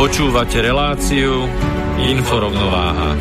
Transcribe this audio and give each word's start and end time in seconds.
Počúvate 0.00 0.64
reláciu 0.64 1.44
Inforovnováha. 2.00 3.20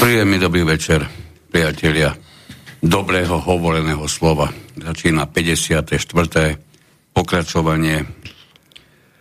Príjemný 0.00 0.40
dobrý 0.40 0.64
večer, 0.64 1.04
priatelia. 1.52 2.16
Dobrého 2.80 3.36
hovoreného 3.36 4.08
slova. 4.08 4.48
Začína 4.80 5.28
54. 5.28 5.92
pokračovanie 7.12 8.00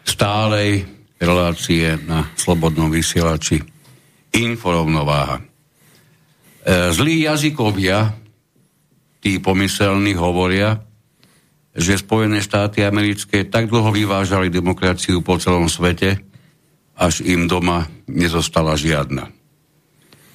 stálej 0.08 0.88
relácie 1.20 2.00
na 2.08 2.32
Slobodnom 2.40 2.88
vysielači 2.88 3.60
Inforovnováha. 4.32 5.47
E, 6.68 6.92
zlí 6.92 7.24
jazykovia, 7.24 8.12
tí 9.24 9.40
pomyselní, 9.40 10.20
hovoria, 10.20 10.84
že 11.72 11.96
Spojené 11.96 12.44
štáty 12.44 12.84
americké 12.84 13.48
tak 13.48 13.72
dlho 13.72 13.88
vyvážali 13.96 14.52
demokraciu 14.52 15.24
po 15.24 15.40
celom 15.40 15.72
svete, 15.72 16.20
až 17.00 17.24
im 17.24 17.48
doma 17.48 17.88
nezostala 18.12 18.76
žiadna. 18.76 19.32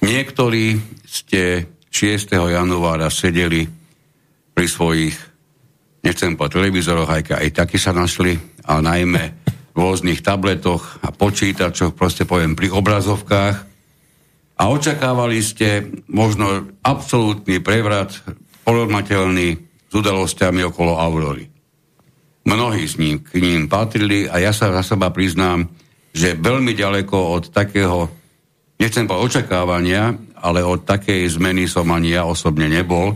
Niektorí 0.01 0.81
ste 1.05 1.69
6. 1.93 2.33
januára 2.33 3.13
sedeli 3.13 3.69
pri 4.57 4.65
svojich, 4.65 5.13
nechcem 6.01 6.33
po 6.33 6.49
televízoroch, 6.49 7.13
aj, 7.13 7.29
aj 7.29 7.49
taky 7.53 7.77
sa 7.77 7.93
našli, 7.93 8.33
ale 8.65 8.81
najmä 8.81 9.23
v 9.45 9.77
rôznych 9.77 10.25
tabletoch 10.25 10.97
a 11.05 11.13
počítačoch, 11.13 11.93
proste 11.93 12.25
poviem 12.25 12.57
pri 12.57 12.73
obrazovkách 12.73 13.72
a 14.53 14.69
očakávali 14.69 15.41
ste 15.41 15.89
možno 16.09 16.69
absolútny 16.85 17.57
prevrat 17.59 18.21
porovnateľný 18.63 19.47
s 19.89 19.93
udalosťami 19.93 20.61
okolo 20.69 20.97
Aurory. 20.97 21.49
Mnohí 22.43 22.83
z 22.85 22.95
ním 22.99 23.15
k 23.23 23.39
ním 23.39 23.71
patrili 23.71 24.27
a 24.27 24.37
ja 24.37 24.51
sa 24.51 24.69
za 24.69 24.83
seba 24.83 25.09
priznám, 25.09 25.69
že 26.13 26.37
veľmi 26.37 26.75
ďaleko 26.75 27.17
od 27.39 27.43
takého, 27.49 28.11
nechcem 28.77 29.09
povedať 29.09 29.25
očakávania, 29.41 30.13
ale 30.43 30.59
od 30.61 30.83
takej 30.83 31.25
zmeny 31.39 31.65
som 31.65 31.87
ani 31.89 32.13
ja 32.13 32.27
osobne 32.27 32.67
nebol, 32.67 33.15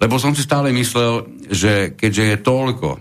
lebo 0.00 0.14
som 0.16 0.36
si 0.36 0.44
stále 0.44 0.70
myslel, 0.76 1.26
že 1.48 1.96
keďže 1.96 2.24
je 2.24 2.36
toľko 2.40 2.88
e, 2.96 3.00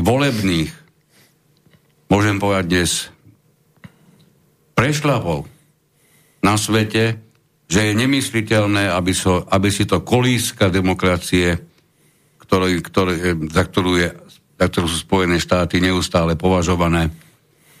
volebných, 0.00 0.72
môžem 2.08 2.36
povedať 2.40 2.64
dnes, 2.66 2.90
prešlapov 4.76 5.48
na 6.44 6.60
svete, 6.60 7.18
že 7.66 7.80
je 7.90 7.92
nemysliteľné, 7.96 8.92
aby, 8.92 9.10
so, 9.16 9.42
aby 9.48 9.72
si 9.72 9.88
to 9.88 10.04
kolíska 10.04 10.70
demokracie, 10.70 11.58
ktorý, 12.38 12.78
ktorý, 12.78 13.14
za, 13.50 13.62
ktorú 13.66 13.92
je, 13.98 14.08
za 14.54 14.66
ktorú 14.70 14.86
sú 14.86 14.98
Spojené 15.02 15.42
štáty 15.42 15.82
neustále 15.82 16.38
považované, 16.38 17.10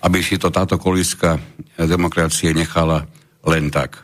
aby 0.02 0.18
si 0.24 0.40
to 0.40 0.50
táto 0.50 0.80
kolíska 0.80 1.38
demokracie 1.78 2.50
nechala 2.50 3.06
len 3.46 3.70
tak. 3.70 4.02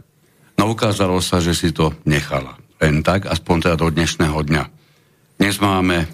No 0.54 0.70
ukázalo 0.70 1.18
sa, 1.18 1.42
že 1.42 1.56
si 1.56 1.74
to 1.74 1.96
nechala 2.06 2.54
len 2.78 3.02
tak, 3.02 3.26
aspoň 3.26 3.56
teda 3.66 3.76
do 3.82 3.88
dnešného 3.90 4.38
dňa. 4.38 4.64
Dnes 5.42 5.58
máme 5.58 6.06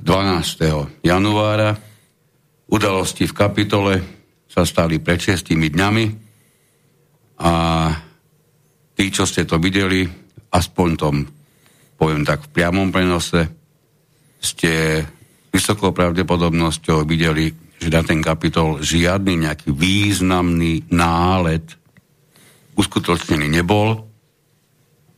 12. 0.00 1.04
januára, 1.04 1.76
udalosti 2.72 3.28
v 3.28 3.36
kapitole 3.36 3.94
sa 4.48 4.64
stali 4.64 4.98
pred 4.98 5.20
6 5.20 5.54
dňami 5.54 6.04
a 7.38 7.52
tí, 8.98 9.04
čo 9.14 9.28
ste 9.28 9.46
to 9.46 9.62
videli, 9.62 10.02
aspoň 10.50 10.88
tom, 10.98 11.22
poviem 11.94 12.26
tak, 12.26 12.48
v 12.48 12.52
priamom 12.56 12.90
prenose, 12.90 13.46
ste 14.40 15.04
vysokou 15.52 15.94
pravdepodobnosťou 15.94 17.06
videli, 17.06 17.52
že 17.78 17.94
na 17.94 18.02
ten 18.02 18.18
kapitol 18.18 18.82
žiadny 18.82 19.46
nejaký 19.46 19.70
významný 19.70 20.90
nálet 20.90 21.62
uskutočnený 22.74 23.46
nebol. 23.46 24.06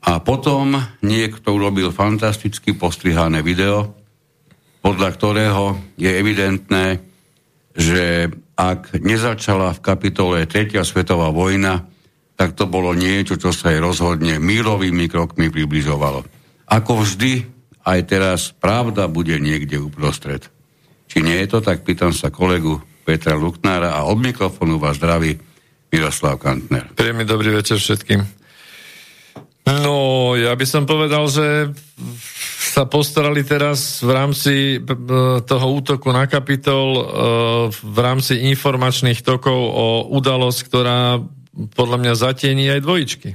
A 0.00 0.20
potom 0.24 0.76
niekto 1.04 1.52
urobil 1.52 1.92
fantasticky 1.92 2.72
postrihané 2.72 3.44
video, 3.44 3.92
podľa 4.80 5.08
ktorého 5.12 5.64
je 6.00 6.08
evidentné, 6.08 7.09
že 7.80 8.28
ak 8.60 9.00
nezačala 9.00 9.72
v 9.72 9.80
kapitole 9.80 10.44
3. 10.44 10.76
svetová 10.84 11.32
vojna, 11.32 11.88
tak 12.36 12.52
to 12.52 12.68
bolo 12.68 12.92
niečo, 12.92 13.40
čo 13.40 13.56
sa 13.56 13.72
jej 13.72 13.80
rozhodne 13.80 14.36
mírovými 14.36 15.08
krokmi 15.08 15.48
približovalo. 15.48 16.24
Ako 16.68 17.00
vždy, 17.00 17.48
aj 17.88 18.00
teraz 18.04 18.40
pravda 18.52 19.08
bude 19.08 19.40
niekde 19.40 19.80
uprostred. 19.80 20.44
Či 21.08 21.24
nie 21.24 21.40
je 21.42 21.56
to, 21.56 21.58
tak 21.64 21.82
pýtam 21.82 22.12
sa 22.12 22.28
kolegu 22.28 22.78
Petra 23.02 23.34
Luknára 23.34 23.96
a 23.96 24.06
od 24.06 24.20
mikrofónu 24.20 24.76
vás 24.76 25.00
zdraví 25.00 25.40
Miroslav 25.90 26.38
Kantner. 26.38 26.86
Príjemný 26.94 27.26
dobrý 27.26 27.50
večer 27.50 27.80
všetkým. 27.80 28.22
No, 29.66 30.32
ja 30.38 30.54
by 30.54 30.66
som 30.68 30.84
povedal, 30.88 31.26
že 31.28 31.74
sa 32.70 32.86
postarali 32.86 33.42
teraz 33.42 33.98
v 33.98 34.10
rámci 34.14 34.54
toho 35.42 35.66
útoku 35.74 36.14
na 36.14 36.30
kapitol 36.30 36.88
e, 36.94 37.02
v 37.74 37.98
rámci 37.98 38.46
informačných 38.46 39.26
tokov 39.26 39.58
o 39.58 40.06
udalosť, 40.14 40.60
ktorá 40.70 41.18
podľa 41.74 41.96
mňa 41.98 42.12
zatieni 42.14 42.70
aj 42.70 42.80
dvojičky. 42.86 43.30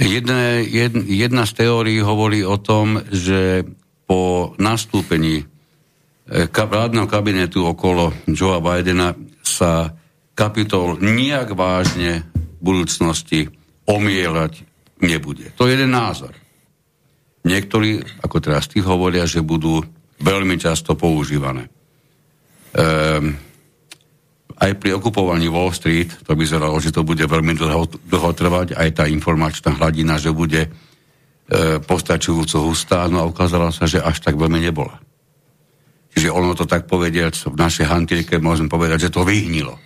Jedna, 0.00 0.64
jedna, 1.04 1.44
z 1.44 1.52
teórií 1.60 2.00
hovorí 2.00 2.40
o 2.40 2.56
tom, 2.56 3.04
že 3.12 3.68
po 4.08 4.56
nastúpení 4.56 5.44
e, 5.44 5.44
vládneho 6.48 7.04
kabinetu 7.04 7.68
okolo 7.68 8.16
Joea 8.24 8.64
Bidena 8.64 9.12
sa 9.44 9.92
kapitol 10.32 10.96
nijak 11.04 11.52
vážne 11.52 12.24
v 12.32 12.60
budúcnosti 12.64 13.52
omielať 13.84 14.64
nebude. 15.04 15.52
To 15.60 15.68
je 15.68 15.76
jeden 15.76 15.92
názor. 15.92 16.32
Niektorí, 17.40 18.20
ako 18.20 18.36
teraz 18.38 18.68
tí 18.68 18.84
hovoria, 18.84 19.24
že 19.24 19.40
budú 19.40 19.80
veľmi 20.20 20.60
často 20.60 20.92
používané. 20.92 21.72
Ehm, 22.76 23.34
aj 24.60 24.76
pri 24.76 25.00
okupovaní 25.00 25.48
Wall 25.48 25.72
Street 25.72 26.20
to 26.20 26.36
vyzeralo, 26.36 26.76
že 26.76 26.92
to 26.92 27.00
bude 27.00 27.24
veľmi 27.24 27.56
dlho, 27.56 27.88
dlho 28.04 28.30
trvať, 28.36 28.76
aj 28.76 28.88
tá 28.92 29.04
informačná 29.08 29.72
hladina, 29.80 30.20
že 30.20 30.36
bude 30.36 30.68
e, 30.68 30.70
postačujúco 31.80 32.68
hustá, 32.68 33.08
no 33.08 33.24
a 33.24 33.30
ukázalo 33.32 33.72
sa, 33.72 33.88
že 33.88 34.04
až 34.04 34.20
tak 34.20 34.36
veľmi 34.36 34.60
nebola. 34.60 35.00
Čiže 36.12 36.28
ono 36.28 36.52
to 36.52 36.68
tak 36.68 36.84
povediať, 36.84 37.48
v 37.48 37.56
našej 37.56 37.88
hantilke 37.88 38.36
môžem 38.36 38.68
povedať, 38.68 39.08
že 39.08 39.14
to 39.16 39.24
vyhnilo. 39.24 39.80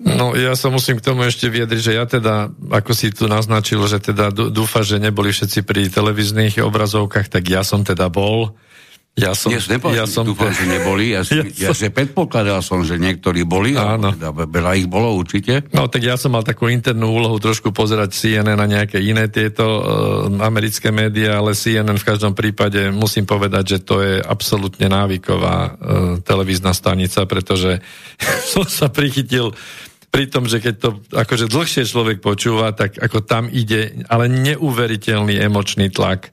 No 0.00 0.32
ja 0.32 0.56
sa 0.56 0.72
musím 0.72 0.96
k 0.96 1.04
tomu 1.04 1.28
ešte 1.28 1.52
vyjadriť, 1.52 1.82
že 1.82 1.92
ja 1.92 2.04
teda, 2.08 2.48
ako 2.72 2.92
si 2.96 3.12
tu 3.12 3.28
naznačil, 3.28 3.84
že 3.84 4.00
teda 4.00 4.32
dúfa, 4.32 4.80
že 4.80 4.96
neboli 4.96 5.34
všetci 5.34 5.60
pri 5.66 5.92
televíznych 5.92 6.64
obrazovkách, 6.64 7.28
tak 7.28 7.44
ja 7.52 7.60
som 7.60 7.84
teda 7.84 8.08
bol. 8.08 8.56
Ja 9.12 9.36
som, 9.36 9.52
Dnes 9.52 9.68
nepovedal, 9.68 10.02
ja 10.02 10.06
som 10.08 10.24
dúfam, 10.24 10.48
že 10.56 10.64
neboli. 10.64 11.12
Ja, 11.12 11.20
ja, 11.28 11.44
ja 11.44 11.68
som... 11.68 11.84
že 11.84 11.92
predpokladal 11.92 12.64
som, 12.64 12.80
že 12.80 12.96
niektorí 12.96 13.44
boli, 13.44 13.76
Áno. 13.76 14.16
teda 14.16 14.32
veľa 14.32 14.72
ich 14.80 14.88
bolo 14.88 15.12
určite. 15.12 15.68
No 15.68 15.84
tak 15.84 16.00
ja 16.00 16.16
som 16.16 16.32
mal 16.32 16.40
takú 16.40 16.72
internú 16.72 17.12
úlohu 17.12 17.36
trošku 17.36 17.76
pozerať 17.76 18.16
CNN 18.16 18.56
a 18.56 18.64
nejaké 18.64 19.04
iné 19.04 19.28
tieto 19.28 19.68
uh, 19.68 19.84
americké 20.40 20.88
médiá, 20.88 21.44
ale 21.44 21.52
CNN 21.52 22.00
v 22.00 22.08
každom 22.08 22.32
prípade 22.32 22.88
musím 22.88 23.28
povedať, 23.28 23.76
že 23.76 23.78
to 23.84 24.00
je 24.00 24.16
absolútne 24.16 24.88
návyková 24.88 25.56
uh, 25.60 25.72
televízna 26.24 26.72
stanica, 26.72 27.28
pretože 27.28 27.84
som 28.56 28.64
sa 28.64 28.88
prichytil 28.88 29.52
pri 30.08 30.24
tom, 30.32 30.48
že 30.48 30.56
keď 30.64 30.74
to 30.80 30.88
akože 31.12 31.52
dlhšie 31.52 31.84
človek 31.84 32.24
počúva, 32.24 32.72
tak 32.72 32.96
ako 32.96 33.28
tam 33.28 33.52
ide, 33.52 34.08
ale 34.08 34.32
neuveriteľný 34.32 35.36
emočný 35.36 35.92
tlak. 35.92 36.32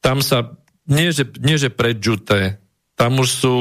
Tam 0.00 0.24
sa 0.24 0.59
nie 0.88 1.10
že, 1.12 1.28
nie 1.42 1.56
že 1.60 1.68
predžuté, 1.68 2.62
tam 2.96 3.20
už 3.20 3.28
sú 3.28 3.56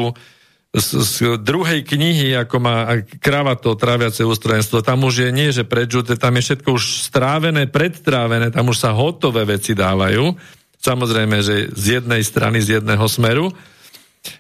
z, 0.70 0.88
z 1.02 1.16
druhej 1.42 1.82
knihy, 1.82 2.38
ako 2.38 2.56
má 2.62 3.02
kráva 3.18 3.58
to 3.58 3.74
tráviace 3.74 4.22
ústrojenstvo, 4.22 4.86
tam 4.86 5.02
už 5.02 5.26
je 5.26 5.30
nie, 5.34 5.50
že 5.50 5.66
predžuté, 5.66 6.14
tam 6.14 6.38
je 6.38 6.46
všetko 6.46 6.70
už 6.78 7.10
strávené, 7.10 7.66
predtrávené, 7.66 8.54
tam 8.54 8.70
už 8.70 8.78
sa 8.78 8.94
hotové 8.94 9.50
veci 9.50 9.74
dávajú. 9.74 10.38
Samozrejme, 10.80 11.42
že 11.42 11.74
z 11.74 12.00
jednej 12.00 12.22
strany, 12.22 12.62
z 12.62 12.80
jedného 12.80 13.04
smeru. 13.10 13.50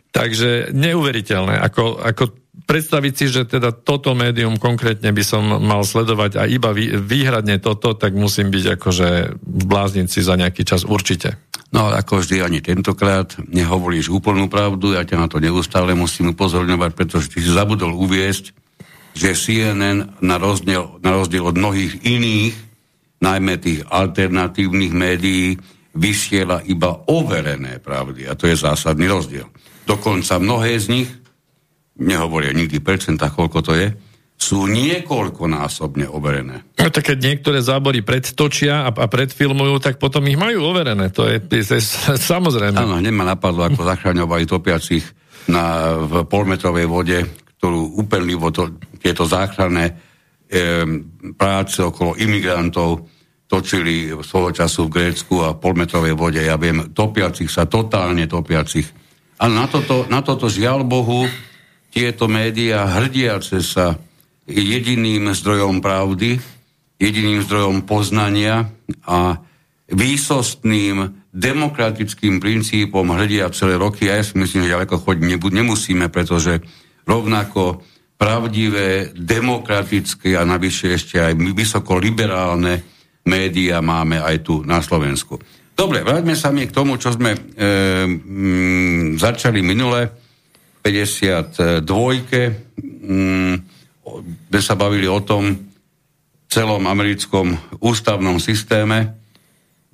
Takže 0.09 0.69
neuveriteľné. 0.73 1.59
Ako, 1.65 2.01
ako 2.01 2.33
predstaviť 2.65 3.13
si, 3.13 3.25
že 3.29 3.49
teda 3.49 3.73
toto 3.73 4.13
médium 4.13 4.61
konkrétne 4.61 5.09
by 5.09 5.23
som 5.25 5.43
mal 5.61 5.81
sledovať 5.81 6.37
a 6.37 6.43
iba 6.45 6.73
výhradne 6.77 7.57
toto, 7.57 7.97
tak 7.97 8.13
musím 8.13 8.53
byť 8.53 8.65
akože 8.77 9.09
v 9.41 9.63
bláznici 9.65 10.21
za 10.21 10.37
nejaký 10.37 10.61
čas 10.61 10.85
určite. 10.85 11.41
No 11.69 11.93
ako 11.93 12.25
vždy 12.25 12.41
ani 12.41 12.59
tentokrát 12.65 13.37
nehovoríš 13.45 14.09
úplnú 14.09 14.49
pravdu, 14.49 14.97
ja 14.97 15.05
ťa 15.05 15.17
na 15.21 15.27
to 15.29 15.37
neustále 15.37 15.93
musím 15.93 16.33
upozorňovať, 16.33 16.91
pretože 16.97 17.29
ty 17.29 17.45
si 17.45 17.49
zabudol 17.53 17.93
uviesť, 17.93 18.57
že 19.13 19.37
CNN 19.37 20.17
na 20.21 20.35
rozdiel, 20.41 20.97
na 21.05 21.13
rozdiel 21.13 21.45
od 21.45 21.57
mnohých 21.57 22.01
iných, 22.01 22.55
najmä 23.21 23.61
tých 23.61 23.85
alternatívnych 23.85 24.93
médií, 24.95 25.61
vysiela 25.93 26.61
iba 26.65 27.05
overené 27.09 27.81
pravdy. 27.81 28.29
A 28.29 28.33
to 28.33 28.49
je 28.49 28.57
zásadný 28.57 29.09
rozdiel. 29.09 29.49
Dokonca 29.85 30.37
mnohé 30.41 30.77
z 30.77 30.85
nich, 30.89 31.09
nehovoria 31.99 32.53
nikdy 32.53 32.79
percentách, 32.79 33.33
koľko 33.35 33.59
to 33.61 33.73
je, 33.75 33.87
sú 34.39 34.69
niekoľkonásobne 34.71 36.07
overené. 36.07 36.63
No 36.79 36.87
tak 36.87 37.11
keď 37.11 37.17
niektoré 37.19 37.59
zábory 37.59 37.99
predtočia 37.99 38.87
a, 38.87 38.89
a 38.89 39.05
predfilmujú, 39.11 39.83
tak 39.83 39.99
potom 39.99 40.23
ich 40.31 40.39
majú 40.39 40.63
overené. 40.63 41.11
To 41.11 41.27
je, 41.27 41.43
to 41.43 41.59
je 41.59 41.79
samozrejme. 42.15 42.79
Áno, 42.79 43.03
hneď 43.03 43.11
ma 43.11 43.27
napadlo, 43.27 43.67
ako 43.67 43.83
zachraňovali 43.83 44.47
topiacich 44.47 45.03
na, 45.51 45.95
v 45.99 46.23
polmetrovej 46.23 46.87
vode, 46.87 47.19
ktorú 47.59 47.99
úplne 47.99 48.39
to, 48.55 48.79
tieto 49.03 49.27
záchranné 49.27 49.91
e, 49.91 49.93
práce 51.35 51.83
okolo 51.83 52.15
imigrantov 52.15 53.03
točili 53.49 54.13
svojho 54.13 54.53
času 54.53 54.87
v 54.87 54.93
Grécku 54.93 55.41
a 55.41 55.57
v 55.57 55.59
polmetrovej 55.59 56.13
vode. 56.13 56.39
Ja 56.39 56.55
viem, 56.55 56.93
topiacich 56.93 57.49
sa, 57.49 57.65
totálne 57.65 58.29
topiacich. 58.29 58.85
Ale 59.41 59.51
na 59.57 59.65
toto, 59.65 60.05
na 60.05 60.21
toto 60.21 60.45
žiaľ 60.45 60.85
Bohu, 60.85 61.25
tieto 61.89 62.29
médiá 62.29 62.85
hrdiace 62.85 63.65
sa 63.65 63.97
jediným 64.45 65.33
zdrojom 65.33 65.81
pravdy, 65.81 66.58
jediným 66.99 67.41
zdrojom 67.47 67.87
poznania 67.87 68.67
a 69.07 69.39
výsostným 69.89 71.25
demokratickým 71.31 72.37
princípom 72.43 73.07
hľadia 73.07 73.49
celé 73.55 73.79
roky. 73.79 74.11
A 74.11 74.19
ja 74.19 74.23
si 74.27 74.35
myslím, 74.37 74.67
že 74.67 74.75
ďaleko 74.75 75.01
chodiť 75.01 75.39
nemusíme, 75.39 76.11
pretože 76.11 76.59
rovnako 77.07 77.81
pravdivé, 78.19 79.15
demokratické 79.15 80.35
a 80.35 80.43
navyše 80.43 80.99
ešte 80.99 81.23
aj 81.23 81.33
vysoko 81.55 81.95
liberálne 81.95 82.83
médiá 83.23 83.79
máme 83.79 84.19
aj 84.19 84.43
tu 84.43 84.59
na 84.67 84.83
Slovensku. 84.83 85.39
Dobre, 85.71 86.03
vráťme 86.03 86.35
sa 86.35 86.51
mi 86.51 86.67
k 86.67 86.75
tomu, 86.75 86.99
čo 86.99 87.15
sme 87.15 87.31
e, 87.31 87.39
m, 88.11 89.15
začali 89.15 89.63
minule, 89.63 90.11
52. 90.83 91.87
M, 93.07 93.55
sme 94.51 94.59
sa 94.59 94.75
bavili 94.75 95.07
o 95.07 95.23
tom 95.23 95.68
celom 96.49 96.89
americkom 96.89 97.53
ústavnom 97.77 98.41
systéme, 98.41 99.13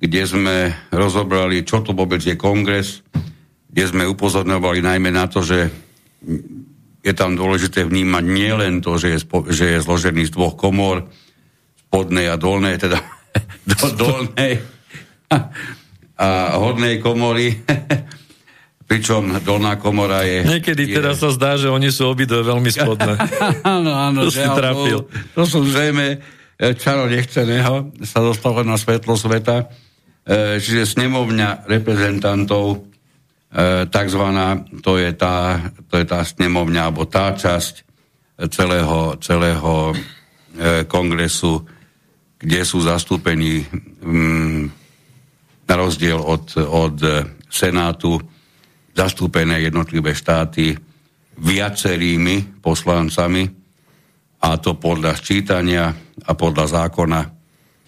kde 0.00 0.22
sme 0.24 0.56
rozobrali, 0.88 1.60
čo 1.68 1.84
to 1.84 1.92
vôbec 1.92 2.24
je 2.24 2.32
kongres, 2.32 3.04
kde 3.68 3.84
sme 3.84 4.08
upozorňovali 4.08 4.80
najmä 4.80 5.12
na 5.12 5.28
to, 5.28 5.44
že 5.44 5.68
je 7.04 7.12
tam 7.12 7.36
dôležité 7.36 7.84
vnímať 7.84 8.24
nielen 8.24 8.80
to, 8.80 8.96
že 8.96 9.14
je, 9.14 9.18
spo, 9.20 9.44
že 9.46 9.76
je 9.76 9.84
zložený 9.84 10.26
z 10.26 10.34
dvoch 10.34 10.56
komor, 10.56 11.06
spodnej 11.86 12.32
a 12.32 12.40
dolnej, 12.40 12.80
teda 12.80 12.98
do 13.76 13.86
dolnej 13.92 14.64
a 16.16 16.28
hornej 16.56 17.04
komory, 17.04 17.52
Pričom 18.86 19.42
dolná 19.42 19.82
komora 19.82 20.22
je... 20.22 20.46
Niekedy 20.46 20.86
je... 20.86 20.94
teraz 20.94 21.18
sa 21.18 21.34
zdá, 21.34 21.58
že 21.58 21.66
oni 21.66 21.90
sú 21.90 22.06
obidve 22.06 22.38
veľmi 22.46 22.70
spodné. 22.70 23.18
áno, 23.66 23.90
áno. 23.90 24.22
To 24.22 24.30
si 24.30 24.46
trafil. 24.46 25.10
To, 25.34 25.42
sú 25.42 25.66
zrejme 25.66 26.22
čaro 26.56 27.04
nechceného, 27.06 27.92
sa 28.02 28.20
dostalo 28.24 28.64
na 28.64 28.80
svetlo 28.80 29.16
sveta. 29.16 29.64
E, 29.64 29.64
čiže 30.58 30.96
snemovňa 30.96 31.68
reprezentantov, 31.68 32.66
e, 32.72 32.78
takzvaná, 33.86 34.64
to 34.80 34.96
je 34.96 35.12
tá, 35.12 35.60
to 35.86 36.00
je 36.00 36.06
tá 36.08 36.24
snemovňa, 36.24 36.80
alebo 36.88 37.04
tá 37.04 37.36
časť 37.36 37.84
celého, 38.52 39.16
celého 39.24 39.96
kongresu, 40.92 41.64
kde 42.36 42.60
sú 42.64 42.84
zastúpení 42.84 43.64
mm, 44.04 44.62
na 45.68 45.74
rozdiel 45.76 46.20
od, 46.20 46.52
od 46.56 46.96
Senátu 47.48 48.20
zastúpené 48.96 49.60
jednotlivé 49.60 50.16
štáty 50.16 50.72
viacerými 51.36 52.64
poslancami 52.64 53.65
a 54.46 54.62
to 54.62 54.78
podľa 54.78 55.18
sčítania 55.18 55.90
a 56.22 56.32
podľa 56.38 56.70
zákona, 56.70 57.20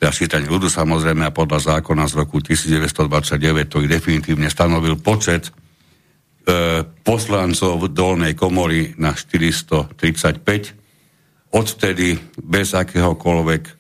teda 0.03 0.11
sčítania 0.11 0.51
ľudu 0.51 0.67
samozrejme 0.67 1.31
a 1.31 1.33
podľa 1.35 1.79
zákona 1.79 2.11
z 2.11 2.19
roku 2.19 2.43
1929, 2.43 3.71
ktorý 3.71 3.87
definitívne 3.87 4.51
stanovil 4.51 4.99
počet 4.99 5.47
e, 5.47 5.53
poslancov 6.83 7.95
dolnej 7.95 8.35
komory 8.35 8.99
na 8.99 9.15
435. 9.15 11.55
Odvtedy 11.55 12.19
bez 12.43 12.75
akéhokoľvek 12.75 13.63
e, 13.63 13.73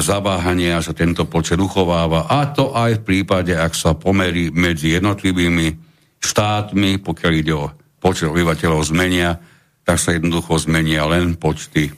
zaváhania 0.00 0.80
sa 0.80 0.96
tento 0.96 1.28
počet 1.28 1.60
uchováva 1.60 2.32
a 2.32 2.48
to 2.48 2.72
aj 2.72 3.04
v 3.04 3.12
prípade, 3.12 3.52
ak 3.52 3.76
sa 3.76 3.92
pomerí 3.92 4.48
medzi 4.48 4.96
jednotlivými 4.96 5.68
štátmi, 6.16 6.96
pokiaľ 7.04 7.32
ide 7.36 7.52
o 7.52 7.68
počet 8.00 8.32
obyvateľov 8.32 8.80
zmenia, 8.88 9.36
tak 9.84 10.00
sa 10.00 10.16
jednoducho 10.16 10.56
zmenia 10.56 11.04
len 11.04 11.36
počty 11.36 11.92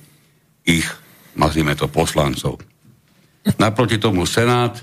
ich, 0.67 0.87
nazvime 1.39 1.79
to, 1.79 1.87
poslancov. 1.87 2.59
Naproti 3.63 4.03
tomu 4.03 4.27
Senát, 4.27 4.83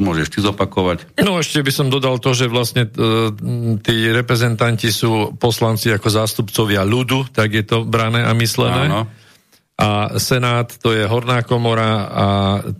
môžeš 0.00 0.26
ty 0.32 0.38
zopakovať. 0.42 1.20
No 1.22 1.38
ešte 1.38 1.62
by 1.62 1.70
som 1.70 1.86
dodal 1.92 2.18
to, 2.18 2.34
že 2.34 2.50
vlastne 2.50 2.88
uh, 2.88 3.30
tí 3.78 4.10
reprezentanti 4.10 4.90
sú 4.90 5.36
poslanci 5.36 5.92
ako 5.92 6.08
zástupcovia 6.10 6.82
ľudu, 6.82 7.30
tak 7.30 7.54
je 7.54 7.62
to 7.62 7.86
brané 7.86 8.26
a 8.26 8.32
myslené. 8.34 8.90
Áno. 8.90 9.06
A 9.80 10.20
Senát 10.20 10.68
to 10.76 10.92
je 10.92 11.08
horná 11.08 11.40
komora 11.40 12.04
a 12.04 12.26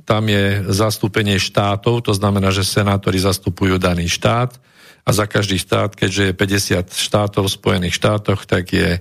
tam 0.05 0.29
je 0.29 0.69
zastúpenie 0.69 1.41
štátov, 1.41 2.05
to 2.05 2.13
znamená, 2.13 2.53
že 2.53 2.61
senátori 2.61 3.17
zastupujú 3.17 3.81
daný 3.81 4.05
štát 4.05 4.61
a 5.05 5.11
za 5.17 5.25
každý 5.25 5.57
štát, 5.57 5.97
keďže 5.97 6.23
je 6.29 6.37
50 6.37 6.93
štátov 6.93 7.49
v 7.49 7.57
Spojených 7.57 7.97
štátoch, 7.97 8.45
tak 8.45 8.69
je, 8.77 9.01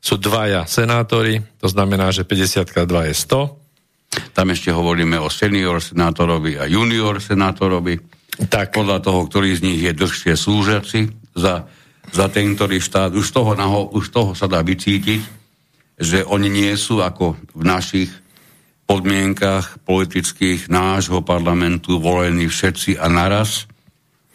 sú 0.00 0.16
dvaja 0.16 0.64
senátori, 0.64 1.44
to 1.60 1.68
znamená, 1.68 2.08
že 2.08 2.24
50 2.24 2.64
krát 2.72 2.88
2 2.88 3.12
je 3.12 3.14
100. 3.14 4.32
Tam 4.34 4.46
ešte 4.48 4.72
hovoríme 4.72 5.20
o 5.20 5.28
senior 5.28 5.78
senátorovi 5.78 6.56
a 6.56 6.64
junior 6.66 7.20
senátorovi. 7.20 8.00
Tak. 8.40 8.72
Podľa 8.72 9.04
toho, 9.04 9.28
ktorý 9.28 9.52
z 9.52 9.60
nich 9.62 9.80
je 9.84 9.92
dlhšie 9.92 10.32
slúžiaci 10.34 11.00
za, 11.36 11.68
za 12.08 12.26
ten, 12.32 12.56
ktorý 12.56 12.80
štát. 12.80 13.12
Už 13.12 13.28
toho, 13.28 13.52
naho, 13.52 13.92
už 13.92 14.08
toho 14.08 14.32
sa 14.32 14.48
dá 14.48 14.64
vycítiť, 14.64 15.20
že 16.00 16.24
oni 16.24 16.48
nie 16.48 16.72
sú 16.80 17.04
ako 17.04 17.36
v 17.52 17.62
našich 17.62 18.10
podmienkach 18.88 19.84
politických 19.86 20.66
nášho 20.66 21.22
parlamentu 21.22 22.02
volení 22.02 22.50
všetci 22.50 22.98
a 22.98 23.06
naraz, 23.06 23.70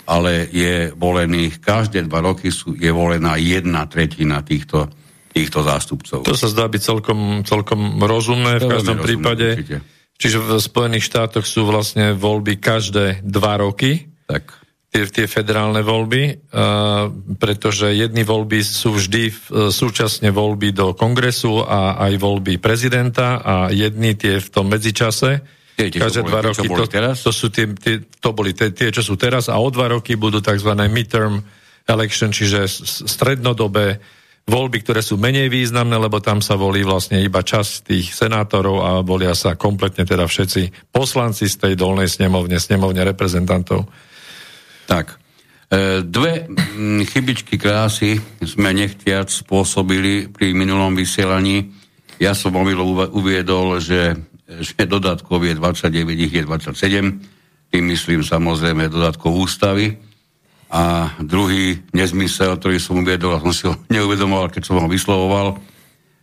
ale 0.05 0.47
je 0.53 0.93
volených, 0.95 1.59
každé 1.59 2.07
dva 2.07 2.21
roky 2.23 2.53
sú, 2.53 2.77
je 2.77 2.87
volená 2.93 3.35
jedna 3.41 3.89
tretina 3.89 4.39
týchto, 4.45 4.87
týchto 5.35 5.59
zástupcov. 5.67 6.23
To 6.23 6.31
sa 6.39 6.47
zdá 6.47 6.71
byť 6.71 6.81
celkom, 6.81 7.19
celkom 7.43 7.99
rozumné 7.99 8.63
v 8.63 8.71
každom 8.71 9.03
rozumné, 9.03 9.03
prípade. 9.03 9.47
Určite. 9.59 9.77
Čiže 10.15 10.37
v 10.39 10.49
Spojených 10.63 11.05
štátoch 11.11 11.43
sú 11.43 11.67
vlastne 11.67 12.15
voľby 12.15 12.55
každé 12.55 13.19
dva 13.19 13.59
roky. 13.59 14.07
Tak. 14.31 14.63
tie, 14.95 15.03
tie 15.11 15.27
federálne 15.27 15.83
voľby, 15.83 16.23
uh, 16.55 17.11
pretože 17.35 17.91
jedny 17.91 18.23
voľby 18.23 18.63
sú 18.63 18.95
vždy 18.95 19.23
uh, 19.27 19.35
súčasne 19.67 20.31
voľby 20.31 20.71
do 20.71 20.95
kongresu 20.95 21.59
a 21.59 21.99
aj 21.99 22.15
voľby 22.15 22.63
prezidenta 22.63 23.43
a 23.43 23.69
jedny 23.75 24.15
tie 24.15 24.39
v 24.39 24.49
tom 24.49 24.71
medzičase. 24.71 25.43
Tie, 25.75 25.91
tie, 25.91 25.99
každé 25.99 26.23
dva 26.23 26.47
roky. 26.47 26.63
To, 26.71 26.87
teraz? 26.87 27.19
to 27.27 27.35
sú 27.35 27.51
tie, 27.51 27.67
tie, 27.75 27.99
to 28.23 28.31
boli 28.31 28.55
tie, 28.55 28.71
tie, 28.71 28.95
čo 28.95 29.03
sú 29.03 29.19
teraz 29.19 29.51
a 29.51 29.59
o 29.59 29.67
dva 29.67 29.91
roky 29.91 30.15
budú 30.15 30.39
tzv. 30.39 30.71
midterm 30.87 31.43
election, 31.85 32.31
čiže 32.31 32.65
strednodobé 33.03 33.99
voľby, 34.45 34.85
ktoré 34.85 35.01
sú 35.01 35.17
menej 35.17 35.49
významné, 35.49 35.97
lebo 35.97 36.21
tam 36.21 36.37
sa 36.37 36.53
volí 36.53 36.85
vlastne 36.85 37.17
iba 37.17 37.41
čas 37.41 37.81
tých 37.81 38.13
senátorov 38.13 38.77
a 38.85 38.89
volia 39.01 39.33
sa 39.33 39.57
kompletne 39.57 40.05
teda 40.05 40.29
všetci 40.29 40.93
poslanci 40.93 41.49
z 41.49 41.55
tej 41.57 41.73
dolnej 41.73 42.05
snemovne, 42.05 42.61
snemovne 42.61 43.01
reprezentantov. 43.01 43.89
Tak, 44.85 45.17
e, 45.73 46.05
dve 46.05 46.45
chybičky 47.09 47.57
krásy 47.57 48.21
sme 48.45 48.69
nechtiac 48.69 49.33
spôsobili 49.33 50.29
pri 50.29 50.53
minulom 50.53 50.93
vysielaní. 50.93 51.73
Ja 52.21 52.37
som 52.37 52.53
omilo 52.53 52.85
uviedol, 53.17 53.81
že, 53.81 54.13
že 54.45 54.85
dodatkov 54.85 55.41
je 55.41 55.57
29, 55.57 56.05
ich 56.21 56.33
je 56.37 56.45
27. 56.45 57.73
Tým 57.73 57.83
myslím 57.89 58.21
samozrejme 58.21 58.93
dodatkov 58.93 59.33
ústavy 59.33 60.04
a 60.75 61.15
druhý 61.23 61.79
nezmysel, 61.95 62.59
ktorý 62.59 62.83
som 62.83 62.99
uviedol, 62.99 63.39
a 63.39 63.43
som 63.43 63.55
si 63.55 63.63
ho 63.71 63.79
neuvedomoval, 63.95 64.51
keď 64.51 64.63
som 64.67 64.83
ho 64.83 64.87
vyslovoval, 64.91 65.55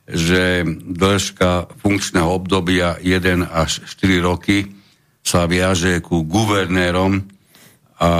že 0.05 0.67
dĺžka 0.93 1.81
funkčného 1.81 2.29
obdobia 2.29 3.01
1 3.01 3.49
až 3.49 3.81
4 3.89 4.21
roky 4.21 4.69
sa 5.25 5.49
viaže 5.49 6.05
ku 6.05 6.27
guvernérom, 6.29 7.25
a 8.03 8.11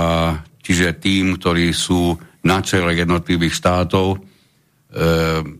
čiže 0.63 0.95
tým, 0.95 1.35
ktorí 1.37 1.75
sú 1.75 2.15
na 2.47 2.63
čele 2.63 2.95
jednotlivých 2.95 3.59
štátov. 3.59 4.15
E, 4.15 4.19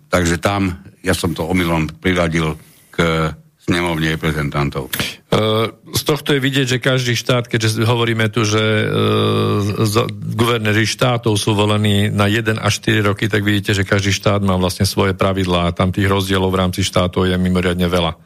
takže 0.07 0.39
tam 0.39 0.79
ja 1.03 1.11
som 1.11 1.35
to 1.35 1.43
omylom 1.43 1.91
priradil 1.99 2.55
k 2.87 3.27
snemovne 3.63 4.11
reprezentantov. 4.19 4.91
Uh, 5.31 5.71
z 5.95 6.03
tohto 6.03 6.35
je 6.35 6.43
vidieť, 6.43 6.67
že 6.75 6.83
každý 6.83 7.15
štát, 7.15 7.47
keďže 7.47 7.87
hovoríme 7.87 8.27
tu, 8.27 8.43
že 8.43 8.59
uh, 8.59 10.11
guvernéri 10.11 10.83
štátov 10.83 11.39
sú 11.39 11.55
volení 11.55 12.11
na 12.11 12.27
1 12.27 12.59
až 12.59 12.73
4 12.83 13.07
roky, 13.07 13.31
tak 13.31 13.47
vidíte, 13.47 13.71
že 13.71 13.87
každý 13.87 14.11
štát 14.11 14.43
má 14.43 14.59
vlastne 14.59 14.83
svoje 14.83 15.15
pravidlá 15.15 15.71
a 15.71 15.75
tam 15.75 15.95
tých 15.95 16.11
rozdielov 16.11 16.51
v 16.51 16.59
rámci 16.59 16.83
štátov 16.83 17.31
je 17.31 17.39
mimoriadne 17.39 17.87
veľa. 17.87 18.19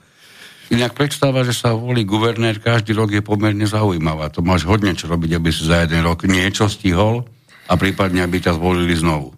Inak 0.67 0.97
predstava, 0.97 1.47
že 1.47 1.55
sa 1.55 1.71
volí 1.71 2.03
guvernér 2.03 2.59
každý 2.59 2.91
rok 2.91 3.13
je 3.13 3.23
pomerne 3.23 3.63
zaujímavá. 3.63 4.27
To 4.35 4.43
máš 4.43 4.67
hodne 4.67 4.91
čo 4.97 5.07
robiť, 5.07 5.39
aby 5.39 5.49
si 5.53 5.63
za 5.63 5.85
jeden 5.85 6.03
rok 6.03 6.27
niečo 6.27 6.67
stihol 6.67 7.23
a 7.69 7.73
prípadne, 7.79 8.25
aby 8.25 8.41
ťa 8.41 8.57
zvolili 8.57 8.91
znovu. 8.97 9.36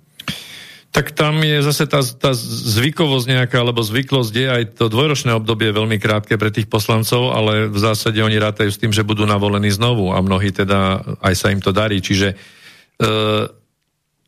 Tak 0.90 1.14
tam 1.14 1.46
je 1.46 1.62
zase 1.62 1.86
tá, 1.86 2.02
tá 2.02 2.34
zvykovosť 2.74 3.30
nejaká, 3.30 3.62
alebo 3.62 3.86
zvyklosť 3.86 4.34
je 4.34 4.48
aj 4.50 4.64
to 4.74 4.90
dvojročné 4.90 5.38
obdobie 5.38 5.70
veľmi 5.70 6.02
krátke 6.02 6.34
pre 6.34 6.50
tých 6.50 6.66
poslancov, 6.66 7.30
ale 7.30 7.70
v 7.70 7.78
zásade 7.78 8.18
oni 8.18 8.42
rátajú 8.42 8.74
s 8.74 8.82
tým, 8.82 8.90
že 8.90 9.06
budú 9.06 9.30
navolení 9.30 9.70
znovu 9.70 10.10
a 10.10 10.18
mnohí 10.18 10.50
teda 10.50 11.06
aj 11.22 11.34
sa 11.38 11.54
im 11.54 11.62
to 11.62 11.70
darí. 11.70 12.02
Čiže 12.02 12.34
e, 12.34 12.36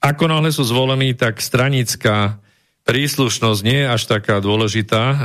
ako 0.05 0.23
náhle 0.29 0.53
sú 0.53 0.61
zvolení, 0.61 1.17
tak 1.17 1.41
stranická 1.41 2.37
príslušnosť 2.85 3.61
nie 3.65 3.81
je 3.81 3.87
až 3.89 4.03
taká 4.05 4.37
dôležitá, 4.37 5.03
e, 5.09 5.17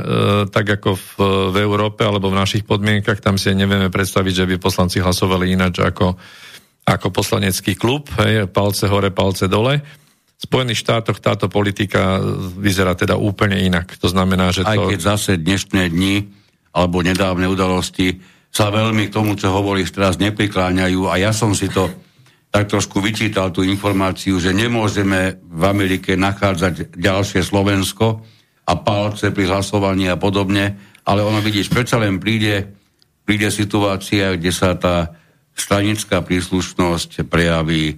tak 0.49 0.65
ako 0.81 0.97
v, 0.97 1.09
v 1.53 1.55
Európe 1.61 2.01
alebo 2.01 2.33
v 2.33 2.39
našich 2.41 2.65
podmienkach, 2.65 3.21
tam 3.21 3.37
si 3.37 3.53
nevieme 3.53 3.93
predstaviť, 3.93 4.33
že 4.33 4.47
by 4.49 4.55
poslanci 4.57 5.05
hlasovali 5.05 5.53
ináč 5.53 5.85
ako, 5.85 6.17
ako 6.81 7.07
poslanecký 7.13 7.77
klub, 7.77 8.09
hej, 8.25 8.49
palce 8.49 8.89
hore, 8.89 9.13
palce 9.13 9.45
dole 9.45 10.06
v 10.37 10.41
Spojených 10.45 10.85
štátoch 10.85 11.17
táto 11.17 11.49
politika 11.49 12.21
vyzerá 12.61 12.93
teda 12.93 13.17
úplne 13.17 13.57
inak. 13.57 13.97
To 13.97 14.05
znamená, 14.05 14.53
že 14.53 14.61
to... 14.61 14.69
Aj 14.69 14.77
keď 14.77 14.99
zase 15.01 15.41
dnešné 15.41 15.89
dni 15.89 16.29
alebo 16.77 17.01
nedávne 17.01 17.49
udalosti 17.49 18.21
sa 18.53 18.69
veľmi 18.69 19.09
k 19.09 19.13
tomu, 19.17 19.33
čo 19.33 19.49
hovoríš 19.49 19.97
teraz, 19.97 20.21
neprikláňajú 20.21 21.09
a 21.09 21.17
ja 21.17 21.33
som 21.33 21.57
si 21.57 21.65
to 21.73 21.89
tak 22.53 22.69
trošku 22.69 23.01
vyčítal 23.03 23.51
tú 23.51 23.65
informáciu, 23.65 24.37
že 24.39 24.55
nemôžeme 24.55 25.41
v 25.41 25.63
Amerike 25.67 26.15
nachádzať 26.15 26.95
ďalšie 26.95 27.43
Slovensko 27.43 28.23
a 28.69 28.73
palce 28.77 29.33
pri 29.33 29.51
hlasovaní 29.51 30.07
a 30.07 30.21
podobne, 30.21 30.77
ale 31.03 31.25
ono 31.25 31.43
vidíš, 31.43 31.73
predsa 31.73 31.99
len 31.99 32.21
príde, 32.21 32.71
príde 33.27 33.51
situácia, 33.51 34.37
kde 34.37 34.51
sa 34.53 34.77
tá 34.77 35.11
stranická 35.57 36.23
príslušnosť 36.23 37.25
prejaví 37.27 37.93
e, 37.93 37.95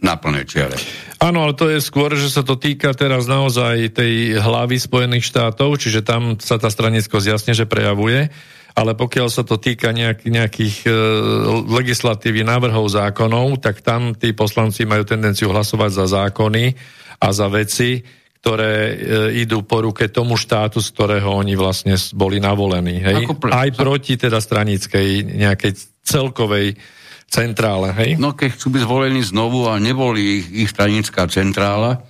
na 0.00 0.14
plnej 0.20 0.44
čiare. 0.44 0.76
Áno, 1.16 1.48
ale 1.48 1.56
to 1.56 1.72
je 1.72 1.80
skôr, 1.80 2.12
že 2.12 2.28
sa 2.28 2.44
to 2.44 2.60
týka 2.60 2.92
teraz 2.92 3.24
naozaj 3.24 3.96
tej 3.96 4.36
hlavy 4.36 4.76
Spojených 4.76 5.24
štátov, 5.32 5.80
čiže 5.80 6.04
tam 6.04 6.36
sa 6.36 6.60
tá 6.60 6.68
stranickosť 6.68 7.26
jasne, 7.26 7.52
že 7.56 7.64
prejavuje, 7.64 8.28
ale 8.76 8.92
pokiaľ 8.92 9.28
sa 9.32 9.40
to 9.40 9.56
týka 9.56 9.96
nejak, 9.96 10.28
nejakých 10.28 10.84
e, 10.84 10.90
legislatívy, 11.64 12.44
návrhov 12.44 12.92
zákonov, 12.92 13.64
tak 13.64 13.80
tam 13.80 14.12
tí 14.12 14.36
poslanci 14.36 14.84
majú 14.84 15.08
tendenciu 15.08 15.48
hlasovať 15.48 15.90
za 15.96 16.06
zákony 16.20 16.76
a 17.16 17.28
za 17.32 17.48
veci, 17.48 18.04
ktoré 18.44 18.74
e, 18.76 18.94
idú 19.48 19.64
po 19.64 19.80
ruke 19.80 20.12
tomu 20.12 20.36
štátu, 20.36 20.84
z 20.84 20.92
ktorého 20.92 21.40
oni 21.40 21.56
vlastne 21.56 21.96
boli 22.12 22.36
navolení. 22.36 23.00
Hej? 23.00 23.32
Aj 23.48 23.70
proti 23.72 24.20
teda 24.20 24.44
stranickej 24.44 25.24
nejakej 25.40 25.72
celkovej 26.04 26.76
centrále, 27.26 27.92
hej? 27.92 28.10
No 28.16 28.32
keď 28.32 28.56
chcú 28.56 28.76
byť 28.78 28.82
zvolení 28.86 29.22
znovu 29.22 29.66
a 29.66 29.76
neboli 29.82 30.40
ich, 30.40 30.46
ich 30.66 30.68
stranická 30.70 31.26
centrála, 31.26 32.02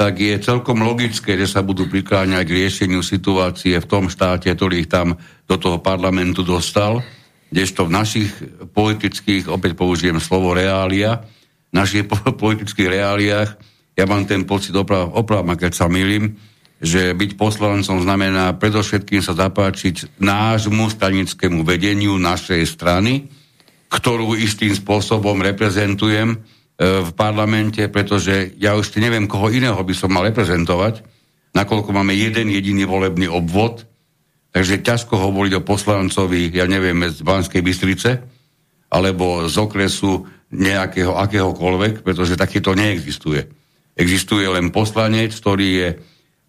tak 0.00 0.16
je 0.16 0.32
celkom 0.40 0.80
logické, 0.80 1.36
že 1.36 1.44
sa 1.44 1.60
budú 1.60 1.84
prikláňať 1.84 2.48
k 2.48 2.56
riešeniu 2.64 3.04
situácie 3.04 3.76
v 3.76 3.90
tom 3.90 4.08
štáte, 4.08 4.48
ktorý 4.48 4.86
ich 4.86 4.88
tam 4.88 5.20
do 5.44 5.56
toho 5.60 5.76
parlamentu 5.76 6.40
dostal, 6.40 7.04
kdežto 7.52 7.84
v 7.84 7.92
našich 7.92 8.30
politických, 8.72 9.52
opäť 9.52 9.76
použijem 9.76 10.16
slovo 10.16 10.56
reália, 10.56 11.20
v 11.68 11.74
našich 11.76 12.08
politických 12.42 12.88
reáliách, 12.88 13.50
ja 13.98 14.04
mám 14.08 14.24
ten 14.24 14.48
pocit, 14.48 14.72
oprav, 14.72 15.12
oprav 15.12 15.44
keď 15.44 15.72
sa 15.76 15.86
milím, 15.92 16.40
že 16.80 17.12
byť 17.12 17.36
poslancom 17.36 18.00
znamená 18.00 18.56
predovšetkým 18.56 19.20
sa 19.20 19.36
zapáčiť 19.36 20.16
nášmu 20.16 20.88
stranickému 20.88 21.60
vedeniu 21.60 22.16
našej 22.16 22.64
strany, 22.64 23.28
ktorú 23.90 24.38
istým 24.38 24.70
spôsobom 24.70 25.42
reprezentujem 25.42 26.34
e, 26.34 26.36
v 27.02 27.10
parlamente, 27.18 27.82
pretože 27.90 28.54
ja 28.56 28.78
už 28.78 28.94
neviem, 29.02 29.26
koho 29.26 29.50
iného 29.50 29.78
by 29.82 29.94
som 29.94 30.14
mal 30.14 30.22
reprezentovať, 30.30 31.02
nakoľko 31.50 31.90
máme 31.90 32.14
jeden 32.14 32.54
jediný 32.54 32.86
volebný 32.86 33.26
obvod, 33.26 33.82
takže 34.54 34.86
ťažko 34.86 35.18
hovoriť 35.18 35.52
o 35.58 35.66
poslancovi, 35.66 36.54
ja 36.54 36.70
neviem, 36.70 37.02
z 37.10 37.20
Banskej 37.26 37.62
Bystrice, 37.66 38.22
alebo 38.90 39.46
z 39.50 39.54
okresu 39.58 40.26
nejakého 40.50 41.14
akéhokoľvek, 41.14 42.02
pretože 42.02 42.38
takýto 42.38 42.74
neexistuje. 42.74 43.46
Existuje 43.94 44.46
len 44.46 44.74
poslanec, 44.74 45.34
ktorý 45.34 45.68
je 45.82 45.88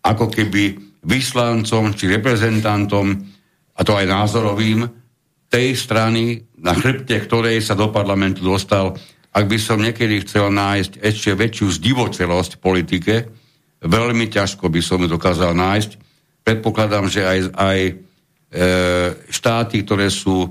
ako 0.02 0.30
keby 0.30 0.78
vyslancom 1.06 1.94
či 1.94 2.10
reprezentantom, 2.10 3.18
a 3.78 3.82
to 3.82 3.94
aj 3.98 4.06
názorovým, 4.06 5.01
tej 5.52 5.76
strany, 5.76 6.48
na 6.64 6.72
chrbte 6.72 7.20
ktorej 7.28 7.60
sa 7.60 7.76
do 7.76 7.92
parlamentu 7.92 8.40
dostal, 8.40 8.96
ak 9.36 9.46
by 9.48 9.58
som 9.60 9.84
niekedy 9.84 10.24
chcel 10.24 10.48
nájsť 10.48 11.04
ešte 11.04 11.36
väčšiu 11.36 11.68
zdivočelosť 11.76 12.52
v 12.56 12.64
politike, 12.64 13.16
veľmi 13.84 14.32
ťažko 14.32 14.72
by 14.72 14.80
som 14.80 15.04
ju 15.04 15.12
dokázal 15.12 15.52
nájsť. 15.52 15.92
Predpokladám, 16.48 17.12
že 17.12 17.22
aj, 17.28 17.40
aj 17.52 17.80
e, 17.84 17.94
štáty, 19.28 19.84
ktoré 19.84 20.08
sú 20.08 20.48
e, 20.48 20.50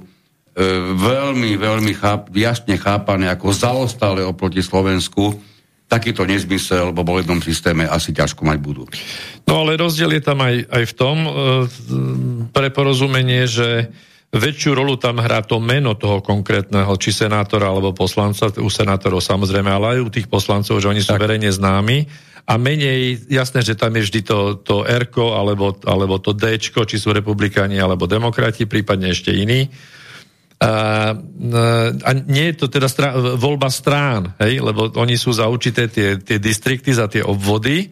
veľmi, 0.96 1.56
veľmi 1.56 1.92
cháp, 1.96 2.28
jasne 2.36 2.76
chápané 2.76 3.32
ako 3.32 3.56
zaostále 3.56 4.20
oproti 4.20 4.60
Slovensku, 4.60 5.36
takýto 5.90 6.22
nezmysel 6.22 6.94
vo 6.94 7.02
volebnom 7.02 7.42
systéme 7.42 7.82
asi 7.88 8.14
ťažko 8.14 8.46
mať 8.46 8.58
budú. 8.62 8.86
No 9.44 9.66
ale 9.66 9.74
rozdiel 9.74 10.14
je 10.14 10.22
tam 10.22 10.38
aj, 10.44 10.70
aj 10.70 10.84
v 10.86 10.94
tom 10.94 11.16
e, 11.24 11.30
pre 12.54 12.68
porozumenie, 12.70 13.48
že 13.48 13.90
väčšiu 14.30 14.78
rolu 14.78 14.94
tam 14.94 15.18
hrá 15.18 15.42
to 15.42 15.58
meno 15.58 15.98
toho 15.98 16.22
konkrétneho, 16.22 16.94
či 17.02 17.10
senátora 17.10 17.66
alebo 17.66 17.90
poslanca, 17.90 18.46
u 18.62 18.70
senátorov 18.70 19.18
samozrejme, 19.18 19.66
ale 19.66 19.98
aj 19.98 20.00
u 20.06 20.10
tých 20.10 20.30
poslancov, 20.30 20.78
že 20.78 20.86
oni 20.86 21.02
sú 21.02 21.18
tak. 21.18 21.22
verejne 21.26 21.50
známi 21.50 22.06
a 22.46 22.54
menej, 22.54 23.26
jasné, 23.26 23.66
že 23.66 23.74
tam 23.74 23.90
je 23.98 24.06
vždy 24.06 24.20
to, 24.22 24.38
to 24.62 24.86
r 24.86 25.04
alebo, 25.10 25.74
alebo 25.82 26.22
to 26.22 26.30
d 26.30 26.58
či 26.58 26.96
sú 26.98 27.10
republikáni 27.10 27.82
alebo 27.82 28.06
demokrati, 28.06 28.70
prípadne 28.70 29.10
ešte 29.10 29.34
iní. 29.34 29.66
A, 30.60 31.16
a 32.04 32.10
nie 32.28 32.52
je 32.52 32.56
to 32.60 32.66
teda 32.68 32.84
strá, 32.84 33.16
voľba 33.16 33.72
strán, 33.72 34.36
hej, 34.44 34.60
lebo 34.60 34.92
oni 34.92 35.16
sú 35.16 35.32
za 35.32 35.48
určité 35.48 35.88
tie, 35.88 36.20
tie 36.20 36.36
distrikty, 36.36 36.92
za 36.92 37.08
tie 37.08 37.24
obvody 37.24 37.88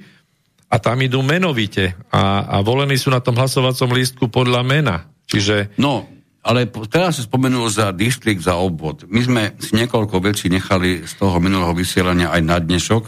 a 0.69 0.77
tam 0.77 1.01
idú 1.01 1.25
menovite 1.25 1.97
a, 2.13 2.45
a 2.45 2.57
volení 2.61 3.01
sú 3.01 3.09
na 3.09 3.25
tom 3.25 3.41
hlasovacom 3.41 3.89
lístku 3.97 4.29
podľa 4.29 4.61
mena. 4.69 5.09
Čiže... 5.25 5.81
No, 5.81 6.18
ale 6.43 6.71
teraz 6.89 7.19
si 7.19 7.27
spomenul 7.27 7.67
za 7.69 7.91
distrikt, 7.91 8.47
za 8.47 8.57
obvod. 8.57 9.05
My 9.11 9.21
sme 9.21 9.43
si 9.59 9.75
niekoľko 9.75 10.23
vecí 10.23 10.47
nechali 10.49 11.05
z 11.05 11.13
toho 11.19 11.37
minulého 11.43 11.75
vysielania 11.75 12.31
aj 12.31 12.43
na 12.47 12.57
dnešok. 12.63 13.05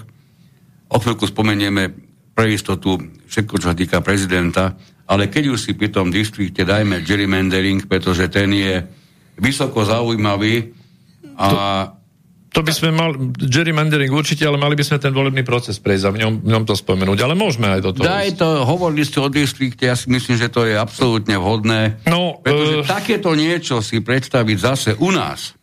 O 0.90 0.96
chvíľku 0.98 1.30
spomenieme 1.30 1.94
pre 2.34 2.50
istotu 2.50 2.98
všetko, 3.30 3.54
čo 3.62 3.66
sa 3.70 3.76
týka 3.78 4.02
prezidenta, 4.02 4.74
ale 5.10 5.30
keď 5.30 5.54
už 5.54 5.58
si 5.58 5.72
pri 5.74 5.90
tom 5.90 6.10
distrikte 6.10 6.66
dajme 6.66 7.02
gerrymandering, 7.02 7.86
pretože 7.86 8.30
ten 8.30 8.50
je 8.54 8.82
vysoko 9.38 9.82
zaujímavý 9.82 10.70
a 11.38 11.46
to 11.46 11.56
by 12.50 12.72
sme 12.74 12.90
mali, 12.90 13.14
gerrymandering 13.38 14.10
určite, 14.10 14.42
ale 14.42 14.58
mali 14.58 14.74
by 14.74 14.82
sme 14.82 14.98
ten 14.98 15.14
volebný 15.14 15.46
proces 15.46 15.78
prejsť 15.78 16.04
a 16.04 16.10
v 16.10 16.18
ňom, 16.18 16.32
v 16.42 16.48
ňom 16.50 16.64
to 16.66 16.74
spomenúť. 16.74 17.18
Ale 17.22 17.38
môžeme 17.38 17.70
aj 17.70 17.80
do 17.86 17.90
toho. 17.94 18.10
Daj 18.10 18.34
to, 18.34 18.66
hovorili 18.66 19.06
ste 19.06 19.22
o 19.22 19.30
distrikte, 19.30 19.86
ja 19.86 19.94
si 19.94 20.10
myslím, 20.10 20.34
že 20.34 20.50
to 20.50 20.66
je 20.66 20.74
absolútne 20.74 21.38
vhodné. 21.38 22.02
No, 22.10 22.42
pretože 22.42 22.82
uh... 22.82 22.86
takéto 22.90 23.38
niečo 23.38 23.78
si 23.78 24.02
predstaviť 24.02 24.56
zase 24.58 24.90
u 24.98 25.14
nás 25.14 25.54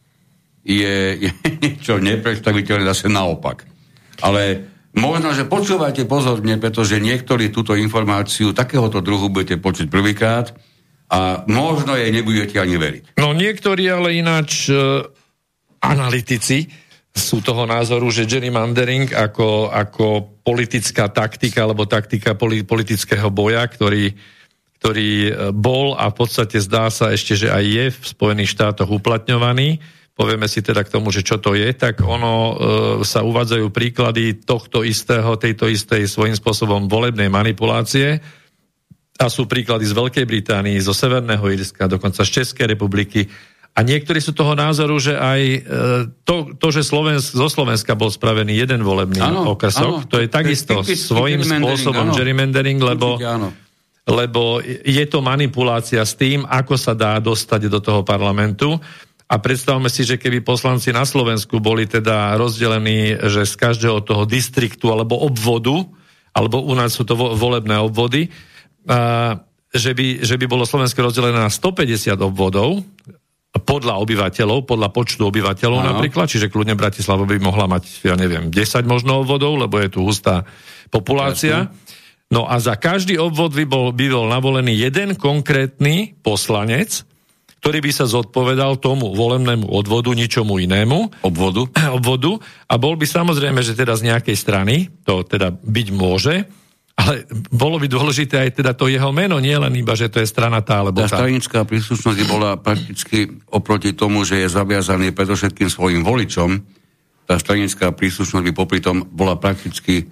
je, 0.64 1.28
je 1.28 1.32
niečo 1.64 2.00
nepredstaviteľné 2.00 2.88
zase 2.88 3.12
naopak. 3.12 3.68
Ale 4.24 4.72
možno, 4.96 5.36
že 5.36 5.44
počúvajte 5.44 6.08
pozorne, 6.08 6.56
pretože 6.56 7.04
niektorí 7.04 7.52
túto 7.52 7.76
informáciu 7.76 8.56
takéhoto 8.56 9.04
druhu 9.04 9.28
budete 9.28 9.60
počuť 9.60 9.92
prvýkrát 9.92 10.56
a 11.12 11.44
možno 11.52 12.00
jej 12.00 12.16
nebudete 12.16 12.56
ani 12.64 12.80
veriť. 12.80 13.04
No 13.20 13.36
niektorí 13.36 13.84
ale 13.92 14.16
ináč 14.16 14.72
uh 14.72 15.27
analytici 15.82 16.68
sú 17.18 17.42
toho 17.42 17.66
názoru, 17.66 18.08
že 18.14 18.30
gerrymandering 18.30 19.10
ako, 19.10 19.74
ako 19.74 20.06
politická 20.46 21.10
taktika 21.10 21.66
alebo 21.66 21.90
taktika 21.90 22.38
politického 22.38 23.34
boja, 23.34 23.66
ktorý, 23.66 24.14
ktorý 24.78 25.12
e, 25.28 25.32
bol 25.52 25.98
a 25.98 26.14
v 26.14 26.16
podstate 26.16 26.62
zdá 26.62 26.94
sa 26.94 27.10
ešte, 27.10 27.34
že 27.34 27.50
aj 27.50 27.64
je 27.66 27.86
v 27.90 28.04
Spojených 28.06 28.54
štátoch 28.54 28.88
uplatňovaný, 28.94 29.82
povieme 30.14 30.46
si 30.46 30.62
teda 30.62 30.86
k 30.86 30.94
tomu, 30.94 31.10
že 31.10 31.26
čo 31.26 31.42
to 31.42 31.58
je, 31.58 31.74
tak 31.74 32.06
ono 32.06 32.34
e, 32.38 32.54
sa 33.02 33.26
uvádzajú 33.26 33.74
príklady 33.74 34.46
tohto 34.46 34.86
istého, 34.86 35.38
tejto 35.42 35.66
istej 35.66 36.06
svojím 36.06 36.38
spôsobom 36.38 36.86
volebnej 36.86 37.34
manipulácie 37.34 38.22
a 39.18 39.26
sú 39.34 39.50
príklady 39.50 39.90
z 39.90 39.98
Veľkej 39.98 40.26
Británii, 40.30 40.78
zo 40.78 40.94
Severného 40.94 41.42
Irska, 41.50 41.90
dokonca 41.90 42.22
z 42.22 42.46
Českej 42.46 42.78
republiky, 42.78 43.26
a 43.78 43.80
niektorí 43.86 44.18
sú 44.18 44.34
toho 44.34 44.58
názoru, 44.58 44.98
že 44.98 45.14
aj 45.14 45.42
e, 45.42 45.60
to, 46.26 46.58
to 46.58 46.68
že 46.74 46.82
Slovensk, 46.82 47.38
zo 47.38 47.46
Slovenska 47.46 47.94
bol 47.94 48.10
spravený 48.10 48.58
jeden 48.58 48.82
volebný 48.82 49.22
ano, 49.22 49.54
okresok, 49.54 50.02
ano, 50.02 50.10
to 50.10 50.18
je 50.18 50.28
takisto 50.30 50.82
svojím 50.82 51.46
spôsobom 51.46 52.10
ano. 52.10 52.16
gerrymandering, 52.18 52.82
lebo, 52.82 53.22
lebo 54.10 54.66
je 54.66 55.06
to 55.06 55.22
manipulácia 55.22 56.02
s 56.02 56.18
tým, 56.18 56.42
ako 56.50 56.74
sa 56.74 56.98
dá 56.98 57.22
dostať 57.22 57.70
do 57.70 57.78
toho 57.78 58.02
parlamentu. 58.02 58.82
A 59.28 59.44
predstavme 59.44 59.92
si, 59.92 60.08
že 60.08 60.16
keby 60.16 60.40
poslanci 60.40 60.96
na 60.96 61.04
Slovensku 61.04 61.60
boli 61.60 61.84
teda 61.84 62.40
rozdelení, 62.40 63.14
že 63.28 63.44
z 63.44 63.60
každého 63.60 64.00
toho 64.00 64.24
distriktu 64.24 64.88
alebo 64.88 65.20
obvodu, 65.20 65.84
alebo 66.32 66.64
u 66.64 66.74
nás 66.74 66.96
sú 66.96 67.04
to 67.04 67.14
volebné 67.14 67.76
obvody, 67.76 68.32
a, 68.88 69.36
že 69.76 69.92
by, 69.92 70.24
že 70.24 70.40
by 70.40 70.46
bolo 70.48 70.64
Slovensko 70.64 71.04
rozdelené 71.04 71.44
na 71.44 71.52
150 71.52 72.16
obvodov, 72.24 72.88
podľa 73.56 73.98
obyvateľov, 74.04 74.68
podľa 74.68 74.90
počtu 74.92 75.28
obyvateľov 75.28 75.80
Aha. 75.82 75.88
napríklad, 75.96 76.30
čiže 76.30 76.52
kľudne 76.52 76.78
Bratislava 76.78 77.24
by 77.24 77.38
mohla 77.42 77.66
mať, 77.66 78.06
ja 78.06 78.16
neviem, 78.20 78.52
10 78.52 78.86
možno 78.86 79.24
obvodov, 79.24 79.58
lebo 79.58 79.80
je 79.82 79.90
tu 79.90 80.04
hustá 80.04 80.46
populácia. 80.92 81.72
No 82.28 82.44
a 82.44 82.60
za 82.60 82.76
každý 82.76 83.16
obvod 83.16 83.56
by 83.56 83.64
bol, 83.64 83.96
by 83.96 84.06
bol 84.12 84.28
navolený 84.28 84.76
jeden 84.76 85.16
konkrétny 85.16 86.20
poslanec, 86.20 87.08
ktorý 87.64 87.82
by 87.82 87.92
sa 87.92 88.06
zodpovedal 88.06 88.78
tomu 88.78 89.16
volebnému 89.16 89.66
odvodu, 89.66 90.14
ničomu 90.14 90.62
inému. 90.62 91.24
Obvodu. 91.26 91.66
Obvodu. 91.98 92.38
A 92.70 92.76
bol 92.78 93.00
by 93.00 93.08
samozrejme, 93.08 93.64
že 93.64 93.74
teda 93.74 93.96
z 93.98 94.12
nejakej 94.14 94.38
strany, 94.38 94.76
to 95.08 95.24
teda 95.26 95.56
byť 95.56 95.88
môže, 95.96 96.36
ale 96.98 97.30
bolo 97.54 97.78
by 97.78 97.86
dôležité 97.86 98.42
aj 98.42 98.52
teda 98.58 98.74
to 98.74 98.90
jeho 98.90 99.14
meno, 99.14 99.38
nie 99.38 99.54
len 99.54 99.70
iba, 99.78 99.94
že 99.94 100.10
to 100.10 100.18
je 100.18 100.28
strana 100.28 100.66
tá 100.66 100.82
alebo 100.82 101.06
tá. 101.06 101.14
Tá 101.14 101.22
stranická 101.22 101.62
príslušnosť 101.62 102.20
bola 102.26 102.58
prakticky 102.58 103.30
oproti 103.54 103.94
tomu, 103.94 104.26
že 104.26 104.42
je 104.42 104.50
zaviazaný 104.50 105.14
predovšetkým 105.14 105.70
svojim 105.70 106.02
voličom, 106.02 106.58
tá 107.30 107.38
stranická 107.38 107.94
príslušnosť 107.94 108.46
by 108.50 108.54
popri 108.56 108.80
tom 108.82 109.06
bola 109.14 109.38
prakticky, 109.38 110.10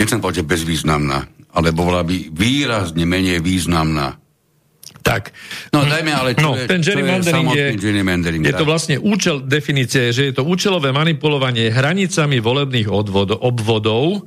nechcem 0.00 0.24
povedať, 0.24 0.48
bezvýznamná, 0.48 1.28
ale 1.52 1.68
bola 1.70 2.00
by 2.00 2.32
výrazne 2.32 3.04
menej 3.04 3.44
významná. 3.44 4.16
Tak. 5.02 5.34
No 5.74 5.82
dajme 5.82 6.12
ale, 6.14 6.30
čo 6.38 6.46
no, 6.46 6.50
je, 6.54 6.70
ten 6.70 6.78
gerrymandering 6.78 7.48
je, 7.50 7.66
je, 7.74 7.80
gerrymandering, 7.82 8.40
je 8.46 8.54
to 8.54 8.62
vlastne 8.62 8.96
účel, 9.02 9.42
definície, 9.42 10.14
že 10.14 10.30
je 10.30 10.34
to 10.38 10.46
účelové 10.46 10.94
manipulovanie 10.94 11.74
hranicami 11.74 12.38
volebných 12.38 12.86
odvod, 12.86 13.34
obvodov, 13.34 14.22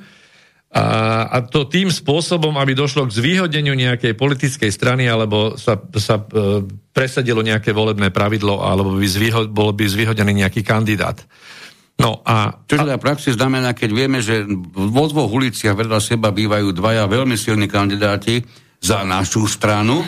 a, 0.75 0.83
a 1.31 1.37
to 1.39 1.63
tým 1.71 1.87
spôsobom, 1.87 2.59
aby 2.59 2.75
došlo 2.75 3.07
k 3.07 3.15
zvýhodneniu 3.15 3.79
nejakej 3.79 4.11
politickej 4.19 4.67
strany, 4.75 5.07
alebo 5.07 5.55
sa, 5.55 5.79
sa 5.95 6.19
e, 6.19 6.67
presadilo 6.91 7.39
nejaké 7.39 7.71
volebné 7.71 8.11
pravidlo, 8.11 8.59
alebo 8.59 8.91
by 8.99 9.07
zvýho, 9.07 9.47
bol 9.47 9.71
by 9.71 9.87
zvýhodený 9.87 10.43
nejaký 10.43 10.67
kandidát. 10.67 11.15
No 11.95 12.19
a... 12.27 12.59
Čo 12.67 12.83
teda 12.83 12.99
praxi 12.99 13.31
znamená, 13.31 13.71
keď 13.71 13.89
vieme, 13.95 14.19
že 14.19 14.43
vo 14.75 15.07
dvoch 15.07 15.31
uliciach 15.31 15.79
vedľa 15.79 16.03
seba 16.03 16.35
bývajú 16.35 16.75
dvaja 16.75 17.07
veľmi 17.07 17.39
silní 17.39 17.71
kandidáti 17.71 18.43
za 18.83 19.07
našu 19.07 19.47
stranu 19.47 20.03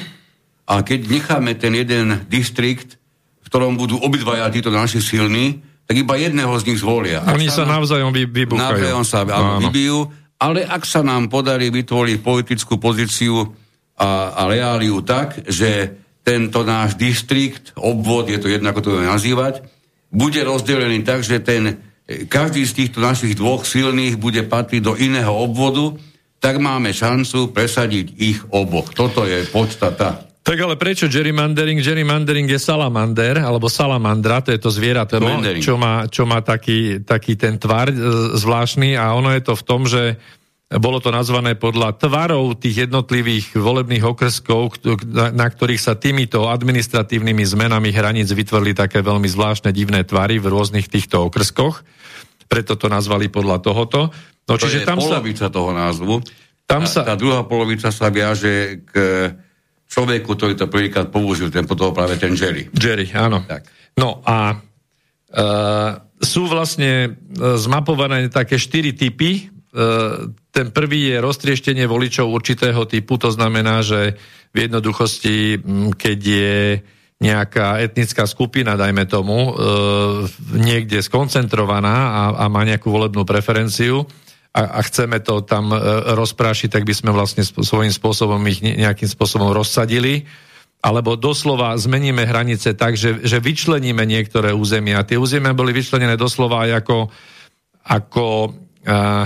a 0.67 0.84
keď 0.84 0.99
necháme 1.08 1.56
ten 1.56 1.80
jeden 1.80 2.27
distrikt, 2.27 2.99
v 3.39 3.47
ktorom 3.47 3.80
budú 3.80 4.03
obidvaja 4.03 4.51
títo 4.51 4.67
naši 4.67 4.99
silní, 4.99 5.63
tak 5.88 5.95
iba 5.95 6.19
jedného 6.19 6.51
z 6.60 6.63
nich 6.67 6.84
zvolia. 6.84 7.23
Oni 7.23 7.47
sa, 7.47 7.63
navzájom 7.63 8.12
vybúchajú. 8.12 8.60
Navzájom 8.60 9.03
sa 9.08 9.23
áno. 9.23 9.63
vybijú 9.63 10.26
ale 10.38 10.65
ak 10.65 10.86
sa 10.86 11.02
nám 11.02 11.34
podarí 11.34 11.73
vytvoriť 11.73 12.17
politickú 12.21 12.78
pozíciu 12.78 13.41
a, 13.97 14.38
a 14.38 14.41
reáliu 14.45 15.02
tak, 15.02 15.41
že 15.50 15.97
tento 16.21 16.62
náš 16.62 16.93
distrikt, 17.00 17.73
obvod, 17.80 18.30
je 18.30 18.38
to 18.38 18.52
jedno, 18.52 18.69
ako 18.69 18.82
to 18.84 18.91
nazývať, 19.02 19.65
bude 20.12 20.38
rozdelený 20.43 21.02
tak, 21.08 21.23
že 21.23 21.41
ten, 21.41 21.82
každý 22.28 22.67
z 22.67 22.84
týchto 22.84 23.00
našich 23.00 23.34
dvoch 23.34 23.63
silných 23.63 24.19
bude 24.19 24.43
patriť 24.45 24.82
do 24.84 24.93
iného 25.00 25.32
obvodu, 25.32 25.95
tak 26.38 26.62
máme 26.62 26.93
šancu 26.93 27.50
presadiť 27.50 28.13
ich 28.19 28.39
oboch. 28.54 28.93
Toto 28.93 29.26
je 29.26 29.41
podstata. 29.50 30.26
Tak 30.47 30.55
ale 30.63 30.79
prečo 30.79 31.12
gerrymandering? 31.12 31.83
Gerrymandering 31.83 32.47
je 32.47 32.55
salamander, 32.55 33.43
alebo 33.43 33.67
salamandra, 33.67 34.39
to 34.39 34.55
je 34.55 34.60
to 34.63 34.71
zvieratelo, 34.71 35.43
čo 35.60 35.75
má, 35.75 36.07
čo 36.07 36.23
má 36.23 36.39
taký, 36.39 37.03
taký 37.03 37.36
ten 37.36 37.60
tvar 37.60 37.91
e, 37.91 37.95
zvláštny 38.39 38.95
a 38.95 39.12
ono 39.12 39.36
je 39.36 39.43
to 39.43 39.60
v 39.60 39.63
tom, 39.67 39.83
že 39.83 40.15
bolo 40.67 41.03
to 41.03 41.12
nazvané 41.12 41.55
podľa 41.55 41.99
tvarov 41.99 42.60
tých 42.60 42.88
jednotlivých 42.88 43.60
volebných 43.60 44.03
okrskov, 44.03 44.83
na 45.36 45.47
ktorých 45.47 45.79
sa 45.79 45.95
týmito 45.95 46.43
administratívnymi 46.47 47.43
zmenami 47.43 47.91
hraníc 47.91 48.31
vytvorili 48.31 48.75
také 48.75 48.99
veľmi 48.99 49.27
zvláštne 49.27 49.71
divné 49.71 50.03
tvary 50.03 50.43
v 50.43 50.47
rôznych 50.51 50.91
týchto 50.91 51.27
okrskoch. 51.31 51.83
Preto 52.51 52.75
to 52.75 52.88
nazvali 52.91 53.31
podľa 53.31 53.63
tohoto. 53.63 54.12
No, 54.47 54.55
to 54.60 54.67
čiže 54.67 54.83
je 54.83 54.88
tam 54.88 54.99
polovica 54.99 55.47
sa... 55.47 55.51
toho 55.51 55.71
názvu. 55.71 56.23
Tam 56.67 56.83
sa... 56.83 57.03
tá 57.03 57.15
druhá 57.15 57.47
polovica 57.47 57.88
sa 57.88 58.12
viaže 58.12 58.83
k 58.88 58.95
človeku, 59.88 60.36
ktorý 60.36 60.54
to 60.60 60.67
prvýkrát 60.67 61.08
použil, 61.08 61.50
ten 61.50 61.63
potom 61.63 61.95
práve 61.95 62.19
ten 62.19 62.36
Jerry. 62.36 62.67
Jerry, 62.76 63.08
áno. 63.15 63.43
Tak. 63.47 63.65
No 63.97 64.21
a 64.28 64.54
e, 64.54 64.56
sú 66.21 66.45
vlastne 66.45 66.91
e, 67.08 67.10
zmapované 67.58 68.28
také 68.28 68.60
štyri 68.60 68.93
typy. 68.93 69.32
E, 69.39 69.43
ten 70.52 70.69
prvý 70.76 71.15
je 71.15 71.23
roztrieštenie 71.23 71.88
voličov 71.88 72.30
určitého 72.30 72.86
typu, 72.86 73.15
to 73.17 73.32
znamená, 73.32 73.82
že 73.82 74.19
v 74.52 74.58
jednoduchosti, 74.67 75.62
keď 75.95 76.19
je 76.19 76.56
nejaká 77.17 77.82
etnická 77.82 78.30
skupina, 78.30 78.78
dajme 78.78 79.10
tomu, 79.10 79.50
e, 79.50 79.52
niekde 80.62 81.02
skoncentrovaná 81.02 81.95
a, 82.13 82.23
a 82.41 82.45
má 82.45 82.62
nejakú 82.62 82.93
volebnú 82.93 83.26
preferenciu, 83.26 84.06
a, 84.58 84.62
a 84.78 84.80
chceme 84.82 85.22
to 85.22 85.46
tam 85.46 85.70
e, 85.70 85.78
rozprášiť, 86.17 86.74
tak 86.74 86.84
by 86.89 86.93
sme 86.98 87.13
vlastne 87.13 87.46
svojím 87.46 87.93
spôsobom 87.93 88.41
ich 88.50 88.65
nejakým 88.65 89.06
spôsobom 89.06 89.54
rozsadili 89.54 90.26
alebo 90.82 91.17
doslova 91.17 91.74
zmeníme 91.74 92.26
hranice 92.26 92.78
tak, 92.78 92.93
že, 92.93 93.26
že 93.26 93.41
vyčleníme 93.41 94.06
niektoré 94.06 94.54
územia. 94.54 95.06
Tie 95.06 95.17
územia 95.17 95.58
boli 95.58 95.74
vyčlenené 95.74 96.13
doslova 96.13 96.70
ako, 96.70 97.10
ako, 97.82 98.54
uh, 98.86 99.26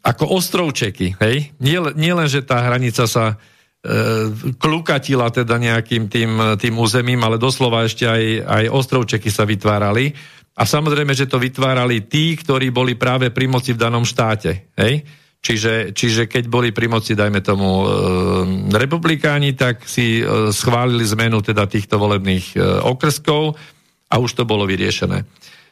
ako 0.00 0.24
ostrovčeky. 0.32 1.20
Hej? 1.20 1.52
Nie, 1.60 1.84
nie 1.94 2.16
len, 2.16 2.32
že 2.32 2.48
tá 2.48 2.64
hranica 2.64 3.04
sa 3.04 3.36
uh, 3.36 4.32
klukatila 4.56 5.28
teda 5.28 5.60
nejakým 5.60 6.08
tým, 6.08 6.56
tým 6.56 6.74
územím, 6.80 7.20
ale 7.20 7.36
doslova 7.36 7.84
ešte 7.84 8.08
aj, 8.08 8.22
aj 8.40 8.64
ostrovčeky 8.72 9.28
sa 9.28 9.44
vytvárali. 9.44 10.16
A 10.56 10.62
samozrejme, 10.64 11.12
že 11.12 11.28
to 11.28 11.36
vytvárali 11.36 12.08
tí, 12.08 12.32
ktorí 12.32 12.72
boli 12.72 12.96
práve 12.96 13.28
pri 13.28 13.44
moci 13.44 13.76
v 13.76 13.80
danom 13.80 14.08
štáte. 14.08 14.72
Hej? 14.80 15.04
Čiže, 15.44 15.92
čiže 15.92 16.26
keď 16.26 16.48
boli 16.48 16.72
pri 16.72 16.88
moci, 16.88 17.12
dajme 17.12 17.44
tomu, 17.44 17.84
e, 17.84 17.86
republikáni, 18.72 19.52
tak 19.52 19.84
si 19.84 20.18
e, 20.18 20.50
schválili 20.50 21.04
zmenu 21.06 21.44
teda 21.44 21.68
týchto 21.68 22.00
volebných 22.00 22.56
e, 22.56 22.82
okrskov 22.82 23.54
a 24.08 24.14
už 24.16 24.32
to 24.32 24.48
bolo 24.48 24.64
vyriešené. 24.64 25.22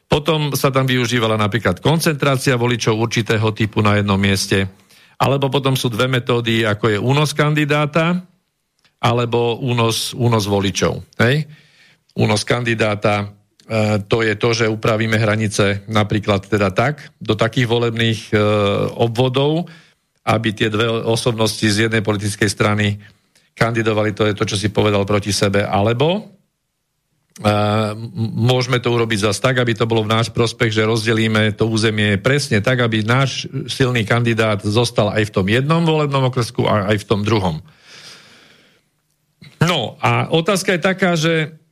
Potom 0.05 0.53
sa 0.53 0.68
tam 0.68 0.85
využívala 0.85 1.40
napríklad 1.40 1.81
koncentrácia 1.81 2.55
voličov 2.55 3.01
určitého 3.01 3.51
typu 3.57 3.81
na 3.81 3.99
jednom 3.99 4.20
mieste, 4.20 4.68
alebo 5.18 5.49
potom 5.49 5.75
sú 5.75 5.88
dve 5.88 6.12
metódy, 6.12 6.68
ako 6.68 6.85
je 6.94 6.99
únos 7.01 7.33
kandidáta, 7.33 8.20
alebo 9.01 9.59
únos, 9.64 10.12
únos 10.12 10.44
voličov. 10.44 11.03
Hej? 11.18 11.49
Únos 12.14 12.47
kandidáta 12.47 13.33
to 14.09 14.20
je 14.20 14.35
to, 14.37 14.48
že 14.53 14.68
upravíme 14.68 15.16
hranice 15.16 15.88
napríklad 15.88 16.44
teda 16.44 16.68
tak, 16.68 17.00
do 17.16 17.33
takých 17.33 17.64
volebných 17.64 18.20
e, 18.29 18.37
obvodov, 18.92 19.72
aby 20.24 20.53
tie 20.53 20.68
dve 20.68 20.88
osobnosti 21.09 21.64
z 21.64 21.88
jednej 21.88 22.05
politickej 22.05 22.48
strany 22.53 23.00
kandidovali, 23.57 24.12
to 24.12 24.29
je 24.29 24.37
to, 24.37 24.44
čo 24.44 24.57
si 24.61 24.68
povedal 24.68 25.09
proti 25.09 25.33
sebe, 25.33 25.64
alebo 25.64 26.09
e, 26.12 26.20
môžeme 28.37 28.85
to 28.85 28.92
urobiť 28.92 29.33
zase 29.33 29.40
tak, 29.40 29.57
aby 29.57 29.72
to 29.72 29.88
bolo 29.88 30.05
v 30.05 30.12
náš 30.12 30.29
prospech, 30.29 30.68
že 30.68 30.85
rozdelíme 30.85 31.57
to 31.57 31.64
územie 31.64 32.20
presne 32.20 32.61
tak, 32.61 32.85
aby 32.85 33.00
náš 33.00 33.48
silný 33.72 34.05
kandidát 34.05 34.61
zostal 34.61 35.09
aj 35.09 35.33
v 35.33 35.35
tom 35.40 35.46
jednom 35.48 35.88
volebnom 35.88 36.29
okresku 36.29 36.68
a 36.68 36.92
aj 36.92 37.00
v 37.00 37.09
tom 37.09 37.24
druhom. 37.24 37.64
No 39.64 39.96
a 40.05 40.29
otázka 40.29 40.77
je 40.77 40.81
taká, 40.85 41.16
že 41.16 41.63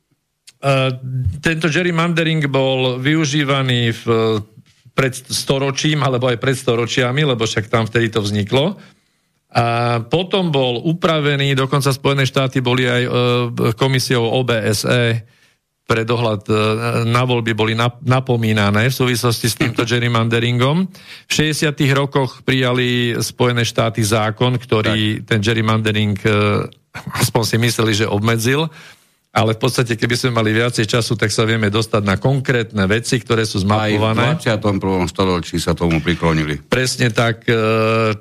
tento 1.43 1.67
gerrymandering 1.67 2.47
bol 2.47 2.95
využívaný 2.95 3.91
v, 3.91 4.03
pred 4.95 5.11
storočím, 5.11 6.05
alebo 6.05 6.31
aj 6.31 6.39
pred 6.39 6.55
storočiami, 6.55 7.27
lebo 7.27 7.43
však 7.43 7.67
tam 7.67 7.83
vtedy 7.83 8.13
to 8.13 8.23
vzniklo. 8.23 8.79
A 9.53 9.99
potom 10.01 10.49
bol 10.49 10.81
upravený, 10.81 11.53
dokonca 11.53 11.93
Spojené 11.93 12.25
štáty 12.25 12.63
boli 12.63 12.89
aj 12.89 13.03
uh, 13.05 13.13
komisiou 13.77 14.25
OBSE 14.41 15.29
pre 15.83 16.01
dohľad 16.07 16.41
uh, 16.49 16.57
na 17.05 17.21
voľby 17.21 17.53
boli 17.53 17.77
nap- 17.77 18.01
napomínané 18.01 18.89
v 18.89 18.97
súvislosti 18.97 19.51
s 19.51 19.59
týmto 19.59 19.85
gerrymanderingom. 19.85 20.89
V 21.29 21.31
60. 21.53 21.69
rokoch 21.93 22.41
prijali 22.41 23.13
Spojené 23.21 23.61
štáty 23.61 24.01
zákon, 24.01 24.57
ktorý 24.57 25.21
tak. 25.21 25.37
ten 25.37 25.39
gerrymandering 25.43 26.17
uh, 26.25 26.65
aspoň 27.21 27.43
si 27.45 27.57
mysleli, 27.61 27.93
že 27.93 28.09
obmedzil 28.09 28.71
ale 29.33 29.57
v 29.57 29.59
podstate, 29.65 29.97
keby 29.97 30.13
sme 30.13 30.37
mali 30.37 30.53
viacej 30.53 30.85
času, 30.85 31.17
tak 31.17 31.33
sa 31.33 31.41
vieme 31.41 31.73
dostať 31.73 32.05
na 32.05 32.21
konkrétne 32.21 32.85
veci, 32.85 33.17
ktoré 33.17 33.49
sú 33.49 33.65
zmapované. 33.65 34.37
Aj 34.37 34.37
v 34.37 34.61
21. 34.61 35.09
storočí 35.09 35.57
sa 35.57 35.73
tomu 35.73 35.97
priklonili. 36.05 36.61
Presne 36.61 37.09
tak, 37.09 37.49
e, 37.49 37.57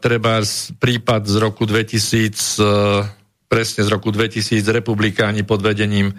treba 0.00 0.40
prípad 0.80 1.22
z 1.28 1.36
roku 1.36 1.68
2000, 1.68 2.56
e, 2.56 3.04
presne 3.44 3.84
z 3.84 3.88
roku 3.92 4.08
2000, 4.08 4.64
republikáni 4.72 5.44
pod 5.44 5.60
vedením 5.60 6.16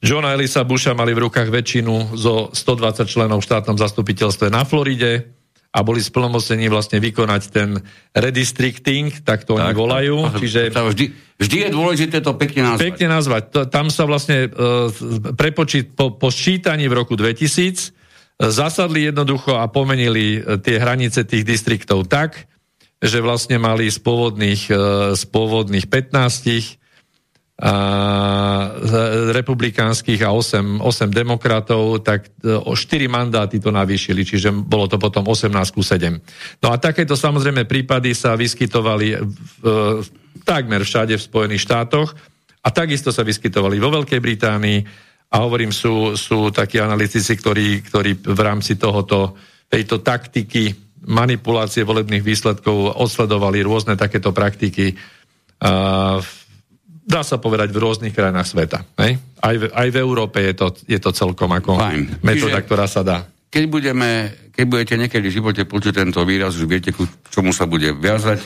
Johna 0.00 0.32
Elisa 0.32 0.64
Busha 0.64 0.96
mali 0.96 1.12
v 1.12 1.28
rukách 1.28 1.52
väčšinu 1.52 2.16
zo 2.16 2.48
120 2.52 3.04
členov 3.04 3.44
v 3.44 3.46
štátnom 3.52 3.76
zastupiteľstve 3.76 4.48
na 4.48 4.64
Floride 4.64 5.39
a 5.70 5.78
boli 5.86 6.02
splnomocnení 6.02 6.66
vlastne 6.66 6.98
vykonať 6.98 7.42
ten 7.54 7.78
redistricting, 8.10 9.22
tak 9.22 9.46
to 9.46 9.54
tak, 9.54 9.70
oni 9.70 9.72
volajú. 9.78 10.16
Tak, 10.26 10.42
čiže... 10.42 10.60
Vždy, 10.74 11.04
vždy 11.38 11.56
je 11.62 11.68
dôležité 11.70 12.18
to 12.18 12.34
pekne 12.34 12.74
nazvať. 12.74 12.82
Pekne 12.90 13.06
nazvať. 13.06 13.42
Tam 13.70 13.86
sa 13.86 14.02
vlastne 14.02 14.50
uh, 14.50 14.90
prepočít, 15.38 15.94
po, 15.94 16.10
po 16.10 16.34
sčítaní 16.34 16.90
v 16.90 16.98
roku 16.98 17.14
2000 17.14 17.46
uh, 17.46 17.70
e, 17.70 18.50
zasadli 18.50 19.06
jednoducho 19.14 19.54
a 19.54 19.70
pomenili 19.70 20.42
uh, 20.42 20.58
tie 20.58 20.82
hranice 20.82 21.22
tých 21.22 21.46
distriktov 21.46 22.10
tak, 22.10 22.50
že 22.98 23.22
vlastne 23.22 23.62
mali 23.62 23.86
z 23.86 23.98
pôvodných, 24.02 24.62
uh, 24.74 25.14
z 25.14 25.22
pôvodných 25.30 25.86
15 25.86 26.79
a 27.60 27.72
republikánskych 29.36 30.24
a 30.24 30.32
8, 30.32 30.80
8 30.80 31.12
demokratov, 31.12 32.00
tak 32.00 32.32
e, 32.40 32.56
o 32.56 32.72
4 32.72 33.04
mandáty 33.04 33.60
to 33.60 33.68
navýšili, 33.68 34.24
čiže 34.24 34.48
bolo 34.48 34.88
to 34.88 34.96
potom 34.96 35.28
18 35.28 35.52
ku 35.68 35.84
7. 35.84 36.16
No 36.64 36.72
a 36.72 36.80
takéto 36.80 37.12
samozrejme 37.20 37.68
prípady 37.68 38.16
sa 38.16 38.32
vyskytovali 38.32 39.12
v, 39.12 39.24
v, 39.60 39.68
takmer 40.40 40.80
všade 40.80 41.20
v 41.20 41.26
Spojených 41.28 41.68
štátoch 41.68 42.16
a 42.64 42.68
takisto 42.72 43.12
sa 43.12 43.20
vyskytovali 43.28 43.76
vo 43.76 43.92
Veľkej 43.92 44.20
Británii 44.24 44.78
a 45.28 45.44
hovorím, 45.44 45.68
sú, 45.68 46.16
sú 46.16 46.48
takí 46.48 46.80
analytici, 46.80 47.36
ktorí, 47.36 47.84
ktorí 47.84 48.24
v 48.24 48.40
rámci 48.40 48.80
tohoto, 48.80 49.36
tejto 49.68 50.00
taktiky 50.00 50.72
manipulácie 51.12 51.84
volebných 51.84 52.24
výsledkov 52.24 52.96
odsledovali 52.96 53.60
rôzne 53.60 54.00
takéto 54.00 54.32
praktiky 54.32 54.96
uh, 54.96 56.20
dá 57.10 57.26
sa 57.26 57.42
povedať, 57.42 57.74
v 57.74 57.82
rôznych 57.82 58.14
krajinách 58.14 58.46
sveta. 58.46 58.86
Hej? 59.02 59.18
Aj, 59.42 59.56
v, 59.58 59.66
aj 59.66 59.88
v 59.90 59.96
Európe 59.98 60.38
je 60.38 60.54
to, 60.54 60.70
je 60.86 60.98
to 61.02 61.10
celkom 61.10 61.50
ako 61.50 61.74
Fajn. 61.74 62.22
metóda, 62.22 62.62
Čiže, 62.62 62.66
ktorá 62.70 62.86
sa 62.86 63.02
dá. 63.02 63.26
Keď, 63.50 63.64
budeme, 63.66 64.30
keď 64.54 64.64
budete 64.70 64.94
niekedy 64.94 65.26
v 65.26 65.36
živote 65.42 65.62
počuť 65.66 66.06
tento 66.06 66.22
výraz, 66.22 66.54
už 66.54 66.70
viete, 66.70 66.94
k 66.94 67.02
čomu 67.34 67.50
sa 67.50 67.66
bude 67.66 67.90
viazať. 67.90 68.38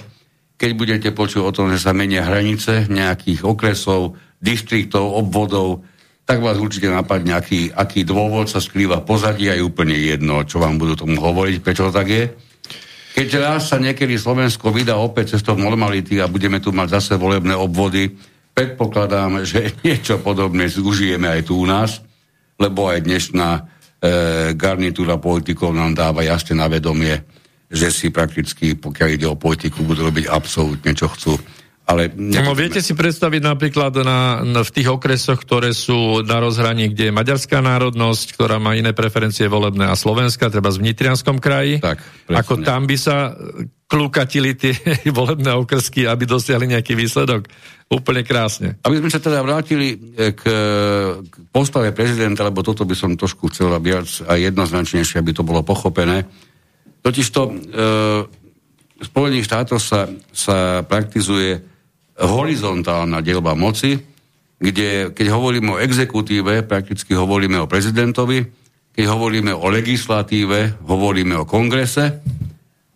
Keď 0.57 0.71
budete 0.73 1.09
počuť 1.13 1.45
o 1.45 1.53
tom, 1.53 1.69
že 1.69 1.83
sa 1.83 1.93
menia 1.93 2.25
hranice 2.25 2.89
nejakých 2.89 3.45
okresov, 3.45 4.17
distriktov, 4.41 5.13
obvodov, 5.13 5.85
tak 6.25 6.41
vás 6.41 6.57
určite 6.57 6.89
napadne, 6.89 7.37
aký, 7.37 7.69
aký 7.69 8.01
dôvod 8.01 8.49
sa 8.49 8.57
skrýva 8.57 9.05
pozadí 9.05 9.53
a 9.53 9.61
je 9.61 9.67
úplne 9.67 9.93
jedno, 9.93 10.41
čo 10.49 10.57
vám 10.57 10.81
budú 10.81 10.97
tomu 11.05 11.21
hovoriť, 11.21 11.61
prečo 11.61 11.93
to 11.93 11.93
tak 11.93 12.09
je. 12.09 12.25
Keď 13.15 13.29
raz 13.39 13.71
sa 13.71 13.77
niekedy 13.79 14.17
Slovensko 14.17 14.73
vydá 14.73 14.97
opäť 14.99 15.37
cestou 15.37 15.55
normality 15.55 16.19
a 16.19 16.27
budeme 16.27 16.59
tu 16.65 16.73
mať 16.73 16.99
zase 16.99 17.13
volebné 17.21 17.53
obvody, 17.55 18.11
predpokladám, 18.55 19.43
že 19.43 19.75
niečo 19.87 20.23
podobné 20.23 20.71
užijeme 20.71 21.29
aj 21.29 21.43
tu 21.51 21.61
u 21.61 21.67
nás, 21.67 22.01
lebo 22.57 22.87
aj 22.87 23.03
dnešná 23.03 23.49
e, 23.59 23.63
garnitúra 24.55 25.19
politikov 25.19 25.75
nám 25.75 25.93
dáva 25.93 26.23
jasne 26.23 26.55
na 26.57 26.71
vedomie, 26.71 27.19
že 27.67 27.91
si 27.91 28.15
prakticky, 28.15 28.79
pokiaľ 28.79 29.09
ide 29.11 29.27
o 29.27 29.35
politiku, 29.35 29.83
budú 29.83 30.07
robiť 30.07 30.31
absolútne, 30.31 30.95
čo 30.95 31.11
chcú. 31.11 31.35
Ale 31.85 32.09
no, 32.17 32.57
viete 32.57 32.81
si 32.81 32.97
predstaviť 32.97 33.45
napríklad 33.45 33.93
na, 34.01 34.41
na, 34.41 34.65
v 34.65 34.71
tých 34.73 34.89
okresoch, 34.89 35.37
ktoré 35.37 35.77
sú 35.77 36.25
na 36.25 36.41
rozhraní, 36.41 36.89
kde 36.89 37.13
je 37.13 37.17
maďarská 37.17 37.61
národnosť, 37.61 38.41
ktorá 38.41 38.57
má 38.57 38.73
iné 38.73 38.97
preferencie 38.97 39.45
volebné 39.53 39.93
a 39.93 39.93
Slovenska, 39.93 40.49
treba 40.49 40.73
v 40.73 40.81
Nitrianskom 40.81 41.37
kraji, 41.37 41.85
tak, 41.85 42.01
ako 42.33 42.65
tam 42.65 42.89
by 42.89 42.97
sa 42.97 43.37
klúkatili 43.85 44.57
tie 44.57 44.73
volebné 45.13 45.53
okrsky, 45.53 46.09
aby 46.09 46.25
dosiahli 46.25 46.73
nejaký 46.73 46.97
výsledok. 46.97 47.53
Úplne 47.93 48.25
krásne. 48.25 48.81
Aby 48.81 49.05
sme 49.05 49.13
sa 49.13 49.21
teda 49.21 49.45
vrátili 49.45 49.93
eh, 50.17 50.33
k, 50.33 50.43
k 51.21 51.35
postave 51.53 51.93
prezidenta, 51.93 52.49
lebo 52.49 52.65
toto 52.65 52.89
by 52.89 52.97
som 52.97 53.13
trošku 53.13 53.53
chcel 53.53 53.77
viac 53.85 54.09
a 54.25 54.41
jednoznačnejšie, 54.41 55.21
aby 55.21 55.37
to 55.37 55.45
bolo 55.45 55.61
pochopené. 55.61 56.25
Totižto 57.05 57.41
e, 57.45 57.53
v 58.97 59.05
Spojených 59.05 59.45
štátoch 59.45 59.77
sa, 59.77 60.09
sa 60.33 60.81
praktizuje 60.89 61.74
horizontálna 62.19 63.19
delba 63.21 63.59
moci, 63.59 63.99
kde 64.59 65.11
keď 65.11 65.27
hovoríme 65.35 65.77
o 65.77 65.83
exekutíve, 65.83 66.63
prakticky 66.63 67.13
hovoríme 67.13 67.59
o 67.59 67.71
prezidentovi, 67.71 68.47
keď 68.95 69.05
hovoríme 69.11 69.51
o 69.51 69.67
legislatíve, 69.67 70.79
hovoríme 70.87 71.35
o 71.43 71.49
kongrese 71.49 72.23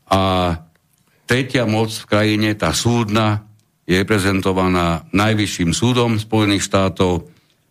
a 0.07 0.55
tretia 1.27 1.67
moc 1.67 1.91
v 1.91 2.09
krajine, 2.09 2.55
tá 2.55 2.71
súdna, 2.71 3.43
je 3.89 3.97
reprezentovaná 3.97 5.09
Najvyšším 5.17 5.73
súdom 5.73 6.21
Spojených 6.21 6.65
štátov. 6.69 7.25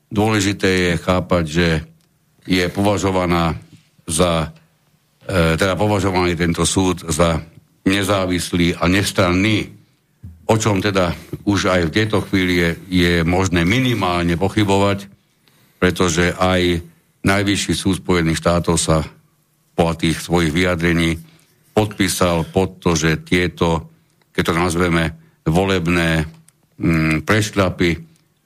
Dôležité 0.10 0.70
je 0.70 0.94
chápať, 0.98 1.44
že 1.46 1.68
je 2.50 2.66
považovaná 2.74 3.54
za, 4.10 4.50
e, 5.30 5.54
teda 5.60 5.78
považovaný 5.78 6.34
tento 6.34 6.66
súd 6.66 7.06
za 7.06 7.38
nezávislý 7.86 8.74
a 8.82 8.90
nestranný, 8.90 9.77
o 10.48 10.56
čom 10.56 10.80
teda 10.80 11.12
už 11.44 11.68
aj 11.68 11.82
v 11.92 11.96
tejto 11.96 12.24
chvíli 12.24 12.54
je, 12.56 12.70
je 12.88 13.14
možné 13.28 13.68
minimálne 13.68 14.40
pochybovať, 14.40 15.08
pretože 15.78 16.34
aj 16.36 16.82
Najvyšší 17.28 17.74
súd 17.76 18.00
Spojených 18.00 18.40
štátov 18.40 18.80
sa 18.80 19.04
po 19.76 19.92
tých 20.00 20.24
svojich 20.24 20.56
vyjadrení 20.56 21.20
podpísal 21.76 22.48
pod 22.48 22.80
to, 22.80 22.96
že 22.96 23.22
tieto, 23.28 23.92
keď 24.32 24.44
to 24.48 24.54
nazveme, 24.56 25.04
volebné 25.44 26.24
mm, 26.80 27.28
prešľapy 27.28 27.90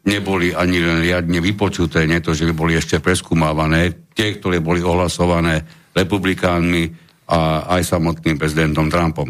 neboli 0.09 0.51
ani 0.51 0.81
len 0.81 0.99
riadne 1.05 1.37
vypočuté, 1.37 2.09
nie 2.09 2.25
to, 2.25 2.33
že 2.33 2.49
by 2.49 2.53
boli 2.57 2.73
ešte 2.73 2.97
preskúmávané, 2.97 4.11
tie, 4.17 4.33
ktoré 4.41 4.57
boli 4.59 4.81
ohlasované 4.81 5.61
republikánmi 5.93 6.89
a 7.29 7.69
aj 7.77 7.85
samotným 7.85 8.35
prezidentom 8.35 8.89
Trumpom. 8.89 9.29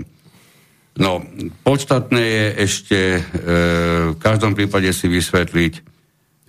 No, 0.99 1.23
podstatné 1.63 2.19
je 2.19 2.45
ešte 2.67 2.99
e, 2.99 3.21
v 4.11 4.17
každom 4.19 4.51
prípade 4.51 4.91
si 4.91 5.07
vysvetliť, 5.07 5.73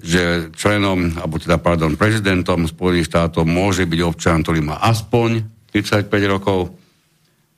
že 0.03 0.51
členom, 0.59 1.15
alebo 1.15 1.39
teda, 1.39 1.63
pardon, 1.63 1.95
prezidentom 1.95 2.67
Spojených 2.67 3.07
štátov 3.07 3.47
môže 3.47 3.87
byť 3.87 4.01
občan, 4.03 4.43
ktorý 4.43 4.67
má 4.67 4.83
aspoň 4.83 5.47
35 5.71 6.11
rokov, 6.27 6.75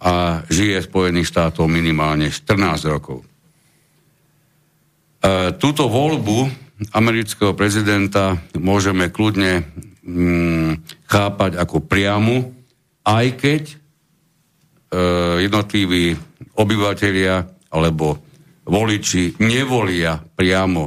a 0.05 0.45
žije 0.53 0.85
v 0.85 0.89
Spojených 0.93 1.33
štátov 1.33 1.65
minimálne 1.65 2.29
14 2.29 2.93
rokov. 2.93 3.25
E, 3.25 3.27
túto 5.57 5.89
voľbu 5.89 6.53
amerického 6.93 7.57
prezidenta 7.57 8.37
môžeme 8.61 9.09
kľudne 9.09 9.65
mm, 10.05 10.85
chápať 11.09 11.57
ako 11.57 11.89
priamu, 11.89 12.53
aj 13.09 13.27
keď 13.41 13.63
e, 13.73 13.77
jednotliví 15.49 16.21
obyvateľia 16.55 17.35
alebo 17.75 18.19
voliči 18.65 19.43
nevolia 19.43 20.17
priamo 20.17 20.83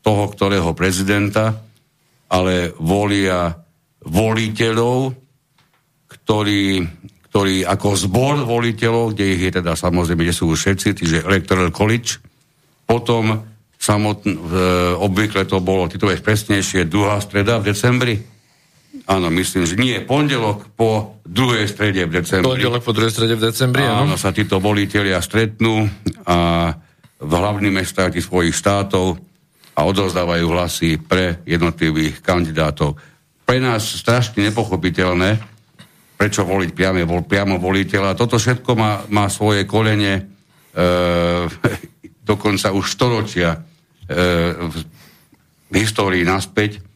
toho, 0.00 0.24
ktorého 0.32 0.72
prezidenta, 0.72 1.56
ale 2.30 2.72
volia 2.80 3.52
voliteľov, 4.04 5.12
ktorí, 6.08 6.64
ktorí 7.30 7.54
ako 7.66 7.88
zbor 7.94 8.36
voliteľov, 8.42 9.12
kde 9.12 9.24
ich 9.36 9.42
je 9.48 9.52
teda 9.60 9.76
samozrejme, 9.76 10.24
kde 10.24 10.34
sú 10.36 10.50
všetci, 10.50 10.88
čiže 10.96 11.26
Electoral 11.26 11.68
College, 11.70 12.18
potom 12.88 13.44
samotn, 13.80 14.28
e, 14.28 14.38
obvykle 14.98 15.48
to 15.48 15.60
bolo, 15.64 15.88
ty 15.88 15.96
to 15.96 16.08
vieš 16.08 16.24
presnejšie, 16.24 16.88
druhá 16.90 17.20
streda 17.20 17.60
v 17.60 17.72
decembri, 17.72 18.14
Áno, 19.08 19.32
myslím, 19.32 19.64
že 19.64 19.74
nie, 19.80 19.96
pondelok 20.04 20.72
po 20.76 21.20
druhej 21.24 21.66
strede 21.66 22.04
v 22.04 22.20
decembri. 22.20 22.46
Pondelok 22.46 22.82
po 22.84 22.92
druhej 22.92 23.12
strede 23.12 23.34
v 23.38 23.48
decembri, 23.48 23.82
áno. 23.86 24.10
Áno, 24.10 24.16
sa 24.20 24.34
títo 24.34 24.58
voliteľia 24.58 25.18
stretnú 25.22 25.88
a 26.26 26.70
v 27.20 27.32
hlavných 27.32 27.84
mestách 27.84 28.16
svojich 28.20 28.56
štátov 28.56 29.20
a 29.76 29.80
odozdávajú 29.84 30.46
hlasy 30.52 31.00
pre 31.00 31.40
jednotlivých 31.44 32.20
kandidátov. 32.20 32.96
Pre 33.44 33.58
nás 33.60 33.82
strašne 33.82 34.46
nepochopiteľné, 34.48 35.40
prečo 36.20 36.44
voliť 36.44 36.70
priame, 36.76 37.02
vol, 37.08 37.24
priamo 37.24 37.56
voliteľa. 37.56 38.16
Toto 38.16 38.36
všetko 38.36 38.70
má, 38.76 39.04
má 39.08 39.26
svoje 39.32 39.64
kolene 39.64 40.20
e, 40.20 40.22
dokonca 42.30 42.76
už 42.76 42.84
storočia 42.92 43.56
e, 43.56 43.58
v, 44.60 44.74
v 45.70 45.74
histórii 45.80 46.22
naspäť 46.22 46.89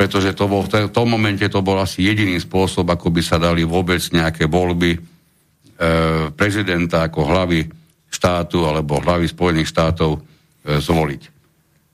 pretože 0.00 0.32
to 0.32 0.48
bol, 0.48 0.64
v 0.64 0.88
tom 0.88 1.12
momente 1.12 1.44
to 1.52 1.60
bol 1.60 1.76
asi 1.76 2.08
jediný 2.08 2.40
spôsob, 2.40 2.88
ako 2.88 3.12
by 3.12 3.20
sa 3.20 3.36
dali 3.36 3.68
vôbec 3.68 4.00
nejaké 4.00 4.48
voľby 4.48 4.96
e, 4.96 5.00
prezidenta 6.32 7.04
ako 7.04 7.28
hlavy 7.28 7.68
štátu 8.08 8.64
alebo 8.64 9.04
hlavy 9.04 9.28
Spojených 9.28 9.68
štátov 9.68 10.16
e, 10.16 10.20
zvoliť. 10.80 11.22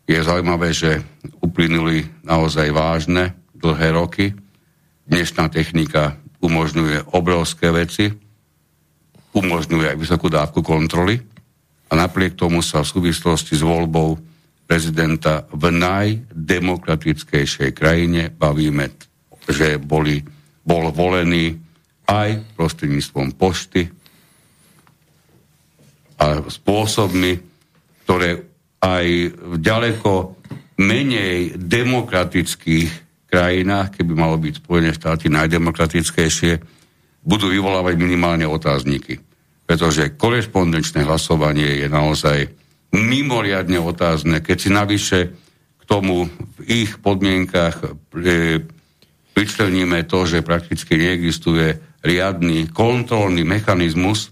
Je 0.06 0.22
zaujímavé, 0.22 0.70
že 0.70 1.02
uplynuli 1.42 2.06
naozaj 2.22 2.70
vážne, 2.70 3.34
dlhé 3.58 3.98
roky. 3.98 4.30
Dnešná 5.10 5.50
technika 5.50 6.14
umožňuje 6.38 7.10
obrovské 7.10 7.74
veci, 7.74 8.14
umožňuje 9.34 9.86
aj 9.90 9.98
vysokú 9.98 10.30
dávku 10.30 10.62
kontroly 10.62 11.18
a 11.90 11.98
napriek 11.98 12.38
tomu 12.38 12.62
sa 12.62 12.86
v 12.86 12.90
súvislosti 13.02 13.58
s 13.58 13.66
voľbou 13.66 14.35
prezidenta 14.66 15.46
v 15.54 15.70
najdemokratickejšej 15.70 17.70
krajine 17.70 18.34
bavíme, 18.34 18.90
že 19.46 19.78
boli, 19.78 20.18
bol 20.66 20.90
volený 20.90 21.54
aj 22.10 22.58
prostredníctvom 22.58 23.38
pošty 23.38 23.86
a 26.18 26.42
spôsobmi, 26.42 27.38
ktoré 28.06 28.42
aj 28.82 29.06
v 29.34 29.54
ďaleko 29.62 30.34
menej 30.82 31.54
demokratických 31.56 33.06
krajinách, 33.26 34.00
keby 34.00 34.12
malo 34.14 34.38
byť 34.38 34.54
Spojené 34.62 34.94
štáty 34.94 35.26
najdemokratickejšie, 35.32 36.62
budú 37.26 37.50
vyvolávať 37.50 37.98
minimálne 37.98 38.46
otázniky. 38.46 39.18
Pretože 39.66 40.14
korešpondenčné 40.14 41.02
hlasovanie 41.02 41.82
je 41.82 41.86
naozaj 41.90 42.38
mimoriadne 42.94 43.80
otázne, 43.80 44.42
keď 44.44 44.56
si 44.58 44.70
navyše 44.70 45.18
k 45.78 45.82
tomu 45.86 46.26
v 46.30 46.60
ich 46.66 46.98
podmienkach 46.98 47.82
e, 47.82 47.88
pričleníme 49.36 50.06
to, 50.08 50.24
že 50.24 50.46
prakticky 50.46 50.98
neexistuje 50.98 51.78
riadny 52.02 52.70
kontrolný 52.70 53.42
mechanizmus 53.42 54.30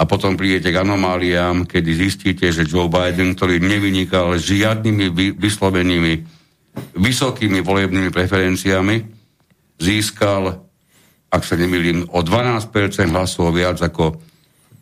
a 0.00 0.08
potom 0.08 0.36
prídete 0.36 0.72
k 0.72 0.80
anomáliám, 0.80 1.68
kedy 1.68 1.90
zistíte, 1.92 2.48
že 2.48 2.64
Joe 2.64 2.88
Biden, 2.88 3.36
ktorý 3.36 3.60
nevynikal 3.60 4.40
žiadnymi 4.40 5.36
vyslovenými 5.36 6.40
vysokými 6.96 7.60
volebnými 7.60 8.14
preferenciami, 8.14 8.96
získal, 9.76 10.62
ak 11.30 11.42
sa 11.42 11.54
nemýlim, 11.58 12.06
o 12.14 12.20
12% 12.22 12.70
hlasov 13.10 13.52
viac 13.52 13.82
ako 13.82 14.16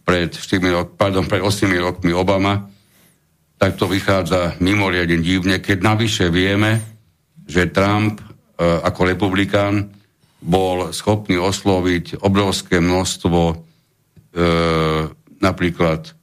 pred, 0.05 0.33
4 0.33 0.61
rok, 0.72 0.87
pardon, 0.96 1.24
pred 1.24 1.40
8 1.40 1.68
rokmi 1.81 2.12
Obama 2.12 2.68
tak 3.58 3.74
to 3.74 3.90
vychádza 3.90 4.56
mimoriadne 4.62 5.18
divne, 5.18 5.58
keď 5.58 5.78
navyše 5.82 6.30
vieme, 6.30 6.78
že 7.44 7.66
Trump 7.68 8.22
e, 8.22 8.24
ako 8.62 9.10
republikán 9.10 9.90
bol 10.38 10.94
schopný 10.94 11.34
osloviť 11.42 12.22
obrovské 12.22 12.78
množstvo 12.78 13.40
e, 13.50 13.54
napríklad 15.42 16.14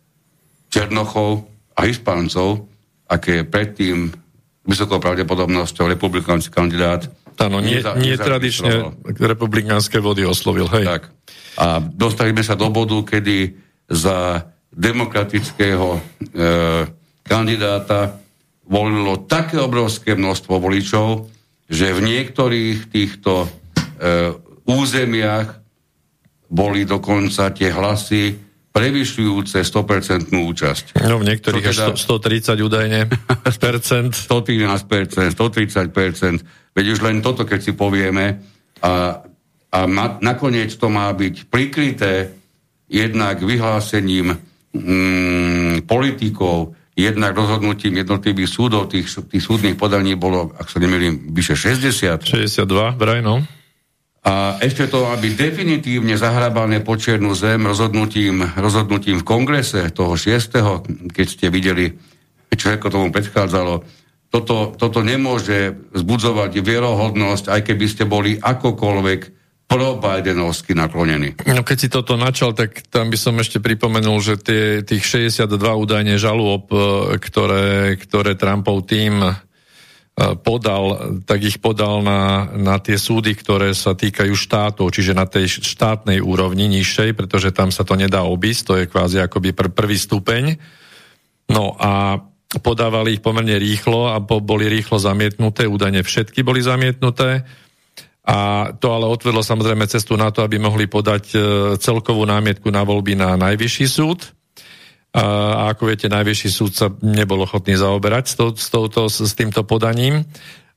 Černochov 0.71 1.43
a 1.75 1.83
Hispáncov, 1.83 2.71
aké 3.11 3.43
predtým 3.43 4.15
vysokou 4.63 5.03
pravdepodobnosťou 5.03 5.91
republikánsky 5.91 6.55
kandidát 6.55 7.11
Áno, 7.35 7.59
nie, 7.59 7.83
neza, 7.83 7.99
nie 7.99 8.15
tradične 8.15 8.95
republikánske 9.19 9.99
vody 9.99 10.23
oslovil, 10.23 10.71
hej. 10.71 10.87
Tak. 10.87 11.03
A 11.59 11.83
dostali 11.83 12.31
sme 12.31 12.43
sa 12.47 12.55
do 12.55 12.71
bodu, 12.71 12.95
kedy 13.03 13.51
za 13.91 14.47
demokratického 14.71 15.99
e, 15.99 16.01
kandidáta 17.25 18.21
volilo 18.69 19.25
také 19.25 19.57
obrovské 19.57 20.13
množstvo 20.13 20.61
voličov, 20.61 21.29
že 21.65 21.93
v 21.93 22.01
niektorých 22.05 22.93
týchto 22.93 23.45
e, 23.45 23.47
územiach 24.69 25.65
boli 26.49 26.85
dokonca 26.85 27.49
tie 27.53 27.73
hlasy 27.73 28.37
prevyšujúce 28.75 29.63
100% 29.63 30.35
účasť. 30.35 30.85
No 31.07 31.23
v 31.23 31.31
niektorých 31.31 31.63
teda, 31.63 31.95
až 31.95 32.03
130 32.03 32.59
údajne 32.59 32.99
percent. 33.57 34.11
113 34.29 34.67
percent, 34.85 35.29
130 35.31 35.95
percent. 35.95 36.37
Veď 36.75 36.85
už 36.91 36.99
len 37.07 37.23
toto, 37.23 37.47
keď 37.47 37.59
si 37.63 37.71
povieme. 37.71 38.43
A, 38.83 39.23
a 39.71 39.79
ma, 39.87 40.19
nakoniec 40.19 40.75
to 40.75 40.91
má 40.91 41.07
byť 41.15 41.47
prikryté 41.47 42.35
jednak 42.91 43.39
vyhlásením 43.39 44.35
mm, 44.75 45.87
politikov, 45.87 46.75
jednak 46.95 47.35
rozhodnutím 47.35 47.99
jednotlivých 47.99 48.49
súdov, 48.49 48.87
tých, 48.87 49.11
tých 49.11 49.43
súdnych 49.43 49.75
podaní 49.75 50.15
bolo, 50.15 50.55
ak 50.55 50.71
sa 50.71 50.79
nemýlim, 50.79 51.35
vyše 51.35 51.59
60. 51.59 52.23
62, 52.23 52.95
vraj, 52.95 53.19
no. 53.19 53.43
A 54.25 54.57
ešte 54.57 54.89
to, 54.89 55.05
aby 55.13 55.37
definitívne 55.37 56.17
zahrabané 56.17 56.81
po 56.81 56.97
čiernu 56.97 57.37
zem 57.37 57.61
rozhodnutím, 57.61 58.41
rozhodnutím 58.57 59.21
v 59.21 59.27
kongrese 59.27 59.93
toho 59.93 60.17
6., 60.17 61.13
keď 61.13 61.25
ste 61.29 61.53
videli, 61.53 61.93
čo 62.49 62.73
ako 62.73 62.89
tomu 62.89 63.07
predchádzalo, 63.13 63.85
toto, 64.33 64.73
toto 64.73 64.99
nemôže 65.05 65.77
zbudzovať 65.93 66.57
vierohodnosť, 66.57 67.53
aj 67.53 67.61
keby 67.69 67.85
ste 67.85 68.09
boli 68.09 68.41
akokoľvek 68.41 69.21
pro-Bidenovsky 69.65 70.77
naklonený. 70.77 71.41
No 71.49 71.65
keď 71.65 71.77
si 71.77 71.89
toto 71.89 72.13
načal, 72.15 72.53
tak 72.53 72.85
tam 72.93 73.09
by 73.09 73.17
som 73.17 73.33
ešte 73.41 73.57
pripomenul, 73.57 74.21
že 74.21 74.37
tie, 74.37 74.63
tých 74.85 75.03
62 75.33 75.49
údajne 75.57 76.15
žalôb, 76.21 76.69
e, 76.69 76.77
ktoré, 77.17 77.97
ktoré 77.97 78.37
Trumpov 78.37 78.85
tým 78.85 79.25
e, 79.25 79.33
podal, 80.45 81.17
tak 81.25 81.41
ich 81.41 81.57
podal 81.57 82.05
na, 82.05 82.45
na 82.53 82.77
tie 82.77 82.95
súdy, 82.95 83.33
ktoré 83.33 83.73
sa 83.73 83.97
týkajú 83.97 84.37
štátov, 84.37 84.85
čiže 84.93 85.17
na 85.17 85.25
tej 85.25 85.49
štátnej 85.49 86.21
úrovni 86.21 86.69
nižšej, 86.69 87.17
pretože 87.17 87.49
tam 87.49 87.73
sa 87.73 87.81
to 87.81 87.97
nedá 87.97 88.21
obísť, 88.21 88.61
to 88.63 88.73
je 88.77 88.89
kvázi 88.89 89.17
akoby 89.25 89.49
pr- 89.57 89.73
prvý 89.73 89.97
stupeň. 89.97 90.61
No 91.49 91.73
a 91.81 92.21
podávali 92.61 93.17
ich 93.17 93.25
pomerne 93.25 93.57
rýchlo 93.57 94.13
a 94.13 94.21
boli 94.21 94.69
rýchlo 94.69 95.01
zamietnuté, 95.01 95.65
údajne 95.65 96.05
všetky 96.05 96.45
boli 96.45 96.61
zamietnuté 96.61 97.64
a 98.25 98.69
to 98.73 98.89
ale 98.89 99.05
otvorilo 99.05 99.45
samozrejme 99.45 99.85
cestu 99.85 100.17
na 100.17 100.33
to, 100.33 100.41
aby 100.41 100.57
mohli 100.57 100.89
podať 100.89 101.23
e, 101.31 101.37
celkovú 101.77 102.25
námietku 102.25 102.73
na 102.73 102.81
voľby 102.81 103.13
na 103.13 103.37
najvyšší 103.37 103.85
súd. 103.85 104.33
A 105.15 105.71
ako 105.71 105.87
viete, 105.87 106.11
najvyšší 106.11 106.49
súd 106.51 106.71
sa 106.75 106.91
nebol 106.99 107.39
ochotný 107.39 107.79
zaoberať 107.79 108.25
s, 108.27 108.35
to, 108.35 108.45
s, 108.51 108.67
touto, 108.67 109.07
s 109.07 109.31
týmto 109.31 109.63
podaním 109.63 110.27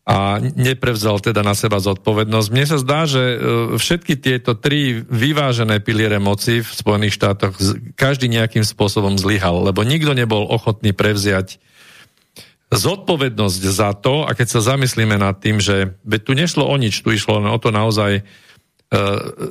a 0.09 0.41
neprevzal 0.41 1.21
teda 1.21 1.45
na 1.45 1.53
seba 1.53 1.83
zodpovednosť. 1.85 2.49
Mne 2.49 2.65
sa 2.65 2.79
zdá, 2.81 3.05
že 3.05 3.23
e, 3.25 3.37
všetky 3.77 4.17
tieto 4.17 4.57
tri 4.57 5.05
vyvážené 5.05 5.85
piliere 5.85 6.17
moci 6.17 6.65
v 6.65 6.69
Spojených 6.69 7.17
štátoch 7.17 7.57
každý 7.93 8.33
nejakým 8.33 8.65
spôsobom 8.65 9.21
zlyhal, 9.21 9.69
lebo 9.69 9.85
nikto 9.85 10.17
nebol 10.17 10.49
ochotný 10.49 10.97
prevziať 10.97 11.61
zodpovednosť 12.69 13.63
za 13.65 13.97
to, 13.97 14.29
a 14.29 14.37
keď 14.37 14.47
sa 14.49 14.77
zamyslíme 14.77 15.17
nad 15.17 15.41
tým, 15.41 15.57
že 15.57 15.97
veď 16.05 16.21
tu 16.21 16.33
nešlo 16.37 16.65
o 16.69 16.77
nič, 16.77 17.01
tu 17.01 17.09
išlo 17.09 17.41
o 17.41 17.59
to 17.61 17.73
naozaj 17.73 18.21
e, 18.21 18.23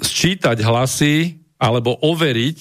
sčítať 0.06 0.62
hlasy 0.62 1.41
alebo 1.58 1.97
overiť, 1.97 2.60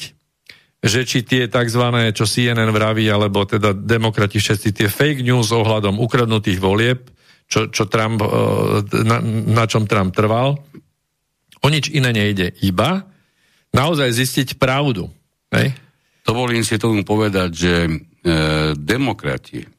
že 0.80 1.04
či 1.04 1.28
tie 1.28 1.44
tzv. 1.52 1.84
čo 2.16 2.24
CNN 2.24 2.72
vraví, 2.72 3.04
alebo 3.04 3.44
teda 3.44 3.76
demokrati 3.76 4.40
všetci 4.40 4.68
tie 4.72 4.88
fake 4.88 5.20
news 5.20 5.52
ohľadom 5.52 6.00
ukradnutých 6.00 6.56
volieb, 6.56 7.04
čo, 7.52 7.68
čo 7.68 7.84
Trump, 7.84 8.24
e, 8.24 8.28
na, 9.04 9.20
na 9.60 9.64
čom 9.68 9.84
Trump 9.84 10.16
trval, 10.16 10.56
o 11.60 11.68
nič 11.68 11.92
iné 11.92 12.16
nejde. 12.16 12.56
Iba 12.64 13.04
naozaj 13.76 14.08
zistiť 14.08 14.48
pravdu. 14.56 15.12
Hej? 15.52 15.76
Dovolím 16.24 16.64
si 16.64 16.80
tomu 16.80 17.04
povedať, 17.04 17.50
že 17.52 17.72
e, 17.84 17.92
demokrati, 18.72 19.75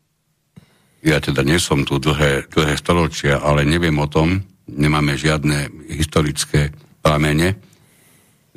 ja 1.05 1.17
teda 1.21 1.45
nie 1.45 1.61
som 1.61 1.85
tu 1.85 2.01
dlhé, 2.01 2.49
dlhé 2.49 2.73
storočia, 2.77 3.41
ale 3.41 3.67
neviem 3.67 3.95
o 3.97 4.07
tom, 4.09 4.41
nemáme 4.67 5.15
žiadne 5.15 5.69
historické 5.93 6.73
pramene, 7.05 7.55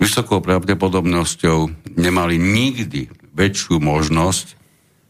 vysokou 0.00 0.40
pravdepodobnosťou 0.40 1.92
nemali 2.00 2.40
nikdy 2.40 3.12
väčšiu 3.36 3.78
možnosť 3.78 4.56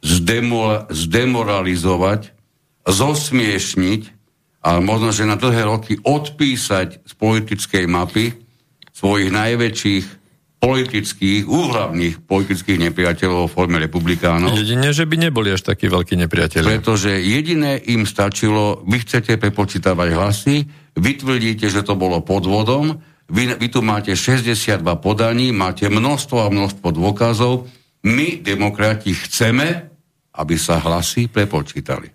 zdemol, 0.03 0.91
zdemoralizovať, 0.91 2.35
zosmiešniť 2.85 4.03
a 4.61 4.81
možno, 4.83 5.15
že 5.15 5.29
na 5.29 5.41
dlhé 5.41 5.63
roky 5.65 5.97
odpísať 6.03 7.07
z 7.07 7.13
politickej 7.17 7.85
mapy 7.89 8.37
svojich 8.93 9.33
najväčších 9.33 10.07
politických, 10.61 11.49
úhlavných 11.49 12.21
politických 12.29 12.93
nepriateľov 12.93 13.49
v 13.49 13.55
forme 13.57 13.81
republikánov. 13.81 14.53
Jedine, 14.53 14.93
že 14.93 15.09
by 15.09 15.17
neboli 15.17 15.49
až 15.49 15.65
takí 15.65 15.89
veľkí 15.89 16.21
nepriateľi. 16.21 16.69
Pretože 16.69 17.17
jediné 17.17 17.81
im 17.89 18.05
stačilo, 18.05 18.85
vy 18.85 19.01
chcete 19.01 19.41
prepočítavať 19.41 20.09
hlasy, 20.13 20.57
vy 21.01 21.13
tvrdíte, 21.17 21.73
že 21.73 21.81
to 21.81 21.97
bolo 21.97 22.21
podvodom, 22.21 23.01
vy, 23.33 23.57
vy 23.57 23.67
tu 23.73 23.81
máte 23.81 24.13
62 24.13 24.85
podaní, 25.01 25.49
máte 25.49 25.89
množstvo 25.89 26.37
a 26.45 26.53
množstvo 26.53 26.89
dôkazov, 26.93 27.65
my, 28.05 28.45
demokrati, 28.45 29.17
chceme, 29.17 29.89
aby 30.37 30.55
sa 30.61 30.77
hlasy 30.77 31.33
prepočítali. 31.33 32.13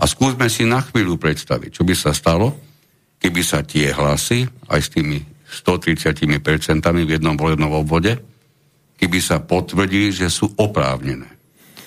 A 0.00 0.04
skúsme 0.04 0.52
si 0.52 0.68
na 0.68 0.84
chvíľu 0.84 1.16
predstaviť, 1.16 1.80
čo 1.80 1.82
by 1.84 1.94
sa 1.96 2.12
stalo, 2.12 2.56
keby 3.20 3.40
sa 3.40 3.64
tie 3.64 3.92
hlasy, 3.92 4.44
aj 4.68 4.80
s 4.80 4.88
tými 4.92 5.29
130% 5.50 6.38
v 7.04 7.10
jednom 7.10 7.34
volebnom 7.34 7.74
obvode, 7.74 8.14
keby 8.94 9.18
sa 9.18 9.42
potvrdí, 9.42 10.14
že 10.14 10.30
sú 10.30 10.54
oprávnené. 10.54 11.26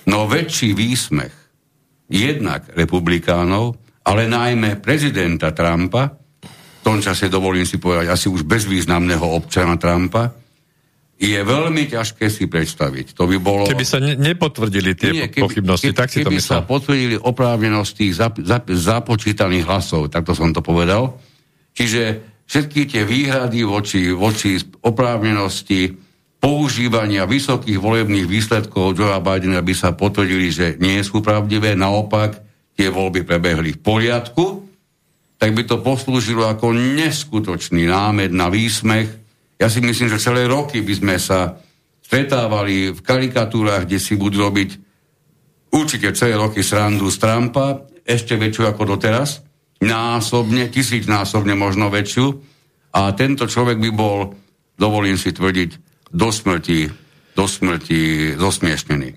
No 0.09 0.27
väčší 0.27 0.75
výsmech 0.75 1.31
jednak 2.11 2.67
republikánov, 2.75 3.79
ale 4.03 4.27
najmä 4.27 4.83
prezidenta 4.83 5.55
Trumpa, 5.55 6.11
v 6.43 6.81
tom 6.83 6.99
čase 6.99 7.31
dovolím 7.31 7.63
si 7.63 7.79
povedať 7.79 8.11
asi 8.11 8.27
už 8.27 8.43
bezvýznamného 8.43 9.23
občana 9.23 9.79
Trumpa, 9.79 10.35
je 11.15 11.39
veľmi 11.39 11.87
ťažké 11.87 12.27
si 12.27 12.51
predstaviť. 12.51 13.15
To 13.15 13.23
by 13.23 13.37
bolo... 13.39 13.63
Keby 13.63 13.85
sa 13.87 14.03
ne, 14.03 14.19
nepotvrdili 14.19 14.91
tie 14.91 15.11
nie, 15.15 15.31
keby, 15.31 15.43
pochybnosti, 15.47 15.95
keby, 15.95 15.95
tak 15.95 16.11
si 16.11 16.19
keby 16.19 16.27
to 16.27 16.31
myslel. 16.35 16.59
sa 16.59 16.67
potvrdili 16.67 17.15
oprávnenosti 17.15 18.05
zap, 18.11 18.35
zap, 18.43 18.67
započítaných 18.67 19.63
hlasov, 19.63 20.11
takto 20.11 20.35
som 20.35 20.51
to 20.51 20.59
povedal. 20.59 21.15
Čiže 21.71 22.32
všetky 22.47 22.81
tie 22.89 23.03
výhrady 23.07 23.63
voči, 23.63 24.11
voči 24.11 24.59
oprávnenosti 24.83 25.95
používania 26.43 27.23
vysokých 27.23 27.79
volebných 27.79 28.27
výsledkov 28.27 28.99
Joea 28.99 29.23
Bidena 29.23 29.63
by 29.63 29.71
sa 29.71 29.95
potvrdili, 29.95 30.51
že 30.51 30.75
nie 30.75 30.99
sú 30.99 31.23
pravdivé, 31.23 31.71
naopak 31.79 32.35
tie 32.75 32.91
voľby 32.91 33.23
prebehli 33.23 33.79
v 33.79 33.83
poriadku, 33.83 34.45
tak 35.39 35.55
by 35.55 35.63
to 35.63 35.79
poslúžilo 35.79 36.43
ako 36.43 36.75
neskutočný 36.75 37.87
námed 37.87 38.35
na 38.35 38.51
výsmech. 38.51 39.07
Ja 39.55 39.71
si 39.71 39.79
myslím, 39.79 40.11
že 40.11 40.19
celé 40.19 40.43
roky 40.47 40.83
by 40.83 40.93
sme 40.99 41.15
sa 41.15 41.55
stretávali 42.03 42.91
v 42.91 42.99
karikatúrach, 42.99 43.87
kde 43.87 43.99
si 44.03 44.19
budú 44.19 44.43
robiť 44.43 44.69
určite 45.71 46.11
celé 46.11 46.35
roky 46.35 46.59
srandu 46.59 47.07
z 47.07 47.23
Trumpa, 47.23 47.87
ešte 48.03 48.35
väčšiu 48.35 48.67
ako 48.67 48.99
doteraz, 48.99 49.39
násobne, 49.83 50.71
tisícnásobne 50.71 51.53
možno 51.53 51.91
väčšiu 51.91 52.27
a 52.95 53.11
tento 53.13 53.45
človek 53.45 53.77
by 53.83 53.89
bol, 53.91 54.31
dovolím 54.79 55.19
si 55.19 55.35
tvrdiť, 55.35 55.71
do 56.13 56.29
smrti, 56.29 56.87
do 57.33 57.45
smrti 57.49 58.33
zosmiešnený. 58.37 59.09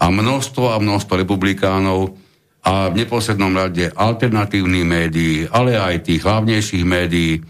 A 0.00 0.04
množstvo 0.10 0.74
a 0.74 0.82
množstvo 0.82 1.14
republikánov 1.20 2.18
a 2.60 2.92
v 2.92 3.04
neposlednom 3.04 3.56
rade 3.56 3.88
alternatívnych 3.88 4.84
médií, 4.84 5.36
ale 5.48 5.80
aj 5.80 6.04
tých 6.04 6.20
hlavnejších 6.26 6.84
médií, 6.84 7.40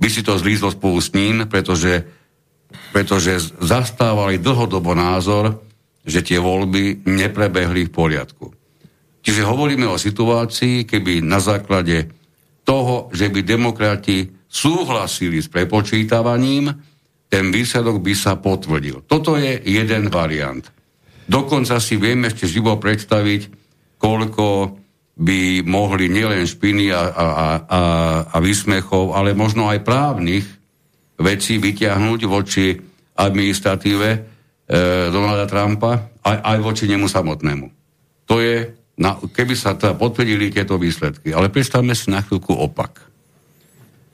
by 0.00 0.08
si 0.08 0.24
to 0.24 0.36
zlízlo 0.40 0.72
spolu 0.72 1.00
s 1.00 1.12
ním, 1.12 1.44
pretože, 1.44 2.04
pretože 2.92 3.52
zastávali 3.60 4.40
dlhodobo 4.40 4.96
názor, 4.96 5.60
že 6.04 6.24
tie 6.24 6.40
voľby 6.40 7.04
neprebehli 7.04 7.88
v 7.88 7.92
poriadku. 7.92 8.59
Čiže 9.20 9.44
hovoríme 9.44 9.84
o 9.84 10.00
situácii, 10.00 10.88
keby 10.88 11.20
na 11.20 11.38
základe 11.40 12.08
toho, 12.64 13.12
že 13.12 13.28
by 13.28 13.40
demokrati 13.44 14.28
súhlasili 14.48 15.38
s 15.38 15.48
prepočítavaním, 15.52 16.72
ten 17.30 17.54
výsledok 17.54 18.02
by 18.02 18.14
sa 18.16 18.34
potvrdil. 18.40 19.06
Toto 19.06 19.38
je 19.38 19.62
jeden 19.62 20.10
variant. 20.10 20.66
Dokonca 21.30 21.78
si 21.78 21.94
vieme 21.94 22.26
ešte 22.26 22.50
živo 22.50 22.74
predstaviť, 22.74 23.54
koľko 24.02 24.74
by 25.20 25.62
mohli 25.62 26.10
nielen 26.10 26.48
špiny 26.48 26.90
a, 26.90 27.02
a, 27.06 27.26
a, 27.68 27.82
a 28.32 28.36
výsmechov, 28.40 29.14
ale 29.14 29.36
možno 29.36 29.68
aj 29.70 29.84
právnych 29.86 30.48
vecí 31.20 31.60
vyťahnuť 31.60 32.20
voči 32.24 32.74
administratíve 33.14 34.08
e, 34.10 34.18
Donalda 35.12 35.44
Trumpa, 35.44 36.08
aj, 36.24 36.36
aj 36.40 36.58
voči 36.64 36.88
nemu 36.88 37.04
samotnému. 37.04 37.66
To 38.26 38.40
je 38.40 38.79
na, 39.00 39.16
keby 39.16 39.56
sa 39.56 39.72
teda 39.72 39.96
potvrdili 39.96 40.52
tieto 40.52 40.76
výsledky. 40.76 41.32
Ale 41.32 41.48
predstavme 41.48 41.96
si 41.96 42.12
na 42.12 42.20
chvíľku 42.20 42.52
opak. 42.52 43.00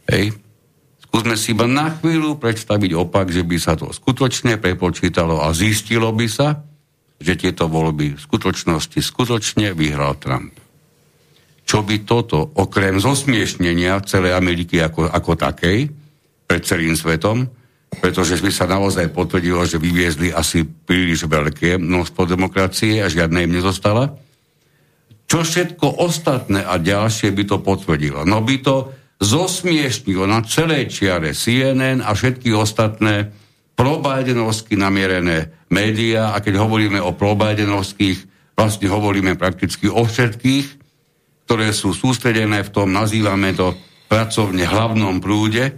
Hej. 0.07 0.39
Skúsme 1.03 1.35
si 1.35 1.51
iba 1.59 1.67
na 1.67 1.91
chvíľu 1.91 2.39
predstaviť 2.39 2.95
opak, 2.95 3.35
že 3.35 3.43
by 3.43 3.57
sa 3.59 3.75
to 3.75 3.91
skutočne 3.91 4.63
prepočítalo 4.63 5.43
a 5.43 5.51
zistilo 5.51 6.15
by 6.15 6.31
sa, 6.31 6.63
že 7.19 7.35
tieto 7.35 7.67
voľby 7.67 8.15
v 8.15 8.21
skutočnosti 8.21 9.01
skutočne 9.03 9.75
vyhral 9.75 10.15
Trump. 10.23 10.55
Čo 11.67 11.83
by 11.83 12.07
toto, 12.07 12.55
okrem 12.55 13.03
zosmiešnenia 13.03 13.99
celej 14.07 14.39
Ameriky 14.39 14.79
ako, 14.79 15.11
ako 15.11 15.35
takej, 15.35 15.91
pred 16.47 16.63
celým 16.63 16.95
svetom, 16.95 17.51
pretože 17.99 18.39
by 18.39 18.53
sa 18.55 18.71
naozaj 18.71 19.11
potvrdilo, 19.11 19.67
že 19.67 19.83
vyviezli 19.83 20.31
asi 20.31 20.63
príliš 20.63 21.27
veľké 21.27 21.81
množstvo 21.81 22.23
demokracie 22.29 23.03
a 23.03 23.11
žiadne 23.11 23.51
im 23.51 23.57
nezostala, 23.57 24.15
čo 25.27 25.43
všetko 25.43 26.03
ostatné 26.03 26.63
a 26.63 26.79
ďalšie 26.79 27.35
by 27.35 27.45
to 27.51 27.59
potvrdilo. 27.59 28.23
No 28.23 28.43
by 28.43 28.57
to 28.63 28.95
zosmiešnilo 29.19 30.29
na 30.29 30.45
celej 30.47 30.93
čiare 30.93 31.35
CNN 31.35 32.05
a 32.05 32.15
všetky 32.15 32.55
ostatné 32.55 33.35
probajdenovsky 33.77 34.79
namierené 34.79 35.67
médiá. 35.69 36.33
A 36.33 36.41
keď 36.41 36.63
hovoríme 36.63 37.03
o 37.03 37.13
probajdenovských, 37.13 38.19
vlastne 38.55 38.89
hovoríme 38.89 39.35
prakticky 39.35 39.91
o 39.91 40.07
všetkých, 40.07 40.67
ktoré 41.47 41.71
sú 41.71 41.95
sústredené 41.95 42.63
v 42.67 42.73
tom, 42.73 42.91
nazývame 42.91 43.55
to 43.55 43.75
pracovne 44.07 44.63
hlavnom 44.63 45.19
prúde, 45.19 45.75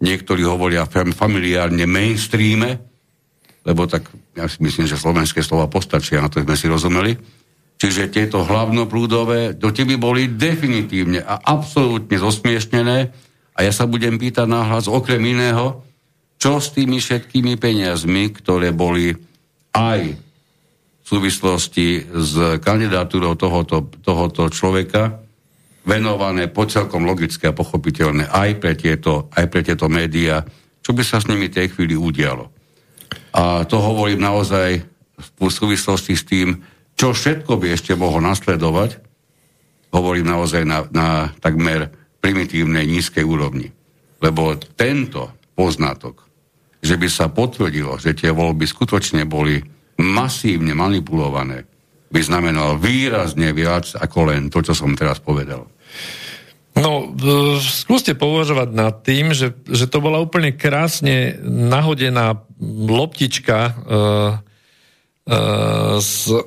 niektorí 0.00 0.44
hovoria 0.44 0.88
familiárne 0.88 1.84
mainstreame, 1.84 2.80
lebo 3.64 3.84
tak 3.84 4.08
ja 4.32 4.48
si 4.48 4.60
myslím, 4.64 4.88
že 4.88 4.96
slovenské 4.96 5.44
slova 5.44 5.68
postačia, 5.68 6.24
na 6.24 6.32
to 6.32 6.40
sme 6.40 6.56
si 6.56 6.66
rozumeli, 6.68 7.12
Čiže 7.80 8.12
tieto 8.12 8.44
hlavnoprúdové 8.44 9.56
do 9.56 9.72
teby 9.72 9.96
boli 9.96 10.28
definitívne 10.28 11.24
a 11.24 11.40
absolútne 11.40 12.20
zosmiešnené 12.20 12.98
a 13.56 13.58
ja 13.64 13.72
sa 13.72 13.88
budem 13.88 14.20
pýtať 14.20 14.44
náhlas 14.44 14.84
okrem 14.84 15.24
iného, 15.24 15.80
čo 16.36 16.60
s 16.60 16.76
tými 16.76 17.00
všetkými 17.00 17.56
peniazmi, 17.56 18.36
ktoré 18.36 18.76
boli 18.76 19.16
aj 19.72 20.00
v 20.12 21.04
súvislosti 21.04 22.04
s 22.04 22.60
kandidatúrou 22.60 23.32
tohoto, 23.40 23.88
tohoto 24.04 24.52
človeka 24.52 25.16
venované 25.80 26.52
po 26.52 26.68
celkom 26.68 27.08
logické 27.08 27.48
a 27.48 27.56
pochopiteľné 27.56 28.28
aj 28.28 28.50
pre 28.60 28.76
tieto, 28.76 29.32
aj 29.32 29.48
pre 29.48 29.64
tieto 29.64 29.88
médiá, 29.88 30.44
čo 30.84 30.92
by 30.92 31.00
sa 31.00 31.16
s 31.16 31.28
nimi 31.32 31.48
tej 31.48 31.72
chvíli 31.72 31.96
udialo. 31.96 32.52
A 33.32 33.64
to 33.64 33.80
hovorím 33.80 34.20
naozaj 34.20 34.84
v 35.16 35.48
súvislosti 35.48 36.12
s 36.12 36.24
tým, 36.28 36.60
čo 37.00 37.16
všetko 37.16 37.56
by 37.56 37.72
ešte 37.72 37.96
mohlo 37.96 38.20
nasledovať, 38.20 39.00
hovorím 39.96 40.36
naozaj 40.36 40.68
na, 40.68 40.84
na 40.92 41.32
takmer 41.40 41.88
primitívnej 42.20 42.84
nízkej 42.84 43.24
úrovni. 43.24 43.72
Lebo 44.20 44.52
tento 44.76 45.32
poznatok, 45.56 46.28
že 46.84 47.00
by 47.00 47.08
sa 47.08 47.32
potvrdilo, 47.32 47.96
že 47.96 48.12
tie 48.12 48.28
voľby 48.28 48.68
skutočne 48.68 49.24
boli 49.24 49.64
masívne 49.96 50.76
manipulované, 50.76 51.64
by 52.12 52.20
znamenal 52.20 52.76
výrazne 52.76 53.56
viac 53.56 53.96
ako 53.96 54.28
len 54.28 54.52
to, 54.52 54.60
čo 54.60 54.76
som 54.76 54.92
teraz 54.92 55.24
povedal. 55.24 55.64
No, 56.76 57.16
skúste 57.64 58.12
považovať 58.12 58.68
nad 58.76 59.00
tým, 59.00 59.32
že, 59.32 59.56
že 59.64 59.88
to 59.88 60.04
bola 60.04 60.20
úplne 60.20 60.52
krásne 60.52 61.40
nahodená 61.48 62.44
loptička 62.60 63.58
uh, 63.58 63.72
uh, 65.24 65.96
z 65.98 66.44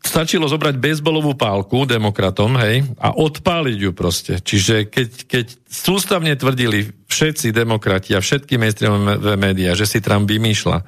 stačilo 0.00 0.48
zobrať 0.48 0.80
bezbolovú 0.80 1.36
pálku 1.36 1.84
demokratom, 1.84 2.56
hej, 2.56 2.88
a 2.96 3.12
odpáliť 3.12 3.78
ju 3.78 3.90
proste. 3.92 4.34
Čiže 4.40 4.88
keď, 4.88 5.08
keď 5.28 5.46
sústavne 5.68 6.32
tvrdili 6.34 6.88
všetci 7.04 7.52
demokrati 7.52 8.16
a 8.16 8.24
všetky 8.24 8.56
mainstreamové 8.56 9.36
médiá, 9.36 9.76
že 9.76 9.84
si 9.84 10.00
Trump 10.00 10.24
vymýšľa 10.24 10.78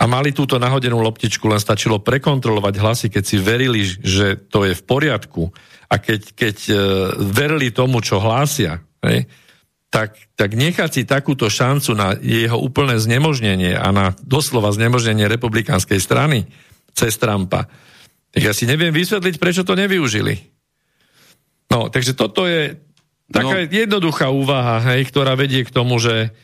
a 0.00 0.04
mali 0.08 0.34
túto 0.34 0.58
nahodenú 0.58 0.98
loptičku, 0.98 1.44
len 1.46 1.62
stačilo 1.62 2.02
prekontrolovať 2.02 2.74
hlasy, 2.80 3.06
keď 3.12 3.24
si 3.24 3.36
verili, 3.38 3.84
že 3.84 4.34
to 4.48 4.66
je 4.66 4.74
v 4.74 4.82
poriadku 4.82 5.52
a 5.86 5.94
keď, 6.00 6.20
keď 6.34 6.56
uh, 6.70 6.76
verili 7.20 7.70
tomu, 7.70 8.00
čo 8.02 8.18
hlásia, 8.18 8.80
hej, 9.06 9.28
tak, 9.90 10.14
tak 10.38 10.54
nechať 10.54 10.90
si 10.90 11.02
takúto 11.02 11.50
šancu 11.50 11.98
na 11.98 12.14
jeho 12.14 12.56
úplné 12.62 12.94
znemožnenie 12.96 13.74
a 13.74 13.90
na 13.90 14.14
doslova 14.22 14.70
znemožnenie 14.70 15.26
republikánskej 15.26 15.98
strany 15.98 16.46
cez 16.94 17.18
Trumpa, 17.18 17.66
tak 18.30 18.42
ja 18.46 18.52
si 18.54 18.64
neviem 18.66 18.94
vysvetliť, 18.94 19.36
prečo 19.42 19.62
to 19.66 19.74
nevyužili. 19.74 20.38
No, 21.70 21.90
takže 21.90 22.18
toto 22.18 22.46
je 22.46 22.78
taká 23.30 23.62
no. 23.62 23.70
jednoduchá 23.70 24.26
úvaha, 24.30 24.82
hej, 24.94 25.06
ktorá 25.06 25.38
vedie 25.38 25.62
k 25.62 25.70
tomu, 25.70 26.02
že 26.02 26.34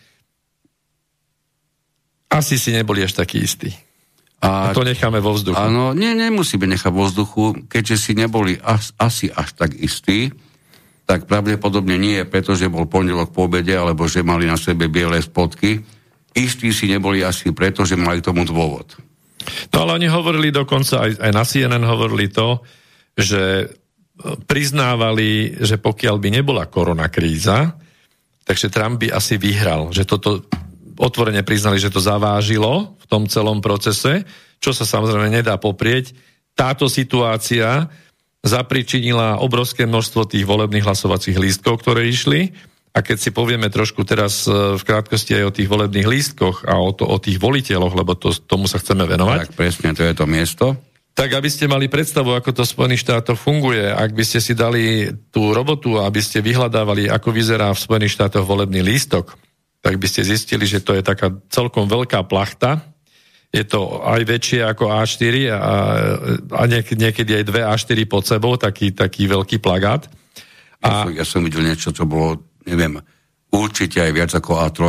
asi 2.31 2.59
si 2.59 2.75
neboli 2.75 3.03
až 3.03 3.19
takí 3.19 3.43
istí. 3.43 3.75
A, 4.43 4.71
a 4.71 4.77
to 4.77 4.85
necháme 4.85 5.19
vo 5.19 5.33
vzduchu. 5.33 5.57
Áno, 5.57 5.97
nie, 5.97 6.13
nemusíme 6.13 6.69
nechať 6.69 6.93
vo 6.93 7.09
vzduchu, 7.09 7.67
keďže 7.67 7.97
si 7.97 8.13
neboli 8.13 8.61
as, 8.61 8.93
asi 9.01 9.33
až 9.33 9.57
tak 9.57 9.73
istí, 9.75 10.31
tak 11.07 11.31
pravdepodobne 11.31 11.97
nie, 11.97 12.27
pretože 12.27 12.69
bol 12.69 12.85
pondelok 12.85 13.31
po 13.31 13.47
obede, 13.47 13.73
alebo 13.73 14.11
že 14.11 14.27
mali 14.27 14.45
na 14.45 14.59
sebe 14.59 14.91
biele 14.91 15.23
spodky. 15.23 15.81
Istí 16.37 16.69
si 16.75 16.91
neboli 16.91 17.25
asi 17.25 17.55
preto, 17.55 17.87
že 17.87 17.97
mali 17.97 18.21
tomu 18.21 18.45
dôvod. 18.45 19.06
No 19.75 19.87
ale 19.87 20.03
oni 20.03 20.09
hovorili 20.11 20.49
dokonca, 20.55 21.07
aj, 21.07 21.23
aj 21.23 21.33
na 21.33 21.45
CNN 21.45 21.85
hovorili 21.87 22.31
to, 22.31 22.61
že 23.17 23.43
e, 23.63 23.67
priznávali, 24.45 25.57
že 25.61 25.81
pokiaľ 25.81 26.17
by 26.21 26.29
nebola 26.31 26.69
koronakríza, 26.69 27.75
takže 28.47 28.71
Trump 28.71 29.03
by 29.03 29.15
asi 29.15 29.41
vyhral. 29.41 29.91
Že 29.91 30.05
toto 30.07 30.31
otvorene 30.97 31.45
priznali, 31.45 31.77
že 31.77 31.93
to 31.93 32.01
zavážilo 32.01 32.97
v 32.97 33.07
tom 33.07 33.29
celom 33.29 33.61
procese, 33.61 34.25
čo 34.63 34.73
sa 34.73 34.89
samozrejme 34.89 35.29
nedá 35.29 35.61
poprieť. 35.61 36.17
Táto 36.57 36.89
situácia 36.89 37.91
zapričinila 38.47 39.43
obrovské 39.43 39.85
množstvo 39.85 40.31
tých 40.31 40.47
volebných 40.47 40.87
hlasovacích 40.87 41.37
lístkov, 41.37 41.83
ktoré 41.83 42.07
išli 42.09 42.55
a 42.97 43.05
keď 43.05 43.19
si 43.21 43.29
povieme 43.29 43.69
trošku 43.69 44.09
teraz 44.09 44.49
e, 44.49 44.81
v 44.81 44.81
krátkosti 44.81 45.37
aj 45.37 45.45
o 45.45 45.53
tých 45.53 45.69
volebných 45.69 46.09
lístkoch 46.09 46.65
a 46.65 46.81
o, 46.81 46.97
to, 46.97 47.05
o 47.05 47.21
tých 47.21 47.37
voliteľoch, 47.37 47.93
lebo 47.93 48.17
to, 48.17 48.33
tomu 48.33 48.65
sa 48.65 48.81
chceme 48.81 49.05
venovať. 49.05 49.53
Tak 49.53 49.53
presne, 49.53 49.93
to 49.93 50.01
je 50.01 50.17
to 50.17 50.25
miesto. 50.25 50.81
Tak 51.13 51.33
aby 51.33 51.49
ste 51.53 51.69
mali 51.69 51.93
predstavu, 51.93 52.33
ako 52.33 52.57
to 52.57 52.63
v 52.65 52.73
Spojených 52.73 53.05
štátoch 53.05 53.37
funguje, 53.37 53.89
ak 53.89 54.17
by 54.17 54.25
ste 54.25 54.41
si 54.41 54.57
dali 54.57 55.13
tú 55.29 55.53
robotu, 55.53 56.01
aby 56.01 56.21
ste 56.25 56.41
vyhľadávali, 56.41 57.13
ako 57.13 57.37
vyzerá 57.37 57.69
v 57.73 57.85
Spojených 57.85 58.17
štátoch 58.17 58.45
volebný 58.49 58.81
lístok, 58.81 59.37
tak 59.85 60.01
by 60.01 60.07
ste 60.09 60.29
zistili, 60.29 60.65
že 60.65 60.81
to 60.81 60.97
je 60.97 61.05
taká 61.05 61.33
celkom 61.53 61.89
veľká 61.89 62.25
plachta. 62.25 62.81
Je 63.53 63.65
to 63.65 64.05
aj 64.05 64.25
väčšie 64.25 64.61
ako 64.65 64.93
A4 64.93 65.53
a, 65.53 65.75
a 66.53 66.63
niekedy, 66.69 67.01
niekedy 67.09 67.33
aj 67.41 67.45
dve 67.45 67.61
A4 67.65 67.99
pod 68.09 68.25
sebou, 68.25 68.57
taký, 68.61 68.93
taký 68.93 69.29
veľký 69.29 69.61
plagát. 69.61 70.09
A... 70.85 70.85
Ja, 70.85 70.93
som, 71.01 71.13
ja 71.13 71.25
som 71.25 71.41
videl 71.45 71.65
niečo, 71.65 71.97
čo 71.97 72.05
bolo 72.05 72.56
neviem, 72.67 73.01
určite 73.55 74.03
aj 74.03 74.13
viac 74.13 74.31
ako 74.35 74.51
A3. 74.59 74.83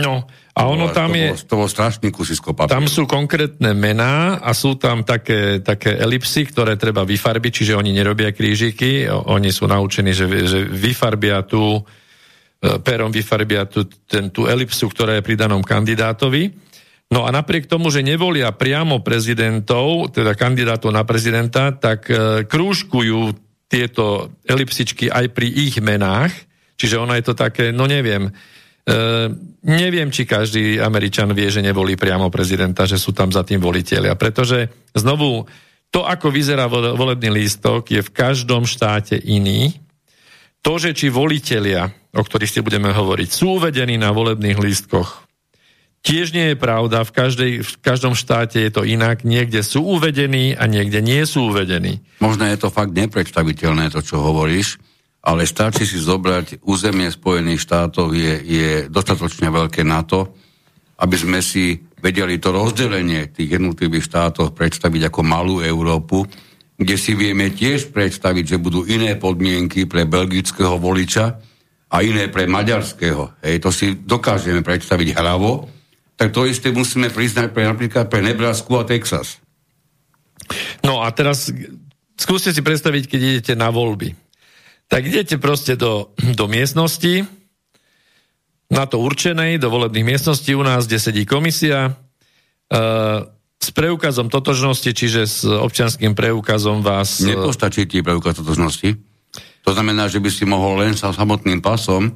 No, 0.00 0.24
a 0.56 0.60
ono 0.64 0.88
tam 0.94 1.12
to 1.12 1.20
je... 1.20 1.28
Bolo, 1.34 1.44
to 1.44 1.54
bolo 1.60 1.68
strašný 1.68 2.08
kusisko 2.14 2.56
papieru. 2.56 2.72
Tam 2.72 2.86
sú 2.88 3.04
konkrétne 3.04 3.76
mená 3.76 4.40
a 4.40 4.56
sú 4.56 4.80
tam 4.80 5.04
také, 5.04 5.60
také 5.60 6.00
elipsy, 6.00 6.48
ktoré 6.48 6.80
treba 6.80 7.04
vyfarbiť, 7.04 7.52
čiže 7.52 7.76
oni 7.76 7.92
nerobia 7.92 8.32
krížiky, 8.32 9.10
oni 9.10 9.52
sú 9.52 9.68
naučení, 9.68 10.16
že, 10.16 10.24
že 10.48 10.64
vyfarbia 10.64 11.44
tú, 11.44 11.76
e, 11.76 12.78
perom 12.80 13.12
vyfarbia 13.12 13.68
tú, 13.68 13.84
ten, 14.08 14.32
tú 14.32 14.48
elipsu, 14.48 14.88
ktorá 14.88 15.20
je 15.20 15.26
pri 15.26 15.36
danom 15.36 15.60
kandidátovi. 15.60 16.64
No 17.06 17.22
a 17.22 17.30
napriek 17.30 17.70
tomu, 17.70 17.92
že 17.92 18.02
nevolia 18.02 18.50
priamo 18.50 18.98
prezidentov, 19.04 20.10
teda 20.10 20.34
kandidátov 20.34 20.90
na 20.90 21.04
prezidenta, 21.04 21.70
tak 21.70 22.08
e, 22.08 22.48
krúžkujú 22.48 23.44
tieto 23.66 24.30
elipsičky 24.46 25.10
aj 25.10 25.36
pri 25.36 25.50
ich 25.50 25.82
menách, 25.82 26.32
Čiže 26.76 27.00
ono 27.00 27.16
je 27.16 27.24
to 27.24 27.34
také, 27.34 27.72
no 27.72 27.88
neviem, 27.88 28.30
Uh, 28.86 29.34
neviem, 29.66 30.14
či 30.14 30.22
každý 30.22 30.78
Američan 30.78 31.34
vie, 31.34 31.50
že 31.50 31.58
nevolí 31.58 31.98
priamo 31.98 32.30
prezidenta, 32.30 32.86
že 32.86 33.02
sú 33.02 33.10
tam 33.10 33.34
za 33.34 33.42
tým 33.42 33.58
voliteľia. 33.58 34.14
Pretože 34.14 34.70
znovu, 34.94 35.42
to, 35.90 36.06
ako 36.06 36.30
vyzerá 36.30 36.70
volebný 36.70 37.34
lístok, 37.34 37.90
je 37.90 37.98
v 37.98 38.14
každom 38.14 38.62
štáte 38.62 39.18
iný. 39.18 39.74
To, 40.62 40.78
že 40.78 40.94
či 40.94 41.10
voliteľia, 41.10 42.14
o 42.14 42.22
ktorých 42.22 42.46
si 42.46 42.60
budeme 42.62 42.94
hovoriť, 42.94 43.26
sú 43.26 43.58
uvedení 43.58 43.98
na 43.98 44.14
volebných 44.14 44.62
lístkoch, 44.62 45.26
tiež 46.06 46.30
nie 46.30 46.54
je 46.54 46.56
pravda. 46.62 47.02
V, 47.02 47.10
každej, 47.10 47.52
v 47.66 47.74
každom 47.82 48.14
štáte 48.14 48.62
je 48.62 48.70
to 48.70 48.86
inak. 48.86 49.26
Niekde 49.26 49.66
sú 49.66 49.82
uvedení 49.82 50.54
a 50.54 50.70
niekde 50.70 51.02
nie 51.02 51.26
sú 51.26 51.50
uvedení. 51.50 52.06
Možno 52.22 52.46
je 52.46 52.54
to 52.54 52.70
fakt 52.70 52.94
nepredstaviteľné, 52.94 53.90
to, 53.90 53.98
čo 53.98 54.22
hovoríš 54.22 54.78
ale 55.26 55.42
stačí 55.42 55.82
si 55.82 55.98
zobrať 55.98 56.62
územie 56.62 57.10
Spojených 57.10 57.66
štátov 57.66 58.14
je, 58.14 58.34
je 58.46 58.70
dostatočne 58.86 59.50
veľké 59.50 59.82
na 59.82 60.06
to, 60.06 60.30
aby 61.02 61.16
sme 61.18 61.42
si 61.42 61.82
vedeli 61.98 62.38
to 62.38 62.54
rozdelenie 62.54 63.34
tých 63.34 63.58
jednotlivých 63.58 64.06
štátov 64.06 64.54
predstaviť 64.54 65.10
ako 65.10 65.20
malú 65.26 65.58
Európu, 65.58 66.22
kde 66.78 66.94
si 66.94 67.18
vieme 67.18 67.50
tiež 67.50 67.90
predstaviť, 67.90 68.54
že 68.54 68.62
budú 68.62 68.86
iné 68.86 69.18
podmienky 69.18 69.90
pre 69.90 70.06
belgického 70.06 70.78
voliča 70.78 71.42
a 71.90 71.96
iné 72.06 72.30
pre 72.30 72.46
maďarského. 72.46 73.42
Hej, 73.42 73.66
to 73.66 73.70
si 73.74 73.98
dokážeme 73.98 74.62
predstaviť 74.62 75.18
hravo, 75.18 75.66
tak 76.14 76.30
to 76.30 76.46
isté 76.46 76.70
musíme 76.70 77.10
priznať 77.10 77.50
pre 77.50 77.66
napríklad 77.66 78.06
pre 78.06 78.22
Nebrasku 78.22 78.78
a 78.78 78.86
Texas. 78.86 79.42
No 80.86 81.02
a 81.02 81.10
teraz 81.10 81.50
skúste 82.14 82.54
si 82.54 82.62
predstaviť, 82.62 83.10
keď 83.10 83.20
idete 83.20 83.52
na 83.58 83.74
voľby 83.74 84.25
tak 84.86 85.02
idete 85.06 85.36
proste 85.38 85.74
do, 85.74 86.14
do 86.16 86.46
miestnosti, 86.46 87.26
na 88.66 88.84
to 88.86 88.98
určenej, 88.98 89.62
do 89.62 89.70
volebných 89.70 90.16
miestností 90.16 90.54
u 90.54 90.62
nás, 90.66 90.90
kde 90.90 90.98
sedí 90.98 91.22
komisia, 91.22 91.94
e, 92.66 92.78
s 93.56 93.68
preukazom 93.70 94.26
totožnosti, 94.26 94.90
čiže 94.90 95.22
s 95.26 95.46
občianským 95.46 96.18
preukazom 96.18 96.82
vás... 96.82 97.22
E, 97.22 97.34
Nepostačí 97.34 97.86
ti 97.86 98.02
preukaz 98.02 98.38
totožnosti? 98.42 98.98
To 99.66 99.70
znamená, 99.74 100.06
že 100.06 100.22
by 100.22 100.30
si 100.30 100.46
mohol 100.46 100.82
len 100.82 100.94
sa 100.94 101.10
samotným 101.10 101.58
pasom 101.58 102.14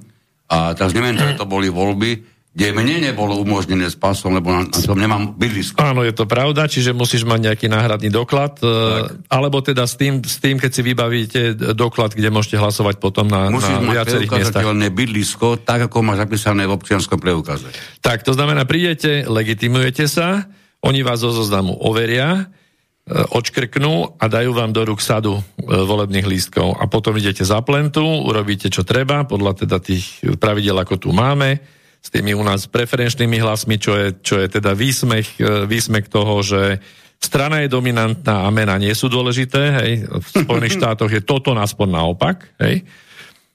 a 0.50 0.74
teraz 0.74 0.94
neviem, 0.94 1.18
či 1.18 1.38
to 1.38 1.46
boli 1.46 1.70
voľby, 1.70 2.22
kde 2.50 2.74
mne 2.74 2.98
nebolo 3.06 3.38
umožnené 3.38 3.86
s 3.86 3.94
pasom, 3.94 4.34
lebo 4.34 4.50
na, 4.50 4.66
na 4.66 4.80
tom 4.82 4.98
nemám 4.98 5.38
bydlisko. 5.38 5.78
Áno, 5.78 6.02
je 6.02 6.10
to 6.10 6.26
pravda, 6.26 6.66
čiže 6.66 6.90
musíš 6.90 7.22
mať 7.22 7.46
nejaký 7.46 7.70
náhradný 7.70 8.10
doklad, 8.10 8.58
e, 8.58 8.66
tak. 8.66 9.30
alebo 9.30 9.62
teda 9.62 9.86
s 9.86 9.94
tým, 9.94 10.18
s 10.18 10.42
tým, 10.42 10.58
keď 10.58 10.70
si 10.74 10.82
vybavíte 10.82 11.40
doklad, 11.78 12.10
kde 12.10 12.26
môžete 12.34 12.58
hlasovať 12.58 12.98
potom 12.98 13.30
na, 13.30 13.54
musíš 13.54 13.78
na 13.78 13.94
viacerých 13.94 14.30
miestach. 14.34 14.66
Musíš 14.66 14.90
bydlisko, 14.90 15.62
tak 15.62 15.86
ako 15.86 16.02
máš 16.02 16.26
zapísané 16.26 16.66
v 16.66 16.74
občianskom 16.74 17.22
preukaze. 17.22 17.70
Tak, 18.02 18.26
to 18.26 18.34
znamená, 18.34 18.66
prídete, 18.66 19.30
legitimujete 19.30 20.10
sa, 20.10 20.50
oni 20.82 21.06
vás 21.06 21.22
zo 21.22 21.30
zoznamu 21.30 21.78
overia, 21.86 22.50
e, 23.06 23.24
odškrknú 23.30 24.18
a 24.18 24.26
dajú 24.26 24.50
vám 24.58 24.74
do 24.74 24.82
rúk 24.90 24.98
sadu 24.98 25.38
e, 25.38 25.42
volebných 25.70 26.26
lístkov. 26.26 26.82
A 26.82 26.90
potom 26.90 27.14
idete 27.14 27.46
za 27.46 27.62
plentu, 27.62 28.02
urobíte 28.02 28.66
čo 28.74 28.82
treba, 28.82 29.22
podľa 29.22 29.62
teda 29.62 29.78
tých 29.78 30.18
pravidel, 30.42 30.82
ako 30.82 30.98
tu 30.98 31.14
máme, 31.14 31.78
s 32.00 32.08
tými 32.08 32.32
u 32.32 32.40
nás 32.40 32.64
preferenčnými 32.64 33.36
hlasmi, 33.38 33.76
čo 33.76 33.92
je, 33.94 34.08
čo 34.24 34.40
je 34.40 34.48
teda 34.48 34.72
výsmech, 34.72 35.36
e, 35.36 35.68
výsmech 35.68 36.08
toho, 36.08 36.40
že 36.40 36.80
strana 37.20 37.60
je 37.60 37.68
dominantná 37.68 38.48
a 38.48 38.52
mena 38.52 38.80
nie 38.80 38.92
sú 38.96 39.12
dôležité, 39.12 39.62
hej, 39.84 39.90
v 40.08 40.26
Spojených 40.26 40.76
štátoch 40.80 41.12
je 41.12 41.20
toto 41.20 41.52
aspoň 41.52 41.88
naopak, 41.92 42.56
hej. 42.64 42.88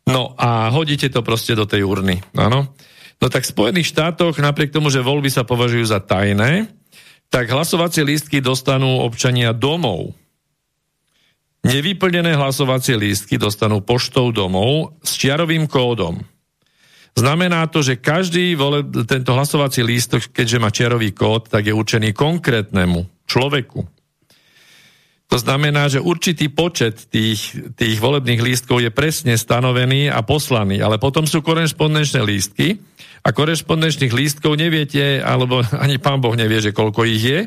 No 0.06 0.38
a 0.38 0.70
hodíte 0.70 1.10
to 1.10 1.26
proste 1.26 1.58
do 1.58 1.66
tej 1.66 1.82
urny, 1.82 2.22
áno. 2.38 2.70
No 3.18 3.28
tak 3.32 3.42
v 3.42 3.54
Spojených 3.58 3.90
štátoch, 3.90 4.38
napriek 4.38 4.70
tomu, 4.70 4.94
že 4.94 5.02
voľby 5.02 5.34
sa 5.34 5.42
považujú 5.42 5.86
za 5.90 5.98
tajné, 5.98 6.70
tak 7.34 7.50
hlasovacie 7.50 8.06
lístky 8.06 8.38
dostanú 8.38 9.02
občania 9.02 9.50
domov. 9.50 10.14
Nevyplnené 11.66 12.38
hlasovacie 12.38 12.94
lístky 12.94 13.42
dostanú 13.42 13.82
poštou 13.82 14.30
domov 14.30 14.94
s 15.02 15.18
čiarovým 15.18 15.66
kódom. 15.66 16.22
Znamená 17.16 17.64
to, 17.72 17.80
že 17.80 18.04
každý 18.04 18.60
vole, 18.60 18.84
tento 19.08 19.32
hlasovací 19.32 19.80
lístok, 19.88 20.36
keďže 20.36 20.60
má 20.60 20.68
čiarový 20.68 21.16
kód, 21.16 21.48
tak 21.48 21.64
je 21.64 21.72
určený 21.72 22.12
konkrétnemu 22.12 23.08
človeku. 23.24 23.88
To 25.26 25.38
znamená, 25.42 25.90
že 25.90 26.04
určitý 26.04 26.54
počet 26.54 27.10
tých, 27.10 27.56
tých 27.74 27.98
volebných 27.98 28.44
lístkov 28.44 28.84
je 28.84 28.94
presne 28.94 29.34
stanovený 29.40 30.12
a 30.12 30.22
poslaný, 30.22 30.84
ale 30.84 31.02
potom 31.02 31.26
sú 31.26 31.42
korešpondenčné 31.42 32.22
lístky 32.22 32.78
a 33.26 33.34
korešpondenčných 33.34 34.14
lístkov 34.14 34.60
neviete, 34.60 35.24
alebo 35.24 35.66
ani 35.84 35.98
pán 35.98 36.22
Boh 36.22 36.36
nevie, 36.38 36.62
že 36.62 36.76
koľko 36.76 37.08
ich 37.10 37.24
je. 37.26 37.40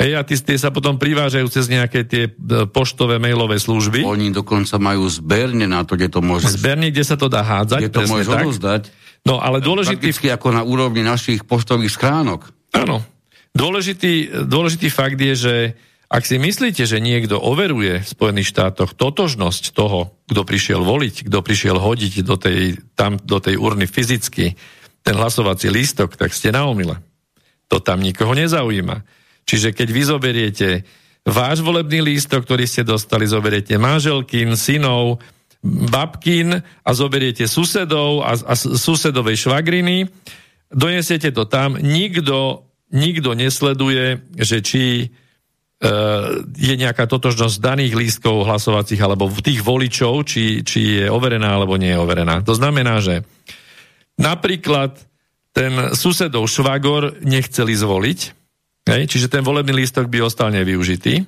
Hej, 0.00 0.12
a 0.18 0.22
tie 0.24 0.58
sa 0.58 0.72
potom 0.72 0.96
privážajú 0.96 1.46
cez 1.52 1.68
nejaké 1.68 2.04
tie 2.08 2.28
e, 2.28 2.32
poštové 2.68 3.20
mailové 3.20 3.60
služby. 3.60 4.02
Oni 4.02 4.32
dokonca 4.32 4.80
majú 4.80 5.06
zberne 5.06 5.68
na 5.68 5.84
to, 5.84 5.94
kde 5.94 6.08
to 6.08 6.20
môže... 6.24 6.48
Zberne, 6.52 6.88
kde 6.88 7.04
sa 7.04 7.14
to 7.14 7.28
dá 7.28 7.44
hádzať. 7.44 7.80
Kde 7.86 7.92
to 7.92 8.02
môže 8.08 8.28
odozdať. 8.28 8.82
No, 9.22 9.38
ale 9.38 9.62
dôležitý... 9.62 10.02
Prakticky 10.02 10.28
ako 10.32 10.48
na 10.50 10.62
úrovni 10.66 11.06
našich 11.06 11.46
poštových 11.46 11.94
schránok. 11.94 12.50
Áno. 12.74 13.04
Dôležitý, 13.52 14.44
dôležitý 14.48 14.88
fakt 14.88 15.20
je, 15.20 15.34
že 15.36 15.54
ak 16.12 16.28
si 16.28 16.36
myslíte, 16.36 16.84
že 16.84 17.00
niekto 17.00 17.40
overuje 17.40 18.04
v 18.04 18.08
Spojených 18.08 18.52
štátoch 18.52 18.92
totožnosť 18.92 19.72
toho, 19.72 20.12
kto 20.28 20.44
prišiel 20.44 20.84
voliť, 20.84 21.24
kto 21.24 21.38
prišiel 21.40 21.80
hodiť 21.80 22.20
do 22.20 22.36
tej, 22.36 22.80
tam, 22.92 23.16
do 23.16 23.40
tej 23.40 23.56
urny 23.56 23.88
fyzicky 23.88 24.52
ten 25.02 25.14
hlasovací 25.16 25.72
lístok, 25.72 26.20
tak 26.20 26.36
ste 26.36 26.52
na 26.52 26.68
omyle. 26.68 27.00
To 27.72 27.80
tam 27.80 28.04
nikoho 28.04 28.36
nezaujíma. 28.36 29.02
Čiže 29.46 29.74
keď 29.74 29.88
vy 29.90 30.02
zoberiete 30.06 30.68
váš 31.26 31.62
volebný 31.62 32.02
lístok, 32.02 32.42
ktorý 32.46 32.66
ste 32.66 32.82
dostali, 32.82 33.26
zoberiete 33.30 33.78
manželkin, 33.78 34.58
synov, 34.58 35.22
babkin 35.62 36.58
a 36.58 36.90
zoberiete 36.90 37.46
susedov 37.46 38.26
a, 38.26 38.34
a 38.34 38.54
susedovej 38.58 39.46
švagriny, 39.46 40.10
donesiete 40.66 41.30
to 41.30 41.46
tam, 41.46 41.78
nikto, 41.78 42.66
nikto 42.90 43.38
nesleduje, 43.38 44.26
že 44.34 44.58
či 44.58 44.84
e, 44.98 45.06
je 46.58 46.74
nejaká 46.74 47.06
totožnosť 47.06 47.62
daných 47.62 47.94
lístkov 47.94 48.42
hlasovacích 48.42 48.98
alebo 48.98 49.30
tých 49.30 49.62
voličov, 49.62 50.26
či, 50.26 50.66
či 50.66 51.02
je 51.02 51.06
overená 51.06 51.54
alebo 51.54 51.78
nie 51.78 51.94
je 51.94 52.02
overená. 52.02 52.42
To 52.42 52.58
znamená, 52.58 52.98
že 52.98 53.22
napríklad 54.18 54.98
ten 55.54 55.94
susedov 55.94 56.50
švagor 56.50 57.22
nechceli 57.22 57.78
zvoliť, 57.78 58.41
Hej, 58.82 59.06
čiže 59.06 59.30
ten 59.30 59.46
volebný 59.46 59.78
lístok 59.78 60.10
by 60.10 60.26
ostal 60.26 60.50
nevyužitý. 60.50 61.22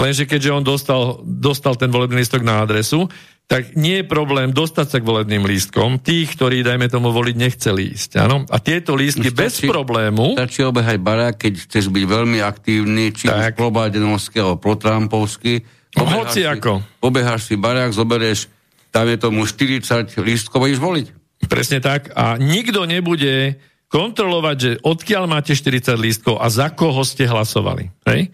Lenže 0.00 0.24
keďže 0.24 0.50
on 0.56 0.64
dostal, 0.64 1.20
dostal 1.20 1.76
ten 1.76 1.92
volebný 1.92 2.24
lístok 2.24 2.40
na 2.40 2.64
adresu, 2.64 3.12
tak 3.50 3.74
nie 3.74 4.00
je 4.00 4.06
problém 4.06 4.54
dostať 4.54 4.86
sa 4.86 4.98
k 5.02 5.08
volebným 5.10 5.42
lístkom 5.42 5.98
tých, 5.98 6.38
ktorí, 6.38 6.62
dajme 6.62 6.86
tomu, 6.86 7.10
voliť 7.10 7.34
nechceli 7.34 7.90
ísť. 7.98 8.22
Áno? 8.22 8.46
A 8.46 8.62
tieto 8.62 8.94
lístky 8.94 9.34
stačí, 9.34 9.42
bez 9.42 9.54
problému... 9.66 10.38
Stačí 10.38 10.62
obehať 10.62 11.02
barák, 11.02 11.34
keď 11.34 11.66
chceš 11.66 11.90
byť 11.90 12.04
veľmi 12.06 12.38
aktívny, 12.46 13.10
či 13.10 13.26
tak. 13.26 13.58
už 13.58 13.58
probádenovský 13.58 14.38
alebo 14.38 14.62
protrampovský. 14.62 15.66
Hoci 15.98 16.40
si, 16.40 16.42
ako. 16.46 16.78
Obeháš 17.02 17.50
si 17.50 17.58
barák, 17.58 17.90
zoberieš, 17.90 18.46
tam 18.94 19.10
je 19.10 19.18
tomu 19.18 19.42
40 19.42 19.82
lístkov, 20.22 20.70
ideš 20.70 20.78
voliť. 20.78 21.06
Presne 21.50 21.82
tak. 21.82 22.14
A 22.14 22.38
nikto 22.38 22.86
nebude 22.86 23.58
kontrolovať, 23.90 24.56
že 24.56 24.70
odkiaľ 24.86 25.26
máte 25.26 25.52
40 25.52 25.98
lístkov 25.98 26.38
a 26.38 26.46
za 26.46 26.70
koho 26.70 27.02
ste 27.02 27.26
hlasovali. 27.26 27.90
Hej? 28.06 28.30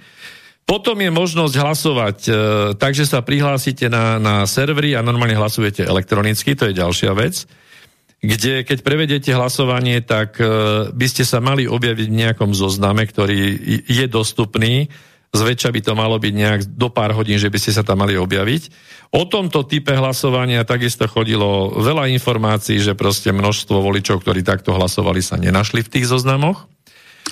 Potom 0.68 0.98
je 1.00 1.08
možnosť 1.08 1.54
hlasovať 1.56 2.18
e, 2.26 2.30
tak, 2.76 2.92
že 2.92 3.08
sa 3.08 3.24
prihlásite 3.24 3.88
na, 3.88 4.20
na 4.20 4.44
servery 4.44 4.92
a 4.92 5.00
normálne 5.00 5.38
hlasujete 5.38 5.86
elektronicky, 5.86 6.52
to 6.58 6.68
je 6.68 6.76
ďalšia 6.76 7.14
vec, 7.16 7.48
kde 8.20 8.66
keď 8.66 8.78
prevedete 8.82 9.30
hlasovanie, 9.32 10.02
tak 10.02 10.42
e, 10.42 10.46
by 10.90 11.06
ste 11.06 11.22
sa 11.22 11.38
mali 11.38 11.70
objaviť 11.70 12.08
v 12.10 12.18
nejakom 12.20 12.50
zozname, 12.52 13.06
ktorý 13.06 13.38
je 13.86 14.06
dostupný 14.10 14.90
Zväčša 15.34 15.74
by 15.74 15.80
to 15.82 15.92
malo 15.98 16.16
byť 16.16 16.34
nejak 16.34 16.60
do 16.76 16.88
pár 16.88 17.12
hodín, 17.16 17.36
že 17.36 17.50
by 17.50 17.58
ste 17.58 17.74
sa 17.74 17.82
tam 17.82 18.04
mali 18.04 18.14
objaviť. 18.14 18.62
O 19.14 19.26
tomto 19.26 19.66
type 19.66 19.94
hlasovania 19.94 20.66
takisto 20.66 21.06
chodilo 21.06 21.74
veľa 21.78 22.10
informácií, 22.10 22.82
že 22.82 22.98
proste 22.98 23.30
množstvo 23.30 23.78
voličov, 23.78 24.22
ktorí 24.22 24.42
takto 24.42 24.74
hlasovali, 24.74 25.22
sa 25.22 25.38
nenašli 25.38 25.82
v 25.82 25.92
tých 25.92 26.06
zoznamoch. 26.10 26.66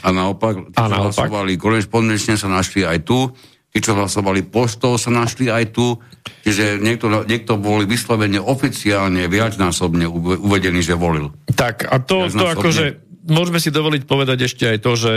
A 0.03 0.11
naopak, 0.11 0.75
tí, 0.75 0.79
a 0.79 0.87
čo 0.87 0.91
naopak. 0.91 1.29
hlasovali 1.31 1.53
korešpondenčne, 1.57 2.35
sa 2.37 2.51
našli 2.51 2.83
aj 2.83 3.07
tu. 3.07 3.31
Tí, 3.75 3.83
čo 3.83 3.99
hlasovali 3.99 4.47
poštou, 4.47 4.95
sa 4.95 5.11
našli 5.11 5.51
aj 5.51 5.75
tu. 5.75 5.99
Čiže 6.47 6.79
niekto, 6.79 7.11
niekto 7.27 7.59
boli 7.59 7.91
vyslovene 7.91 8.39
oficiálne 8.39 9.27
viacnásobne 9.27 10.07
uvedený, 10.47 10.79
že 10.79 10.95
volil. 10.95 11.35
Tak 11.59 11.91
a 11.91 11.99
to, 11.99 12.31
to 12.31 12.47
akože, 12.55 13.03
môžeme 13.27 13.59
si 13.59 13.75
dovoliť 13.75 14.03
povedať 14.07 14.47
ešte 14.47 14.71
aj 14.71 14.79
to, 14.79 14.93
že 14.95 15.15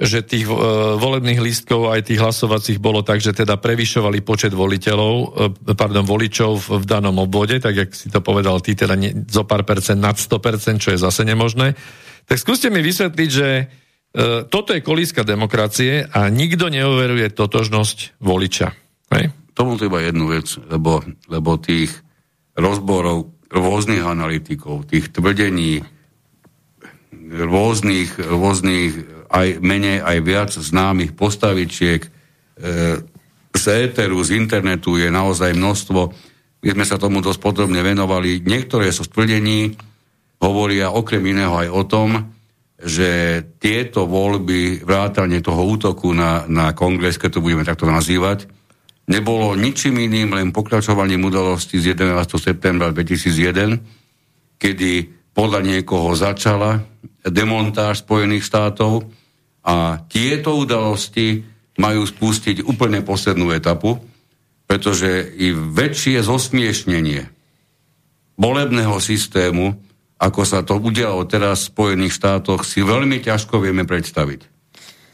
že 0.00 0.24
tých 0.24 0.48
e, 0.48 0.56
volebných 0.96 1.44
lístkov 1.44 1.92
aj 1.92 2.08
tých 2.08 2.24
hlasovacích 2.24 2.80
bolo 2.80 3.04
tak, 3.04 3.20
že 3.20 3.36
teda 3.36 3.60
prevyšovali 3.60 4.24
počet 4.24 4.56
voliteľov, 4.56 5.14
e, 5.68 5.76
pardon, 5.76 6.08
voličov 6.08 6.80
v, 6.80 6.88
danom 6.88 7.20
obvode, 7.20 7.60
tak 7.60 7.76
jak 7.76 7.90
si 7.92 8.08
to 8.08 8.24
povedal 8.24 8.64
ty, 8.64 8.72
teda 8.72 8.96
nie, 8.96 9.12
zo 9.28 9.44
pár 9.44 9.68
percent 9.68 10.00
nad 10.00 10.16
100%, 10.16 10.80
čo 10.80 10.96
je 10.96 10.98
zase 10.98 11.28
nemožné. 11.28 11.76
Tak 12.24 12.40
skúste 12.40 12.72
mi 12.72 12.80
vysvetliť, 12.80 13.28
že 13.28 13.48
e, 13.60 13.64
toto 14.48 14.72
je 14.72 14.80
kolíska 14.80 15.20
demokracie 15.20 16.08
a 16.08 16.32
nikto 16.32 16.72
neoveruje 16.72 17.36
totožnosť 17.36 18.24
voliča. 18.24 18.72
Hej? 19.12 19.36
Tomu 19.52 19.76
treba 19.76 20.00
jednu 20.00 20.32
vec, 20.32 20.48
lebo, 20.72 21.04
lebo 21.28 21.60
tých 21.60 21.92
rozborov 22.56 23.36
rôznych 23.52 24.00
analytikov, 24.00 24.88
tých 24.88 25.12
tvrdení 25.12 25.84
rôznych, 27.30 28.16
rôznych 28.16 29.19
aj 29.30 29.62
menej, 29.62 30.02
aj 30.02 30.18
viac 30.26 30.50
známych 30.50 31.14
postavičiek. 31.14 32.02
E, 32.02 32.08
z 33.50 33.64
éteru, 33.86 34.18
z 34.26 34.34
internetu 34.34 34.98
je 34.98 35.06
naozaj 35.10 35.54
množstvo. 35.54 36.00
My 36.60 36.68
sme 36.74 36.84
sa 36.84 36.98
tomu 36.98 37.22
dosť 37.22 37.40
podrobne 37.40 37.80
venovali. 37.80 38.42
Niektoré 38.42 38.90
zo 38.90 39.06
so 39.06 39.14
hovoria 40.40 40.90
okrem 40.90 41.22
iného 41.30 41.54
aj 41.54 41.68
o 41.70 41.82
tom, 41.86 42.08
že 42.80 43.42
tieto 43.60 44.08
voľby, 44.08 44.80
vrátanie 44.82 45.44
toho 45.44 45.60
útoku 45.68 46.16
na, 46.16 46.48
na 46.48 46.72
kongres, 46.72 47.20
keď 47.20 47.36
to 47.36 47.44
budeme 47.44 47.60
takto 47.60 47.84
nazývať, 47.84 48.48
nebolo 49.04 49.52
ničím 49.52 50.00
iným, 50.00 50.32
len 50.32 50.48
pokračovaním 50.48 51.28
udalosti 51.28 51.76
z 51.76 51.92
11. 51.92 52.40
septembra 52.40 52.88
2001, 52.88 54.56
kedy 54.56 54.92
podľa 55.36 55.60
niekoho 55.60 56.16
začala 56.16 56.80
demontáž 57.20 58.00
Spojených 58.00 58.48
štátov 58.48 59.19
a 59.64 60.00
tieto 60.08 60.56
udalosti 60.56 61.44
majú 61.80 62.04
spustiť 62.04 62.64
úplne 62.64 63.00
poslednú 63.00 63.52
etapu, 63.52 64.00
pretože 64.68 65.34
i 65.40 65.50
väčšie 65.52 66.22
zosmiešnenie 66.22 67.26
volebného 68.40 68.96
systému, 69.00 69.76
ako 70.20 70.42
sa 70.44 70.60
to 70.64 70.76
udialo 70.76 71.24
teraz 71.28 71.68
v 71.68 71.72
Spojených 71.72 72.16
štátoch, 72.16 72.64
si 72.64 72.84
veľmi 72.84 73.20
ťažko 73.24 73.60
vieme 73.60 73.88
predstaviť. 73.88 74.40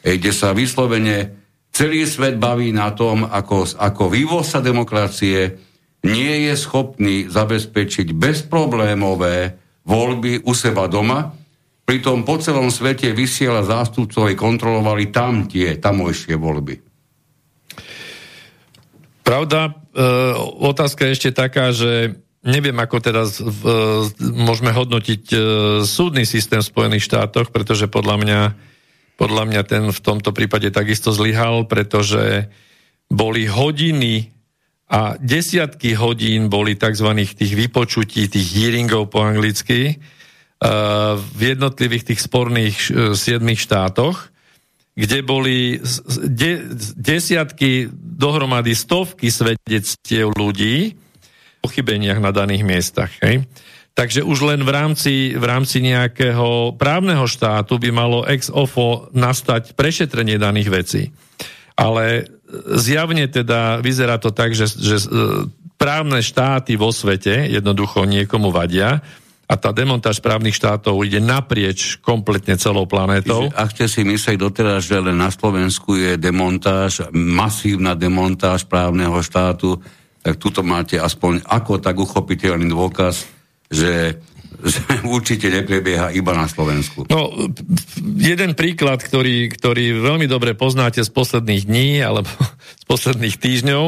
E, 0.03 0.15
sa 0.35 0.55
vyslovene 0.55 1.35
celý 1.71 2.07
svet 2.07 2.39
baví 2.39 2.75
na 2.75 2.95
tom, 2.95 3.27
ako, 3.27 3.79
ako 3.79 4.03
vývozca 4.11 4.63
demokracie 4.63 5.59
nie 6.07 6.51
je 6.51 6.55
schopný 6.55 7.27
zabezpečiť 7.27 8.15
bezproblémové 8.15 9.59
voľby 9.87 10.47
u 10.47 10.53
seba 10.55 10.87
doma, 10.91 11.36
Pritom 11.87 12.27
po 12.27 12.35
celom 12.43 12.67
svete 12.75 13.15
vysiela 13.15 13.63
zástupcov 13.63 14.27
kontrolovali 14.35 15.15
tam 15.15 15.47
tie 15.47 15.79
tamojšie 15.79 16.35
voľby. 16.35 16.83
Pravda, 19.23 19.71
e, 19.71 19.71
otázka 20.67 21.07
je 21.07 21.15
ešte 21.15 21.31
taká, 21.31 21.71
že 21.71 22.19
neviem, 22.43 22.75
ako 22.75 22.97
teraz 22.99 23.39
e, 23.39 23.47
môžeme 24.19 24.75
hodnotiť 24.75 25.23
e, 25.31 25.39
súdny 25.87 26.27
systém 26.27 26.59
v 26.59 26.71
Spojených 26.75 27.07
štátoch, 27.07 27.55
pretože 27.55 27.87
podľa 27.87 28.17
mňa, 28.19 28.41
podľa 29.15 29.45
mňa 29.47 29.63
ten 29.63 29.85
v 29.91 30.01
tomto 30.03 30.35
prípade 30.35 30.75
takisto 30.75 31.15
zlyhal, 31.15 31.71
pretože 31.71 32.51
boli 33.07 33.47
hodiny 33.47 34.35
a 34.87 35.19
desiatky 35.19 35.99
hodín 35.99 36.47
boli 36.47 36.79
tzv. 36.79 37.11
tých 37.15 37.55
vypočutí, 37.55 38.31
tých 38.31 38.49
hearingov 38.55 39.11
po 39.11 39.23
anglicky, 39.23 39.99
v 41.37 41.41
jednotlivých 41.41 42.13
tých 42.13 42.21
sporných 42.25 42.77
e, 42.89 42.91
siedmých 43.13 43.61
štátoch, 43.61 44.33
kde 44.97 45.21
boli 45.21 45.77
de, 46.25 46.65
desiatky, 46.97 47.93
dohromady 47.93 48.73
stovky 48.73 49.29
svedectiev 49.29 50.33
ľudí 50.33 50.97
o 51.61 51.69
chybeniach 51.69 52.17
na 52.25 52.33
daných 52.33 52.65
miestach. 52.65 53.13
Hej? 53.21 53.45
Takže 53.93 54.25
už 54.25 54.39
len 54.49 54.65
v 54.65 54.71
rámci, 54.73 55.15
v 55.37 55.45
rámci 55.45 55.85
nejakého 55.85 56.73
právneho 56.81 57.29
štátu 57.29 57.77
by 57.77 57.91
malo 57.93 58.25
ex 58.25 58.49
ofo 58.49 59.13
nastať 59.13 59.77
prešetrenie 59.77 60.41
daných 60.41 60.69
vecí. 60.73 61.03
Ale 61.77 62.33
zjavne 62.81 63.29
teda 63.29 63.85
vyzerá 63.85 64.17
to 64.17 64.33
tak, 64.33 64.57
že, 64.57 64.73
že 64.73 64.97
právne 65.77 66.25
štáty 66.25 66.81
vo 66.81 66.89
svete 66.89 67.53
jednoducho 67.53 68.09
niekomu 68.09 68.49
vadia 68.49 69.05
a 69.47 69.55
tá 69.55 69.71
demontáž 69.71 70.19
právnych 70.19 70.59
štátov 70.59 71.07
ide 71.07 71.23
naprieč 71.23 72.03
kompletne 72.03 72.59
celou 72.59 72.83
planétou. 72.91 73.47
Ak 73.55 73.79
ste 73.79 73.87
si 73.87 74.03
mysleli 74.03 74.35
doteraz, 74.35 74.91
že 74.91 74.99
len 74.99 75.15
na 75.15 75.31
Slovensku 75.31 75.95
je 75.95 76.19
demontáž, 76.19 77.07
masívna 77.15 77.95
demontáž 77.95 78.67
právneho 78.67 79.15
štátu, 79.23 79.79
tak 80.27 80.43
tuto 80.43 80.67
máte 80.67 80.99
aspoň 80.99 81.47
ako 81.47 81.79
tak 81.79 81.95
uchopiteľný 81.95 82.67
dôkaz, 82.67 83.31
že 83.71 84.19
že 84.57 84.81
určite 85.17 85.53
neprebieha 85.53 86.17
iba 86.17 86.33
na 86.33 86.49
Slovensku. 86.49 87.05
No, 87.13 87.29
jeden 88.17 88.57
príklad, 88.57 89.05
ktorý, 89.05 89.53
ktorý 89.53 90.01
veľmi 90.01 90.25
dobre 90.25 90.57
poznáte 90.57 91.05
z 91.05 91.11
posledných 91.13 91.63
dní 91.69 92.01
alebo 92.01 92.31
z 92.83 92.85
posledných 92.89 93.37
týždňov, 93.37 93.85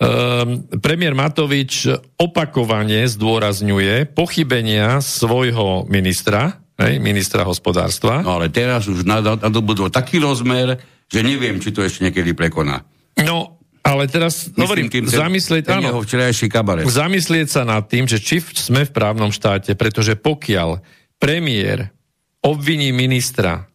Um, 0.00 0.64
premiér 0.80 1.12
Matovič 1.12 1.84
opakovane 2.16 3.04
zdôrazňuje 3.04 4.08
pochybenia 4.16 5.04
svojho 5.04 5.84
ministra, 5.92 6.56
hej, 6.80 6.96
ministra 6.96 7.44
hospodárstva. 7.44 8.24
No 8.24 8.40
ale 8.40 8.48
teraz 8.48 8.88
už 8.88 9.04
nadobudol 9.04 9.92
taký 9.92 10.16
rozmer, 10.16 10.80
že 11.04 11.20
neviem, 11.20 11.60
či 11.60 11.76
to 11.76 11.84
ešte 11.84 12.08
niekedy 12.08 12.32
prekoná. 12.32 12.80
No, 13.20 13.60
ale 13.84 14.08
teraz 14.08 14.48
Myslím 14.48 14.64
hovorím, 14.64 14.88
tým, 14.88 15.04
zamyslieť, 15.04 15.62
ten 15.68 15.84
áno, 15.84 16.00
kabaret. 16.48 16.88
zamyslieť 16.88 17.48
sa 17.52 17.68
nad 17.68 17.84
tým, 17.84 18.08
že 18.08 18.24
či 18.24 18.40
sme 18.56 18.88
v 18.88 18.92
právnom 18.96 19.28
štáte, 19.28 19.76
pretože 19.76 20.16
pokiaľ 20.16 20.80
premiér 21.20 21.92
obviní 22.40 22.88
ministra, 22.88 23.68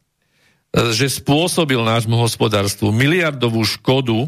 e, 0.73 0.89
že 0.89 1.05
spôsobil 1.05 1.77
nášmu 1.77 2.17
hospodárstvu 2.17 2.89
miliardovú 2.89 3.61
škodu 3.61 4.25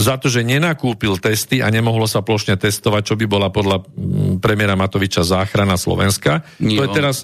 za 0.00 0.16
to, 0.16 0.32
že 0.32 0.40
nenakúpil 0.40 1.20
testy 1.20 1.60
a 1.60 1.68
nemohlo 1.68 2.08
sa 2.08 2.24
plošne 2.24 2.56
testovať, 2.56 3.12
čo 3.12 3.14
by 3.20 3.26
bola 3.28 3.52
podľa 3.52 3.84
mm, 3.84 4.40
premiéra 4.40 4.72
Matoviča 4.72 5.20
záchrana 5.20 5.76
Slovenska. 5.76 6.40
Nie, 6.56 6.80
to 6.80 6.88
je 6.88 6.96
teraz, 6.96 7.16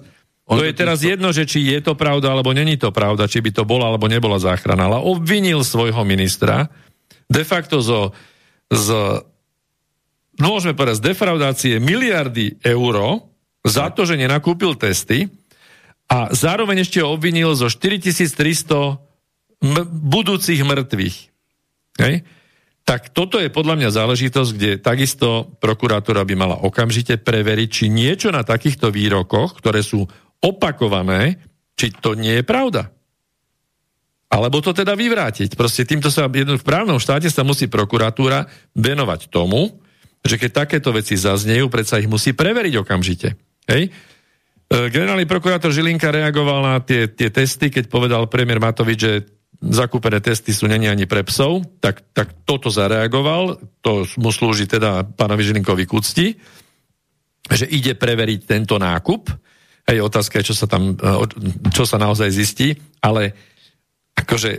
on, 0.45 0.61
to 0.61 0.69
je 0.69 0.77
teraz 0.77 1.01
to... 1.01 1.09
jedno, 1.09 1.33
že 1.33 1.49
či 1.49 1.65
je 1.65 1.81
to 1.81 1.97
pravda, 1.97 2.37
alebo 2.37 2.53
není 2.53 2.77
to 2.77 2.93
pravda, 2.93 3.25
či 3.25 3.41
by 3.41 3.51
to 3.57 3.65
bola, 3.65 3.89
alebo 3.89 4.13
nebola 4.13 4.37
záchrana. 4.37 4.93
Ale 4.93 5.01
obvinil 5.01 5.65
svojho 5.65 6.05
ministra 6.05 6.69
de 7.27 7.43
facto 7.49 7.81
zo, 7.81 8.13
z, 8.69 8.89
môžeme 10.37 10.77
povedať, 10.77 11.01
z 11.01 11.07
defraudácie 11.17 11.75
miliardy 11.81 12.61
eur 12.61 13.25
za 13.67 13.91
to, 13.91 14.05
že 14.05 14.21
nenakúpil 14.21 14.77
testy 14.79 15.33
a 16.07 16.31
zároveň 16.31 16.87
ešte 16.87 17.03
ho 17.03 17.11
obvinil 17.11 17.57
zo 17.59 17.67
4300 17.67 19.01
m- 19.65 19.89
budúcich 19.91 20.63
mŕtvych. 20.63 21.17
Hej? 21.99 22.15
Tak 22.87 23.11
toto 23.11 23.43
je 23.43 23.51
podľa 23.51 23.83
mňa 23.83 23.91
záležitosť, 23.91 24.51
kde 24.55 24.71
takisto 24.79 25.59
prokurátora 25.59 26.23
by 26.23 26.35
mala 26.39 26.57
okamžite 26.63 27.19
preveriť, 27.19 27.69
či 27.69 27.85
niečo 27.91 28.31
na 28.31 28.47
takýchto 28.47 28.95
výrokoch, 28.95 29.59
ktoré 29.59 29.83
sú 29.83 30.07
opakované, 30.39 31.43
či 31.75 31.91
to 31.91 32.15
nie 32.15 32.39
je 32.39 32.45
pravda. 32.47 32.95
Alebo 34.31 34.63
to 34.63 34.71
teda 34.71 34.95
vyvrátiť. 34.95 35.59
Proste 35.59 35.83
týmto 35.83 36.15
sa 36.15 36.31
v 36.31 36.47
právnom 36.63 37.03
štáte 37.03 37.27
sa 37.27 37.43
musí 37.43 37.67
prokuratúra 37.67 38.47
venovať 38.79 39.35
tomu, 39.35 39.83
že 40.23 40.39
keď 40.39 40.67
takéto 40.67 40.95
veci 40.95 41.19
zaznejú, 41.19 41.67
predsa 41.67 41.99
ich 41.99 42.11
musí 42.11 42.39
preveriť 42.39 42.75
okamžite. 42.87 43.35
Hej? 43.67 43.91
E, 43.91 44.91
generálny 44.91 45.27
prokurátor 45.27 45.71
Žilinka 45.71 46.11
reagoval 46.11 46.63
na 46.63 46.75
tie, 46.83 47.11
tie 47.11 47.31
testy, 47.31 47.71
keď 47.71 47.91
povedal 47.91 48.27
premiér 48.27 48.59
Matovič, 48.59 48.99
že 48.99 49.13
zakúpené 49.61 50.21
testy 50.21 50.53
sú 50.53 50.69
není 50.69 50.89
ani 50.89 51.09
pre 51.09 51.25
psov, 51.25 51.65
tak, 51.81 52.05
tak 52.13 52.45
toto 52.45 52.69
zareagoval, 52.69 53.57
to 53.81 54.05
mu 54.21 54.31
slúži 54.31 54.69
teda 54.69 55.05
pánovi 55.05 55.43
Žilinkovi 55.47 55.85
k 55.89 55.93
úcti, 55.97 56.27
že 57.47 57.67
ide 57.67 57.95
preveriť 57.95 58.41
tento 58.45 58.77
nákup. 58.77 59.33
Hej, 59.87 60.03
otázka 60.03 60.43
je, 60.43 60.51
čo 60.51 60.57
sa 60.59 60.67
tam, 60.67 60.99
e, 60.99 61.25
čo 61.71 61.87
sa 61.87 61.97
naozaj 61.97 62.35
zistí, 62.35 62.75
ale 62.99 63.33
akože 64.19 64.51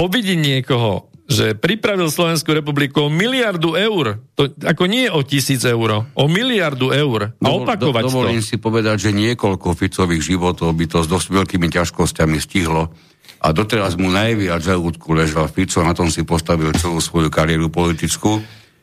obvidiť 0.00 0.38
niekoho, 0.40 1.12
že 1.26 1.58
pripravil 1.58 2.06
Slovenskú 2.06 2.54
republiku 2.54 3.10
o 3.10 3.10
miliardu 3.10 3.74
eur, 3.74 4.22
to 4.38 4.46
ako 4.62 4.86
nie 4.86 5.10
o 5.10 5.26
tisíc 5.26 5.58
eur, 5.66 6.06
o 6.06 6.24
miliardu 6.30 6.94
eur 6.94 7.34
a 7.34 7.46
Dovol, 7.50 7.66
opakovať 7.66 8.02
do, 8.06 8.08
dovolím 8.08 8.42
to. 8.42 8.48
si 8.54 8.56
povedať, 8.62 9.10
že 9.10 9.10
niekoľko 9.10 9.74
Ficových 9.74 10.22
životov 10.22 10.70
by 10.70 10.86
to 10.86 10.98
s 11.02 11.10
dosť 11.10 11.28
veľkými 11.34 11.66
ťažkosťami 11.66 12.38
stihlo 12.38 12.94
a 13.40 13.52
doteraz 13.52 13.94
mu 14.00 14.08
najviac 14.08 14.64
žalúdku 14.64 15.12
ležal 15.12 15.46
Fico, 15.52 15.84
na 15.84 15.92
tom 15.92 16.08
si 16.08 16.24
postavil 16.24 16.72
celú 16.76 16.98
svoju 16.98 17.28
kariéru 17.28 17.68
politickú. 17.68 18.40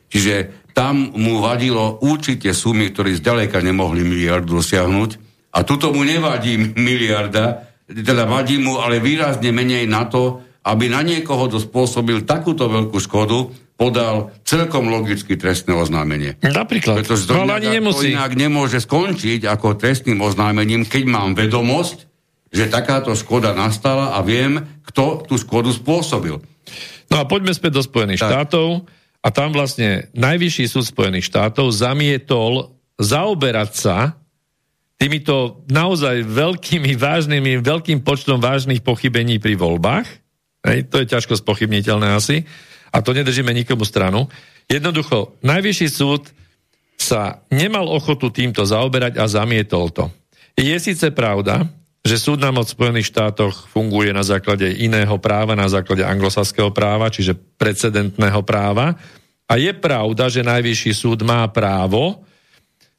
Čiže 0.08 0.66
tam 0.74 1.14
mu 1.14 1.42
vadilo 1.42 1.98
určite 2.02 2.50
sumy, 2.54 2.90
ktoré 2.90 3.14
zďaleka 3.18 3.62
nemohli 3.62 4.02
miliardu 4.02 4.58
dosiahnuť. 4.58 5.10
A 5.54 5.62
tuto 5.62 5.94
mu 5.94 6.02
nevadí 6.02 6.58
miliarda, 6.90 7.70
teda 7.86 8.26
vadí 8.26 8.58
mu 8.58 8.82
ale 8.82 8.98
výrazne 8.98 9.50
menej 9.54 9.86
na 9.86 10.06
to, 10.06 10.42
aby 10.64 10.88
na 10.88 11.04
niekoho, 11.04 11.46
kto 11.50 11.60
spôsobil 11.60 12.24
takúto 12.24 12.66
veľkú 12.72 12.96
škodu, 12.96 13.52
podal 13.74 14.30
celkom 14.46 14.86
logicky 14.86 15.34
trestné 15.34 15.74
oznámenie. 15.74 16.38
Napríklad. 16.40 17.02
Pretože 17.02 17.26
to, 17.26 17.34
no, 17.36 17.44
inak, 17.44 17.58
ani 17.58 17.68
nemusí. 17.82 18.08
to 18.08 18.14
inak 18.16 18.32
nemôže 18.38 18.78
skončiť 18.80 19.44
ako 19.50 19.74
trestným 19.76 20.22
oznámením, 20.22 20.86
keď 20.86 21.02
mám 21.10 21.34
vedomosť, 21.34 22.13
že 22.54 22.70
takáto 22.70 23.10
škoda 23.18 23.50
nastala 23.50 24.14
a 24.14 24.22
viem, 24.22 24.62
kto 24.86 25.26
tú 25.26 25.34
škodu 25.34 25.74
spôsobil. 25.74 26.38
No 27.10 27.16
a 27.18 27.26
poďme 27.26 27.50
späť 27.50 27.82
do 27.82 27.82
Spojených 27.82 28.22
tak. 28.22 28.30
štátov 28.30 28.86
a 29.18 29.28
tam 29.34 29.50
vlastne 29.50 30.06
Najvyšší 30.14 30.70
súd 30.70 30.86
Spojených 30.86 31.26
štátov 31.26 31.74
zamietol 31.74 32.78
zaoberať 32.94 33.70
sa 33.74 33.96
týmito 34.94 35.66
naozaj 35.66 36.22
veľkými, 36.22 36.94
vážnymi, 36.94 37.58
veľkým 37.58 38.06
počtom 38.06 38.38
vážnych 38.38 38.80
pochybení 38.86 39.42
pri 39.42 39.58
voľbách. 39.58 40.06
Hej, 40.64 40.88
to 40.88 41.02
je 41.02 41.10
ťažko 41.10 41.34
spochybniteľné 41.42 42.14
asi. 42.14 42.46
A 42.94 43.02
to 43.02 43.10
nedržíme 43.10 43.50
nikomu 43.50 43.82
stranu. 43.82 44.30
Jednoducho, 44.70 45.34
Najvyšší 45.42 45.88
súd 45.90 46.30
sa 46.94 47.42
nemal 47.50 47.90
ochotu 47.90 48.30
týmto 48.30 48.62
zaoberať 48.62 49.18
a 49.18 49.26
zamietol 49.26 49.90
to. 49.90 50.08
Je 50.54 50.72
síce 50.78 51.10
pravda, 51.10 51.66
že 52.04 52.20
súdna 52.20 52.52
moc 52.52 52.68
v 52.68 52.76
Spojených 52.76 53.08
štátoch 53.08 53.72
funguje 53.72 54.12
na 54.12 54.20
základe 54.20 54.68
iného 54.68 55.16
práva, 55.16 55.56
na 55.56 55.64
základe 55.72 56.04
anglosaského 56.04 56.68
práva, 56.68 57.08
čiže 57.08 57.32
precedentného 57.56 58.44
práva. 58.44 58.92
A 59.48 59.56
je 59.56 59.72
pravda, 59.72 60.28
že 60.28 60.44
najvyšší 60.44 60.92
súd 60.92 61.24
má 61.24 61.48
právo 61.48 62.20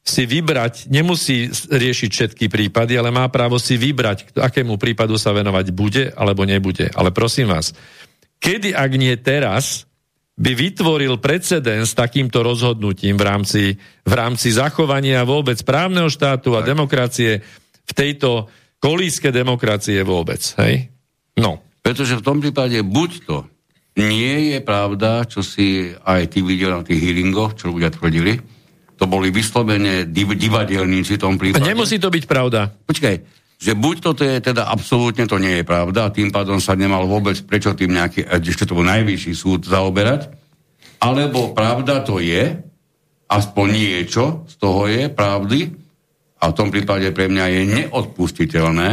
si 0.06 0.22
vybrať, 0.22 0.86
nemusí 0.86 1.50
riešiť 1.50 2.10
všetky 2.10 2.46
prípady, 2.46 2.94
ale 2.94 3.10
má 3.10 3.26
právo 3.26 3.58
si 3.58 3.74
vybrať, 3.74 4.38
akému 4.38 4.78
prípadu 4.78 5.18
sa 5.18 5.34
venovať 5.34 5.66
bude 5.74 6.14
alebo 6.14 6.46
nebude. 6.46 6.90
Ale 6.94 7.10
prosím 7.10 7.50
vás, 7.50 7.74
kedy, 8.38 8.70
ak 8.70 8.90
nie 8.94 9.14
teraz, 9.18 9.86
by 10.38 10.52
vytvoril 10.54 11.18
precedens 11.18 11.96
takýmto 11.96 12.44
rozhodnutím 12.44 13.18
v 13.18 13.24
rámci, 13.24 13.62
v 14.06 14.12
rámci 14.14 14.54
zachovania 14.54 15.26
vôbec 15.26 15.58
právneho 15.66 16.06
štátu 16.06 16.54
a 16.54 16.62
demokracie 16.62 17.42
v 17.86 17.92
tejto 17.96 18.46
kolíske 18.80 19.32
demokracie 19.32 20.00
vôbec. 20.06 20.40
Hej? 20.62 20.90
No. 21.36 21.60
Pretože 21.80 22.18
v 22.18 22.24
tom 22.24 22.38
prípade 22.42 22.80
buď 22.82 23.10
to 23.24 23.38
nie 23.96 24.52
je 24.52 24.58
pravda, 24.60 25.24
čo 25.24 25.40
si 25.40 25.94
aj 26.04 26.28
ty 26.28 26.44
videl 26.44 26.76
na 26.76 26.84
tých 26.84 27.00
hearingoch, 27.00 27.56
čo 27.56 27.72
ľudia 27.72 27.88
tvrdili, 27.88 28.36
to 28.96 29.04
boli 29.08 29.32
vyslovene 29.32 30.08
div- 30.08 30.36
divadelníci 30.36 31.16
v 31.16 31.22
tom 31.22 31.36
prípade. 31.36 31.64
A 31.64 31.68
nemusí 31.68 31.96
to 32.00 32.12
byť 32.12 32.24
pravda. 32.28 32.72
Počkaj, 32.84 33.14
že 33.56 33.72
buď 33.72 33.96
toto 34.04 34.22
je 34.24 34.36
teda 34.40 34.68
absolútne 34.68 35.24
to 35.24 35.40
nie 35.40 35.60
je 35.60 35.64
pravda 35.64 36.08
a 36.08 36.12
tým 36.12 36.28
pádom 36.28 36.60
sa 36.60 36.76
nemal 36.76 37.08
vôbec 37.08 37.40
prečo 37.48 37.72
tým 37.72 37.96
nejaký, 37.96 38.28
ešte 38.28 38.68
to 38.68 38.76
bol 38.76 38.84
najvyšší 38.84 39.32
súd 39.32 39.64
zaoberať, 39.64 40.28
alebo 41.00 41.56
pravda 41.56 42.04
to 42.04 42.20
je, 42.20 42.60
aspoň 43.32 43.66
niečo 43.72 44.44
z 44.44 44.54
toho 44.60 44.84
je 44.88 45.08
pravdy, 45.08 45.72
a 46.36 46.52
v 46.52 46.56
tom 46.56 46.68
prípade 46.68 47.08
pre 47.16 47.32
mňa 47.32 47.44
je 47.48 47.62
neodpustiteľné, 47.64 48.88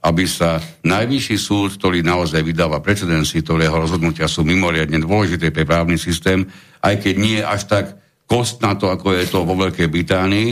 aby 0.00 0.24
sa 0.24 0.58
najvyšší 0.80 1.36
súd, 1.36 1.76
ktorý 1.76 2.00
naozaj 2.00 2.40
vydáva 2.40 2.80
precedensy, 2.80 3.44
ktorého 3.44 3.76
rozhodnutia 3.76 4.26
sú 4.26 4.48
mimoriadne 4.48 4.96
dôležité 4.96 5.52
pre 5.52 5.68
právny 5.68 6.00
systém, 6.00 6.48
aj 6.80 7.04
keď 7.04 7.14
nie 7.20 7.38
až 7.44 7.68
tak 7.68 7.84
kost 8.24 8.64
na 8.64 8.74
to, 8.80 8.88
ako 8.88 9.12
je 9.12 9.28
to 9.28 9.44
vo 9.44 9.54
Veľkej 9.60 9.92
Británii, 9.92 10.48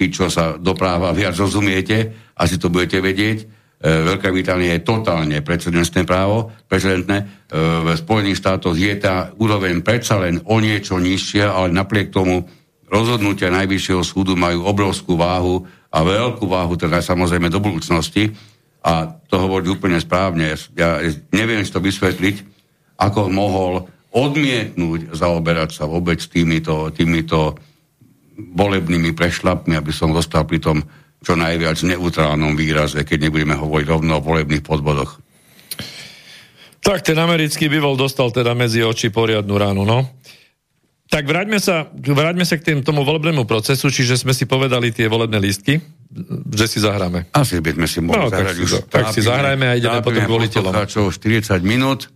tí, 0.00 0.08
čo 0.08 0.32
sa 0.32 0.56
do 0.56 0.72
práva 0.72 1.12
viac 1.12 1.36
rozumiete, 1.36 2.30
asi 2.36 2.56
to 2.56 2.72
budete 2.72 3.04
vedieť, 3.04 3.38
e, 3.42 3.44
Veľká 3.84 4.32
Británia 4.32 4.76
je 4.76 4.86
totálne 4.86 5.40
precedensné 5.44 6.08
právo, 6.08 6.52
precedentné. 6.64 7.18
E, 7.20 7.24
v 7.56 7.88
Spojených 7.96 8.40
štátoch 8.40 8.76
je 8.76 8.94
tá 8.96 9.32
úroveň 9.36 9.84
predsa 9.84 10.20
len 10.20 10.40
o 10.48 10.56
niečo 10.56 10.96
nižšia, 10.96 11.52
ale 11.52 11.68
napriek 11.72 12.08
tomu 12.12 12.48
rozhodnutia 12.86 13.50
Najvyššieho 13.50 14.02
súdu 14.06 14.38
majú 14.38 14.64
obrovskú 14.64 15.18
váhu 15.18 15.66
a 15.96 15.98
veľkú 16.04 16.44
váhu, 16.44 16.76
teda 16.76 17.00
samozrejme 17.00 17.48
do 17.48 17.64
budúcnosti. 17.64 18.28
A 18.84 19.08
to 19.08 19.40
hovorí 19.40 19.72
úplne 19.72 19.96
správne. 19.96 20.52
Ja 20.76 21.00
neviem 21.32 21.64
si 21.64 21.72
to 21.72 21.80
vysvetliť, 21.80 22.44
ako 23.00 23.32
mohol 23.32 23.88
odmietnúť 24.12 25.16
zaoberať 25.16 25.80
sa 25.80 25.84
vôbec 25.88 26.20
týmito, 26.20 26.92
týmito 26.92 27.56
volebnými 28.36 29.16
prešlapmi, 29.16 29.74
aby 29.74 29.92
som 29.92 30.12
zostal 30.12 30.44
pri 30.44 30.60
tom 30.60 30.84
čo 31.24 31.34
najviac 31.34 31.80
neutrálnom 31.82 32.54
výraze, 32.54 33.02
keď 33.02 33.26
nebudeme 33.26 33.56
hovoriť 33.56 33.86
rovno 33.88 34.20
o 34.20 34.24
volebných 34.24 34.62
podbodoch. 34.62 35.18
Tak 36.84 37.02
ten 37.02 37.18
americký 37.18 37.66
býval 37.66 37.98
dostal 37.98 38.30
teda 38.30 38.54
medzi 38.54 38.84
oči 38.86 39.10
poriadnu 39.10 39.58
ránu, 39.58 39.82
no. 39.82 40.06
Tak 41.06 41.22
vráťme 41.22 41.62
sa, 41.62 41.86
vráťme 41.94 42.42
sa 42.42 42.58
k 42.58 42.66
tým, 42.66 42.78
tomu 42.82 43.06
volebnému 43.06 43.46
procesu, 43.46 43.94
čiže 43.94 44.18
sme 44.18 44.34
si 44.34 44.42
povedali 44.42 44.90
tie 44.90 45.06
volebné 45.06 45.38
lístky, 45.38 45.78
že 46.50 46.66
si 46.66 46.78
zahráme. 46.82 47.30
Asi 47.30 47.62
by 47.62 47.78
sme 47.78 47.86
si 47.86 47.98
mohli 48.02 48.26
no, 48.26 48.30
zahrať 48.30 48.56
tak 48.58 48.64
už. 48.66 48.70
Si, 48.70 48.82
tak 48.90 49.04
si 49.14 49.20
zahrajme 49.22 49.66
a 49.70 49.74
ideme 49.78 50.02
potom 50.02 50.22
k 50.26 50.30
voliteľom. 50.30 50.74
40 50.74 51.62
minút. 51.62 52.10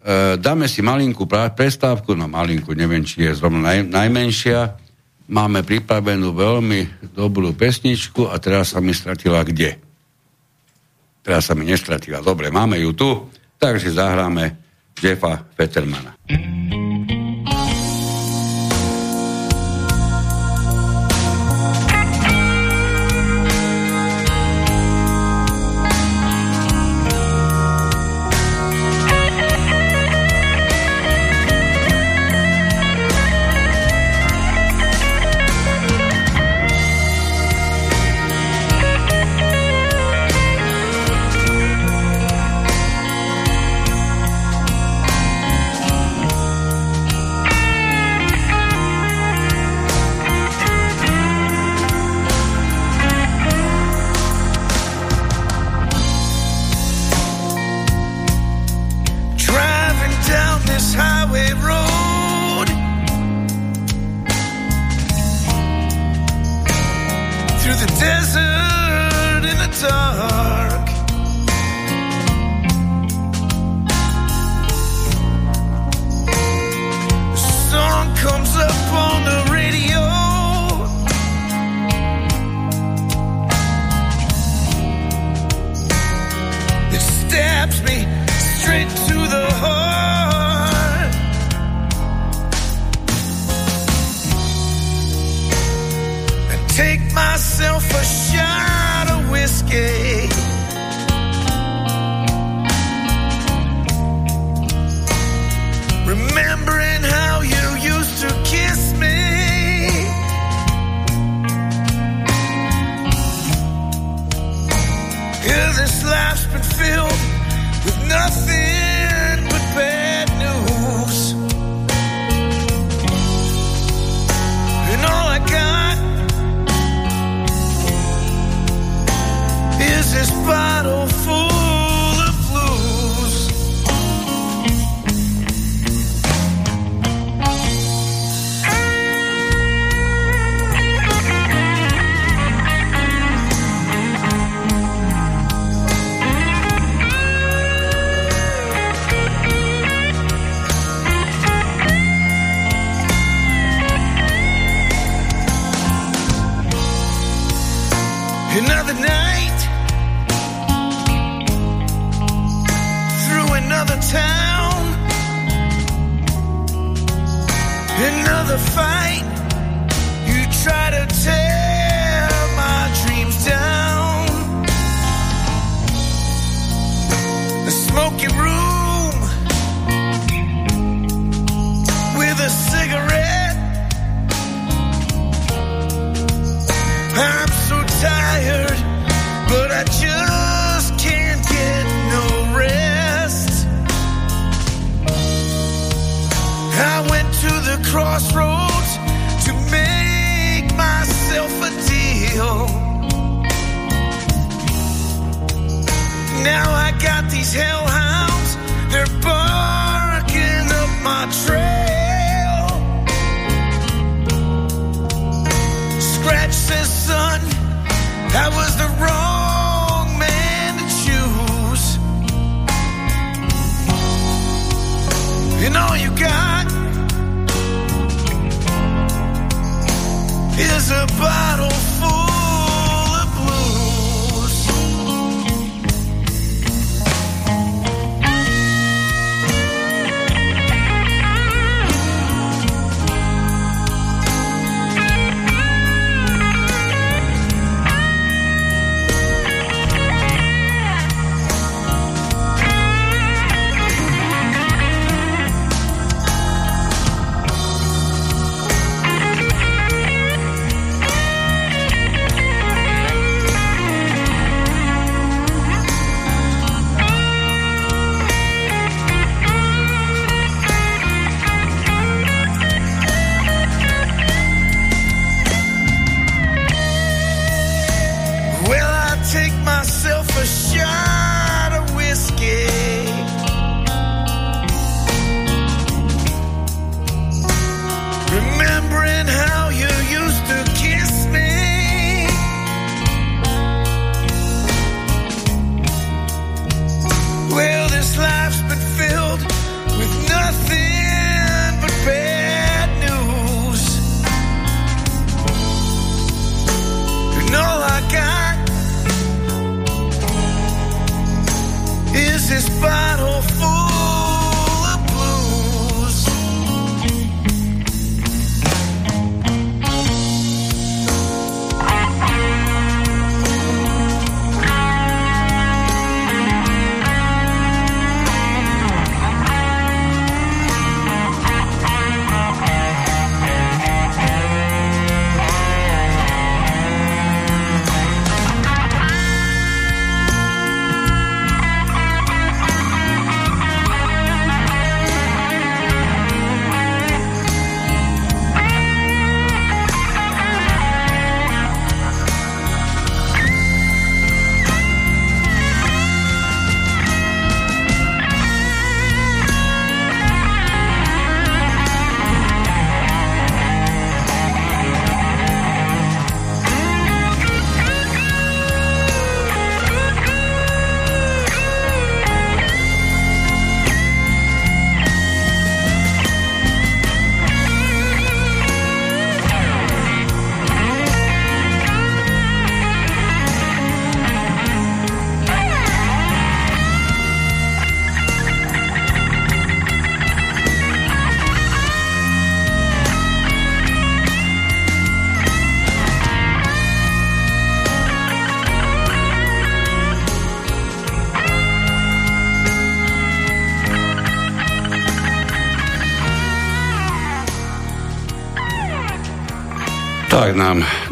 E, 0.00 0.40
dáme 0.40 0.64
si 0.64 0.80
malinkú 0.80 1.28
prestávku, 1.28 2.16
no 2.16 2.24
malinkú, 2.24 2.72
neviem, 2.72 3.04
či 3.04 3.28
je 3.28 3.36
zrovna 3.36 3.74
naj, 3.74 3.84
najmenšia. 3.84 4.80
Máme 5.28 5.60
pripravenú 5.66 6.32
veľmi 6.32 7.12
dobrú 7.12 7.52
pesničku 7.52 8.32
a 8.32 8.40
teraz 8.40 8.72
sa 8.72 8.80
mi 8.80 8.96
stratila 8.96 9.44
kde? 9.44 9.76
Teraz 11.20 11.50
sa 11.50 11.58
mi 11.58 11.68
nestratila. 11.68 12.22
Dobre, 12.22 12.48
máme 12.48 12.80
ju 12.80 12.94
tu. 12.94 13.10
Takže 13.58 13.92
zahráme 13.92 14.56
Jeffa 14.96 15.42
Fettermana. 15.58 16.14
Tak 16.30 16.75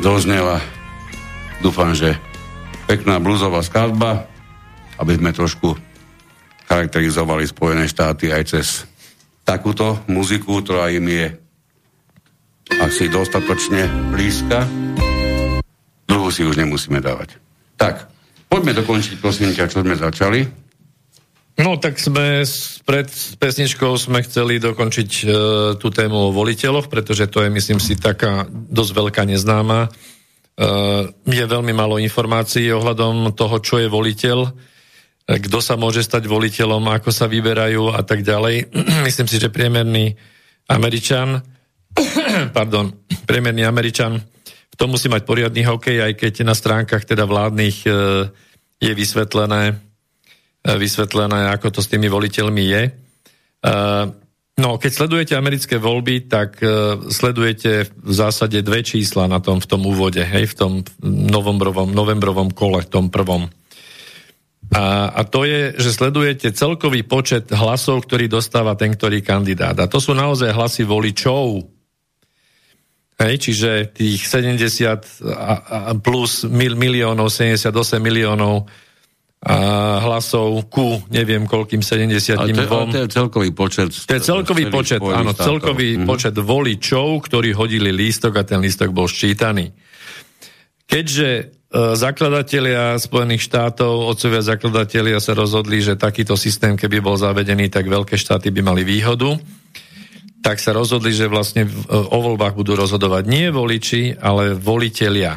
doznela, 0.04 0.60
dúfam, 1.64 1.96
že 1.96 2.12
pekná 2.84 3.16
bluzová 3.16 3.64
skladba, 3.64 4.28
aby 5.00 5.16
sme 5.16 5.32
trošku 5.32 5.72
charakterizovali 6.68 7.48
Spojené 7.48 7.88
štáty 7.88 8.28
aj 8.28 8.42
cez 8.44 8.84
takúto 9.48 9.96
muziku, 10.04 10.60
ktorá 10.60 10.92
im 10.92 11.08
je 11.08 11.26
asi 12.84 13.08
dostatočne 13.08 13.88
blízka. 14.12 14.68
Dlhu 16.04 16.28
si 16.28 16.44
už 16.44 16.60
nemusíme 16.60 17.00
dávať. 17.00 17.40
Tak, 17.80 18.04
poďme 18.52 18.76
dokončiť, 18.76 19.16
prosím 19.24 19.56
ťa, 19.56 19.72
čo 19.72 19.80
sme 19.80 19.96
začali. 19.96 20.63
No 21.54 21.78
tak 21.78 22.02
sme 22.02 22.42
pred 22.82 23.06
pesničkou 23.38 23.94
sme 23.94 24.26
chceli 24.26 24.58
dokončiť 24.58 25.10
e, 25.22 25.24
tú 25.78 25.86
tému 25.94 26.30
o 26.30 26.34
voliteľoch, 26.34 26.90
pretože 26.90 27.30
to 27.30 27.46
je, 27.46 27.48
myslím 27.54 27.78
si, 27.78 27.94
taká 27.94 28.50
dosť 28.50 28.90
veľká 28.90 29.22
neznáma. 29.22 29.86
E, 29.86 29.88
je 31.30 31.44
veľmi 31.46 31.70
málo 31.70 32.02
informácií 32.02 32.74
ohľadom 32.74 33.30
toho, 33.38 33.62
čo 33.62 33.78
je 33.78 33.86
voliteľ, 33.86 34.38
e, 34.44 34.50
kto 35.46 35.62
sa 35.62 35.78
môže 35.78 36.02
stať 36.02 36.26
voliteľom, 36.26 36.90
ako 36.90 37.14
sa 37.14 37.30
vyberajú 37.30 37.94
a 37.94 38.02
tak 38.02 38.26
ďalej. 38.26 38.74
myslím 39.06 39.30
si, 39.30 39.38
že 39.38 39.54
priemerný 39.54 40.18
Američan, 40.66 41.38
pardon, 42.58 42.90
priemerný 43.30 43.62
Američan 43.62 44.18
v 44.74 44.74
tom 44.74 44.90
musí 44.90 45.06
mať 45.06 45.22
poriadny 45.22 45.62
hokej, 45.62 46.02
aj 46.02 46.12
keď 46.18 46.42
na 46.42 46.58
stránkach 46.58 47.06
teda 47.06 47.30
vládnych 47.30 47.86
e, 47.86 47.90
je 48.82 48.90
vysvetlené, 48.90 49.78
vysvetlené, 50.64 51.52
ako 51.52 51.68
to 51.68 51.80
s 51.84 51.92
tými 51.92 52.08
voliteľmi 52.08 52.64
je. 52.64 52.82
No, 54.54 54.78
keď 54.78 54.90
sledujete 54.94 55.34
americké 55.34 55.82
voľby, 55.82 56.30
tak 56.30 56.62
uh, 56.62 57.10
sledujete 57.10 57.90
v 57.90 58.12
zásade 58.14 58.62
dve 58.62 58.86
čísla 58.86 59.26
na 59.26 59.42
tom 59.42 59.58
v 59.58 59.66
tom 59.66 59.82
úvode, 59.82 60.22
hej, 60.22 60.46
v 60.46 60.54
tom 60.54 60.72
novembrovom, 61.02 61.90
novembrovom 61.90 62.54
kole, 62.54 62.86
v 62.86 62.90
tom 62.90 63.10
prvom. 63.10 63.50
A, 64.70 65.10
a 65.10 65.20
to 65.26 65.42
je, 65.42 65.74
že 65.74 65.90
sledujete 65.90 66.54
celkový 66.54 67.02
počet 67.02 67.50
hlasov, 67.50 68.06
ktorý 68.06 68.30
dostáva 68.30 68.78
ten, 68.78 68.94
ktorý 68.94 69.26
kandidát. 69.26 69.74
A 69.82 69.90
to 69.90 69.98
sú 69.98 70.14
naozaj 70.14 70.54
hlasy 70.54 70.86
voličov. 70.86 71.66
Hej, 73.18 73.34
čiže 73.50 73.90
tých 73.90 74.22
70 74.22 75.98
plus 76.02 76.46
mil, 76.46 76.74
miliónov, 76.78 77.26
78 77.26 77.74
miliónov 77.98 78.70
hlasov 80.00 80.72
ku 80.72 81.04
neviem 81.12 81.44
koľkým 81.44 81.84
70 81.84 82.40
a 82.40 82.48
to, 82.48 82.64
to 82.88 82.98
je 83.04 83.08
celkový 83.12 83.50
počet. 83.52 83.92
To 83.92 84.14
je 84.16 84.22
celkový 84.24 84.64
počet, 84.72 85.00
áno, 85.04 85.36
štátov. 85.36 85.44
celkový 85.44 85.88
mm-hmm. 85.94 86.08
počet 86.08 86.34
voličov, 86.40 87.28
ktorí 87.28 87.52
hodili 87.52 87.92
lístok 87.92 88.40
a 88.40 88.42
ten 88.48 88.64
lístok 88.64 88.96
bol 88.96 89.04
ščítaný. 89.04 89.68
Keďže 90.88 91.28
e, 91.36 91.44
zakladatelia 91.92 92.96
Spojených 92.96 93.44
štátov, 93.44 94.16
otcovia 94.16 94.40
zakladatelia 94.40 95.20
sa 95.20 95.36
rozhodli, 95.36 95.84
že 95.84 96.00
takýto 96.00 96.40
systém, 96.40 96.72
keby 96.72 97.04
bol 97.04 97.20
zavedený, 97.20 97.68
tak 97.68 97.84
veľké 97.84 98.16
štáty 98.16 98.48
by 98.48 98.64
mali 98.64 98.80
výhodu, 98.80 99.36
tak 100.40 100.56
sa 100.56 100.72
rozhodli, 100.72 101.12
že 101.12 101.28
vlastne 101.28 101.68
o 101.88 102.18
voľbách 102.20 102.56
budú 102.56 102.76
rozhodovať 102.76 103.28
nie 103.28 103.48
voliči, 103.48 104.16
ale 104.20 104.56
volitelia. 104.56 105.36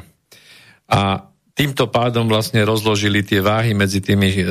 A 0.88 1.28
týmto 1.58 1.90
pádom 1.90 2.30
vlastne 2.30 2.62
rozložili 2.62 3.26
tie 3.26 3.42
váhy 3.42 3.74
medzi 3.74 3.98
tými 3.98 4.30
e, 4.30 4.44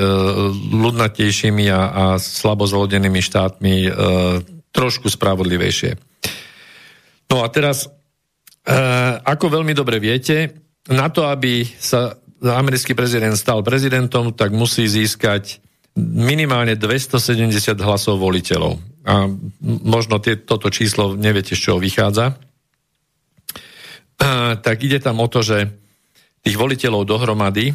ľudnatejšími 0.75 1.71
a, 1.71 1.81
a 1.87 2.05
slabo 2.19 2.67
zlodenými 2.67 3.23
štátmi 3.23 3.75
e, 3.87 3.91
trošku 4.75 5.07
spravodlivejšie. 5.07 5.95
No 7.31 7.47
a 7.47 7.49
teraz, 7.55 7.87
e, 7.87 8.75
ako 9.23 9.63
veľmi 9.63 9.71
dobre 9.71 10.03
viete, 10.03 10.67
na 10.91 11.07
to, 11.07 11.31
aby 11.31 11.63
sa 11.79 12.19
americký 12.43 12.99
prezident 12.99 13.39
stal 13.39 13.63
prezidentom, 13.63 14.35
tak 14.35 14.51
musí 14.51 14.91
získať 14.91 15.63
minimálne 15.97 16.75
270 16.75 17.55
hlasov 17.81 18.19
voliteľov. 18.21 18.83
A 19.07 19.31
možno 19.63 20.19
tie, 20.19 20.37
toto 20.37 20.69
číslo 20.75 21.15
neviete, 21.15 21.55
z 21.55 21.71
čoho 21.71 21.79
vychádza. 21.79 22.35
A, 24.19 24.59
tak 24.59 24.83
ide 24.83 24.99
tam 24.99 25.23
o 25.23 25.31
to, 25.31 25.41
že 25.41 25.86
tých 26.47 26.55
voliteľov 26.55 27.03
dohromady 27.03 27.75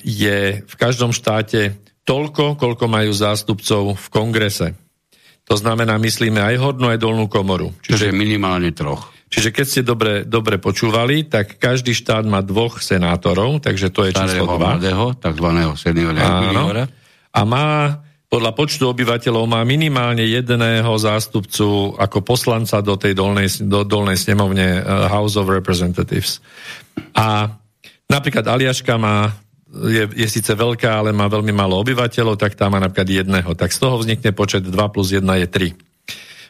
je 0.00 0.38
v 0.64 0.74
každom 0.80 1.12
štáte 1.12 1.76
toľko, 2.08 2.56
koľko 2.56 2.84
majú 2.88 3.12
zástupcov 3.12 4.00
v 4.00 4.06
kongrese. 4.08 4.72
To 5.44 5.58
znamená, 5.60 6.00
myslíme 6.00 6.40
aj 6.40 6.56
hornú, 6.56 6.88
aj 6.88 6.96
dolnú 6.96 7.28
komoru. 7.28 7.76
Čiže, 7.84 8.08
čiže 8.08 8.16
minimálne 8.16 8.72
troch. 8.72 9.12
Čiže 9.30 9.54
keď 9.54 9.66
ste 9.66 9.82
dobre, 9.86 10.26
dobre 10.26 10.58
počúvali, 10.58 11.28
tak 11.28 11.60
každý 11.60 11.94
štát 11.94 12.26
má 12.26 12.42
dvoch 12.42 12.82
senátorov, 12.82 13.62
takže 13.62 13.92
to 13.92 14.08
je 14.08 14.16
Starého 14.16 14.42
číslo 14.42 14.58
2. 14.58 14.58
Mladého, 14.58 15.06
takzvaného 15.20 15.72
seniora. 15.78 16.88
A 17.30 17.40
má 17.46 18.00
podľa 18.30 18.54
počtu 18.54 18.86
obyvateľov 18.86 19.44
má 19.50 19.66
minimálne 19.66 20.22
jedného 20.22 20.94
zástupcu 20.94 21.98
ako 21.98 22.22
poslanca 22.22 22.78
do 22.78 22.94
tej 22.94 23.18
dolnej, 23.18 23.50
do 23.66 23.82
dolnej 23.82 24.14
snemovne 24.14 24.78
uh, 24.78 25.10
House 25.10 25.34
of 25.34 25.50
Representatives. 25.50 26.38
A 27.18 27.50
napríklad 28.06 28.46
Aliaška 28.46 28.94
má, 29.02 29.34
je, 29.66 30.06
je 30.14 30.28
síce 30.30 30.54
veľká, 30.54 31.02
ale 31.02 31.10
má 31.10 31.26
veľmi 31.26 31.50
málo 31.50 31.82
obyvateľov, 31.82 32.38
tak 32.38 32.54
tá 32.54 32.70
má 32.70 32.78
napríklad 32.78 33.26
jedného. 33.26 33.50
Tak 33.58 33.74
z 33.74 33.78
toho 33.82 33.98
vznikne 33.98 34.30
počet 34.30 34.62
2 34.62 34.78
plus 34.94 35.10
1 35.10 35.26
je 35.26 35.48
3. 35.50 35.74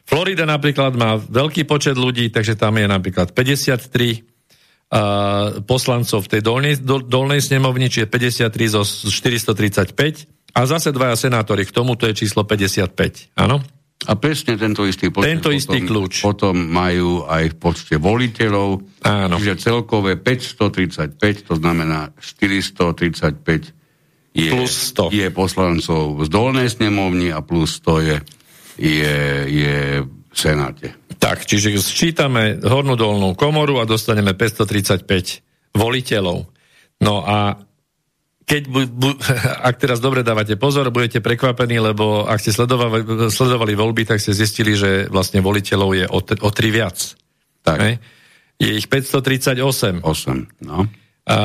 V 0.05 0.09
Florida 0.09 0.45
napríklad 0.45 0.93
má 1.01 1.17
veľký 1.17 1.65
počet 1.65 1.97
ľudí, 1.97 2.29
takže 2.29 2.61
tam 2.61 2.77
je 2.77 2.93
napríklad 2.93 3.33
53 3.33 3.81
uh, 4.93 5.65
poslancov 5.65 6.29
v 6.29 6.29
tej 6.29 6.43
dolnej, 6.45 6.75
do, 6.77 7.01
dolnej 7.01 7.41
snemovni, 7.41 7.89
čiže 7.89 8.05
53 8.05 8.77
zo 8.77 8.85
435 8.85 10.40
a 10.55 10.61
zase 10.67 10.91
dvaja 10.91 11.17
senátori, 11.17 11.63
k 11.65 11.73
tomu 11.73 11.95
to 11.95 12.07
je 12.11 12.15
číslo 12.17 12.43
55, 12.45 13.35
áno? 13.39 13.61
A 14.09 14.17
presne 14.17 14.57
tento 14.57 14.89
istý 14.89 15.13
počet 15.13 15.37
tento 15.37 15.53
istý 15.53 15.85
potom, 15.85 15.89
kľúč. 16.09 16.15
potom 16.25 16.57
majú 16.57 17.29
aj 17.29 17.53
v 17.53 17.57
počte 17.61 17.95
voliteľov, 18.01 18.81
Áno. 19.05 19.37
čiže 19.37 19.61
celkové 19.61 20.17
535, 20.17 21.13
to 21.45 21.55
znamená 21.61 22.09
435 22.17 23.77
je, 24.33 24.49
Plus 24.49 24.73
100. 24.97 25.13
je 25.13 25.29
poslancov 25.29 26.23
z 26.25 26.29
dolnej 26.33 26.73
snemovni 26.73 27.29
a 27.29 27.45
plus 27.45 27.77
100 27.83 28.09
je, 28.09 28.17
je, 28.81 29.17
je 29.53 29.79
v 30.07 30.09
Senáte. 30.33 30.95
Tak, 31.21 31.45
čiže 31.45 31.75
sčítame 31.77 32.57
hornú 32.63 32.95
dolnú 32.97 33.35
komoru 33.37 33.83
a 33.83 33.85
dostaneme 33.85 34.33
535 34.33 35.75
voliteľov. 35.77 36.47
No 37.03 37.15
a 37.21 37.59
keď 38.51 38.63
bu, 38.67 38.81
bu, 38.91 39.15
ak 39.69 39.79
teraz 39.79 40.03
dobre 40.03 40.27
dávate 40.27 40.59
pozor, 40.59 40.91
budete 40.91 41.23
prekvapení, 41.23 41.79
lebo 41.79 42.27
ak 42.27 42.43
ste 42.43 42.51
sledovali, 42.51 43.31
sledovali 43.31 43.79
voľby, 43.79 44.03
tak 44.11 44.19
ste 44.19 44.35
zistili, 44.35 44.75
že 44.75 45.07
vlastne 45.07 45.39
voliteľov 45.39 45.91
je 45.95 46.05
o, 46.11 46.19
o 46.19 46.51
tri 46.51 46.75
viac. 46.75 46.99
Tak. 47.63 47.79
Hej? 47.79 47.95
Je 48.59 48.71
ich 48.75 48.91
538. 48.91 50.03
8, 50.03 50.67
no. 50.67 50.91
A 51.31 51.37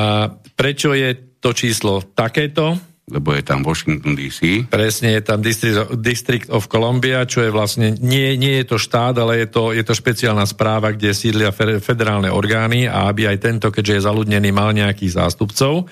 prečo 0.58 0.90
je 0.98 1.38
to 1.38 1.54
číslo 1.54 2.02
takéto? 2.02 2.74
Lebo 3.06 3.30
je 3.38 3.46
tam 3.46 3.62
Washington 3.62 4.18
DC. 4.18 4.66
Presne 4.66 5.14
je 5.14 5.22
tam 5.22 5.38
District, 5.38 5.94
District 5.94 6.50
of 6.50 6.66
Columbia, 6.66 7.22
čo 7.22 7.46
je 7.46 7.54
vlastne, 7.54 7.94
nie, 8.02 8.34
nie 8.34 8.58
je 8.58 8.66
to 8.66 8.82
štát, 8.82 9.14
ale 9.14 9.46
je 9.46 9.48
to, 9.54 9.70
je 9.70 9.86
to 9.86 9.94
špeciálna 9.94 10.42
správa, 10.42 10.90
kde 10.90 11.14
sídlia 11.14 11.54
federálne 11.78 12.34
orgány 12.34 12.90
a 12.90 13.06
aby 13.06 13.30
aj 13.30 13.38
tento, 13.38 13.70
keďže 13.70 14.02
je 14.02 14.06
zaludnený, 14.10 14.50
mal 14.50 14.74
nejakých 14.74 15.22
zástupcov, 15.22 15.86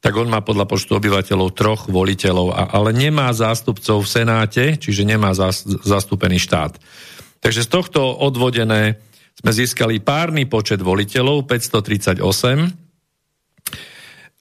tak 0.00 0.16
on 0.16 0.32
má 0.32 0.40
podľa 0.40 0.64
počtu 0.64 0.96
obyvateľov 0.96 1.52
troch 1.52 1.82
voliteľov, 1.92 2.56
a, 2.56 2.72
ale 2.72 2.96
nemá 2.96 3.28
zástupcov 3.36 4.00
v 4.00 4.08
Senáte, 4.08 4.64
čiže 4.80 5.04
nemá 5.04 5.36
zas, 5.36 5.64
zastúpený 5.64 6.40
štát. 6.40 6.80
Takže 7.40 7.64
z 7.64 7.68
tohto 7.68 8.00
odvodené 8.04 8.96
sme 9.36 9.52
získali 9.52 10.00
párny 10.00 10.44
počet 10.44 10.80
voliteľov, 10.80 11.48
538, 11.48 12.90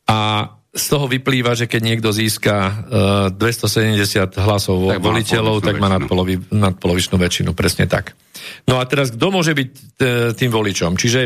a 0.09 0.49
z 0.69 0.85
toho 0.85 1.05
vyplýva, 1.05 1.53
že 1.53 1.65
keď 1.69 1.81
niekto 1.81 2.09
získa 2.09 2.55
uh, 3.29 3.33
270 3.33 4.37
hlasov 4.37 4.97
Tak 4.97 5.01
voliteľov, 5.01 5.65
tak 5.65 5.77
má 5.81 5.89
nadpolovi, 5.89 6.49
nadpolovičnú 6.49 7.17
väčšinu, 7.17 7.53
presne 7.53 7.85
tak. 7.85 8.13
No 8.65 8.81
a 8.81 8.85
teraz, 8.85 9.13
kto 9.13 9.33
môže 9.33 9.53
byť 9.53 9.69
t- 9.97 10.31
tým 10.37 10.49
voličom? 10.49 10.97
Čiže, 10.97 11.21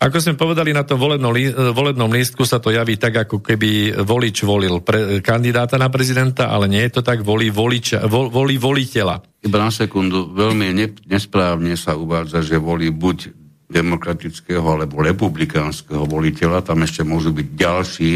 ako 0.00 0.16
sme 0.16 0.40
povedali, 0.40 0.72
na 0.72 0.80
tom 0.80 0.96
lí- 1.28 1.52
volebnom 1.52 2.08
lístku 2.08 2.48
sa 2.48 2.56
to 2.56 2.72
javí 2.72 2.96
tak, 2.96 3.28
ako 3.28 3.44
keby 3.44 4.00
volič 4.00 4.48
volil 4.48 4.80
pre, 4.80 5.20
kandidáta 5.20 5.76
na 5.76 5.92
prezidenta, 5.92 6.48
ale 6.48 6.72
nie 6.72 6.80
je 6.88 6.96
to 6.96 7.02
tak, 7.04 7.20
volí, 7.20 7.52
voliča, 7.52 8.08
vol, 8.08 8.32
volí 8.32 8.56
voliteľa. 8.56 9.44
Iba 9.44 9.60
na 9.60 9.68
sekundu, 9.68 10.32
veľmi 10.32 10.72
ne, 10.72 10.88
nesprávne 11.04 11.76
sa 11.76 12.00
uvádza, 12.00 12.40
že 12.40 12.56
volí 12.56 12.88
buď 12.88 13.36
demokratického 13.68 14.64
alebo 14.64 15.04
republikánskeho 15.04 16.08
voliteľa, 16.08 16.64
tam 16.64 16.80
ešte 16.80 17.04
môžu 17.04 17.36
byť 17.36 17.48
ďalší. 17.52 18.12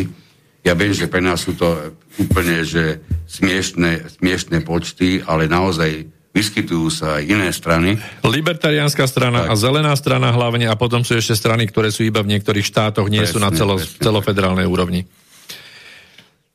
Ja 0.65 0.73
viem, 0.73 0.97
že 0.97 1.13
pre 1.13 1.21
nás 1.21 1.45
sú 1.45 1.53
to 1.53 1.69
úplne 2.17 2.65
že 2.65 3.05
smiešné, 3.29 4.09
smiešné 4.19 4.65
počty, 4.65 5.21
ale 5.21 5.53
naozaj 5.53 6.09
vyskytujú 6.35 6.91
sa 6.91 7.23
aj 7.23 7.31
iné 7.31 7.49
strany. 7.55 7.95
Libertariánska 8.21 9.07
strana 9.07 9.47
Tak. 9.47 9.51
a 9.51 9.55
zelená 9.55 9.95
strana 9.95 10.35
hlavne 10.35 10.67
a 10.67 10.75
potom 10.75 11.07
sú 11.07 11.15
ešte 11.15 11.33
strany, 11.33 11.71
ktoré 11.71 11.95
sú 11.95 12.03
iba 12.03 12.21
v 12.21 12.35
niektorých 12.35 12.67
štátoch, 12.67 13.07
nie 13.07 13.23
sú 13.23 13.39
na 13.39 13.55
Presne, 13.55 13.59
celo, 13.63 13.75
presne. 13.79 14.03
celofederálnej 14.03 14.67
úrovni. 14.67 15.07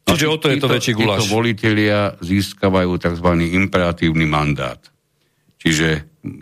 Čiže 0.04 0.26
o 0.28 0.36
to 0.36 0.50
je 0.50 0.58
to 0.58 0.68
Títo- 0.68 0.74
väčší 0.74 0.94
guláš. 0.94 1.22
Títo 1.24 1.32
voliteľia 1.32 2.00
získavajú 2.20 2.92
tzv. 2.98 3.28
imperatívny 3.56 4.26
mandát. 4.26 4.82
Čiže 5.56 5.88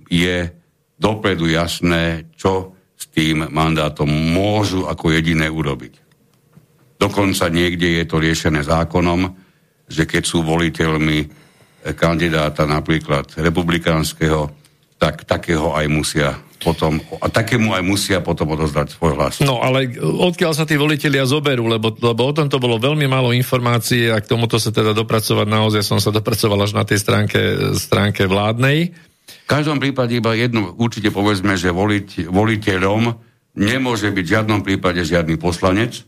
je 0.08 0.50
dopredu 0.98 1.46
jasné, 1.46 2.26
čo 2.34 2.74
s 2.98 3.06
tým 3.14 3.46
mandátom 3.54 4.10
môžu 4.10 4.90
ako 4.90 5.14
jediné 5.14 5.46
urobiť. 5.46 5.94
Dokonca 6.98 7.46
niekde 7.54 8.02
je 8.02 8.06
to 8.10 8.18
riešené 8.18 8.66
zákonom, 8.66 9.30
že 9.86 10.10
keď 10.10 10.24
sú 10.26 10.42
voliteľmi 10.42 11.30
kandidáta 11.96 12.68
napríklad 12.68 13.32
republikánskeho, 13.38 14.50
tak 14.98 15.24
takého 15.30 15.78
aj 15.78 15.86
musia 15.88 16.30
potom, 16.58 16.98
a 17.22 17.30
takému 17.30 17.70
aj 17.78 17.84
musia 17.86 18.18
potom 18.20 18.58
odozdať 18.58 18.98
svoj 18.98 19.14
hlas. 19.14 19.34
No 19.46 19.62
ale 19.62 19.94
odkiaľ 20.02 20.58
sa 20.58 20.66
tí 20.66 20.74
volitelia 20.74 21.24
zoberú, 21.30 21.70
lebo, 21.70 21.94
lebo 21.94 22.22
o 22.26 22.34
tomto 22.34 22.58
bolo 22.58 22.82
veľmi 22.82 23.06
málo 23.06 23.30
informácií 23.30 24.10
a 24.10 24.18
k 24.18 24.26
tomuto 24.26 24.58
sa 24.58 24.74
teda 24.74 24.92
dopracovať 24.98 25.48
naozaj 25.48 25.86
som 25.86 26.02
sa 26.02 26.10
dopracoval 26.10 26.66
až 26.66 26.74
na 26.74 26.82
tej 26.82 26.98
stránke, 26.98 27.40
stránke 27.78 28.26
vládnej. 28.26 28.90
V 29.48 29.48
každom 29.48 29.78
prípade 29.78 30.18
iba 30.18 30.34
jedno, 30.34 30.74
určite 30.76 31.14
povedzme, 31.14 31.56
že 31.56 31.72
voliť, 31.72 32.28
voliteľom 32.28 33.02
nemôže 33.56 34.10
byť 34.12 34.26
v 34.26 34.34
žiadnom 34.34 34.60
prípade 34.66 35.02
žiadny 35.06 35.38
poslanec, 35.38 36.04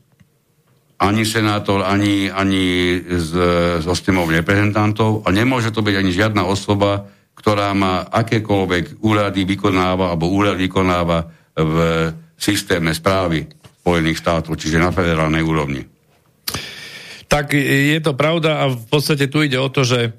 ani 0.99 1.23
senátor, 1.23 1.87
ani, 1.87 2.27
ani 2.27 2.99
z, 3.07 3.31
zo 3.79 3.93
snemov 3.95 4.27
reprezentantov 4.27 5.23
a 5.23 5.31
nemôže 5.31 5.71
to 5.71 5.79
byť 5.79 5.95
ani 5.95 6.11
žiadna 6.11 6.43
osoba, 6.43 7.07
ktorá 7.39 7.71
má 7.71 8.03
akékoľvek 8.11 8.99
úrady 8.99 9.47
vykonáva 9.47 10.11
alebo 10.11 10.27
úrad 10.27 10.59
vykonáva 10.59 11.31
v 11.55 11.75
systéme 12.35 12.91
správy 12.91 13.47
Spojených 13.79 14.19
štátov, 14.19 14.59
čiže 14.59 14.77
na 14.77 14.91
federálnej 14.91 15.41
úrovni. 15.41 15.81
Tak 17.31 17.55
je 17.55 17.99
to 18.03 18.13
pravda 18.13 18.61
a 18.61 18.69
v 18.69 18.85
podstate 18.91 19.31
tu 19.31 19.39
ide 19.41 19.55
o 19.55 19.71
to, 19.71 19.87
že 19.87 20.13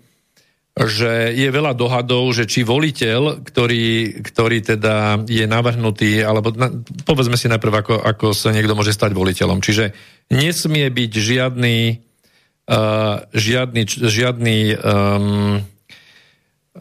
že 0.80 1.36
je 1.36 1.48
veľa 1.52 1.76
dohadov, 1.76 2.32
že 2.32 2.48
či 2.48 2.64
voliteľ, 2.64 3.44
ktorý, 3.44 4.20
ktorý 4.24 4.58
teda 4.64 5.20
je 5.28 5.44
navrhnutý, 5.44 6.24
alebo 6.24 6.56
na, 6.56 6.72
povedzme 7.04 7.36
si 7.36 7.52
najprv, 7.52 7.74
ako, 7.84 7.94
ako 8.00 8.26
sa 8.32 8.48
niekto 8.48 8.72
môže 8.72 8.96
stať 8.96 9.12
voliteľom. 9.12 9.60
Čiže 9.60 9.92
nesmie 10.32 10.88
byť 10.88 11.12
žiadny, 11.12 11.76
uh, 12.72 13.16
žiadny, 13.28 13.82
žiadny 13.92 14.58
um, 14.80 15.60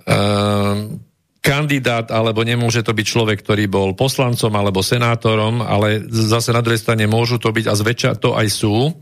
um, 0.08 1.04
kandidát, 1.44 2.08
alebo 2.12 2.44
nemôže 2.48 2.84
to 2.84 2.96
byť 2.96 3.06
človek, 3.08 3.44
ktorý 3.44 3.68
bol 3.68 3.96
poslancom 4.00 4.52
alebo 4.56 4.80
senátorom, 4.80 5.60
ale 5.60 6.08
zase 6.08 6.56
na 6.56 6.64
druhej 6.64 6.80
strane 6.80 7.04
môžu 7.04 7.36
to 7.36 7.52
byť, 7.52 7.66
a 7.68 7.74
zväčša 7.76 8.12
to 8.20 8.36
aj 8.36 8.48
sú, 8.48 8.96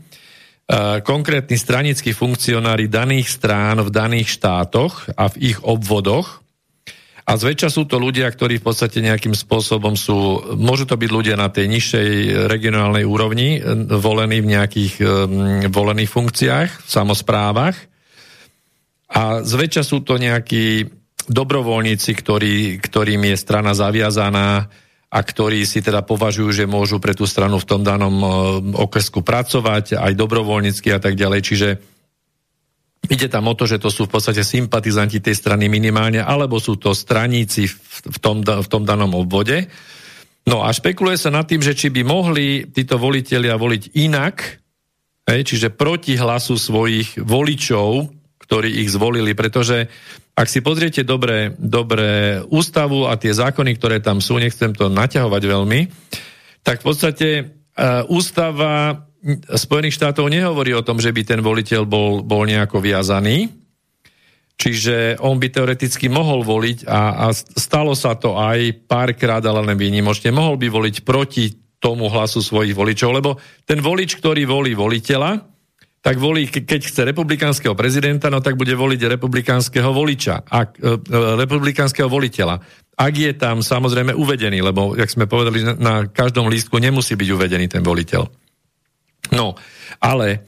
konkrétni 1.00 1.56
stranickí 1.56 2.12
funkcionári 2.12 2.92
daných 2.92 3.40
strán 3.40 3.80
v 3.80 3.88
daných 3.88 4.36
štátoch 4.36 5.08
a 5.16 5.32
v 5.32 5.56
ich 5.56 5.58
obvodoch. 5.64 6.44
A 7.28 7.36
zväčša 7.36 7.68
sú 7.68 7.84
to 7.84 8.00
ľudia, 8.00 8.28
ktorí 8.28 8.60
v 8.60 8.72
podstate 8.72 9.04
nejakým 9.04 9.36
spôsobom 9.36 9.96
sú, 9.96 10.40
môžu 10.56 10.88
to 10.88 10.96
byť 10.96 11.10
ľudia 11.12 11.36
na 11.36 11.52
tej 11.52 11.68
nižšej 11.72 12.08
regionálnej 12.48 13.04
úrovni, 13.04 13.56
eh, 13.56 13.64
volení 13.96 14.44
v 14.44 14.50
nejakých 14.56 14.94
volených 15.68 16.10
funkciách, 16.12 16.70
v 16.84 16.88
samozprávach. 16.88 17.76
A 19.08 19.40
zväčša 19.40 19.82
sú 19.84 20.04
to 20.04 20.20
nejakí 20.20 20.84
dobrovoľníci, 21.28 22.12
ktorí, 22.12 22.80
ktorým 22.80 23.24
je 23.32 23.36
strana 23.36 23.72
zaviazaná 23.72 24.68
a 25.08 25.18
ktorí 25.24 25.64
si 25.64 25.80
teda 25.80 26.04
považujú, 26.04 26.52
že 26.52 26.68
môžu 26.68 27.00
pre 27.00 27.16
tú 27.16 27.24
stranu 27.24 27.56
v 27.56 27.68
tom 27.68 27.80
danom 27.80 28.16
e, 28.20 28.28
okresku 28.76 29.24
pracovať, 29.24 29.96
aj 29.96 30.12
dobrovoľnícky 30.12 30.92
a 30.92 31.00
tak 31.00 31.16
ďalej. 31.16 31.40
Čiže 31.40 31.68
ide 33.08 33.26
tam 33.32 33.48
o 33.48 33.56
to, 33.56 33.64
že 33.64 33.80
to 33.80 33.88
sú 33.88 34.04
v 34.04 34.12
podstate 34.12 34.44
sympatizanti 34.44 35.24
tej 35.24 35.32
strany 35.32 35.72
minimálne, 35.72 36.20
alebo 36.20 36.60
sú 36.60 36.76
to 36.76 36.92
straníci 36.92 37.64
v, 38.04 38.18
tom, 38.20 38.44
v 38.44 38.68
tom 38.68 38.84
danom 38.84 39.16
obvode. 39.16 39.64
No 40.44 40.60
a 40.60 40.72
špekuluje 40.76 41.16
sa 41.16 41.32
nad 41.32 41.48
tým, 41.48 41.64
že 41.64 41.72
či 41.72 41.88
by 41.88 42.04
mohli 42.04 42.68
títo 42.68 43.00
volitelia 43.00 43.56
voliť 43.56 43.96
inak, 43.96 44.36
čiže 45.24 45.72
proti 45.72 46.16
hlasu 46.16 46.56
svojich 46.56 47.20
voličov, 47.20 48.12
ktorí 48.48 48.80
ich 48.80 48.88
zvolili, 48.88 49.36
pretože 49.36 49.92
ak 50.38 50.46
si 50.46 50.62
pozriete 50.62 51.02
dobre, 51.02 51.58
dobre 51.58 52.38
ústavu 52.46 53.10
a 53.10 53.18
tie 53.18 53.34
zákony, 53.34 53.74
ktoré 53.74 53.98
tam 53.98 54.22
sú, 54.22 54.38
nechcem 54.38 54.70
to 54.70 54.86
naťahovať 54.86 55.42
veľmi, 55.42 55.80
tak 56.62 56.78
v 56.78 56.86
podstate 56.86 57.28
uh, 57.42 58.06
ústava 58.06 59.02
Spojených 59.50 59.98
štátov 59.98 60.30
nehovorí 60.30 60.70
o 60.78 60.86
tom, 60.86 61.02
že 61.02 61.10
by 61.10 61.22
ten 61.26 61.40
voliteľ 61.42 61.82
bol, 61.90 62.22
bol 62.22 62.46
nejako 62.46 62.78
viazaný, 62.78 63.50
čiže 64.54 65.18
on 65.18 65.42
by 65.42 65.50
teoreticky 65.50 66.06
mohol 66.06 66.46
voliť 66.46 66.86
a, 66.86 67.26
a 67.26 67.34
stalo 67.34 67.98
sa 67.98 68.14
to 68.14 68.38
aj 68.38 68.86
párkrát, 68.86 69.42
ale 69.42 69.66
len 69.66 69.74
výnimočne, 69.74 70.30
mohol 70.30 70.54
by 70.54 70.70
voliť 70.70 71.02
proti 71.02 71.50
tomu 71.82 72.06
hlasu 72.06 72.38
svojich 72.38 72.78
voličov, 72.78 73.10
lebo 73.10 73.42
ten 73.66 73.82
volič, 73.82 74.22
ktorý 74.22 74.46
volí 74.46 74.78
voliteľa, 74.78 75.57
tak 75.98 76.16
volí, 76.22 76.46
keď 76.46 76.80
chce 76.86 77.02
republikánskeho 77.02 77.74
prezidenta, 77.74 78.30
no 78.30 78.38
tak 78.38 78.54
bude 78.54 78.70
voliť 78.72 79.18
republikánskeho 79.18 79.90
voliča, 79.90 80.46
ak, 80.46 80.78
e, 80.78 80.94
republikánskeho 81.42 82.06
voliteľa. 82.06 82.62
Ak 82.98 83.14
je 83.14 83.30
tam 83.34 83.62
samozrejme 83.62 84.14
uvedený, 84.14 84.62
lebo, 84.62 84.94
jak 84.94 85.10
sme 85.10 85.30
povedali, 85.30 85.62
na 85.78 86.06
každom 86.06 86.50
lístku 86.50 86.78
nemusí 86.78 87.14
byť 87.14 87.28
uvedený 87.34 87.66
ten 87.70 87.82
voliteľ. 87.82 88.22
No, 89.34 89.58
ale 89.98 90.42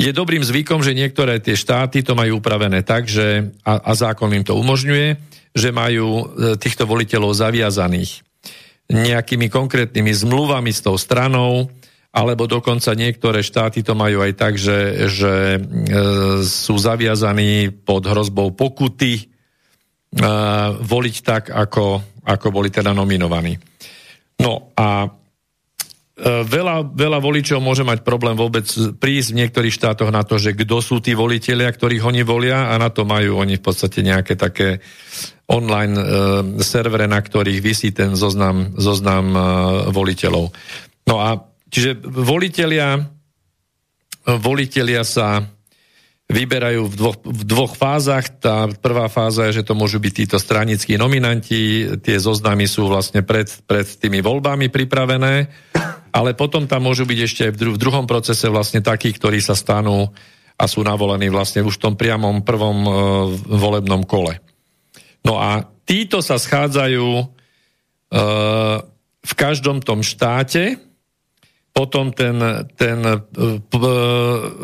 je 0.00 0.10
dobrým 0.10 0.42
zvykom, 0.42 0.82
že 0.82 0.96
niektoré 0.96 1.38
tie 1.38 1.54
štáty 1.54 2.02
to 2.02 2.18
majú 2.18 2.42
upravené 2.42 2.82
tak, 2.82 3.06
že, 3.06 3.54
a, 3.62 3.78
a 3.78 3.92
zákon 3.94 4.32
im 4.34 4.42
to 4.42 4.58
umožňuje, 4.58 5.08
že 5.54 5.70
majú 5.70 6.08
e, 6.08 6.24
týchto 6.58 6.86
voliteľov 6.86 7.30
zaviazaných 7.34 8.26
nejakými 8.90 9.46
konkrétnymi 9.46 10.10
zmluvami 10.10 10.74
s 10.74 10.82
tou 10.82 10.98
stranou, 10.98 11.70
alebo 12.10 12.50
dokonca 12.50 12.90
niektoré 12.98 13.38
štáty 13.38 13.86
to 13.86 13.94
majú 13.94 14.26
aj 14.26 14.32
tak, 14.34 14.58
že, 14.58 15.06
že 15.06 15.32
e, 15.56 15.60
sú 16.42 16.74
zaviazaní 16.74 17.70
pod 17.70 18.02
hrozbou 18.02 18.50
pokuty 18.50 19.14
e, 19.14 19.24
voliť 20.82 21.16
tak, 21.22 21.54
ako, 21.54 22.02
ako 22.26 22.46
boli 22.50 22.74
teda 22.74 22.90
nominovaní. 22.90 23.54
No 24.42 24.74
a 24.74 25.06
e, 25.06 25.08
veľa, 26.42 26.90
veľa 26.98 27.18
voličov 27.22 27.62
môže 27.62 27.86
mať 27.86 28.02
problém 28.02 28.34
vôbec 28.34 28.66
prísť 28.98 29.28
v 29.30 29.38
niektorých 29.46 29.76
štátoch 29.78 30.10
na 30.10 30.26
to, 30.26 30.34
že 30.34 30.58
kto 30.58 30.82
sú 30.82 30.98
tí 30.98 31.14
voliteľia, 31.14 31.70
ktorých 31.70 32.02
oni 32.10 32.26
volia 32.26 32.74
a 32.74 32.80
na 32.80 32.90
to 32.90 33.06
majú 33.06 33.38
oni 33.38 33.54
v 33.54 33.62
podstate 33.62 34.02
nejaké 34.02 34.34
také 34.34 34.82
online 35.46 35.94
e, 35.94 36.04
servere, 36.58 37.06
na 37.06 37.22
ktorých 37.22 37.62
vysí 37.62 37.94
ten 37.94 38.18
zoznam, 38.18 38.74
zoznam 38.74 39.30
e, 39.30 39.40
voliteľov. 39.94 40.50
No 41.06 41.22
a 41.22 41.49
Čiže 41.70 42.02
volitelia, 42.02 42.98
volitelia 44.26 45.06
sa 45.06 45.46
vyberajú 46.30 46.86
v 46.86 46.94
dvoch, 46.94 47.18
v 47.26 47.42
dvoch 47.42 47.74
fázach. 47.74 48.30
Tá 48.38 48.70
prvá 48.70 49.10
fáza 49.10 49.50
je, 49.50 49.60
že 49.60 49.66
to 49.66 49.74
môžu 49.74 49.98
byť 49.98 50.12
títo 50.14 50.38
stranickí 50.38 50.94
nominanti, 50.94 51.90
tie 51.98 52.16
zoznamy 52.22 52.70
sú 52.70 52.86
vlastne 52.86 53.26
pred, 53.26 53.50
pred 53.66 53.86
tými 53.86 54.22
voľbami 54.22 54.70
pripravené, 54.70 55.50
ale 56.14 56.30
potom 56.38 56.70
tam 56.70 56.86
môžu 56.86 57.02
byť 57.02 57.18
ešte 57.18 57.44
v, 57.50 57.56
dru- 57.58 57.74
v 57.74 57.82
druhom 57.82 58.06
procese 58.06 58.46
vlastne 58.46 58.78
takí, 58.78 59.10
ktorí 59.10 59.42
sa 59.42 59.58
stanú 59.58 60.14
a 60.54 60.64
sú 60.70 60.86
navolení 60.86 61.26
vlastne 61.34 61.66
už 61.66 61.82
v 61.82 61.84
tom 61.90 61.94
priamom 61.98 62.46
prvom 62.46 62.78
e, 62.86 62.90
volebnom 63.50 64.06
kole. 64.06 64.38
No 65.26 65.40
a 65.40 65.66
títo 65.82 66.22
sa 66.22 66.38
schádzajú 66.38 67.08
e, 67.10 67.24
v 69.20 69.32
každom 69.34 69.82
tom 69.82 70.06
štáte, 70.06 70.78
potom 71.80 72.12
ten, 72.12 72.36
ten 72.76 73.00
e, 73.00 73.16
e, 73.16 73.52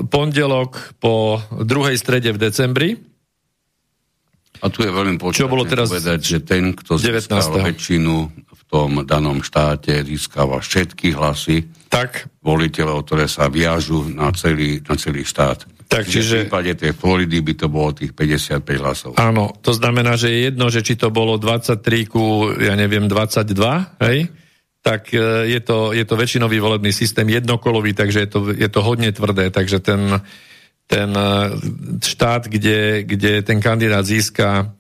pondelok 0.05 1.01
po 1.01 1.41
druhej 1.65 1.97
strede 1.97 2.29
v 2.29 2.39
decembri. 2.45 2.91
A 4.61 4.69
tu 4.69 4.85
je 4.85 4.93
veľmi 4.93 5.17
čo 5.33 5.49
bolo 5.49 5.65
teraz 5.65 5.89
povedať, 5.89 6.21
že 6.21 6.39
ten, 6.45 6.77
kto 6.77 7.01
získal 7.01 7.41
19. 7.41 7.73
väčšinu 7.73 8.15
v 8.33 8.63
tom 8.69 9.01
danom 9.09 9.41
štáte, 9.41 10.05
získava 10.05 10.61
všetky 10.61 11.17
hlasy 11.17 11.65
tak. 11.89 12.29
voliteľov, 12.45 13.05
ktoré 13.05 13.29
sa 13.29 13.49
viažu 13.49 14.09
na 14.13 14.33
celý, 14.33 14.81
na 14.85 14.97
celý 14.97 15.25
štát. 15.25 15.65
Tak, 15.87 16.09
čiže... 16.09 16.45
V 16.45 16.51
prípade 16.51 16.73
tej 16.75 16.93
Floridy 16.97 17.39
by 17.45 17.55
to 17.57 17.67
bolo 17.69 17.95
tých 17.95 18.11
55 18.13 18.83
hlasov. 18.83 19.11
Áno, 19.21 19.55
to 19.61 19.71
znamená, 19.71 20.19
že 20.19 20.33
je 20.33 20.39
jedno, 20.51 20.67
že 20.67 20.83
či 20.83 20.99
to 20.99 21.15
bolo 21.15 21.39
23 21.39 21.81
ku, 22.11 22.51
ja 22.59 22.75
neviem, 22.75 23.07
22, 23.07 24.03
hej? 24.03 24.29
Tak 24.87 25.11
e, 25.11 25.51
je 25.51 25.61
to, 25.67 25.91
je 25.91 26.07
to 26.07 26.15
väčšinový 26.15 26.63
volebný 26.63 26.95
systém, 26.95 27.27
jednokolový, 27.27 27.91
takže 27.91 28.23
je 28.23 28.31
to, 28.31 28.41
je 28.55 28.69
to 28.71 28.81
hodne 28.87 29.11
tvrdé, 29.11 29.51
takže 29.51 29.83
ten, 29.83 30.23
ten 30.87 31.11
e, 31.11 31.31
štát, 31.99 32.47
kde, 32.47 33.03
kde 33.03 33.43
ten 33.43 33.59
kandidát 33.59 34.07
získa 34.07 34.71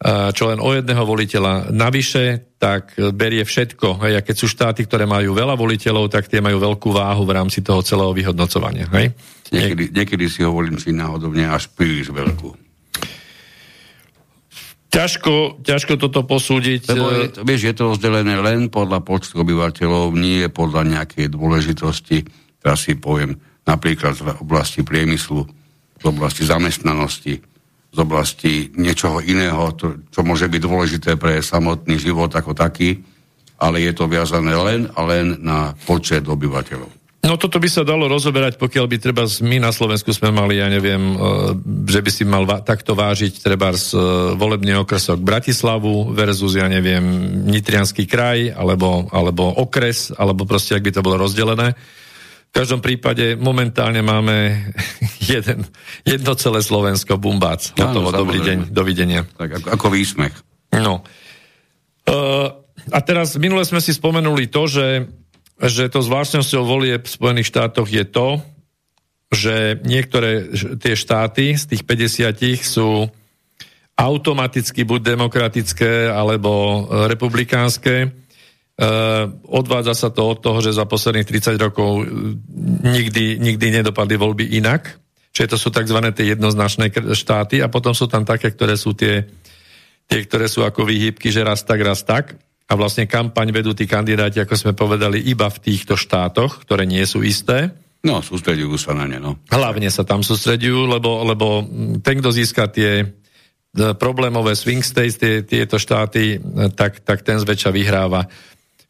e, 0.00 0.32
čo 0.32 0.48
len 0.48 0.64
o 0.64 0.72
jedného 0.72 1.04
voliteľa 1.04 1.76
navyše, 1.76 2.56
tak 2.56 2.96
berie 3.12 3.44
všetko. 3.44 4.00
Hej. 4.08 4.12
A 4.16 4.24
keď 4.24 4.36
sú 4.40 4.48
štáty, 4.48 4.88
ktoré 4.88 5.04
majú 5.04 5.36
veľa 5.36 5.60
voliteľov, 5.60 6.08
tak 6.08 6.32
tie 6.32 6.40
majú 6.40 6.56
veľkú 6.64 6.88
váhu 6.88 7.28
v 7.28 7.36
rámci 7.36 7.60
toho 7.60 7.84
celého 7.84 8.16
vyhodnocovania. 8.16 8.88
Hej. 8.96 9.12
Niekedy, 9.52 9.92
niekedy 9.92 10.24
si 10.32 10.40
hovorím 10.40 10.80
si 10.80 10.88
náhodovne 10.88 11.52
až 11.52 11.68
príliš 11.68 12.08
veľkú. 12.08 12.63
Ťažko, 14.94 15.34
ťažko 15.66 15.92
toto 15.98 16.22
posúdiť. 16.22 16.94
Lebo 16.94 17.06
je, 17.10 17.26
vieš, 17.42 17.62
je 17.66 17.74
to 17.74 17.90
rozdelené 17.90 18.38
len 18.38 18.70
podľa 18.70 19.02
počtu 19.02 19.42
obyvateľov, 19.42 20.14
nie 20.14 20.46
podľa 20.46 20.86
nejakej 20.86 21.34
dôležitosti. 21.34 22.22
Teraz 22.62 22.86
si 22.86 22.94
poviem 22.94 23.34
napríklad 23.66 24.14
v 24.14 24.30
oblasti 24.38 24.86
priemyslu, 24.86 25.42
v 25.98 26.04
oblasti 26.06 26.46
zamestnanosti, 26.46 27.34
z 27.94 27.98
oblasti 27.98 28.70
niečoho 28.74 29.18
iného, 29.18 29.74
to, 29.74 30.06
čo 30.14 30.22
môže 30.22 30.46
byť 30.46 30.60
dôležité 30.62 31.10
pre 31.18 31.42
samotný 31.42 31.98
život 31.98 32.30
ako 32.30 32.54
taký, 32.54 33.02
ale 33.58 33.82
je 33.82 33.92
to 33.94 34.06
viazané 34.06 34.54
len 34.54 34.80
a 34.94 35.00
len 35.06 35.42
na 35.42 35.74
počet 35.86 36.26
obyvateľov. 36.26 37.03
No 37.24 37.40
toto 37.40 37.56
by 37.56 37.68
sa 37.72 37.88
dalo 37.88 38.04
rozoberať, 38.04 38.60
pokiaľ 38.60 38.84
by 38.84 38.96
treba 39.00 39.24
my 39.24 39.56
na 39.56 39.72
Slovensku 39.72 40.12
sme 40.12 40.28
mali, 40.28 40.60
ja 40.60 40.68
neviem, 40.68 41.00
e, 41.00 41.18
že 41.88 42.04
by 42.04 42.10
si 42.12 42.22
mal 42.28 42.44
takto 42.60 42.92
vážiť 42.92 43.40
treba 43.40 43.72
z 43.72 43.96
e, 43.96 44.00
volebný 44.36 44.76
okresok 44.84 45.24
Bratislavu 45.24 46.12
versus, 46.12 46.52
ja 46.52 46.68
neviem, 46.68 47.00
Nitrianský 47.48 48.04
kraj, 48.04 48.52
alebo, 48.52 49.08
alebo 49.08 49.56
okres, 49.56 50.12
alebo 50.12 50.44
proste, 50.44 50.76
ak 50.76 50.84
by 50.84 50.92
to 50.92 51.00
bolo 51.00 51.16
rozdelené. 51.16 51.72
V 51.72 52.52
každom 52.52 52.84
prípade 52.84 53.40
momentálne 53.40 54.04
máme 54.04 54.68
jeden, 55.32 55.64
jedno 56.04 56.36
celé 56.36 56.60
Slovensko, 56.60 57.16
bumbác. 57.16 57.72
Hotovo, 57.72 58.12
dobrý 58.12 58.44
deň, 58.44 58.58
dovidenia. 58.68 59.24
Tak 59.24 59.64
ako, 59.64 59.68
ako 59.72 59.86
výsmech. 59.96 60.34
No. 60.76 61.00
Uh, 62.04 62.52
a 62.92 63.00
teraz 63.00 63.40
minule 63.40 63.64
sme 63.64 63.80
si 63.80 63.96
spomenuli 63.96 64.52
to, 64.52 64.68
že 64.68 65.08
že 65.62 65.86
to 65.86 66.02
zvláštnosťou 66.02 66.62
volieb 66.66 67.06
v 67.06 67.14
Spojených 67.14 67.50
štátoch 67.50 67.86
je 67.86 68.02
to, 68.02 68.42
že 69.34 69.82
niektoré 69.82 70.54
tie 70.78 70.94
štáty 70.94 71.58
z 71.58 71.64
tých 71.74 71.82
50 71.86 72.62
sú 72.62 73.10
automaticky 73.94 74.82
buď 74.82 75.14
demokratické 75.14 76.10
alebo 76.10 76.50
e, 76.50 76.78
republikánske. 77.06 77.94
E, 78.02 78.08
odvádza 79.46 79.94
sa 79.94 80.08
to 80.10 80.34
od 80.34 80.42
toho, 80.42 80.58
že 80.58 80.74
za 80.74 80.82
posledných 80.82 81.26
30 81.26 81.54
rokov 81.62 82.02
e, 82.02 82.04
nikdy, 82.82 83.38
nikdy 83.38 83.66
nedopadli 83.70 84.18
voľby 84.18 84.58
inak. 84.58 84.98
Čiže 85.34 85.50
to 85.50 85.58
sú 85.58 85.68
tzv. 85.70 85.98
tie 86.14 86.34
jednoznačné 86.34 86.90
štáty 87.14 87.62
a 87.62 87.70
potom 87.70 87.94
sú 87.94 88.10
tam 88.10 88.26
také, 88.26 88.50
ktoré 88.50 88.74
sú 88.74 88.94
tie, 88.94 89.26
tie 90.06 90.18
ktoré 90.26 90.46
sú 90.46 90.66
ako 90.66 90.86
výhybky, 90.86 91.30
že 91.30 91.46
raz 91.46 91.62
tak, 91.62 91.82
raz 91.82 92.02
tak 92.02 92.38
a 92.64 92.72
vlastne 92.74 93.04
kampaň 93.04 93.52
vedú 93.52 93.76
tí 93.76 93.84
kandidáti, 93.84 94.40
ako 94.40 94.54
sme 94.56 94.72
povedali, 94.72 95.20
iba 95.20 95.52
v 95.52 95.60
týchto 95.60 96.00
štátoch, 96.00 96.64
ktoré 96.64 96.88
nie 96.88 97.04
sú 97.04 97.20
isté. 97.20 97.76
No, 98.04 98.20
sústredujú 98.20 98.76
sa 98.76 98.96
na 98.96 99.08
ne, 99.08 99.20
no. 99.20 99.40
Hlavne 99.48 99.88
sa 99.88 100.04
tam 100.04 100.24
sústredujú, 100.24 100.88
lebo, 100.88 101.24
lebo 101.24 101.64
ten, 102.04 102.20
kto 102.20 102.30
získa 102.32 102.68
tie 102.68 103.00
e, 103.00 103.06
problémové 103.96 104.56
swing 104.56 104.84
states, 104.84 105.16
tie, 105.16 105.44
tieto 105.44 105.80
štáty, 105.80 106.36
e, 106.36 106.68
tak, 106.72 107.04
tak 107.04 107.24
ten 107.24 107.40
zväčša 107.40 107.72
vyhráva. 107.72 108.28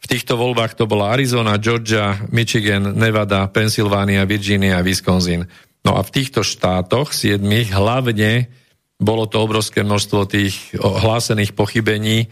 V 0.02 0.06
týchto 0.06 0.34
voľbách 0.34 0.74
to 0.78 0.90
bola 0.90 1.14
Arizona, 1.14 1.58
Georgia, 1.62 2.18
Michigan, 2.30 2.94
Nevada, 2.94 3.46
Pennsylvania, 3.50 4.26
Virginia 4.26 4.82
a 4.82 4.86
Wisconsin. 4.86 5.46
No 5.86 5.94
a 5.94 6.02
v 6.02 6.10
týchto 6.10 6.42
štátoch, 6.42 7.14
siedmých, 7.14 7.70
hlavne 7.74 8.50
bolo 8.98 9.26
to 9.26 9.42
obrovské 9.42 9.82
množstvo 9.82 10.20
tých 10.26 10.74
hlásených 10.78 11.54
pochybení, 11.54 12.30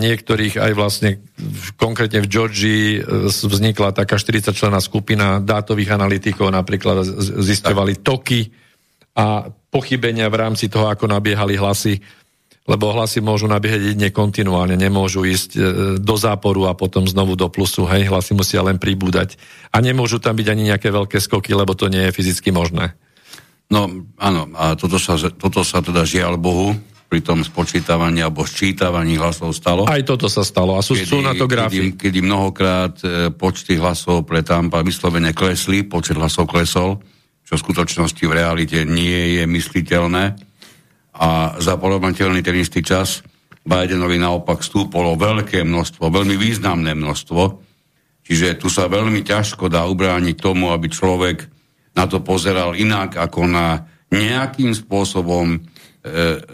niektorých 0.00 0.56
aj 0.56 0.72
vlastne 0.72 1.20
konkrétne 1.76 2.24
v 2.24 2.30
Georgii 2.32 2.84
e, 2.96 3.00
vznikla 3.28 3.92
taká 3.92 4.16
40 4.16 4.56
člená 4.56 4.80
skupina 4.80 5.36
dátových 5.36 6.00
analytikov, 6.00 6.48
napríklad 6.48 7.04
zistovali 7.44 8.00
toky 8.00 8.48
a 9.12 9.52
pochybenia 9.68 10.32
v 10.32 10.40
rámci 10.40 10.72
toho, 10.72 10.88
ako 10.88 11.04
nabiehali 11.12 11.60
hlasy, 11.60 12.00
lebo 12.64 12.88
hlasy 12.96 13.20
môžu 13.20 13.52
nabiehať 13.52 13.92
jedine 13.92 14.08
kontinuálne, 14.08 14.80
nemôžu 14.80 15.28
ísť 15.28 15.50
e, 15.52 15.60
do 16.00 16.16
záporu 16.16 16.64
a 16.64 16.72
potom 16.72 17.04
znovu 17.04 17.36
do 17.36 17.52
plusu, 17.52 17.84
hej, 17.84 18.08
hlasy 18.08 18.32
musia 18.32 18.64
len 18.64 18.80
pribúdať. 18.80 19.36
A 19.76 19.84
nemôžu 19.84 20.24
tam 20.24 20.40
byť 20.40 20.48
ani 20.48 20.72
nejaké 20.72 20.88
veľké 20.88 21.20
skoky, 21.20 21.52
lebo 21.52 21.76
to 21.76 21.92
nie 21.92 22.08
je 22.08 22.16
fyzicky 22.16 22.48
možné. 22.48 22.96
No 23.68 24.08
áno, 24.16 24.48
a 24.56 24.72
toto 24.72 24.96
sa, 24.96 25.20
toto 25.20 25.68
sa 25.68 25.84
teda 25.84 26.08
žiaľ 26.08 26.40
Bohu 26.40 26.74
pri 27.10 27.26
tom 27.26 27.42
spočítavaní 27.42 28.22
alebo 28.22 28.46
sčítavaní 28.46 29.18
hlasov 29.18 29.50
stalo. 29.50 29.90
Aj 29.90 29.98
toto 30.06 30.30
sa 30.30 30.46
stalo 30.46 30.78
a 30.78 30.80
sú, 30.80 30.94
kedy, 30.94 31.10
sú 31.10 31.18
na 31.18 31.34
to 31.34 31.50
grafy. 31.50 31.90
Kedy, 31.90 31.98
kedy 31.98 32.18
mnohokrát 32.22 32.94
e, 33.02 33.34
počty 33.34 33.74
hlasov 33.82 34.22
pre 34.22 34.46
Tampa 34.46 34.86
vyslovene 34.86 35.34
klesli, 35.34 35.82
počet 35.82 36.14
hlasov 36.14 36.46
klesol, 36.46 37.02
čo 37.42 37.58
v 37.58 37.64
skutočnosti 37.66 38.22
v 38.22 38.30
realite 38.30 38.86
nie 38.86 39.42
je 39.42 39.44
mysliteľné. 39.50 40.38
A 41.18 41.58
za 41.58 41.74
porovnateľný 41.74 42.46
ten 42.46 42.54
istý 42.62 42.86
čas 42.86 43.26
Bidenovi 43.66 44.14
naopak 44.14 44.62
stúpolo 44.62 45.18
veľké 45.18 45.66
množstvo, 45.66 46.14
veľmi 46.14 46.38
významné 46.38 46.94
množstvo, 46.94 47.42
čiže 48.22 48.54
tu 48.54 48.70
sa 48.70 48.86
veľmi 48.86 49.26
ťažko 49.26 49.66
dá 49.66 49.82
ubrániť 49.90 50.38
tomu, 50.38 50.70
aby 50.70 50.86
človek 50.86 51.42
na 51.98 52.06
to 52.06 52.22
pozeral 52.22 52.78
inak 52.78 53.18
ako 53.18 53.50
na 53.50 53.82
nejakým 54.14 54.70
spôsobom 54.78 55.58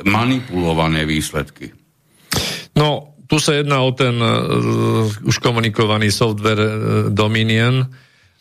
manipulované 0.02 1.06
výsledky. 1.06 1.70
No, 2.76 3.16
tu 3.26 3.42
sa 3.42 3.58
jedná 3.58 3.82
o 3.82 3.90
ten 3.90 4.14
uh, 4.22 5.08
už 5.26 5.42
komunikovaný 5.42 6.14
software 6.14 6.62
uh, 6.62 6.70
Dominion 7.10 7.82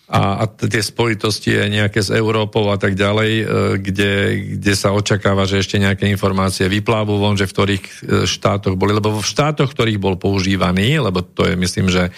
a, 0.05 0.21
a 0.37 0.43
tie 0.45 0.85
spojitosti 0.85 1.57
je 1.57 1.65
nejaké 1.81 2.05
s 2.05 2.13
Európou 2.13 2.69
a 2.69 2.77
tak 2.77 2.93
ďalej, 2.93 3.31
uh, 3.41 3.45
kde, 3.81 4.13
kde 4.61 4.73
sa 4.77 4.93
očakáva, 4.93 5.49
že 5.49 5.65
ešte 5.65 5.81
nejaké 5.81 6.05
informácie 6.05 6.69
vyplávu 6.69 7.17
von, 7.17 7.33
že 7.33 7.49
v 7.49 7.53
ktorých 7.57 7.85
uh, 7.85 7.95
štátoch 8.29 8.77
boli, 8.77 8.93
lebo 8.93 9.17
v 9.17 9.25
štátoch, 9.25 9.73
ktorých 9.73 9.97
bol 9.97 10.21
používaný, 10.21 11.01
lebo 11.01 11.25
to 11.25 11.49
je 11.49 11.57
myslím, 11.57 11.89
že 11.89 12.13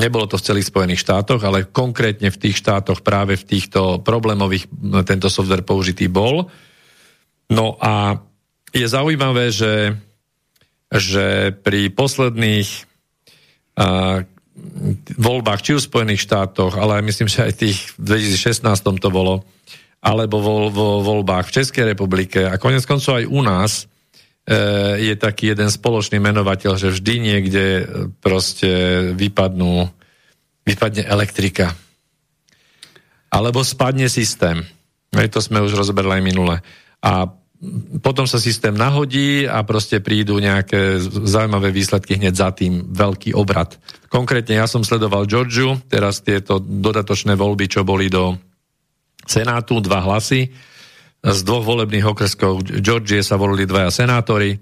nebolo 0.00 0.24
to 0.24 0.40
v 0.40 0.46
celých 0.48 0.72
Spojených 0.72 1.04
štátoch, 1.04 1.44
ale 1.44 1.68
konkrétne 1.68 2.32
v 2.32 2.40
tých 2.40 2.56
štátoch 2.64 3.04
práve 3.04 3.36
v 3.36 3.44
týchto 3.44 4.00
problémových 4.00 4.64
tento 5.04 5.28
software 5.28 5.60
použitý 5.60 6.08
bol. 6.08 6.48
No 7.52 7.76
a 7.76 8.16
je 8.72 8.88
zaujímavé, 8.88 9.52
že 9.52 10.00
že 10.92 11.56
pri 11.56 11.88
posledných 11.88 12.68
a, 13.80 14.20
voľbách, 15.16 15.64
či 15.64 15.80
už 15.80 15.88
v 15.88 15.90
Spojených 15.90 16.28
štátoch, 16.28 16.76
ale 16.76 17.00
myslím, 17.08 17.32
že 17.32 17.48
aj 17.48 17.52
tých 17.56 17.96
v 17.96 18.28
2016 18.28 19.00
to 19.00 19.08
bolo, 19.08 19.48
alebo 20.04 20.36
vo, 20.44 20.68
vo 20.68 20.88
voľbách 21.00 21.48
v 21.48 21.54
Českej 21.56 21.84
republike 21.96 22.44
a 22.44 22.60
konec 22.60 22.84
koncov 22.84 23.16
aj 23.16 23.24
u 23.24 23.40
nás 23.40 23.88
e, 24.44 25.08
je 25.08 25.14
taký 25.16 25.56
jeden 25.56 25.72
spoločný 25.72 26.20
menovateľ, 26.20 26.76
že 26.76 26.92
vždy 26.92 27.14
niekde 27.16 27.64
e, 27.64 27.84
proste 28.20 28.70
vypadnú, 29.16 29.88
vypadne 30.68 31.08
elektrika. 31.08 31.72
Alebo 33.32 33.64
spadne 33.64 34.12
systém. 34.12 34.60
Hej, 35.16 35.32
to 35.32 35.40
sme 35.40 35.64
už 35.64 35.72
rozberli 35.72 36.20
aj 36.20 36.22
minule. 36.28 36.60
A 37.00 37.24
potom 38.02 38.26
sa 38.26 38.42
systém 38.42 38.74
nahodí 38.74 39.46
a 39.46 39.62
proste 39.62 40.02
prídu 40.02 40.42
nejaké 40.42 40.98
zaujímavé 41.06 41.70
výsledky 41.70 42.18
hneď 42.18 42.34
za 42.34 42.50
tým, 42.50 42.90
veľký 42.90 43.38
obrad. 43.38 43.78
Konkrétne 44.10 44.58
ja 44.58 44.66
som 44.66 44.82
sledoval 44.82 45.30
Georgiu, 45.30 45.78
teraz 45.86 46.26
tieto 46.26 46.58
dodatočné 46.58 47.38
voľby, 47.38 47.70
čo 47.70 47.86
boli 47.86 48.10
do 48.10 48.34
Senátu, 49.22 49.78
dva 49.78 50.02
hlasy. 50.02 50.50
Z 51.22 51.40
dvoch 51.46 51.62
volebných 51.62 52.10
okreskov 52.10 52.66
Georgie 52.82 53.22
sa 53.22 53.38
volili 53.38 53.62
dvaja 53.62 53.94
senátori, 53.94 54.58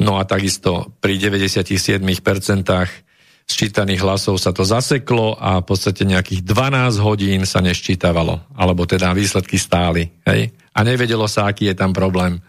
no 0.00 0.16
a 0.16 0.24
takisto 0.24 0.96
pri 1.04 1.20
97% 1.20 2.00
sčítaných 3.44 4.00
hlasov 4.00 4.40
sa 4.40 4.56
to 4.56 4.64
zaseklo 4.64 5.36
a 5.36 5.60
v 5.60 5.68
podstate 5.68 6.08
nejakých 6.08 6.40
12 6.48 6.96
hodín 7.04 7.44
sa 7.44 7.60
neščítavalo, 7.60 8.56
alebo 8.56 8.88
teda 8.88 9.12
výsledky 9.12 9.60
stáli. 9.60 10.08
Hej? 10.24 10.56
A 10.72 10.78
nevedelo 10.84 11.28
sa, 11.28 11.48
aký 11.48 11.72
je 11.72 11.76
tam 11.76 11.92
problém. 11.92 12.40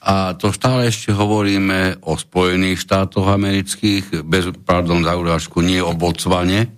A 0.00 0.32
to 0.32 0.48
stále 0.48 0.88
ešte 0.88 1.12
hovoríme 1.12 2.00
o 2.08 2.16
Spojených 2.16 2.88
štátoch 2.88 3.28
amerických, 3.28 4.24
bez, 4.24 4.48
pardon 4.64 5.04
za 5.04 5.12
urážku, 5.12 5.60
nie 5.60 5.76
o 5.84 5.92
Botsvane, 5.92 6.72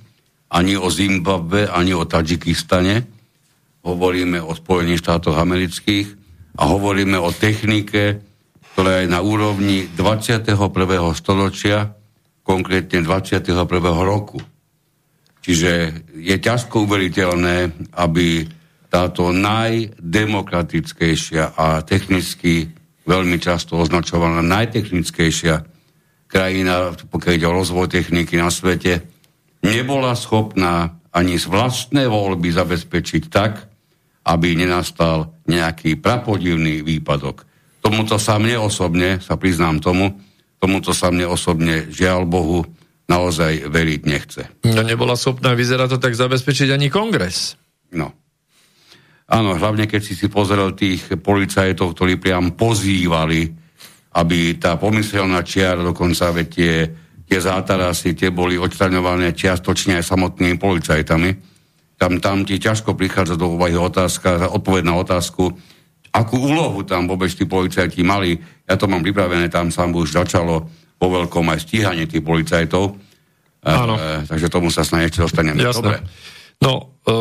ani 0.51 0.75
o 0.75 0.91
Zimbabve, 0.91 1.71
ani 1.71 1.95
o 1.95 2.03
Tadžikistane. 2.03 3.07
Hovoríme 3.87 4.43
o 4.43 4.53
Spojených 4.59 5.07
štátoch 5.07 5.39
amerických 5.39 6.09
a 6.59 6.63
hovoríme 6.67 7.15
o 7.23 7.31
technike, 7.31 8.19
ktorá 8.75 9.07
je 9.07 9.09
na 9.09 9.23
úrovni 9.23 9.87
21. 9.87 10.59
storočia, 11.15 11.95
konkrétne 12.43 13.07
21. 13.07 13.55
roku. 14.03 14.43
Čiže 15.43 15.71
je 16.15 16.37
ťažko 16.39 16.87
uveriteľné, 16.87 17.71
aby 17.99 18.47
táto 18.93 19.33
najdemokratickejšia 19.33 21.57
a 21.57 21.81
technicky 21.81 22.69
veľmi 23.09 23.41
často 23.41 23.81
označovaná 23.81 24.45
najtechnickejšia 24.45 25.65
krajina, 26.29 26.93
pokiaľ 27.09 27.33
ide 27.33 27.49
o 27.49 27.57
rozvoj 27.57 27.89
techniky 27.89 28.37
na 28.37 28.53
svete, 28.53 29.01
nebola 29.65 30.13
schopná 30.13 31.01
ani 31.09 31.41
z 31.41 31.49
vlastné 31.49 32.05
voľby 32.05 32.53
zabezpečiť 32.53 33.33
tak, 33.33 33.65
aby 34.29 34.61
nenastal 34.61 35.33
nejaký 35.49 35.97
prapodivný 35.97 36.85
výpadok. 36.85 37.49
Tomuto 37.81 38.21
sa 38.21 38.37
mne 38.39 38.61
osobne, 38.61 39.25
sa 39.25 39.41
priznám 39.41 39.81
tomu, 39.81 40.21
tomuto 40.63 40.95
sa 40.95 41.11
mne 41.11 41.27
osobne, 41.33 41.91
žiaľ 41.91 42.25
Bohu, 42.29 42.63
naozaj 43.11 43.67
veriť 43.67 44.01
nechce. 44.07 44.47
No 44.69 44.85
nebola 44.87 45.19
schopná, 45.19 45.59
vyzerá 45.59 45.91
to 45.91 45.99
tak, 45.99 46.15
zabezpečiť 46.15 46.71
ani 46.71 46.87
kongres. 46.89 47.59
No. 47.93 48.22
Áno, 49.31 49.55
hlavne 49.55 49.87
keď 49.87 50.01
si 50.03 50.15
si 50.19 50.27
pozrel 50.27 50.75
tých 50.75 51.15
policajtov, 51.21 51.95
ktorí 51.95 52.19
priam 52.19 52.53
pozývali, 52.59 53.49
aby 54.13 54.61
tá 54.61 54.77
pomyselná 54.77 55.41
čiara, 55.41 55.81
dokonca 55.81 56.35
veď 56.35 56.49
tie, 56.49 56.75
tie 57.25 57.39
zátarasy, 57.41 58.13
tie 58.13 58.29
boli 58.29 58.61
odstraňované 58.61 59.33
čiastočne 59.33 59.97
aj 60.01 60.05
samotnými 60.05 60.61
policajtami. 60.61 61.31
Tam, 61.97 62.19
tam 62.19 62.43
ti 62.45 62.59
ťažko 62.59 62.99
prichádza 62.99 63.39
do 63.39 63.57
úvahy 63.57 63.79
otázka, 63.79 64.53
odpoveď 64.53 64.83
na 64.85 64.99
otázku, 65.01 65.49
akú 66.13 66.37
úlohu 66.37 66.85
tam 66.85 67.09
vôbec 67.09 67.33
tí 67.33 67.49
policajti 67.49 68.05
mali. 68.05 68.37
Ja 68.69 68.77
to 68.77 68.85
mám 68.85 69.01
pripravené, 69.01 69.49
tam 69.49 69.73
sa 69.73 69.89
už 69.89 70.13
začalo 70.13 70.69
po 71.01 71.07
veľkom 71.09 71.49
aj 71.49 71.59
stíhanie 71.65 72.05
tých 72.05 72.21
policajtov. 72.21 72.95
Áno. 73.65 73.95
E, 73.97 74.27
takže 74.29 74.53
tomu 74.53 74.69
sa 74.69 74.85
snad 74.85 75.09
ešte 75.09 75.25
dostaneme. 75.25 75.63
Jasné. 75.63 75.79
Dobre. 75.81 75.99
No, 76.61 76.73
e, 77.07 77.15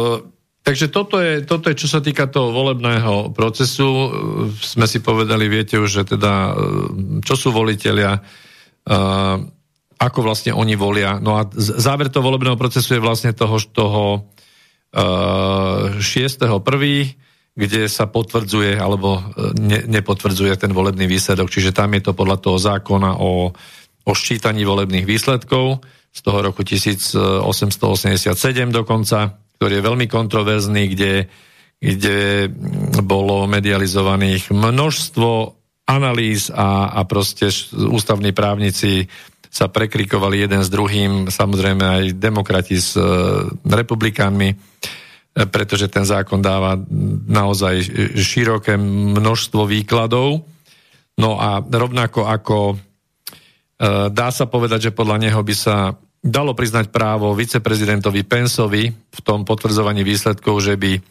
Takže 0.71 0.87
toto 0.87 1.19
je, 1.19 1.43
toto 1.43 1.67
je, 1.67 1.75
čo 1.83 1.91
sa 1.91 1.99
týka 1.99 2.31
toho 2.31 2.55
volebného 2.55 3.35
procesu. 3.35 4.07
Sme 4.55 4.87
si 4.87 5.03
povedali, 5.03 5.51
viete 5.51 5.75
už, 5.75 5.99
že 5.99 6.15
teda, 6.15 6.55
čo 7.27 7.35
sú 7.35 7.51
voliteľia, 7.51 8.15
ako 9.99 10.19
vlastne 10.23 10.55
oni 10.55 10.79
volia. 10.79 11.19
No 11.19 11.35
a 11.35 11.51
záver 11.59 12.07
toho 12.07 12.23
volebného 12.23 12.55
procesu 12.55 12.95
je 12.95 13.03
vlastne 13.03 13.35
toho, 13.35 13.59
toho 13.67 14.31
6.1., 14.95 16.55
kde 17.51 17.91
sa 17.91 18.07
potvrdzuje 18.07 18.79
alebo 18.79 19.19
ne, 19.59 19.83
nepotvrdzuje 19.91 20.55
ten 20.55 20.71
volebný 20.71 21.03
výsledok. 21.03 21.51
Čiže 21.51 21.75
tam 21.75 21.99
je 21.99 22.07
to 22.07 22.15
podľa 22.15 22.47
toho 22.47 22.55
zákona 22.55 23.19
o, 23.19 23.51
o 24.07 24.11
ščítaní 24.15 24.63
volebných 24.63 25.03
výsledkov 25.03 25.83
z 26.15 26.19
toho 26.23 26.39
roku 26.39 26.63
1887 26.63 28.31
dokonca 28.71 29.50
ktorý 29.61 29.77
je 29.77 29.87
veľmi 29.93 30.09
kontroverzný, 30.09 30.97
kde, 30.97 31.29
kde 31.77 32.49
bolo 33.05 33.45
medializovaných 33.45 34.49
množstvo 34.49 35.29
analýz 35.85 36.49
a, 36.49 36.89
a 36.89 37.05
proste 37.05 37.53
ústavní 37.69 38.33
právnici 38.33 39.05
sa 39.53 39.69
prekrikovali 39.69 40.49
jeden 40.49 40.65
s 40.65 40.73
druhým, 40.73 41.29
samozrejme 41.29 41.83
aj 41.85 42.03
demokrati 42.17 42.81
s 42.81 42.97
e, 42.97 43.05
republikánmi, 43.61 44.49
e, 44.49 44.55
pretože 45.45 45.93
ten 45.93 46.09
zákon 46.09 46.41
dáva 46.41 46.81
naozaj 47.29 47.85
široké 48.17 48.81
množstvo 48.81 49.69
výkladov. 49.69 50.41
No 51.21 51.37
a 51.37 51.61
rovnako 51.61 52.25
ako 52.25 52.57
e, 52.73 52.75
dá 54.09 54.33
sa 54.33 54.49
povedať, 54.49 54.89
že 54.89 54.97
podľa 54.97 55.29
neho 55.29 55.41
by 55.45 55.53
sa 55.53 55.93
dalo 56.21 56.53
priznať 56.53 56.93
právo 56.93 57.33
viceprezidentovi 57.33 58.21
Pensovi 58.21 58.93
v 58.93 59.19
tom 59.25 59.41
potvrdzovaní 59.41 60.05
výsledkov, 60.05 60.61
že 60.61 60.77
by 60.77 61.01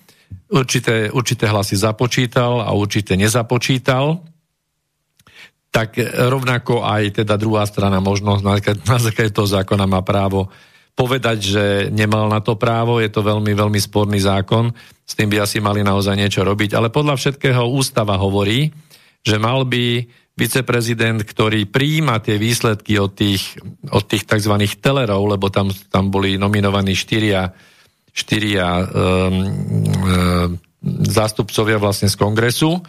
určité, 0.54 1.10
určité 1.10 1.50
hlasy 1.50 1.74
započítal 1.74 2.62
a 2.62 2.70
určite 2.70 3.18
nezapočítal, 3.18 4.22
tak 5.70 5.98
rovnako 6.02 6.82
aj 6.82 7.22
teda 7.22 7.34
druhá 7.38 7.66
strana 7.66 7.98
možno 7.98 8.38
na, 8.38 8.58
na 8.90 8.98
základe 9.02 9.34
toho 9.34 9.50
zákona 9.50 9.86
má 9.86 10.02
právo 10.06 10.50
povedať, 10.94 11.38
že 11.40 11.64
nemal 11.94 12.28
na 12.28 12.42
to 12.42 12.58
právo, 12.58 13.00
je 13.00 13.08
to 13.08 13.24
veľmi, 13.24 13.56
veľmi 13.56 13.80
sporný 13.80 14.20
zákon, 14.20 14.74
s 15.06 15.16
tým 15.16 15.32
by 15.32 15.42
asi 15.42 15.58
mali 15.62 15.80
naozaj 15.80 16.14
niečo 16.14 16.44
robiť, 16.44 16.76
ale 16.76 16.92
podľa 16.92 17.16
všetkého 17.16 17.66
ústava 17.66 18.20
hovorí, 18.20 18.68
že 19.24 19.40
mal 19.40 19.64
by 19.64 20.06
viceprezident, 20.40 21.20
ktorý 21.20 21.68
prijíma 21.68 22.24
tie 22.24 22.40
výsledky 22.40 22.96
od 22.96 23.12
tých, 23.12 23.60
od 23.92 24.04
tých 24.08 24.24
tzv. 24.24 24.56
telerov, 24.80 25.28
lebo 25.28 25.52
tam, 25.52 25.68
tam 25.92 26.08
boli 26.08 26.40
nominovaní 26.40 26.96
štyria, 26.96 27.52
štyria 28.08 28.80
um, 28.80 28.88
um, 28.88 30.50
zástupcovia 31.04 31.76
vlastne 31.76 32.08
z 32.08 32.16
kongresu, 32.16 32.80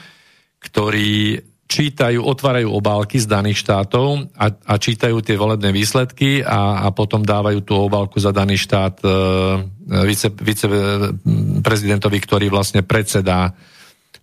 ktorí 0.63 1.43
čítajú, 1.67 2.19
otvárajú 2.23 2.67
obálky 2.71 3.19
z 3.19 3.27
daných 3.27 3.63
štátov 3.63 4.31
a, 4.35 4.51
a 4.51 4.73
čítajú 4.75 5.23
tie 5.23 5.39
volebné 5.39 5.71
výsledky 5.71 6.43
a, 6.43 6.83
a 6.83 6.87
potom 6.91 7.23
dávajú 7.23 7.63
tú 7.63 7.79
obálku 7.79 8.19
za 8.19 8.35
daný 8.35 8.59
štát 8.59 8.95
uh, 9.03 9.63
vice, 10.03 10.31
viceprezidentovi, 10.31 12.17
ktorý 12.19 12.47
vlastne 12.51 12.83
predsedá 12.83 13.55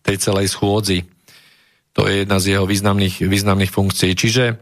tej 0.05 0.17
celej 0.21 0.53
schôdzi. 0.53 1.18
To 1.99 2.07
je 2.07 2.23
jedna 2.23 2.39
z 2.39 2.55
jeho 2.55 2.63
významných, 2.63 3.27
významných 3.27 3.75
funkcií. 3.75 4.15
Čiže, 4.15 4.55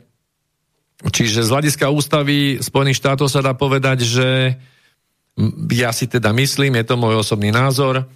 čiže 1.12 1.44
z 1.44 1.52
hľadiska 1.52 1.92
ústavy 1.92 2.64
Spojených 2.64 2.96
štátov 2.96 3.28
sa 3.28 3.44
dá 3.44 3.52
povedať, 3.52 4.08
že 4.08 4.56
ja 5.68 5.92
si 5.92 6.08
teda 6.08 6.32
myslím, 6.32 6.80
je 6.80 6.86
to 6.88 6.96
môj 6.96 7.20
osobný 7.20 7.52
názor, 7.52 8.08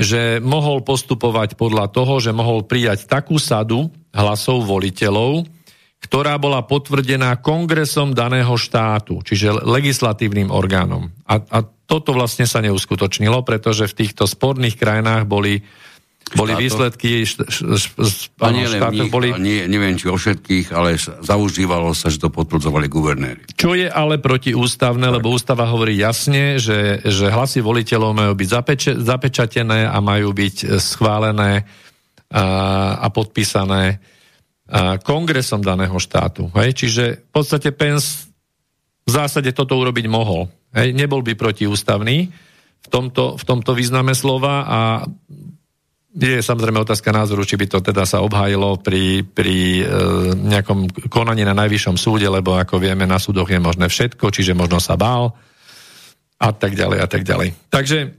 že 0.00 0.40
mohol 0.40 0.80
postupovať 0.80 1.60
podľa 1.60 1.92
toho, 1.92 2.16
že 2.16 2.32
mohol 2.32 2.64
prijať 2.64 3.04
takú 3.04 3.36
sadu 3.36 3.92
hlasov 4.08 4.64
voliteľov, 4.64 5.44
ktorá 6.00 6.40
bola 6.40 6.64
potvrdená 6.64 7.36
kongresom 7.44 8.16
daného 8.16 8.56
štátu, 8.56 9.20
čiže 9.20 9.62
legislatívnym 9.68 10.48
orgánom. 10.48 11.12
A, 11.28 11.44
a 11.44 11.58
toto 11.84 12.16
vlastne 12.16 12.48
sa 12.48 12.64
neuskutočnilo, 12.64 13.44
pretože 13.44 13.84
v 13.84 14.00
týchto 14.00 14.24
sporných 14.24 14.80
krajinách 14.80 15.28
boli 15.28 15.60
boli 16.32 16.56
výsledky 16.56 17.28
š, 17.28 17.44
š, 17.44 17.58
š, 17.92 18.14
a 18.40 18.48
nie 18.48 18.64
štátov, 18.64 19.04
nich, 19.04 19.12
boli... 19.12 19.28
Nie, 19.36 19.68
neviem, 19.68 20.00
či 20.00 20.08
o 20.08 20.16
všetkých, 20.16 20.72
ale 20.72 20.96
zaužívalo 21.00 21.92
sa, 21.92 22.08
že 22.08 22.22
to 22.22 22.32
potvrdzovali 22.32 22.88
guvernéri. 22.88 23.42
Čo 23.52 23.76
je 23.76 23.88
ale 23.90 24.16
protiústavné, 24.16 25.12
tak. 25.12 25.14
lebo 25.20 25.34
ústava 25.34 25.68
hovorí 25.68 26.00
jasne, 26.00 26.56
že, 26.56 27.04
že 27.04 27.28
hlasy 27.28 27.60
voliteľov 27.60 28.12
majú 28.16 28.32
byť 28.32 28.48
zapeče, 28.48 28.92
zapečatené 29.04 29.84
a 29.84 29.98
majú 30.00 30.32
byť 30.32 30.80
schválené 30.80 31.68
a, 32.32 32.44
a 32.96 33.06
podpísané 33.12 34.00
a, 34.72 34.96
kongresom 35.04 35.60
daného 35.60 36.00
štátu. 36.00 36.48
Hej? 36.56 36.80
Čiže 36.80 37.04
v 37.28 37.30
podstate 37.30 37.76
Pence 37.76 38.32
v 39.04 39.10
zásade 39.10 39.52
toto 39.52 39.76
urobiť 39.76 40.06
mohol. 40.08 40.48
Hej? 40.72 40.96
Nebol 40.96 41.20
by 41.20 41.36
protiústavný 41.36 42.32
v 42.82 42.88
tomto, 42.88 43.36
v 43.36 43.44
tomto 43.44 43.76
význame 43.76 44.16
slova 44.16 44.54
a 44.64 44.78
je 46.12 46.44
samozrejme 46.44 46.84
otázka 46.84 47.08
názoru, 47.08 47.40
či 47.48 47.56
by 47.56 47.66
to 47.72 47.78
teda 47.80 48.04
sa 48.04 48.20
obhájilo 48.20 48.76
pri, 48.76 49.24
pri 49.24 49.80
e, 49.80 49.84
nejakom 50.36 51.08
konaní 51.08 51.40
na 51.40 51.56
najvyššom 51.56 51.96
súde, 51.96 52.28
lebo 52.28 52.52
ako 52.52 52.76
vieme, 52.76 53.08
na 53.08 53.16
súdoch 53.16 53.48
je 53.48 53.56
možné 53.56 53.88
všetko, 53.88 54.28
čiže 54.28 54.52
možno 54.52 54.76
sa 54.76 55.00
bál 55.00 55.32
a 56.36 56.50
tak 56.52 56.76
ďalej 56.76 56.98
a 57.00 57.06
tak 57.08 57.24
ďalej. 57.24 57.56
Takže, 57.72 58.12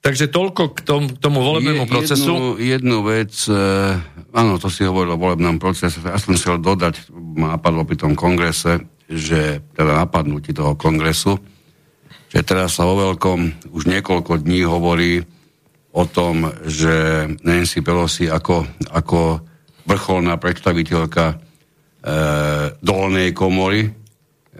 takže 0.00 0.32
toľko 0.32 0.62
k, 0.72 0.80
tom, 0.80 1.02
k 1.12 1.20
tomu 1.20 1.44
volebnému 1.44 1.84
je, 1.84 1.92
procesu. 1.92 2.56
Jednu, 2.56 2.96
jednu 2.96 2.98
vec, 3.04 3.32
e, 3.44 3.60
áno, 4.32 4.56
to 4.56 4.72
si 4.72 4.88
hovoril 4.88 5.12
o 5.12 5.20
volebnom 5.20 5.60
procese, 5.60 6.00
ja 6.00 6.16
som 6.16 6.40
chcel 6.40 6.56
dodať, 6.56 7.12
ma 7.12 7.60
napadlo 7.60 7.84
pri 7.84 8.00
tom 8.00 8.16
kongrese, 8.16 8.80
že 9.12 9.60
teda 9.76 10.08
napadnutí 10.08 10.56
toho 10.56 10.72
kongresu, 10.72 11.36
že 12.32 12.40
teraz 12.40 12.80
sa 12.80 12.88
vo 12.88 12.96
veľkom 12.96 13.72
už 13.76 13.88
niekoľko 13.88 14.40
dní 14.40 14.64
hovorí, 14.64 15.20
o 15.98 16.04
tom, 16.06 16.46
že 16.62 17.26
Nancy 17.42 17.82
Pelosi 17.82 18.30
ako, 18.30 18.86
ako 18.94 19.42
vrcholná 19.82 20.38
predstaviteľka 20.38 21.24
e, 21.26 21.36
dolnej 22.78 23.34
komory 23.34 23.90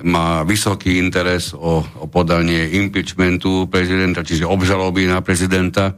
má 0.02 0.43
vysoký 0.43 0.98
interes 0.98 1.55
o, 1.55 1.82
o 1.82 2.06
podanie 2.10 2.74
impeachmentu 2.74 3.70
prezidenta, 3.70 4.27
čiže 4.27 4.47
obžaloby 4.47 5.06
na 5.06 5.23
prezidenta 5.23 5.94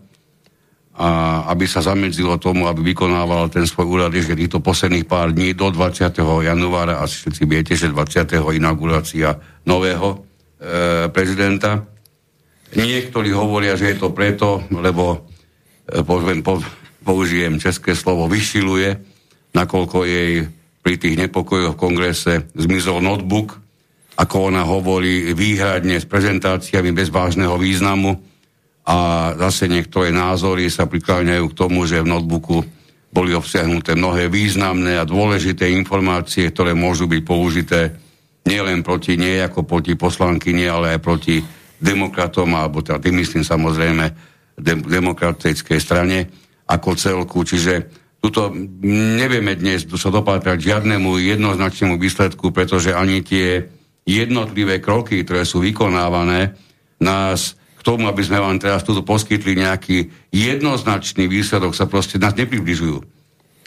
a 1.01 1.09
aby 1.49 1.65
sa 1.65 1.81
zamedzilo 1.81 2.37
tomu, 2.37 2.69
aby 2.69 2.93
vykonával 2.93 3.49
ten 3.49 3.65
svoj 3.65 3.89
úrad 3.89 4.13
že 4.13 4.37
týchto 4.37 4.61
posledných 4.61 5.09
pár 5.09 5.33
dní 5.33 5.57
do 5.57 5.73
20. 5.73 6.13
januára, 6.21 7.01
asi 7.01 7.25
všetci 7.25 7.43
viete, 7.49 7.73
že 7.73 7.89
20. 7.89 8.37
inaugurácia 8.53 9.41
nového 9.65 10.21
e, 10.61 11.09
prezidenta. 11.09 11.89
Niektorí 12.77 13.33
hovoria, 13.33 13.81
že 13.81 13.95
je 13.95 13.97
to 13.97 14.13
preto, 14.13 14.61
lebo 14.69 15.30
poviem, 16.07 16.41
po, 16.43 16.63
použijem 17.03 17.59
české 17.59 17.99
slovo, 17.99 18.31
vyšiluje, 18.31 18.97
nakoľko 19.55 20.07
jej 20.07 20.47
pri 20.81 20.95
tých 20.97 21.17
nepokojoch 21.27 21.77
v 21.77 21.83
kongrese 21.83 22.33
zmizol 22.57 23.05
notebook, 23.05 23.61
ako 24.17 24.53
ona 24.53 24.65
hovorí 24.65 25.33
výhradne 25.33 26.01
s 26.01 26.09
prezentáciami 26.09 26.93
bez 26.93 27.09
vážneho 27.09 27.57
významu. 27.57 28.21
A 28.85 29.31
zase 29.37 29.69
niektoré 29.69 30.11
názory 30.11 30.73
sa 30.73 30.89
prikláňajú 30.89 31.53
k 31.53 31.59
tomu, 31.59 31.85
že 31.85 32.01
v 32.01 32.11
notebooku 32.11 32.65
boli 33.11 33.35
obsiahnuté 33.35 33.99
mnohé 33.99 34.31
významné 34.31 34.97
a 34.97 35.09
dôležité 35.09 35.69
informácie, 35.75 36.49
ktoré 36.49 36.73
môžu 36.73 37.11
byť 37.11 37.23
použité 37.27 37.81
nielen 38.47 38.81
proti 38.81 39.21
nie 39.21 39.37
ako 39.43 39.67
proti 39.67 39.99
poslankyni, 39.99 40.65
ale 40.65 40.97
aj 40.97 41.01
proti 41.03 41.43
demokratom, 41.81 42.49
alebo 42.57 42.81
teda 42.81 43.03
tým 43.03 43.21
myslím 43.21 43.45
samozrejme 43.45 44.30
demokratickej 44.61 45.81
strane 45.81 46.29
ako 46.69 46.95
celku. 46.95 47.43
Čiže 47.43 47.91
tuto 48.21 48.53
nevieme 48.85 49.57
dnes 49.57 49.89
sa 49.89 50.13
dopátrať 50.13 50.61
žiadnemu 50.61 51.17
jednoznačnému 51.19 51.97
výsledku, 51.97 52.53
pretože 52.53 52.93
ani 52.93 53.25
tie 53.25 53.65
jednotlivé 54.05 54.79
kroky, 54.79 55.25
ktoré 55.25 55.49
sú 55.49 55.65
vykonávané, 55.65 56.55
nás 57.01 57.57
k 57.81 57.81
tomu, 57.81 58.05
aby 58.13 58.21
sme 58.21 58.45
vám 58.45 58.61
teraz 58.61 58.85
tuto 58.85 59.01
poskytli 59.01 59.57
nejaký 59.57 60.13
jednoznačný 60.37 61.25
výsledok, 61.25 61.73
sa 61.73 61.89
proste 61.89 62.21
nás 62.21 62.37
nepribližujú. 62.37 63.01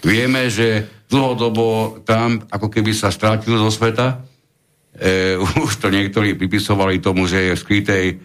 Vieme, 0.05 0.53
že 0.53 0.85
dlhodobo 1.09 1.97
Trump 2.05 2.45
ako 2.53 2.69
keby 2.69 2.93
sa 2.93 3.09
strátil 3.09 3.57
zo 3.57 3.73
sveta. 3.73 4.21
E, 4.93 5.33
už 5.65 5.81
to 5.81 5.89
niektorí 5.89 6.37
pripisovali 6.37 7.01
tomu, 7.01 7.25
že 7.25 7.41
je 7.41 7.53
v 7.57 7.63
skrytej 7.63 8.05
e, 8.05 8.15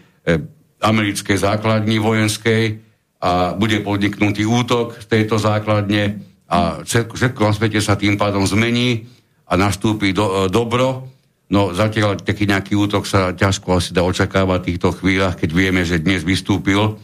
americkej 0.79 1.39
základni 1.39 1.99
vojenskej 1.99 2.79
a 3.19 3.55
bude 3.59 3.83
podniknutý 3.83 4.47
útok 4.47 4.95
tejto 5.11 5.43
základne 5.43 6.23
a 6.49 6.81
všetko 6.87 7.41
na 7.45 7.53
svete 7.53 7.81
sa 7.83 7.99
tým 7.99 8.17
pádom 8.17 8.47
zmení 8.47 9.05
a 9.51 9.59
nastúpi 9.59 10.15
do, 10.15 10.47
e, 10.47 10.53
dobro. 10.53 11.11
No 11.49 11.73
zatiaľ 11.73 12.21
taký 12.21 12.49
nejaký 12.49 12.77
útok 12.77 13.05
sa 13.09 13.33
ťažko 13.33 13.81
asi 13.81 13.91
dá 13.93 14.05
očakávať 14.05 14.59
v 14.61 14.69
týchto 14.73 14.89
chvíľach, 14.97 15.37
keď 15.37 15.51
vieme, 15.53 15.83
že 15.85 16.01
dnes 16.01 16.25
vystúpil 16.25 16.97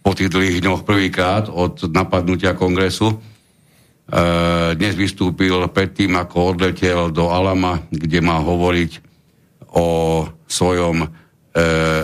po 0.00 0.10
tých 0.14 0.30
dlhých 0.30 0.62
dňoch 0.62 0.86
prvýkrát 0.86 1.50
od 1.50 1.90
napadnutia 1.90 2.54
kongresu. 2.54 3.12
E, 3.12 3.16
dnes 4.78 4.94
vystúpil 4.94 5.66
predtým, 5.68 6.14
ako 6.14 6.56
odletel 6.56 7.10
do 7.10 7.28
Alama, 7.28 7.82
kde 7.90 8.22
má 8.22 8.38
hovoriť 8.38 9.02
o 9.76 9.86
svojom 10.46 11.25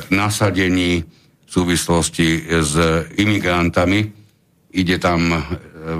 nasadení 0.08 1.04
v 1.04 1.50
súvislosti 1.50 2.48
s 2.48 2.72
imigrantami. 3.20 4.08
Ide 4.72 4.96
tam 4.96 5.28
e, 5.28 5.40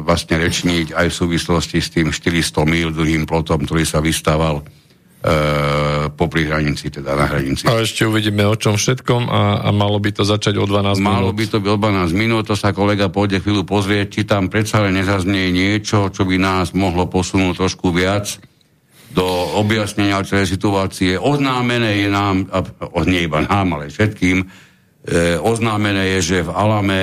vlastne 0.01 0.41
rečniť 0.41 0.97
aj 0.97 1.07
v 1.12 1.15
súvislosti 1.15 1.77
s 1.77 1.93
tým 1.93 2.09
400 2.09 2.65
mil 2.65 2.89
dlhým 2.89 3.29
plotom, 3.29 3.69
ktorý 3.69 3.85
sa 3.85 4.01
vystával 4.01 4.65
e, 4.65 6.09
popri 6.09 6.49
hranici, 6.49 6.89
teda 6.89 7.12
na 7.12 7.29
hranici. 7.29 7.69
A 7.69 7.85
ešte 7.85 8.09
uvidíme 8.09 8.49
o 8.49 8.57
čom 8.57 8.81
všetkom 8.81 9.29
a, 9.29 9.61
a 9.61 9.69
malo 9.77 10.01
by 10.01 10.16
to 10.16 10.24
začať 10.24 10.57
o 10.57 10.65
12 10.65 10.97
minút. 10.97 11.05
Malo 11.05 11.37
by 11.37 11.45
to 11.45 11.61
byť 11.61 11.69
o 11.69 11.77
12 11.77 12.16
minút, 12.16 12.49
to 12.49 12.57
sa 12.57 12.73
kolega 12.73 13.12
pôjde 13.12 13.45
chvíľu 13.45 13.69
pozrieť, 13.69 14.07
či 14.09 14.20
tam 14.24 14.49
predsa 14.49 14.81
len 14.81 14.97
nezaznie 14.97 15.53
niečo, 15.53 16.09
čo 16.09 16.24
by 16.24 16.41
nás 16.41 16.73
mohlo 16.73 17.05
posunúť 17.12 17.61
trošku 17.61 17.93
viac 17.93 18.41
do 19.12 19.24
objasnenia 19.60 20.24
celej 20.24 20.48
situácie. 20.48 21.20
Oznámené 21.20 22.02
je 22.02 22.09
nám, 22.09 22.48
a, 22.48 22.64
nie 23.05 23.28
iba 23.28 23.44
nám, 23.44 23.78
ale 23.78 23.93
všetkým, 23.93 24.43
e, 24.43 24.47
oznámené 25.39 26.16
je, 26.18 26.18
že 26.20 26.47
v 26.48 26.51
Alame, 26.51 27.01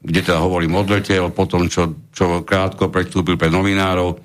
kde 0.00 0.20
teda 0.24 0.40
hovorím 0.40 0.78
odletel, 0.80 1.28
potom 1.34 1.68
čo, 1.68 2.08
čo 2.14 2.46
krátko 2.46 2.88
predstúpil 2.88 3.36
pre 3.36 3.52
novinárov, 3.52 4.14
e, 4.14 4.18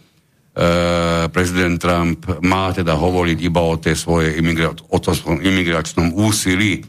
prezident 1.33 1.75
Trump 1.81 2.23
má 2.45 2.71
teda 2.71 2.95
hovoriť 2.95 3.37
iba 3.41 3.61
o, 3.65 3.75
tej 3.75 3.97
svoje 3.97 4.37
imigra- 4.39 4.77
o 4.77 4.97
tom 5.01 5.13
svojom 5.17 5.41
imigračnom 5.41 6.15
úsilí. 6.15 6.85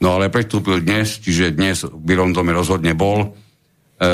No 0.00 0.16
ale 0.16 0.32
predstúpil 0.32 0.80
dnes, 0.82 1.20
čiže 1.20 1.54
dnes 1.54 1.84
v 1.84 1.98
Bielom 1.98 2.32
rozhodne 2.32 2.96
bol. 2.96 3.36
E, 4.00 4.06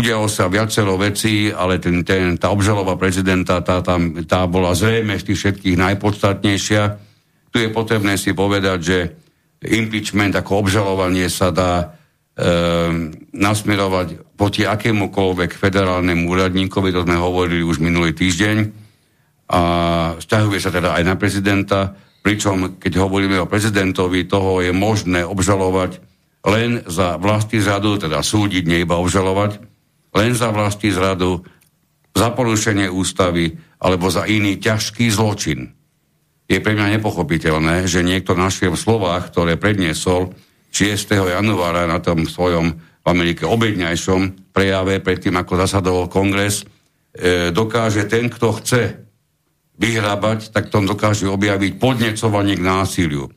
udialo 0.00 0.26
sa 0.32 0.48
viacero 0.48 0.96
vecí, 0.96 1.52
ale 1.52 1.76
ten, 1.76 2.00
ten, 2.00 2.40
tá 2.40 2.48
obžaloba 2.48 2.96
prezidenta, 2.96 3.60
tá, 3.60 3.84
tam, 3.84 4.24
tá 4.24 4.48
bola 4.48 4.72
zrejme 4.72 5.20
z 5.20 5.28
tých 5.28 5.38
všetkých 5.44 5.76
najpodstatnejšia. 5.76 6.82
Tu 7.52 7.56
je 7.60 7.68
potrebné 7.68 8.16
si 8.16 8.32
povedať, 8.32 8.78
že 8.80 8.98
impeachment 9.60 10.32
ako 10.32 10.64
obžalovanie 10.64 11.28
sa 11.28 11.52
dá 11.52 11.72
e, 11.84 11.86
nasmerovať 13.36 14.36
proti 14.40 14.64
akémukoľvek 14.64 15.52
federálnemu 15.52 16.24
úradníkovi, 16.24 16.96
to 16.96 17.04
sme 17.04 17.20
hovorili 17.20 17.60
už 17.60 17.84
minulý 17.84 18.16
týždeň, 18.16 18.88
a 19.50 19.60
vzťahuje 20.16 20.58
sa 20.62 20.70
teda 20.70 20.96
aj 20.96 21.02
na 21.04 21.18
prezidenta, 21.18 21.92
pričom 22.22 22.78
keď 22.78 23.02
hovoríme 23.02 23.36
o 23.42 23.50
prezidentovi, 23.50 24.24
toho 24.30 24.62
je 24.62 24.70
možné 24.70 25.26
obžalovať 25.26 25.98
len 26.46 26.80
za 26.88 27.20
vlastný 27.20 27.60
zradu, 27.60 28.00
teda 28.00 28.24
súdiť, 28.24 28.64
nie 28.64 28.86
iba 28.86 28.96
obžalovať, 28.96 29.69
len 30.14 30.30
za 30.34 30.50
vlasti 30.50 30.90
zradu, 30.90 31.42
za 32.10 32.34
porušenie 32.34 32.90
ústavy 32.90 33.54
alebo 33.78 34.10
za 34.10 34.26
iný 34.26 34.58
ťažký 34.58 35.08
zločin. 35.08 35.70
Je 36.50 36.58
pre 36.58 36.74
mňa 36.74 36.98
nepochopiteľné, 36.98 37.86
že 37.86 38.02
niekto 38.02 38.34
našiel 38.34 38.74
v 38.74 38.82
slovách, 38.82 39.30
ktoré 39.30 39.54
predniesol 39.54 40.34
6. 40.74 41.14
januára 41.14 41.86
na 41.86 42.02
tom 42.02 42.26
svojom 42.26 42.74
v 43.00 43.06
Amerike 43.06 43.46
obedňajšom 43.46 44.52
prejave 44.52 44.98
predtým, 45.00 45.38
ako 45.38 45.62
zasadoval 45.62 46.06
kongres, 46.10 46.66
e, 47.14 47.54
dokáže 47.54 48.04
ten, 48.10 48.28
kto 48.28 48.60
chce 48.60 48.82
vyhrábať, 49.80 50.52
tak 50.52 50.68
tom 50.68 50.84
dokáže 50.84 51.24
objaviť 51.24 51.80
podnecovanie 51.80 52.60
k 52.60 52.66
násiliu. 52.66 53.32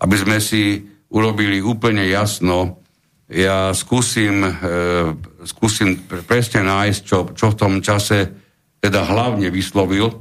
Aby 0.00 0.16
sme 0.16 0.38
si 0.40 0.88
urobili 1.12 1.60
úplne 1.60 2.08
jasno, 2.08 2.80
ja 3.30 3.72
skúsim, 3.72 4.44
e, 4.44 4.52
skúsim 5.48 5.96
presne 6.28 6.60
nájsť, 6.60 7.00
čo, 7.00 7.18
čo 7.32 7.56
v 7.56 7.58
tom 7.58 7.72
čase 7.80 8.28
teda 8.84 9.08
hlavne 9.08 9.48
vyslovil. 9.48 10.12
E, 10.12 10.16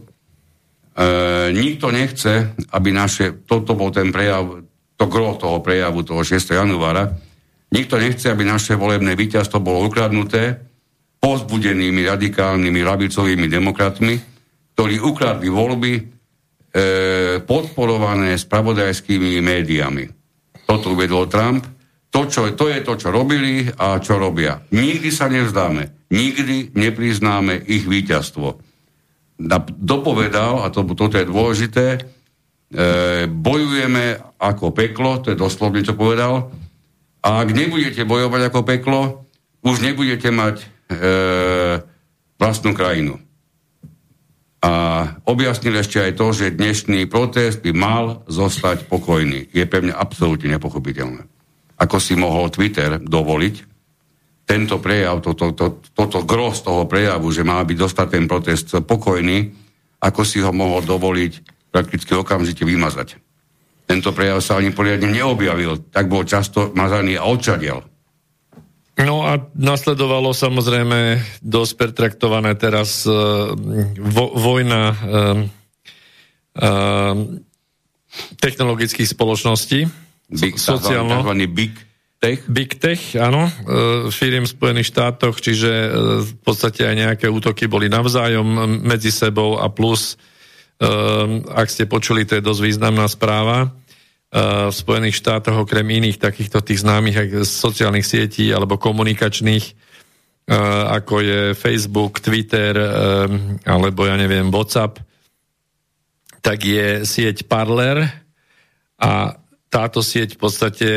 nikto 1.51 1.91
nechce, 1.91 2.55
aby 2.71 2.89
naše, 2.95 3.43
toto 3.43 3.75
bol 3.75 3.91
ten 3.91 4.07
prejav, 4.15 4.63
to 4.95 5.05
gro 5.11 5.35
toho 5.35 5.59
prejavu 5.59 6.07
toho 6.07 6.23
6. 6.23 6.39
januára, 6.55 7.11
nikto 7.75 7.99
nechce, 7.99 8.31
aby 8.31 8.47
naše 8.47 8.79
volebné 8.79 9.19
víťazstvo 9.19 9.59
bolo 9.59 9.91
ukradnuté 9.91 10.63
pozbudenými 11.19 12.07
radikálnymi 12.07 12.79
lavicovými 12.83 13.47
demokratmi, 13.51 14.15
ktorí 14.75 14.95
ukradli 15.03 15.51
voľby 15.51 15.93
e, 15.99 16.01
podporované 17.43 18.39
spravodajskými 18.39 19.43
médiami. 19.43 20.03
Toto 20.63 20.95
uvedol 20.95 21.27
Trump 21.27 21.72
to, 22.13 22.29
čo, 22.29 22.53
to 22.53 22.69
je 22.69 22.85
to, 22.85 22.93
čo 22.93 23.09
robili 23.09 23.65
a 23.65 23.97
čo 23.97 24.21
robia. 24.21 24.61
Nikdy 24.69 25.09
sa 25.09 25.25
nevzdáme. 25.25 26.13
Nikdy 26.13 26.77
nepriznáme 26.77 27.57
ich 27.65 27.89
víťazstvo. 27.89 28.61
Dopovedal, 29.81 30.61
a 30.61 30.69
to, 30.69 30.85
toto 30.93 31.17
je 31.17 31.25
dôležité, 31.25 31.85
e, 31.97 31.99
bojujeme 33.25 34.37
ako 34.37 34.69
peklo, 34.77 35.25
to 35.25 35.33
je 35.33 35.41
doslovne, 35.41 35.81
čo 35.81 35.97
povedal, 35.97 36.53
a 37.25 37.41
ak 37.41 37.49
nebudete 37.49 38.05
bojovať 38.05 38.41
ako 38.53 38.61
peklo, 38.61 39.01
už 39.65 39.81
nebudete 39.81 40.29
mať 40.29 40.61
e, 40.61 40.65
vlastnú 42.37 42.77
krajinu. 42.77 43.17
A 44.61 44.71
objasnil 45.25 45.81
ešte 45.81 45.97
aj 45.97 46.13
to, 46.13 46.29
že 46.29 46.55
dnešný 46.55 47.09
protest 47.09 47.65
by 47.65 47.73
mal 47.73 48.21
zostať 48.29 48.85
pokojný. 48.85 49.49
Je 49.49 49.65
mňa 49.65 49.97
absolútne 49.97 50.53
nepochopiteľné 50.55 51.32
ako 51.83 51.99
si 51.99 52.15
mohol 52.15 52.47
Twitter 52.47 53.03
dovoliť 53.03 53.55
tento 54.43 54.79
prejav, 54.79 55.23
toto, 55.23 55.55
to, 55.55 55.79
to, 55.79 55.91
toto 55.95 56.19
gros 56.27 56.63
toho 56.63 56.83
prejavu, 56.83 57.31
že 57.31 57.47
má 57.47 57.63
byť 57.63 57.77
dostať 57.79 58.07
ten 58.11 58.25
protest 58.27 58.67
pokojný, 58.83 59.55
ako 60.03 60.21
si 60.27 60.43
ho 60.43 60.51
mohol 60.51 60.83
dovoliť 60.83 61.33
prakticky 61.71 62.11
okamžite 62.11 62.67
vymazať. 62.67 63.19
Tento 63.87 64.11
prejav 64.11 64.43
sa 64.43 64.59
ani 64.59 64.75
poriadne 64.75 65.11
neobjavil, 65.11 65.91
tak 65.91 66.11
bol 66.11 66.27
často 66.27 66.75
mazaný 66.75 67.19
a 67.19 67.27
odčadiel. 67.27 67.83
No 68.93 69.25
a 69.25 69.41
nasledovalo 69.57 70.37
samozrejme 70.37 71.17
dosť 71.41 71.73
pertraktované 71.79 72.53
teraz 72.53 73.09
uh, 73.09 73.57
vo, 73.97 74.25
vojna 74.37 74.83
uh, 74.91 74.95
uh, 76.61 77.15
technologických 78.37 79.09
spoločností, 79.09 80.02
Big, 80.33 80.57
sociálno. 80.57 81.21
Tzv. 81.21 81.31
Big 81.49 81.73
Tech. 82.23 82.39
Big 82.47 82.79
Tech, 82.79 83.19
áno, 83.19 83.51
e, 83.51 83.51
firiem 84.07 84.47
v 84.47 84.53
Spojených 84.55 84.95
štátoch, 84.95 85.43
čiže 85.43 85.67
e, 85.67 85.89
v 86.23 86.33
podstate 86.39 86.87
aj 86.87 86.95
nejaké 86.95 87.27
útoky 87.27 87.67
boli 87.67 87.91
navzájom 87.91 88.79
medzi 88.79 89.11
sebou 89.11 89.59
a 89.59 89.67
plus, 89.67 90.15
e, 90.79 90.87
ak 91.51 91.67
ste 91.67 91.83
počuli, 91.83 92.23
to 92.23 92.39
je 92.39 92.43
dosť 92.47 92.61
významná 92.63 93.05
správa, 93.11 93.75
v 94.33 94.73
Spojených 94.73 95.21
štátoch 95.21 95.61
okrem 95.61 95.85
iných 95.85 96.17
takýchto 96.17 96.65
tých 96.65 96.81
známych 96.81 97.45
sociálnych 97.45 98.01
sietí 98.01 98.49
alebo 98.49 98.81
komunikačných, 98.81 99.77
ako 100.89 101.21
je 101.21 101.41
Facebook, 101.53 102.17
Twitter 102.17 102.73
alebo 103.61 104.09
ja 104.09 104.17
neviem, 104.17 104.49
WhatsApp, 104.49 104.97
tak 106.41 106.65
je 106.65 107.05
sieť 107.05 107.45
Parler 107.45 108.09
a 108.97 109.37
táto 109.73 110.05
sieť 110.05 110.37
v 110.37 110.39
podstate 110.39 110.89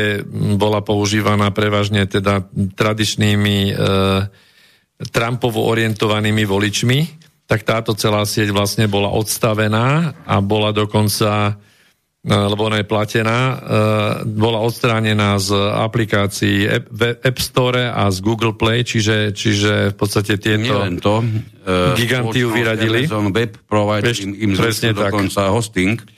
bola 0.53 0.85
používaná 0.85 1.49
prevažne 1.49 2.05
teda 2.05 2.45
tradičnými 2.53 3.57
e, 3.65 3.81
Trumpovo 5.09 5.65
orientovanými 5.65 6.45
voličmi, 6.45 6.99
tak 7.49 7.65
táto 7.65 7.97
celá 7.97 8.21
sieť 8.29 8.53
vlastne 8.53 8.85
bola 8.85 9.09
odstavená 9.17 10.13
a 10.29 10.35
bola 10.45 10.69
dokonca, 10.69 11.57
e, 12.21 12.29
lebo 12.29 12.69
ona 12.69 12.85
je 12.85 12.85
platená, 12.85 13.39
e, 13.41 13.55
bola 14.29 14.61
odstránená 14.61 15.41
z 15.41 15.57
aplikácií 15.57 16.69
App, 16.69 16.85
App 17.17 17.37
Store 17.41 17.89
a 17.89 18.13
z 18.13 18.21
Google 18.21 18.53
Play, 18.53 18.85
čiže, 18.85 19.33
čiže 19.33 19.89
v 19.89 19.95
podstate 19.97 20.37
tieto 20.37 20.85
to, 21.01 21.25
e, 21.65 21.97
giganty 21.97 22.45
ju 22.45 22.53
vyradili. 22.53 23.09
Amazon 23.09 23.33
Web 23.33 23.57
provider 23.65 24.13
im, 24.21 24.53
im 24.53 24.53
dokonca 24.93 25.49
hosting 25.49 26.16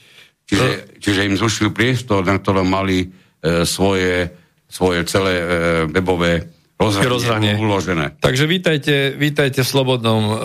Čiže, 0.49 0.97
čiže 0.97 1.26
im 1.30 1.38
zrušili 1.38 1.69
priestor, 1.69 2.26
na 2.26 2.41
ktorom 2.41 2.65
mali 2.65 3.05
e, 3.05 3.07
svoje, 3.69 4.34
svoje 4.65 5.05
celé 5.05 5.34
e, 5.38 5.45
webové 5.93 6.49
rozhranie, 6.80 7.59
uložené. 7.59 8.17
Takže 8.23 8.47
vítajte, 8.47 9.13
vítajte 9.19 9.61
v 9.61 9.69
slobodnom 9.69 10.23
e, 10.26 10.35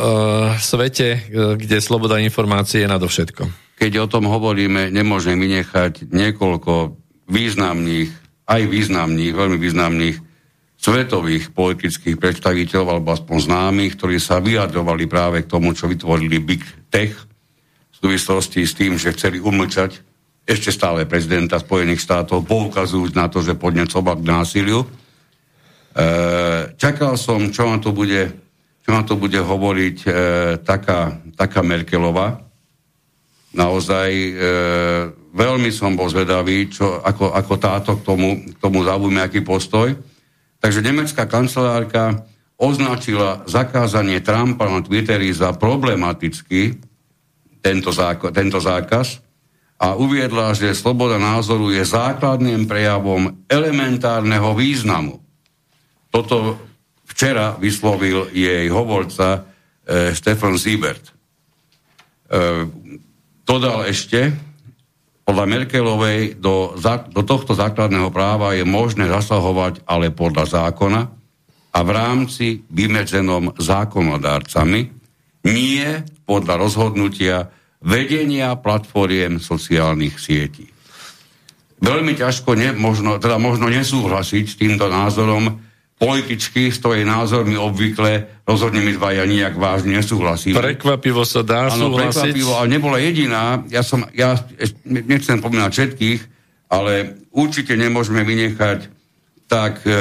svete, 0.58 1.08
e, 1.14 1.18
kde 1.56 1.78
sloboda 1.78 2.18
informácie 2.18 2.82
je 2.82 2.88
nadovšetko. 2.90 3.42
Keď 3.78 3.92
o 4.02 4.10
tom 4.10 4.26
hovoríme, 4.26 4.90
nemôžeme 4.90 5.38
vynechať 5.40 6.10
niekoľko 6.10 6.98
významných, 7.30 8.10
aj 8.50 8.62
významných, 8.66 9.32
veľmi 9.32 9.58
významných 9.62 10.16
svetových 10.76 11.56
politických 11.56 12.20
predstaviteľov, 12.20 12.88
alebo 13.00 13.08
aspoň 13.16 13.36
známych, 13.48 13.96
ktorí 13.96 14.20
sa 14.20 14.42
vyjadrovali 14.42 15.08
práve 15.08 15.46
k 15.46 15.48
tomu, 15.48 15.72
čo 15.72 15.88
vytvorili 15.88 16.44
Big 16.44 16.60
Tech, 16.92 17.14
súvislosti 18.04 18.68
s 18.68 18.76
tým, 18.76 19.00
že 19.00 19.16
chceli 19.16 19.40
umlčať 19.40 20.04
ešte 20.44 20.68
stále 20.68 21.08
prezidenta 21.08 21.56
Spojených 21.56 22.04
štátov, 22.04 22.44
poukazujúc 22.44 23.16
na 23.16 23.32
to, 23.32 23.40
že 23.40 23.56
podnecoval 23.56 24.20
k 24.20 24.28
násiliu. 24.28 24.84
E, 24.84 24.88
čakal 26.76 27.16
som, 27.16 27.48
čo 27.48 27.64
ma 27.64 27.80
to 27.80 27.96
bude, 27.96 28.28
čo 28.84 28.90
ma 28.92 29.00
to 29.08 29.16
bude 29.16 29.40
hovoriť 29.40 29.96
e, 30.04 30.08
taká, 30.60 31.16
taká 31.32 31.64
Merkelová. 31.64 32.44
Naozaj 33.56 34.10
e, 34.12 34.32
veľmi 35.32 35.72
som 35.72 35.96
bol 35.96 36.12
zvedavý, 36.12 36.68
čo, 36.68 37.00
ako, 37.00 37.32
ako 37.32 37.54
táto 37.56 37.90
k 37.96 38.04
tomu, 38.04 38.44
k 38.44 38.56
tomu 38.60 38.84
zaujme 38.84 39.24
aký 39.24 39.40
postoj. 39.40 39.96
Takže 40.60 40.84
nemecká 40.84 41.24
kancelárka 41.24 42.20
označila 42.60 43.48
zakázanie 43.48 44.20
Trumpa 44.20 44.68
na 44.68 44.84
Twitteri 44.84 45.32
za 45.32 45.56
problematický 45.56 46.92
tento, 47.64 47.88
záko, 47.88 48.28
tento 48.28 48.60
zákaz 48.60 49.24
a 49.80 49.96
uviedla, 49.96 50.52
že 50.52 50.76
sloboda 50.76 51.16
názoru 51.16 51.72
je 51.72 51.80
základným 51.80 52.68
prejavom 52.68 53.32
elementárneho 53.48 54.52
významu. 54.52 55.16
Toto 56.12 56.60
včera 57.08 57.56
vyslovil 57.56 58.28
jej 58.30 58.68
hovorca 58.68 59.40
e, 59.40 60.12
Stefan 60.12 60.60
Siebert. 60.60 61.08
E, 61.08 61.12
dodal 63.42 63.88
ešte, 63.88 64.30
podľa 65.24 65.44
Merkelovej 65.48 66.36
do, 66.36 66.76
do 67.10 67.22
tohto 67.24 67.56
základného 67.56 68.12
práva 68.12 68.52
je 68.52 68.62
možné 68.62 69.08
zasahovať 69.08 69.80
ale 69.88 70.12
podľa 70.12 70.68
zákona 70.68 71.02
a 71.74 71.78
v 71.80 71.90
rámci 71.90 72.60
vymedzenom 72.68 73.56
zákonodárcami, 73.56 75.03
nie 75.44 75.84
podľa 76.24 76.54
rozhodnutia 76.56 77.52
vedenia 77.84 78.56
platformiem 78.56 79.36
sociálnych 79.38 80.16
sietí. 80.16 80.72
Veľmi 81.84 82.16
ťažko, 82.16 82.56
ne, 82.56 82.72
možno, 82.72 83.20
teda 83.20 83.36
možno 83.36 83.68
nesúhlasiť 83.68 84.44
s 84.48 84.56
týmto 84.56 84.88
názorom, 84.88 85.60
političky 85.94 86.72
s 86.72 86.80
tvojej 86.80 87.06
názormi 87.06 87.54
obvykle 87.54 88.42
rozhodne 88.48 88.82
my 88.82 88.92
dvaja 88.98 89.24
nijak 89.28 89.54
vážne 89.54 90.00
nesúhlasíme. 90.00 90.58
Prekvapivo 90.58 91.22
sa 91.22 91.46
dá 91.46 91.70
ano, 91.70 91.92
súhlasiť. 91.92 92.34
prekvapivo, 92.34 92.52
ale 92.56 92.68
nebola 92.72 92.98
jediná. 92.98 93.62
Ja, 93.70 93.86
som, 93.86 94.08
ja 94.16 94.36
nechcem 94.84 95.38
pomínať 95.38 95.70
všetkých, 95.70 96.20
ale 96.72 97.22
určite 97.30 97.78
nemôžeme 97.78 98.26
vynechať 98.26 98.90
tak 99.44 99.84
e, 99.84 99.92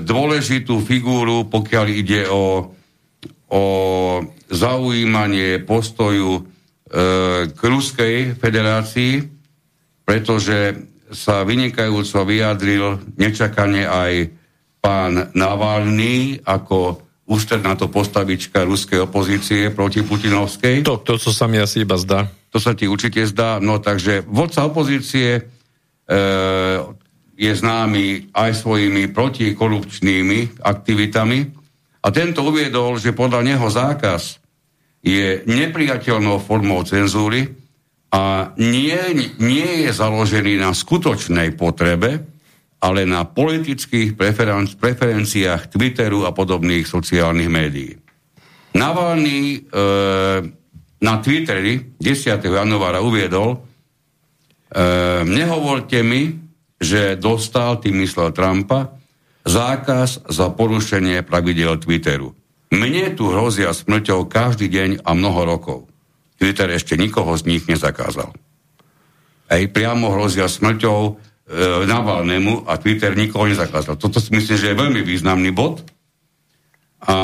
dôležitú 0.00 0.80
figúru, 0.80 1.50
pokiaľ 1.50 1.86
ide 1.92 2.30
o 2.30 2.72
o 3.54 3.64
zaujímanie 4.50 5.62
postoju 5.62 6.42
e, 6.42 6.42
k 7.54 7.60
Ruskej 7.62 8.34
federácii, 8.34 9.22
pretože 10.02 10.74
sa 11.14 11.46
vynikajúco 11.46 12.26
vyjadril 12.26 12.98
nečakane 13.14 13.86
aj 13.86 14.12
pán 14.82 15.30
Navalny 15.32 16.42
ako 16.42 17.00
ústredná 17.24 17.72
to 17.78 17.88
postavička 17.88 18.68
ruskej 18.68 19.08
opozície 19.08 19.72
proti 19.72 20.04
Putinovskej. 20.04 20.84
To, 20.84 21.00
to, 21.00 21.16
co 21.16 21.30
sa 21.32 21.48
mi 21.48 21.56
asi 21.56 21.86
iba 21.86 21.96
zdá. 21.96 22.28
To 22.52 22.60
sa 22.60 22.76
ti 22.76 22.84
určite 22.84 23.24
zdá. 23.24 23.62
No 23.64 23.80
takže 23.80 24.26
vodca 24.28 24.66
opozície 24.68 25.40
e, 25.40 25.42
je 27.34 27.52
známy 27.54 28.30
aj 28.36 28.50
svojimi 28.60 29.08
protikorupčnými 29.10 30.60
aktivitami, 30.60 31.63
a 32.04 32.12
tento 32.12 32.44
uviedol, 32.44 33.00
že 33.00 33.16
podľa 33.16 33.40
neho 33.40 33.64
zákaz 33.64 34.44
je 35.00 35.40
nepriateľnou 35.48 36.36
formou 36.44 36.84
cenzúry 36.84 37.48
a 38.12 38.52
nie, 38.60 39.00
nie 39.40 39.88
je 39.88 39.90
založený 39.90 40.60
na 40.60 40.76
skutočnej 40.76 41.56
potrebe, 41.56 42.20
ale 42.84 43.08
na 43.08 43.24
politických 43.24 44.12
preferenci- 44.12 44.76
preferenciách 44.76 45.72
Twitteru 45.72 46.28
a 46.28 46.36
podobných 46.36 46.84
sociálnych 46.84 47.48
médií. 47.48 47.96
Navalny 48.76 49.38
e, 49.56 49.58
na 51.00 51.14
Twitteri 51.24 51.96
10. 51.96 52.44
januára 52.44 53.00
uviedol, 53.00 53.56
e, 53.56 53.58
nehovorte 55.24 56.04
mi, 56.04 56.36
že 56.76 57.16
dostal, 57.16 57.80
tým 57.80 58.04
myslel 58.04 58.36
Trumpa, 58.36 58.92
zákaz 59.44 60.28
za 60.28 60.46
porušenie 60.50 61.20
pravidel 61.22 61.76
Twitteru. 61.76 62.32
Mne 62.74 63.14
tu 63.14 63.30
hrozia 63.30 63.70
smrťou 63.70 64.26
každý 64.26 64.66
deň 64.66 64.90
a 65.06 65.14
mnoho 65.14 65.40
rokov. 65.46 65.78
Twitter 66.40 66.74
ešte 66.74 66.98
nikoho 66.98 67.30
z 67.38 67.46
nich 67.46 67.62
nezakázal. 67.70 68.34
Ej, 69.52 69.70
priamo 69.70 70.10
hrozia 70.10 70.50
smrťou 70.50 70.98
e, 71.06 71.12
Navalnému 71.86 72.66
a 72.66 72.74
Twitter 72.80 73.14
nikoho 73.14 73.46
nezakázal. 73.46 74.00
Toto 74.00 74.18
si 74.18 74.34
myslím, 74.34 74.56
že 74.58 74.72
je 74.72 74.80
veľmi 74.80 75.00
významný 75.04 75.54
bod. 75.54 75.86
A 77.04 77.16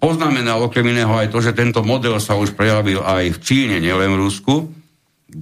poznamenal 0.00 0.64
okrem 0.64 0.96
iného 0.96 1.12
aj 1.12 1.28
to, 1.28 1.44
že 1.44 1.52
tento 1.52 1.84
model 1.84 2.16
sa 2.18 2.40
už 2.40 2.56
prejavil 2.56 3.04
aj 3.04 3.36
v 3.36 3.38
Číne, 3.44 3.76
nielen 3.76 4.16
v 4.16 4.20
Rusku, 4.26 4.54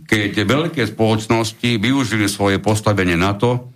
keď 0.05 0.45
veľké 0.45 0.83
spoločnosti 0.85 1.79
využili 1.79 2.27
svoje 2.27 2.59
postavenie 2.61 3.15
na 3.15 3.39
to, 3.39 3.71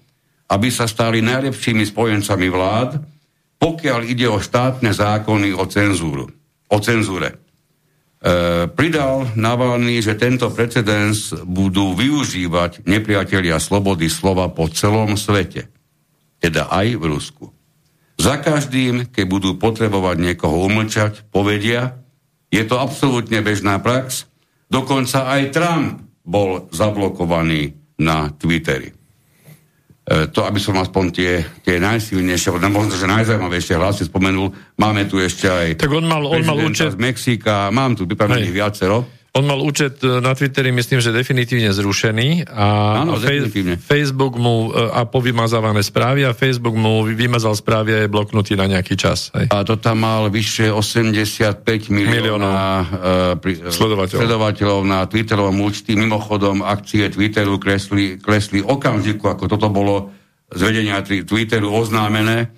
aby 0.52 0.68
sa 0.68 0.84
stali 0.84 1.24
najlepšími 1.24 1.88
spojencami 1.88 2.46
vlád, 2.52 3.00
pokiaľ 3.56 4.00
ide 4.04 4.28
o 4.28 4.36
štátne 4.36 4.92
zákony 4.92 5.56
o, 5.56 5.64
cenzúru, 5.64 6.28
o 6.68 6.78
cenzúre. 6.82 7.32
E, 7.32 7.36
pridal 8.68 9.32
Navalny, 9.32 10.04
že 10.04 10.18
tento 10.18 10.52
precedens 10.52 11.32
budú 11.48 11.96
využívať 11.96 12.84
nepriatelia 12.84 13.56
slobody 13.56 14.12
slova 14.12 14.52
po 14.52 14.68
celom 14.68 15.16
svete, 15.16 15.72
teda 16.36 16.68
aj 16.68 16.86
v 17.00 17.04
Rusku. 17.08 17.44
Za 18.20 18.38
každým, 18.38 19.08
keď 19.08 19.24
budú 19.24 19.50
potrebovať 19.56 20.16
niekoho 20.20 20.68
umlčať, 20.68 21.24
povedia, 21.32 21.96
je 22.52 22.60
to 22.68 22.76
absolútne 22.76 23.40
bežná 23.40 23.80
prax, 23.80 24.28
dokonca 24.68 25.32
aj 25.32 25.42
Trump 25.48 26.04
bol 26.22 26.68
zablokovaný 26.70 27.72
na 27.96 28.28
Twitteri. 28.36 29.01
E, 30.12 30.28
to, 30.28 30.44
aby 30.44 30.60
som 30.60 30.76
aspoň 30.76 31.04
tie, 31.08 31.40
tie 31.64 31.80
najsilnejšie, 31.80 32.52
možno, 32.68 32.92
že 32.92 33.08
najzaujímavejšie 33.08 33.80
hlasy 33.80 34.04
spomenul, 34.12 34.52
máme 34.76 35.08
tu 35.08 35.16
ešte 35.16 35.48
aj 35.48 35.80
tak 35.80 35.88
on 35.88 36.04
mal, 36.04 36.20
on 36.28 36.44
mal 36.44 36.60
účet... 36.60 36.92
z 36.92 37.00
Mexika, 37.00 37.72
mám 37.72 37.96
tu 37.96 38.04
pripravených 38.04 38.52
viacero. 38.52 39.08
On 39.32 39.48
mal 39.48 39.64
účet 39.64 40.04
e, 40.04 40.20
na 40.20 40.36
Twitteri, 40.36 40.76
myslím, 40.76 41.00
že 41.00 41.08
definitívne 41.08 41.72
zrušený 41.72 42.52
a 42.52 43.00
Áno, 43.00 43.16
definitívne. 43.16 43.80
Facebook 43.80 44.36
mu 44.36 44.68
e, 44.68 44.92
a 44.92 45.08
povymazávané 45.08 45.80
správy 45.80 46.28
a 46.28 46.36
Facebook 46.36 46.76
mu 46.76 47.08
vymazal 47.08 47.56
správy 47.56 47.96
a 47.96 47.98
je 48.04 48.12
bloknutý 48.12 48.60
na 48.60 48.68
nejaký 48.68 48.92
čas. 48.92 49.32
Hej. 49.32 49.48
A 49.48 49.64
to 49.64 49.80
tam 49.80 50.04
mal 50.04 50.28
vyššie 50.28 50.68
85 50.68 51.64
miliónov 51.88 52.52
uh, 52.52 53.40
pri, 53.40 53.72
sledovateľov. 53.72 54.20
sledovateľov 54.20 54.80
na 54.84 55.08
Twitterovom 55.08 55.64
účty. 55.64 55.96
Mimochodom, 55.96 56.60
akcie 56.60 57.08
Twitteru 57.08 57.56
klesli, 57.56 58.20
klesli 58.20 58.60
okamžiku, 58.60 59.32
ako 59.32 59.48
toto 59.48 59.72
bolo 59.72 60.12
z 60.52 60.60
vedenia 60.60 61.00
Twitteru 61.00 61.72
oznámené 61.72 62.52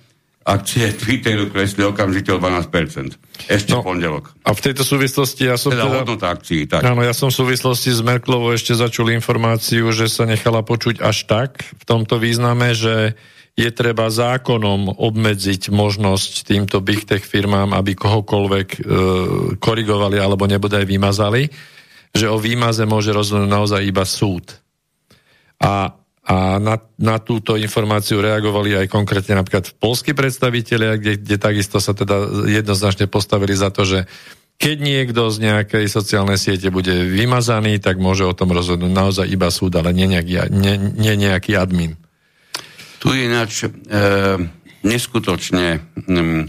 akcie 0.45 0.93
Twitteru 0.93 1.49
klesli 1.49 1.81
okamžite 1.81 2.29
o 2.29 2.37
12%. 2.37 3.17
Ešte 3.49 3.73
no, 3.73 3.81
pondelok. 3.81 4.29
A 4.45 4.53
v 4.53 4.61
tejto 4.61 4.85
súvislosti 4.85 5.49
ja 5.49 5.57
som 5.57 5.73
teda... 5.73 5.89
teda 5.89 5.97
hodnota 6.05 6.27
akcií, 6.29 6.69
tak. 6.69 6.85
Áno, 6.85 7.01
ja 7.01 7.17
som 7.17 7.33
v 7.33 7.41
súvislosti 7.41 7.89
s 7.89 8.05
Merklovou 8.05 8.53
ešte 8.53 8.77
začul 8.77 9.09
informáciu, 9.17 9.89
že 9.89 10.05
sa 10.05 10.29
nechala 10.29 10.61
počuť 10.61 11.01
až 11.01 11.25
tak 11.25 11.65
v 11.65 11.83
tomto 11.89 12.21
význame, 12.21 12.77
že 12.77 13.17
je 13.57 13.69
treba 13.73 14.11
zákonom 14.11 15.01
obmedziť 15.01 15.73
možnosť 15.73 16.45
týmto 16.45 16.77
big 16.83 17.09
tech 17.09 17.25
firmám, 17.25 17.73
aby 17.73 17.97
kohokoľvek 17.97 18.67
e, 18.69 18.79
korigovali 19.57 20.19
alebo 20.21 20.45
nebude 20.45 20.77
aj 20.77 20.85
vymazali, 20.85 21.47
že 22.11 22.29
o 22.29 22.37
výmaze 22.37 22.85
môže 22.85 23.15
rozhodnúť 23.15 23.49
naozaj 23.49 23.81
iba 23.81 24.03
súd. 24.03 24.59
A 25.63 25.95
a 26.25 26.57
na, 26.57 26.81
na 26.97 27.21
túto 27.21 27.53
informáciu 27.53 28.17
reagovali 28.17 28.73
aj 28.73 28.87
konkrétne 28.89 29.37
napríklad 29.37 29.77
polskí 29.77 30.17
predstavitelia, 30.17 30.97
kde, 30.97 31.21
kde 31.21 31.37
takisto 31.37 31.77
sa 31.77 31.93
teda 31.93 32.49
jednoznačne 32.49 33.05
postavili 33.05 33.53
za 33.53 33.69
to, 33.69 33.85
že 33.85 34.09
keď 34.57 34.77
niekto 34.81 35.29
z 35.29 35.37
nejakej 35.45 35.85
sociálnej 35.85 36.41
siete 36.41 36.73
bude 36.73 36.89
vymazaný, 36.89 37.77
tak 37.77 38.01
môže 38.01 38.25
o 38.25 38.33
tom 38.33 38.55
rozhodnúť 38.57 38.89
naozaj 38.89 39.27
iba 39.29 39.53
súd, 39.53 39.77
ale 39.77 39.93
nie 39.93 40.09
nejaký, 40.09 40.49
nie, 40.49 40.75
nie 40.97 41.13
nejaký 41.13 41.59
admin. 41.59 41.93
Tu 42.97 43.29
ináč 43.29 43.67
e, 43.67 43.69
neskutočne 44.81 45.83
mm, 46.09 46.43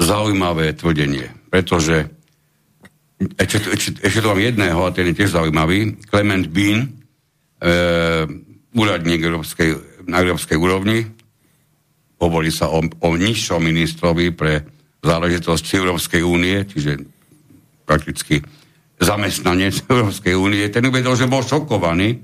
zaujímavé 0.00 0.72
tvrdenie, 0.72 1.28
pretože 1.52 2.08
ešte, 3.36 3.56
ešte, 3.68 3.90
ešte 4.00 4.22
to 4.22 4.30
mám 4.32 4.40
jedného, 4.40 4.80
a 4.80 4.94
ten 4.94 5.10
je 5.10 5.18
tiež 5.18 5.34
zaujímavý, 5.34 5.98
Clement 6.06 6.46
Bean, 6.48 6.86
e, 6.86 8.46
úradník 8.74 9.20
Európskej, 9.24 9.70
na 10.08 10.20
európskej 10.20 10.58
úrovni. 10.58 11.06
Hovorí 12.18 12.50
sa 12.50 12.68
o, 12.68 12.82
o 12.82 13.08
nižšom 13.14 13.62
ministrovi 13.62 14.34
pre 14.34 14.66
záležitosti 15.00 15.78
Európskej 15.78 16.26
únie, 16.26 16.66
čiže 16.66 16.98
prakticky 17.86 18.42
zamestnanec 18.98 19.84
Európskej 19.92 20.34
únie. 20.34 20.66
Ten 20.68 20.84
uvedol, 20.88 21.14
že 21.14 21.30
bol 21.30 21.46
šokovaný, 21.46 22.18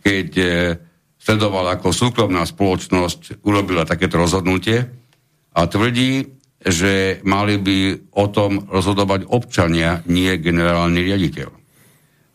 keď 0.00 0.28
e, 0.40 0.46
sledoval, 1.20 1.76
ako 1.76 1.92
súkromná 1.92 2.42
spoločnosť 2.48 3.44
urobila 3.44 3.84
takéto 3.84 4.16
rozhodnutie 4.16 4.88
a 5.52 5.60
tvrdí, 5.68 6.24
že 6.58 7.22
mali 7.22 7.54
by 7.60 7.78
o 8.18 8.26
tom 8.34 8.66
rozhodovať 8.66 9.30
občania, 9.30 10.02
nie 10.10 10.34
generálny 10.42 11.06
riaditeľ 11.06 11.57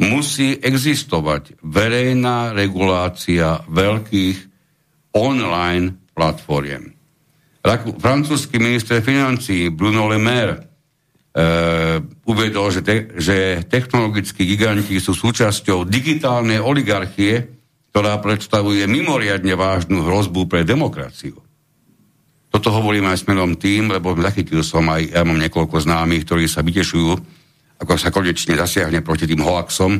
musí 0.02 0.58
existovať 0.58 1.62
verejná 1.62 2.56
regulácia 2.56 3.62
veľkých 3.70 4.38
online 5.14 6.14
platformiem. 6.18 6.94
Francúzsky 8.02 8.60
minister 8.60 9.00
financí 9.00 9.72
Bruno 9.72 10.12
Le 10.12 10.20
Maire 10.20 10.56
e, 10.60 10.62
uvedol, 12.28 12.68
že, 12.76 12.82
te, 12.84 12.96
že 13.16 13.64
technologickí 13.64 14.44
giganti 14.44 15.00
sú 15.00 15.16
súčasťou 15.16 15.88
digitálnej 15.88 16.60
oligarchie, 16.60 17.48
ktorá 17.94 18.20
predstavuje 18.20 18.84
mimoriadne 18.90 19.54
vážnu 19.56 20.04
hrozbu 20.04 20.50
pre 20.50 20.68
demokraciu. 20.68 21.40
Toto 22.52 22.70
hovorím 22.70 23.10
aj 23.10 23.26
smerom 23.26 23.58
tým, 23.58 23.90
lebo 23.90 24.14
zachytil 24.18 24.62
som 24.62 24.86
aj, 24.92 25.10
ja 25.10 25.22
mám 25.26 25.40
niekoľko 25.40 25.78
známych, 25.88 26.26
ktorí 26.28 26.46
sa 26.46 26.62
vytešujú, 26.62 27.18
ako 27.80 27.94
sa 27.98 28.14
konečne 28.14 28.54
zasiahne 28.58 29.02
proti 29.02 29.26
tým 29.26 29.42
hoaxom 29.42 29.92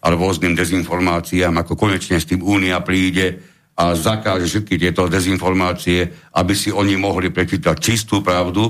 alebo 0.00 0.28
rôznym 0.28 0.56
dezinformáciám, 0.56 1.60
ako 1.60 1.76
konečne 1.76 2.16
s 2.16 2.28
tým 2.28 2.40
Únia 2.40 2.80
príde 2.80 3.40
a 3.76 3.92
zakáže 3.96 4.48
všetky 4.48 4.76
tieto 4.80 5.08
dezinformácie, 5.08 6.32
aby 6.36 6.52
si 6.56 6.72
oni 6.72 6.96
mohli 6.96 7.28
prečítať 7.32 7.76
čistú 7.80 8.24
pravdu, 8.24 8.68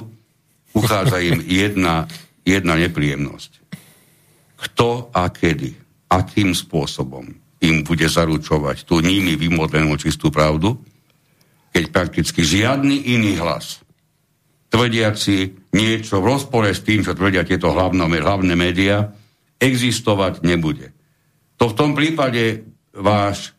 uchádza 0.74 1.18
im 1.22 1.38
jedna, 1.62 2.06
jedna 2.42 2.74
nepríjemnosť. 2.78 3.50
Kto 4.60 5.10
a 5.14 5.30
kedy, 5.32 5.72
akým 6.10 6.52
spôsobom 6.52 7.26
im 7.60 7.76
bude 7.84 8.06
zaručovať 8.08 8.84
tú 8.84 9.00
nimi 9.00 9.36
vymodlenú 9.36 9.96
čistú 9.96 10.28
pravdu, 10.28 10.80
keď 11.70 11.84
prakticky 11.94 12.42
žiadny 12.42 13.14
iný 13.14 13.38
hlas 13.38 13.80
tvrdiaci 14.70 15.70
niečo 15.74 16.22
v 16.22 16.28
rozpore 16.30 16.70
s 16.70 16.86
tým, 16.86 17.02
čo 17.02 17.12
tvrdia 17.12 17.42
tieto 17.42 17.74
hlavné, 17.74 18.06
hlavné 18.06 18.55
médiá, 18.55 19.10
existovať 19.60 20.47
nebude. 20.47 20.94
To 21.60 21.68
v 21.68 21.76
tom 21.76 21.92
prípade 21.92 22.64
váš 22.97 23.52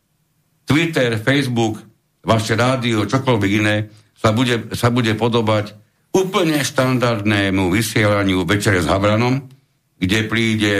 Twitter, 0.65 1.19
Facebook, 1.19 1.83
vaše 2.23 2.55
rádio, 2.57 3.05
čokoľvek 3.05 3.51
iné 3.51 3.91
sa 4.15 4.31
bude, 4.31 4.71
sa 4.73 4.89
bude 4.89 5.13
podobať 5.13 5.75
úplne 6.15 6.61
štandardnému 6.63 7.69
vysielaniu 7.69 8.47
Večere 8.47 8.81
s 8.81 8.87
Havranom, 8.89 9.45
kde 10.01 10.19
príde 10.25 10.75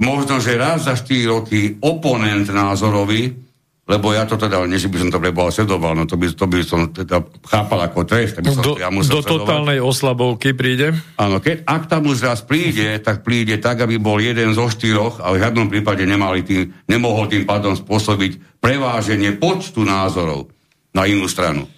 možno, 0.00 0.40
že 0.40 0.58
raz 0.58 0.88
za 0.88 0.96
4 0.96 1.32
roky 1.32 1.76
oponent 1.80 2.48
názorový, 2.48 3.45
lebo 3.86 4.10
ja 4.10 4.26
to 4.26 4.34
teda, 4.34 4.66
nie 4.66 4.82
že 4.82 4.90
by 4.90 4.98
som 4.98 5.10
to 5.14 5.22
preboha 5.22 5.54
sledoval, 5.54 5.94
no 5.94 6.10
to 6.10 6.18
by, 6.18 6.26
to 6.34 6.46
by 6.50 6.58
som 6.66 6.90
teda 6.90 7.22
chápal 7.46 7.86
ako 7.86 8.02
trest. 8.02 8.34
By 8.42 8.50
som, 8.50 8.64
do, 8.66 8.74
ja 8.82 8.90
do 8.90 9.22
totálnej 9.22 9.78
oslabovky 9.78 10.58
príde? 10.58 10.90
Áno, 11.14 11.38
keď, 11.38 11.62
ak 11.62 11.86
tam 11.86 12.10
už 12.10 12.26
raz 12.26 12.42
príde, 12.42 12.98
tak 12.98 13.22
príde 13.22 13.62
tak, 13.62 13.86
aby 13.86 14.02
bol 14.02 14.18
jeden 14.18 14.58
zo 14.58 14.66
štyroch, 14.66 15.22
ale 15.22 15.38
v 15.38 15.42
žiadnom 15.46 15.70
prípade 15.70 16.02
nemali 16.02 16.42
tým, 16.42 16.74
nemohol 16.90 17.30
tým 17.30 17.46
pádom 17.46 17.78
spôsobiť 17.78 18.58
preváženie 18.58 19.38
počtu 19.38 19.86
názorov 19.86 20.50
na 20.90 21.06
inú 21.06 21.30
stranu. 21.30 21.70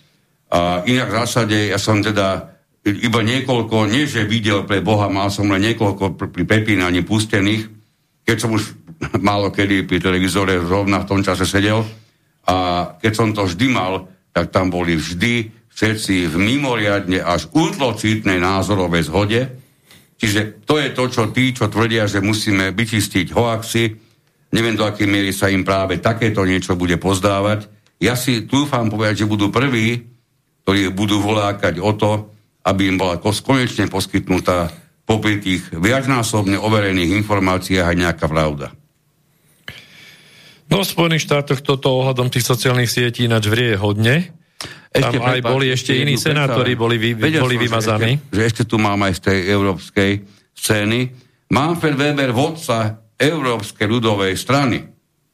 A 0.49 0.81
inak 0.89 1.13
v 1.13 1.17
zásade 1.21 1.57
ja 1.69 1.77
som 1.77 2.01
teda 2.01 2.57
iba 2.89 3.21
niekoľko, 3.21 3.85
nie 3.85 4.09
že 4.09 4.25
videl 4.25 4.65
pre 4.65 4.81
Boha, 4.81 5.13
mal 5.13 5.29
som 5.29 5.45
len 5.53 5.61
niekoľko 5.61 6.17
pri 6.17 6.45
prepínaní 6.49 7.05
pustených, 7.05 7.78
keď 8.29 8.37
som 8.37 8.53
už 8.53 8.77
málo 9.25 9.49
kedy 9.49 9.89
pri 9.89 10.05
televízore 10.05 10.61
zrovna 10.61 11.01
v 11.01 11.09
tom 11.09 11.21
čase 11.25 11.49
sedel 11.49 11.81
a 12.45 12.93
keď 13.01 13.13
som 13.17 13.33
to 13.33 13.49
vždy 13.49 13.73
mal, 13.73 14.05
tak 14.37 14.53
tam 14.53 14.69
boli 14.69 15.01
vždy 15.01 15.49
všetci 15.73 16.29
v 16.29 16.37
mimoriadne 16.37 17.25
až 17.25 17.49
útlocitnej 17.57 18.37
názorovej 18.37 19.09
zhode. 19.09 19.41
Čiže 20.21 20.67
to 20.69 20.77
je 20.77 20.93
to, 20.93 21.05
čo 21.09 21.23
tí, 21.33 21.57
čo 21.57 21.73
tvrdia, 21.73 22.05
že 22.05 22.21
musíme 22.21 22.77
vyčistiť 22.77 23.33
hoaxy, 23.33 23.97
neviem 24.53 24.77
do 24.77 24.85
akej 24.85 25.09
miery 25.09 25.33
sa 25.33 25.49
im 25.49 25.65
práve 25.65 25.97
takéto 26.03 26.45
niečo 26.45 26.77
bude 26.77 27.01
pozdávať. 27.01 27.65
Ja 28.03 28.13
si 28.13 28.45
dúfam 28.45 28.93
povedať, 28.93 29.25
že 29.25 29.31
budú 29.31 29.49
prví, 29.49 30.05
ktorí 30.67 30.93
budú 30.93 31.25
volákať 31.25 31.81
o 31.81 31.97
to, 31.97 32.29
aby 32.67 32.93
im 32.93 33.01
bola 33.01 33.17
konečne 33.23 33.89
poskytnutá 33.89 34.69
popri 35.09 35.41
tých 35.41 35.73
viacnásobne 35.73 36.61
overených 36.61 37.17
informáciách 37.25 37.89
aj 37.89 37.97
nejaká 37.97 38.27
pravda. 38.29 38.77
No 40.69 40.85
v 40.85 40.87
Spojených 40.87 41.25
štátoch 41.25 41.65
toto 41.65 42.05
ohľadom 42.05 42.29
tých 42.29 42.45
sociálnych 42.45 42.93
sietí 42.93 43.25
ináč 43.25 43.49
vrie 43.49 43.73
hodne. 43.73 44.37
Ešte 44.93 45.17
Tam 45.17 45.33
aj 45.33 45.41
boli 45.41 45.73
ešte 45.73 45.97
iní 45.97 46.21
senátori, 46.21 46.77
boli, 46.77 47.01
vy, 47.01 47.17
boli 47.17 47.57
vymazaní. 47.57 48.21
Ešte, 48.21 48.37
že 48.37 48.43
ešte 48.45 48.63
tu 48.69 48.77
mám 48.77 49.01
aj 49.01 49.17
z 49.17 49.21
tej 49.33 49.39
európskej 49.49 50.11
scény. 50.53 51.01
Manfred 51.49 51.97
Weber, 51.97 52.37
vodca 52.37 53.01
Európskej 53.17 53.89
ľudovej 53.89 54.37
strany, 54.37 54.85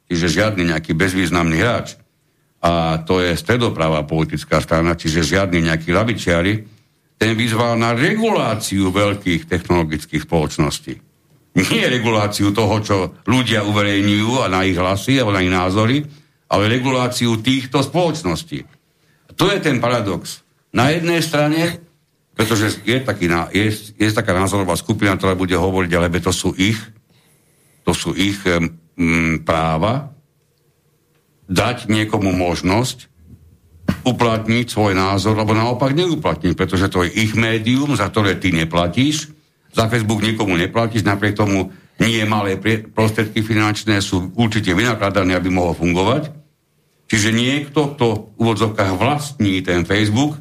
čiže 0.06 0.30
žiadny 0.30 0.70
nejaký 0.70 0.94
bezvýznamný 0.94 1.58
hráč. 1.58 1.98
A 2.62 3.02
to 3.02 3.18
je 3.18 3.34
stredopravá 3.34 4.06
politická 4.06 4.62
strana, 4.62 4.94
čiže 4.94 5.26
žiadny 5.26 5.66
nejaký 5.66 5.90
labičiari, 5.90 6.73
ten 7.24 7.32
vyzval 7.32 7.80
na 7.80 7.96
reguláciu 7.96 8.92
veľkých 8.92 9.48
technologických 9.48 10.28
spoločností 10.28 11.14
nie 11.54 11.86
reguláciu 11.86 12.50
toho, 12.50 12.82
čo 12.82 12.96
ľudia 13.30 13.62
uverejňujú 13.62 14.42
a 14.42 14.50
na 14.50 14.66
ich 14.66 14.74
hlasy 14.74 15.22
alebo 15.22 15.38
na 15.38 15.42
ich 15.46 15.54
názory, 15.54 16.02
ale 16.50 16.66
reguláciu 16.66 17.38
týchto 17.38 17.78
spoločností. 17.78 18.66
To 19.38 19.46
je 19.50 19.58
ten 19.62 19.78
paradox. 19.78 20.42
Na 20.74 20.90
jednej 20.90 21.22
strane, 21.22 21.78
pretože 22.34 22.82
je, 22.82 22.98
taký, 22.98 23.30
je, 23.54 23.68
je 23.94 24.08
taká 24.10 24.34
názorová 24.34 24.74
skupina, 24.74 25.14
ktorá 25.14 25.38
bude 25.38 25.54
hovoriť, 25.54 25.90
ale 25.94 26.10
to 26.18 26.34
sú 26.34 26.50
ich, 26.58 26.78
to 27.86 27.94
sú 27.94 28.10
ich 28.18 28.42
mm, 28.98 29.46
práva, 29.46 30.10
dať 31.46 31.86
niekomu 31.86 32.34
možnosť 32.34 33.13
uplatniť 34.04 34.66
svoj 34.68 34.92
názor, 34.92 35.34
alebo 35.34 35.56
naopak 35.56 35.96
neuplatniť, 35.96 36.52
pretože 36.54 36.92
to 36.92 37.02
je 37.04 37.10
ich 37.24 37.32
médium, 37.34 37.96
za 37.96 38.12
ktoré 38.12 38.36
ty 38.36 38.52
neplatíš 38.52 39.34
za 39.74 39.90
Facebook 39.90 40.22
nikomu 40.22 40.54
neplatíš, 40.54 41.02
napriek 41.02 41.34
tomu 41.34 41.74
nie 41.98 42.22
malé 42.26 42.58
prostriedky 42.94 43.42
finančné 43.42 43.98
sú 43.98 44.30
určite 44.38 44.70
vynakladané, 44.70 45.34
aby 45.34 45.50
mohol 45.50 45.74
fungovať. 45.74 46.30
Čiže 47.10 47.34
niekto, 47.34 47.94
kto 47.94 48.06
v 48.34 48.38
úvodzovkách 48.38 48.94
vlastní 48.96 49.60
ten 49.66 49.82
Facebook, 49.82 50.38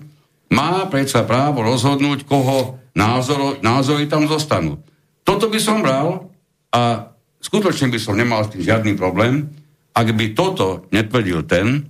má 0.54 0.86
predsa 0.86 1.26
právo 1.26 1.66
rozhodnúť, 1.66 2.30
koho 2.30 2.78
názor, 2.94 3.58
názory 3.66 4.06
tam 4.06 4.30
zostanú. 4.30 4.82
Toto 5.26 5.50
by 5.50 5.60
som 5.60 5.82
bral 5.82 6.30
a 6.70 7.10
skutočne 7.42 7.90
by 7.90 8.00
som 8.02 8.18
nemal 8.18 8.46
s 8.46 8.54
tým 8.54 8.62
žiadny 8.62 8.94
problém, 8.94 9.50
ak 9.94 10.08
by 10.14 10.34
toto 10.38 10.86
netvrdil 10.94 11.46
ten, 11.46 11.90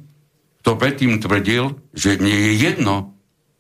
kto 0.64 0.80
predtým 0.80 1.20
tvrdil, 1.20 1.76
že 1.92 2.16
nie 2.24 2.32
je 2.32 2.72
jedno, 2.72 3.12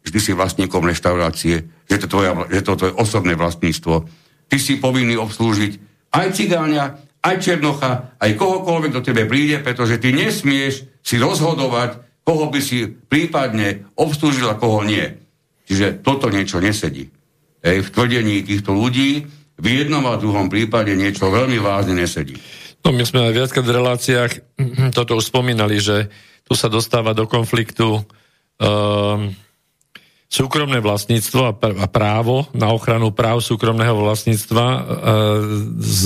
vždy 0.07 0.19
si 0.23 0.31
vlastníkom 0.31 0.88
reštaurácie, 0.88 1.67
že 1.91 1.97
to, 1.99 2.07
tvoja, 2.07 2.47
že 2.47 2.63
to 2.63 2.80
tvoje 2.80 2.95
osobné 2.95 3.35
vlastníctvo. 3.35 4.07
Ty 4.47 4.55
si 4.55 4.80
povinný 4.80 5.19
obslúžiť 5.19 5.71
aj 6.15 6.27
cigáňa, 6.31 6.84
aj 7.19 7.35
černocha, 7.43 8.15
aj 8.23 8.39
kohokoľvek 8.39 8.91
do 8.95 9.03
tebe 9.03 9.27
príde, 9.27 9.59
pretože 9.59 9.99
ty 9.99 10.15
nesmieš 10.15 10.88
si 11.03 11.19
rozhodovať, 11.19 12.23
koho 12.23 12.47
by 12.47 12.63
si 12.63 12.88
prípadne 12.88 13.84
obslúžil 13.99 14.47
a 14.47 14.55
koho 14.55 14.88
nie. 14.88 15.03
Čiže 15.67 15.99
toto 15.99 16.31
niečo 16.31 16.63
nesedí. 16.63 17.11
Ej, 17.63 17.84
v 17.84 17.89
tvrdení 17.91 18.47
týchto 18.47 18.71
ľudí 18.71 19.27
v 19.59 19.65
jednom 19.67 20.07
a 20.07 20.15
druhom 20.15 20.47
prípade 20.47 20.95
niečo 20.95 21.27
veľmi 21.27 21.59
vážne 21.59 21.99
nesedí. 21.99 22.39
No 22.84 22.91
my 22.91 23.03
sme 23.07 23.31
aj 23.31 23.34
viackrát 23.35 23.63
v 23.67 23.75
reláciách 23.75 24.31
toto 24.97 25.19
už 25.19 25.31
spomínali, 25.31 25.80
že 25.80 26.11
tu 26.44 26.53
sa 26.56 26.68
dostáva 26.68 27.15
do 27.15 27.26
konfliktu 27.26 28.03
um, 28.60 29.32
súkromné 30.34 30.82
vlastníctvo 30.82 31.53
a 31.53 31.86
právo 31.86 32.49
na 32.57 32.74
ochranu 32.74 33.14
práv 33.14 33.45
súkromného 33.45 33.94
vlastníctva 33.94 34.65
e, 34.65 34.82
z, 35.78 36.06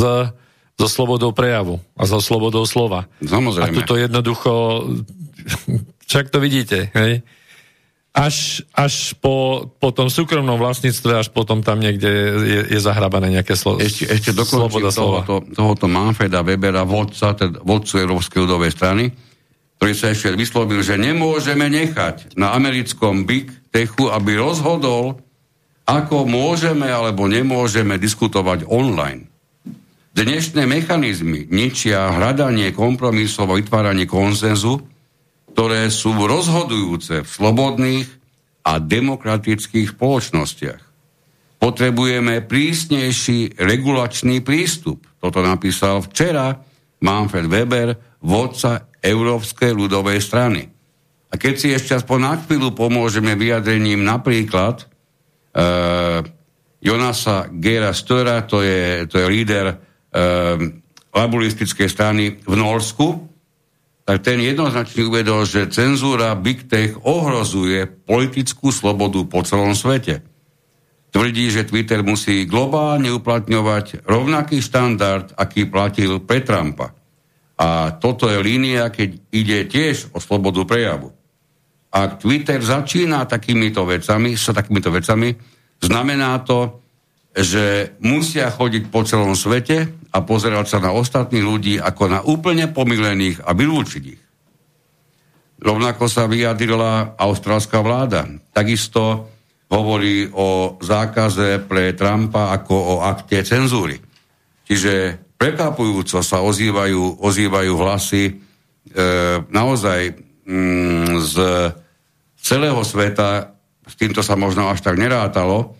so 0.76 0.88
slobodou 0.91 1.31
prejavu 1.31 1.80
a 1.95 2.03
so 2.03 2.19
slobodou 2.19 2.68
slova. 2.68 3.07
Samozrejme. 3.23 3.72
A 3.72 3.72
tuto 3.72 3.95
jednoducho, 3.95 4.51
však 6.11 6.27
to 6.27 6.43
vidíte, 6.43 6.91
hej? 6.91 7.23
Až, 8.11 8.65
až 8.73 9.14
po, 9.22 9.69
po 9.77 9.95
tom 9.95 10.11
súkromnom 10.11 10.59
vlastníctve, 10.59 11.22
až 11.22 11.30
potom 11.31 11.64
tam 11.64 11.80
niekde 11.80 12.09
je, 12.43 12.61
je 12.76 12.80
zahrabané 12.81 13.31
nejaké 13.31 13.53
slo- 13.55 13.80
ešte, 13.80 14.09
ešte 14.11 14.34
slova. 14.91 15.23
Tohoto, 15.23 15.45
tohoto 15.55 15.85
Manfreda 15.88 16.43
Webera, 16.43 16.84
vodca, 16.84 17.31
teda 17.38 17.61
vodcu 17.64 18.01
Európskej 18.01 18.43
ľudovej 18.43 18.73
strany, 18.73 19.14
ktorý 19.77 19.93
sa 19.93 20.09
ešte 20.09 20.33
vyslovil, 20.33 20.81
že 20.81 20.97
nemôžeme 20.97 21.69
nechať 21.69 22.33
na 22.33 22.57
americkom 22.57 23.29
Big 23.29 23.53
Techu, 23.69 24.09
aby 24.09 24.33
rozhodol, 24.33 25.21
ako 25.85 26.25
môžeme 26.25 26.89
alebo 26.89 27.29
nemôžeme 27.29 28.01
diskutovať 28.01 28.65
online. 28.65 29.29
Dnešné 30.17 30.65
mechanizmy 30.65 31.45
ničia 31.45 32.09
hľadanie 32.09 32.73
kompromisov 32.73 33.53
a 33.53 33.57
vytváranie 33.61 34.09
konsenzu, 34.09 34.81
ktoré 35.53 35.93
sú 35.93 36.17
rozhodujúce 36.17 37.21
v 37.21 37.29
slobodných 37.29 38.09
a 38.65 38.81
demokratických 38.81 39.93
spoločnostiach. 39.93 40.81
Potrebujeme 41.61 42.41
prísnejší 42.45 43.61
regulačný 43.61 44.41
prístup. 44.41 45.05
Toto 45.21 45.45
napísal 45.45 46.01
včera 46.01 46.65
Manfred 47.01 47.45
Weber, 47.45 48.06
vodca 48.22 48.89
Európskej 49.02 49.72
ľudovej 49.73 50.19
strany. 50.19 50.68
A 51.27 51.35
keď 51.35 51.53
si 51.60 51.68
ešte 51.76 51.95
aspoň 51.99 52.19
na 52.23 52.35
chvíľu 52.39 52.72
pomôžeme 52.72 53.35
vyjadrením 53.35 54.02
napríklad 54.02 54.88
uh, 54.88 56.23
Jonasa 56.80 57.52
Gera 57.52 57.91
Störa, 57.91 58.48
to 58.48 58.64
je, 58.64 59.06
to 59.11 59.19
je 59.19 59.27
líder 59.27 59.65
uh, 59.69 59.77
laburistickej 61.11 61.89
strany 61.91 62.39
v 62.41 62.53
Norsku, 62.56 63.27
tak 64.07 64.23
ten 64.23 64.39
jednoznačne 64.39 65.03
uvedol, 65.03 65.44
že 65.44 65.68
cenzúra 65.68 66.31
Big 66.39 66.72
Tech 66.72 66.95
ohrozuje 67.03 67.84
politickú 68.07 68.72
slobodu 68.72 69.19
po 69.27 69.44
celom 69.44 69.76
svete. 69.76 70.23
Tvrdí, 71.11 71.52
že 71.52 71.68
Twitter 71.68 72.07
musí 72.07 72.48
globálne 72.48 73.11
uplatňovať 73.11 74.07
rovnaký 74.07 74.64
štandard, 74.64 75.35
aký 75.35 75.68
platil 75.68 76.23
pre 76.23 76.39
Trumpa. 76.39 76.96
A 77.57 77.97
toto 77.97 78.29
je 78.29 78.38
línia, 78.38 78.93
keď 78.93 79.09
ide 79.34 79.59
tiež 79.65 80.13
o 80.13 80.21
slobodu 80.21 80.61
prejavu. 80.63 81.09
Ak 81.89 82.21
Twitter 82.21 82.61
začína 82.61 83.25
takýmito 83.25 83.81
vecami, 83.81 84.38
sa 84.38 84.53
takýmito 84.53 84.93
vecami, 84.93 85.34
znamená 85.81 86.38
to, 86.45 86.85
že 87.34 87.97
musia 88.01 88.49
chodiť 88.49 88.89
po 88.89 89.05
celom 89.05 89.34
svete 89.34 89.89
a 90.13 90.17
pozerať 90.21 90.65
sa 90.69 90.79
na 90.81 90.93
ostatných 90.93 91.45
ľudí 91.45 91.73
ako 91.77 92.03
na 92.09 92.19
úplne 92.21 92.69
pomylených 92.69 93.45
a 93.45 93.53
vylúčiť 93.53 94.03
ich. 94.05 94.21
Rovnako 95.57 96.05
sa 96.05 96.29
vyjadrila 96.29 97.17
austrálska 97.17 97.81
vláda. 97.81 98.29
Takisto 98.53 99.34
hovorí 99.73 100.29
o 100.29 100.77
zákaze 100.77 101.65
pre 101.65 101.97
Trumpa 101.97 102.53
ako 102.53 102.73
o 102.73 102.95
akte 103.01 103.41
cenzúry. 103.41 103.97
Čiže 104.69 104.93
prekvapujúco 105.38 106.19
sa 106.26 106.41
ozývajú, 106.41 107.22
ozývajú 107.22 107.73
hlasy 107.77 108.23
e, 108.27 108.34
naozaj 109.47 110.18
mm, 110.43 111.22
z 111.22 111.35
celého 112.41 112.81
sveta, 112.81 113.53
s 113.85 113.93
týmto 113.95 114.26
sa 114.26 114.34
možno 114.35 114.68
až 114.68 114.81
tak 114.81 114.97
nerátalo, 114.97 115.77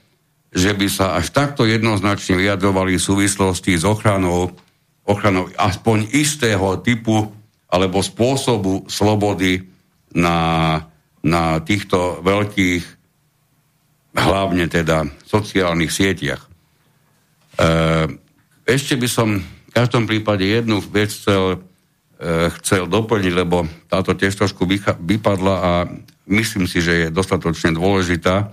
že 0.54 0.72
by 0.72 0.88
sa 0.88 1.18
až 1.20 1.34
takto 1.34 1.68
jednoznačne 1.68 2.40
vyjadrovali 2.40 2.96
v 2.96 3.04
súvislosti 3.04 3.76
s 3.76 3.84
ochranou, 3.84 4.54
ochranou 5.04 5.52
aspoň 5.58 6.14
istého 6.16 6.80
typu 6.80 7.34
alebo 7.68 8.00
spôsobu 8.00 8.88
slobody 8.88 9.60
na, 10.16 10.80
na 11.20 11.60
týchto 11.60 12.24
veľkých, 12.24 12.84
hlavne 14.16 14.66
teda 14.72 15.04
sociálnych 15.28 15.92
sieťach. 15.92 16.42
E, 16.42 16.50
ešte 18.68 19.00
by 19.00 19.08
som 19.08 19.40
v 19.40 19.72
každom 19.72 20.04
prípade 20.04 20.44
jednu 20.44 20.84
vec 20.92 21.08
chcel, 21.10 21.64
e, 22.20 22.52
chcel 22.60 22.86
doplniť, 22.92 23.34
lebo 23.34 23.64
táto 23.88 24.12
tiež 24.12 24.36
trošku 24.36 24.68
vypadla 25.00 25.56
a 25.56 25.72
myslím 26.28 26.68
si, 26.68 26.84
že 26.84 27.08
je 27.08 27.16
dostatočne 27.16 27.72
dôležitá. 27.72 28.52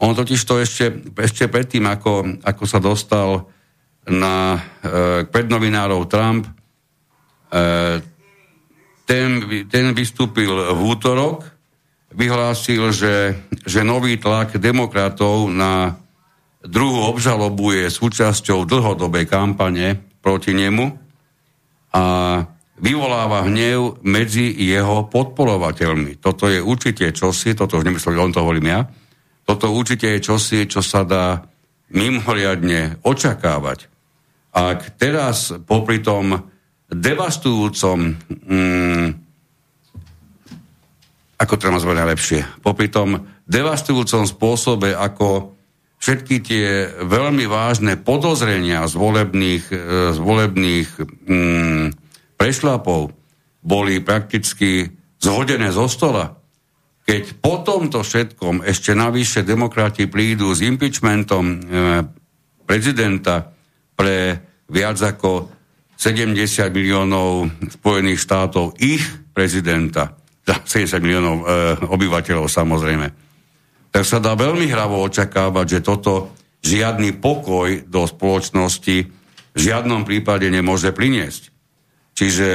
On 0.00 0.16
totiž 0.16 0.40
to 0.42 0.58
ešte, 0.58 1.12
ešte 1.20 1.46
predtým, 1.46 1.84
ako, 1.86 2.42
ako 2.42 2.64
sa 2.64 2.80
dostal 2.80 3.46
na 4.08 4.58
e, 4.58 4.60
prednovinárov 5.28 6.08
Trump, 6.08 6.48
e, 6.48 6.52
ten, 9.06 9.28
ten 9.68 9.92
vystúpil 9.92 10.48
v 10.48 10.80
útorok 10.80 11.44
vyhlásil, 12.12 12.92
že, 12.92 13.36
že 13.64 13.80
nový 13.84 14.20
tlak 14.20 14.56
demokratov 14.60 15.48
na 15.48 15.96
druhú 16.62 17.10
obžalobu 17.10 17.74
je 17.74 17.90
súčasťou 17.90 18.66
dlhodobej 18.66 19.26
kampane 19.26 19.98
proti 20.22 20.54
nemu 20.54 20.94
a 21.92 22.04
vyvoláva 22.82 23.46
hnev 23.46 24.02
medzi 24.02 24.50
jeho 24.54 25.06
podporovateľmi. 25.06 26.18
Toto 26.18 26.50
je 26.50 26.62
určite 26.62 27.10
čosi, 27.14 27.54
toto 27.54 27.78
už 27.78 27.86
nemyslím, 27.86 28.22
on 28.22 28.34
to 28.34 28.42
hovorím 28.42 28.68
ja, 28.70 28.80
toto 29.42 29.74
určite 29.74 30.18
je 30.18 30.24
čosi, 30.24 30.70
čo 30.70 30.80
sa 30.80 31.02
dá 31.02 31.42
mimoriadne 31.92 33.02
očakávať. 33.02 33.90
Ak 34.54 34.96
teraz 34.96 35.52
popri 35.66 36.00
tom 36.00 36.46
devastujúcom 36.88 37.98
mm, 38.28 39.08
ako 41.42 41.54
to 41.58 41.74
nazvať 41.74 41.96
najlepšie, 41.98 42.40
popri 42.62 42.86
tom 42.86 43.26
devastujúcom 43.50 44.30
spôsobe, 44.30 44.94
ako 44.94 45.58
všetky 46.02 46.36
tie 46.42 46.66
veľmi 47.06 47.46
vážne 47.46 47.94
podozrenia 47.94 48.90
z 48.90 48.94
volebných, 48.98 49.64
e, 49.70 49.76
z 50.10 50.18
volebných 50.18 50.88
mm, 51.30 51.86
prešlapov 52.34 53.14
boli 53.62 54.02
prakticky 54.02 54.90
zhodené 55.22 55.70
zo 55.70 55.86
stola, 55.86 56.34
keď 57.06 57.38
po 57.38 57.62
tomto 57.62 58.02
všetkom 58.02 58.66
ešte 58.66 58.98
navyše 58.98 59.46
demokrati 59.46 60.10
prídu 60.10 60.50
s 60.50 60.66
impeachmentom 60.66 61.44
e, 61.46 61.56
prezidenta 62.66 63.54
pre 63.94 64.42
viac 64.66 64.98
ako 64.98 65.54
70 65.94 66.34
miliónov 66.74 67.46
Spojených 67.78 68.18
štátov 68.18 68.74
ich 68.82 69.06
prezidenta, 69.30 70.18
za 70.42 70.58
70 70.66 70.98
miliónov 70.98 71.36
e, 71.38 71.44
obyvateľov 71.86 72.50
samozrejme, 72.50 73.21
tak 73.92 74.08
sa 74.08 74.18
dá 74.18 74.32
veľmi 74.32 74.66
hravo 74.72 75.04
očakávať, 75.04 75.78
že 75.78 75.84
toto 75.84 76.32
žiadny 76.64 77.12
pokoj 77.20 77.84
do 77.84 78.08
spoločnosti 78.08 78.96
v 79.52 79.58
žiadnom 79.60 80.08
prípade 80.08 80.48
nemôže 80.48 80.96
priniesť. 80.96 81.52
Čiže 82.16 82.48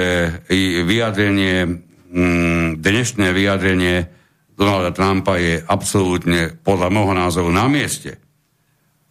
vyjadrenie, 0.81 1.85
mm, 2.09 2.81
dnešné 2.81 3.29
vyjadrenie 3.33 4.09
Donalda 4.57 4.89
Trumpa 4.89 5.37
je 5.37 5.61
absolútne 5.61 6.57
podľa 6.65 6.89
môjho 6.89 7.13
názoru 7.13 7.49
na 7.53 7.69
mieste. 7.69 8.17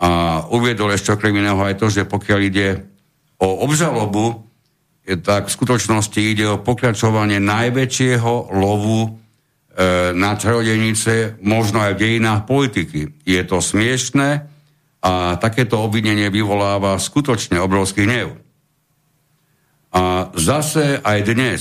A 0.03 0.43
uviedol 0.51 0.91
ešte 0.91 1.15
okrem 1.15 1.39
iného 1.39 1.63
aj 1.63 1.79
to, 1.79 1.87
že 1.87 2.11
pokiaľ 2.11 2.41
ide 2.43 2.69
o 3.39 3.63
obžalobu, 3.63 4.43
tak 5.07 5.47
v 5.47 5.55
skutočnosti 5.55 6.19
ide 6.19 6.51
o 6.51 6.59
pokračovanie 6.59 7.39
najväčšieho 7.39 8.51
lovu 8.59 9.23
na 10.17 10.33
čarodejnice, 10.41 11.37
možno 11.45 11.85
aj 11.85 11.97
v 11.97 12.01
dejinách 12.01 12.49
politiky. 12.49 13.13
Je 13.29 13.43
to 13.45 13.61
smiešné 13.61 14.49
a 15.05 15.37
takéto 15.37 15.77
obvinenie 15.85 16.33
vyvoláva 16.33 16.97
skutočne 16.97 17.61
obrovský 17.61 18.09
hnev. 18.09 18.41
A 19.93 20.33
zase 20.33 21.01
aj 21.05 21.19
dnes 21.29 21.61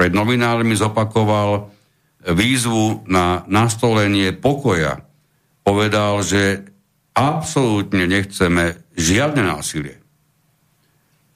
pred 0.00 0.16
novinármi 0.16 0.72
zopakoval 0.72 1.68
výzvu 2.24 3.04
na 3.06 3.44
nastolenie 3.44 4.32
pokoja. 4.32 5.04
Povedal, 5.62 6.24
že 6.24 6.64
absolútne 7.12 8.08
nechceme 8.08 8.80
žiadne 8.96 9.42
násilie. 9.44 10.00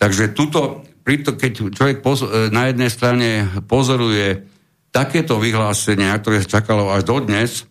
Takže 0.01 0.33
tuto 0.33 0.87
keď 1.07 1.71
človek 1.71 2.03
e, 2.03 2.51
na 2.51 2.67
jednej 2.67 2.91
strane 2.91 3.29
pozoruje 3.71 4.43
takéto 4.97 5.37
vyhlásenia, 5.37 6.17
ktoré 6.17 6.41
sa 6.41 6.61
čakalo 6.61 6.89
až 6.89 7.05
dodnes, 7.05 7.69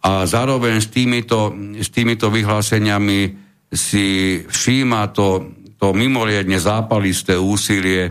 a 0.00 0.24
zároveň 0.24 0.80
s 0.80 0.88
týmito, 0.88 1.52
s 1.76 1.88
týmito 1.92 2.32
vyhláseniami 2.32 3.20
si 3.68 4.40
všíma 4.44 5.12
to, 5.12 5.56
to 5.76 5.92
mimoriadne 5.92 6.56
zápalisté 6.56 7.36
úsilie 7.36 8.08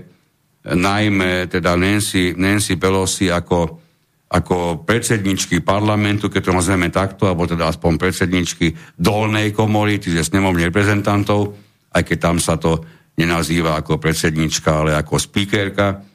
najmä 0.66 1.50
teda 1.50 1.74
Nancy, 1.74 2.38
Nancy 2.38 2.78
Pelosi 2.78 3.34
ako, 3.34 3.82
ako 4.30 4.86
predsedničky 4.86 5.66
parlamentu, 5.66 6.30
keď 6.30 6.42
to 6.46 6.54
nazveme 6.54 6.94
takto, 6.94 7.26
alebo 7.26 7.50
teda 7.50 7.74
aspoň 7.74 7.98
predsedničky 7.98 8.74
dolnej 8.94 9.50
komory, 9.50 9.98
čiže 9.98 10.30
snemovne 10.30 10.70
reprezentantov, 10.70 11.58
aj 11.90 12.06
keď 12.06 12.18
tam 12.22 12.38
sa 12.38 12.62
to 12.62 12.86
nenazýva 13.18 13.82
ako 13.82 13.98
predsednička, 13.98 14.86
ale 14.86 14.94
ako 14.94 15.18
speakerka. 15.18 16.09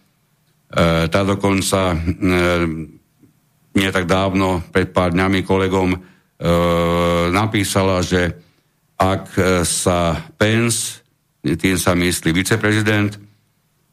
E, 0.75 1.07
tá 1.07 1.23
dokonca 1.23 1.95
e, 1.95 1.97
nie 3.79 3.91
tak 3.95 4.11
dávno, 4.11 4.67
pred 4.75 4.91
pár 4.91 5.15
dňami 5.15 5.47
kolegom 5.47 5.95
e, 5.95 5.99
napísala, 7.31 8.03
že 8.03 8.35
ak 8.99 9.39
sa 9.67 10.19
Pence, 10.39 11.03
tým 11.43 11.79
sa 11.79 11.95
myslí 11.99 12.31
viceprezident, 12.31 13.19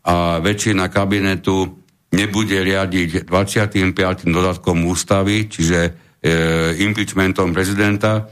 a 0.02 0.42
väčšina 0.42 0.90
kabinetu 0.90 1.70
nebude 2.12 2.58
riadiť 2.58 3.30
25. 3.30 4.26
dodatkom 4.26 4.78
ústavy, 4.90 5.46
čiže 5.46 5.80
e, 5.86 5.92
impeachmentom 6.82 7.54
prezidenta, 7.54 8.26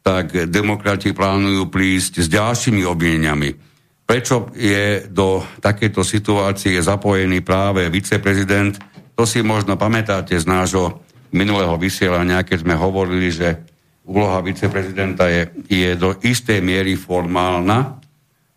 tak 0.00 0.48
demokrati 0.48 1.12
plánujú 1.12 1.68
prísť 1.68 2.24
s 2.24 2.28
ďalšími 2.32 2.82
obvineniami 2.88 3.69
Prečo 4.10 4.50
je 4.58 5.06
do 5.06 5.38
takéto 5.62 6.02
situácie 6.02 6.82
zapojený 6.82 7.46
práve 7.46 7.86
viceprezident? 7.86 8.74
To 9.14 9.22
si 9.22 9.38
možno 9.38 9.78
pamätáte 9.78 10.34
z 10.34 10.50
nášho 10.50 11.06
minulého 11.30 11.78
vysielania, 11.78 12.42
keď 12.42 12.66
sme 12.66 12.74
hovorili, 12.74 13.30
že 13.30 13.62
úloha 14.10 14.42
viceprezidenta 14.42 15.30
je, 15.30 15.54
je 15.70 15.94
do 15.94 16.18
istej 16.26 16.58
miery 16.58 16.98
formálna, 16.98 18.02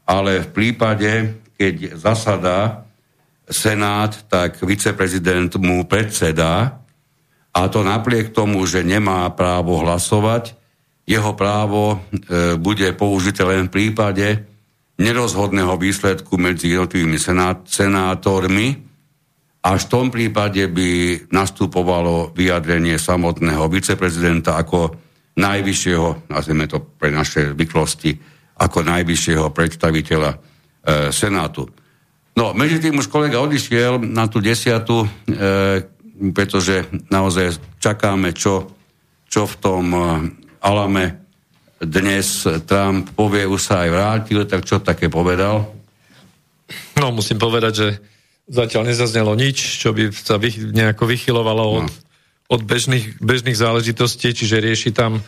ale 0.09 0.41
v 0.41 0.49
prípade, 0.49 1.37
keď 1.53 2.01
zasadá 2.01 2.89
Senát, 3.45 4.25
tak 4.25 4.57
viceprezident 4.65 5.53
mu 5.61 5.85
predsedá 5.85 6.81
a 7.53 7.59
to 7.69 7.85
napriek 7.85 8.33
tomu, 8.33 8.65
že 8.65 8.81
nemá 8.81 9.29
právo 9.37 9.85
hlasovať, 9.85 10.57
jeho 11.05 11.37
právo 11.37 11.93
e, 11.93 11.97
bude 12.57 12.89
použité 12.97 13.45
len 13.45 13.69
v 13.69 13.73
prípade, 13.77 14.52
nerozhodného 14.97 15.73
výsledku 15.77 16.37
medzi 16.37 16.73
jednotlivými 16.73 17.17
senát, 17.17 17.65
senátormi, 17.65 18.93
až 19.63 19.87
v 19.87 19.91
tom 19.91 20.07
prípade 20.11 20.67
by 20.67 21.23
nastupovalo 21.31 22.35
vyjadrenie 22.35 22.99
samotného 22.99 23.63
viceprezidenta 23.71 24.59
ako 24.59 24.91
najvyššieho, 25.39 26.29
nazveme 26.29 26.67
to 26.67 26.83
pre 26.99 27.09
naše 27.09 27.55
zvyklosti, 27.55 28.11
ako 28.59 28.83
najvyššieho 28.85 29.49
predstaviteľa 29.49 30.31
e, 30.35 30.37
Senátu. 31.09 31.65
No, 32.37 32.51
medzi 32.53 32.77
tým 32.77 32.99
už 33.01 33.07
kolega 33.09 33.41
odišiel 33.41 34.03
na 34.03 34.27
tú 34.29 34.43
desiatu, 34.43 35.05
e, 35.05 35.07
pretože 36.35 36.85
naozaj 37.09 37.57
čakáme, 37.81 38.35
čo, 38.35 38.67
čo 39.25 39.47
v 39.47 39.55
tom 39.57 39.85
e, 39.89 39.99
Alame 40.59 41.22
dnes 41.81 42.45
Trump 42.69 43.09
povie, 43.15 43.47
už 43.49 43.61
sa 43.61 43.85
aj 43.85 43.89
vrátil, 43.89 44.39
tak 44.45 44.67
čo 44.67 44.83
také 44.83 45.09
povedal? 45.09 45.67
No, 46.97 47.09
musím 47.09 47.41
povedať, 47.41 47.73
že 47.73 47.87
zatiaľ 48.47 48.91
nezaznelo 48.91 49.33
nič, 49.33 49.79
čo 49.79 49.95
by 49.95 50.11
sa 50.11 50.35
vy, 50.37 50.73
nejako 50.73 51.07
vychylovalo 51.07 51.63
od, 51.83 51.87
no. 51.87 51.91
od 52.51 52.61
bežných, 52.63 53.19
bežných 53.23 53.55
záležitostí, 53.55 54.35
čiže 54.35 54.63
rieši 54.63 54.91
tam 54.91 55.23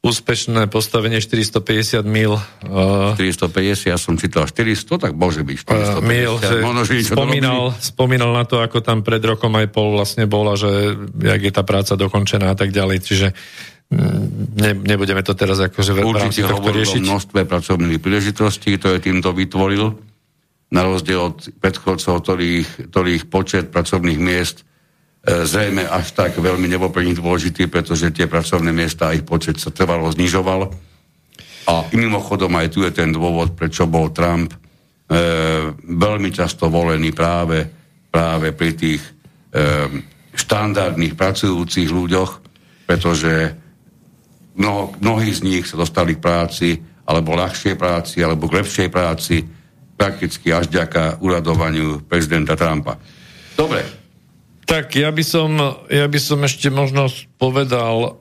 úspešné 0.00 0.72
postavenie 0.72 1.20
450 1.20 2.00
mil. 2.08 2.40
Uh, 2.64 3.12
450, 3.20 3.92
ja 3.92 4.00
som 4.00 4.16
čítal 4.16 4.48
400, 4.48 4.96
tak 4.96 5.12
môže 5.12 5.44
byť 5.44 5.56
450. 5.60 5.68
Uh, 5.68 6.00
mil, 6.00 6.32
že 6.40 6.56
Možno, 6.64 6.82
že 6.88 7.04
spomínal, 7.04 7.76
spomínal 7.76 8.32
na 8.32 8.48
to, 8.48 8.64
ako 8.64 8.80
tam 8.80 9.04
pred 9.04 9.20
rokom 9.20 9.52
aj 9.60 9.68
pol 9.68 9.92
vlastne 9.92 10.24
bola, 10.24 10.56
že 10.56 10.96
jak 11.20 11.40
je 11.44 11.52
tá 11.52 11.60
práca 11.68 12.00
dokončená 12.00 12.48
a 12.48 12.56
tak 12.56 12.72
ďalej. 12.72 12.96
Čiže 13.04 13.28
ne, 13.90 14.70
nebudeme 14.74 15.22
to 15.26 15.34
teraz 15.34 15.58
akože 15.58 15.90
v 15.90 15.98
rámci 16.14 16.46
tohto 16.46 16.70
riešiť. 16.70 17.02
množstve 17.02 17.40
pracovných 17.42 17.98
príležitostí, 17.98 18.78
ktoré 18.78 19.02
týmto 19.02 19.34
vytvoril, 19.34 19.98
na 20.70 20.86
rozdiel 20.86 21.34
od 21.34 21.38
predchodcov, 21.58 22.22
ktorých, 22.22 22.94
ktorých 22.94 23.22
počet 23.26 23.74
pracovných 23.74 24.20
miest 24.22 24.62
e, 25.26 25.42
zrejme 25.42 25.82
až 25.90 26.14
tak 26.14 26.38
veľmi 26.38 26.70
nebol 26.70 26.94
pre 26.94 27.02
nich 27.02 27.18
dôležitý, 27.18 27.66
pretože 27.66 28.14
tie 28.14 28.30
pracovné 28.30 28.70
miesta 28.70 29.10
a 29.10 29.14
ich 29.18 29.26
počet 29.26 29.58
sa 29.58 29.74
trvalo 29.74 30.06
znižoval. 30.14 30.70
A 31.66 31.74
mimochodom 31.90 32.54
aj 32.54 32.68
tu 32.70 32.86
je 32.86 32.94
ten 32.94 33.10
dôvod, 33.10 33.58
prečo 33.58 33.90
bol 33.90 34.14
Trump 34.14 34.54
e, 34.54 34.58
veľmi 35.82 36.30
často 36.30 36.70
volený 36.70 37.10
práve, 37.10 37.66
práve 38.06 38.54
pri 38.54 38.70
tých 38.78 39.02
e, 39.02 39.10
štandardných 40.38 41.18
pracujúcich 41.18 41.90
ľuďoch, 41.90 42.30
pretože 42.86 43.59
mnoho, 44.54 44.94
mnohí 45.02 45.30
z 45.34 45.40
nich 45.42 45.64
sa 45.66 45.76
dostali 45.80 46.16
k 46.16 46.24
práci, 46.24 46.68
alebo 47.08 47.34
ľahšej 47.34 47.74
práci, 47.74 48.22
alebo 48.22 48.46
k 48.46 48.62
lepšej 48.62 48.88
práci, 48.88 49.42
prakticky 49.98 50.54
až 50.54 50.70
ďaká 50.70 51.20
uradovaniu 51.20 52.00
prezidenta 52.06 52.56
Trumpa. 52.56 52.96
Dobre. 53.58 53.84
Tak 54.64 54.94
ja 54.94 55.10
by 55.10 55.24
som, 55.26 55.50
ja 55.90 56.06
by 56.06 56.20
som 56.22 56.40
ešte 56.46 56.70
možno 56.70 57.10
povedal, 57.36 58.19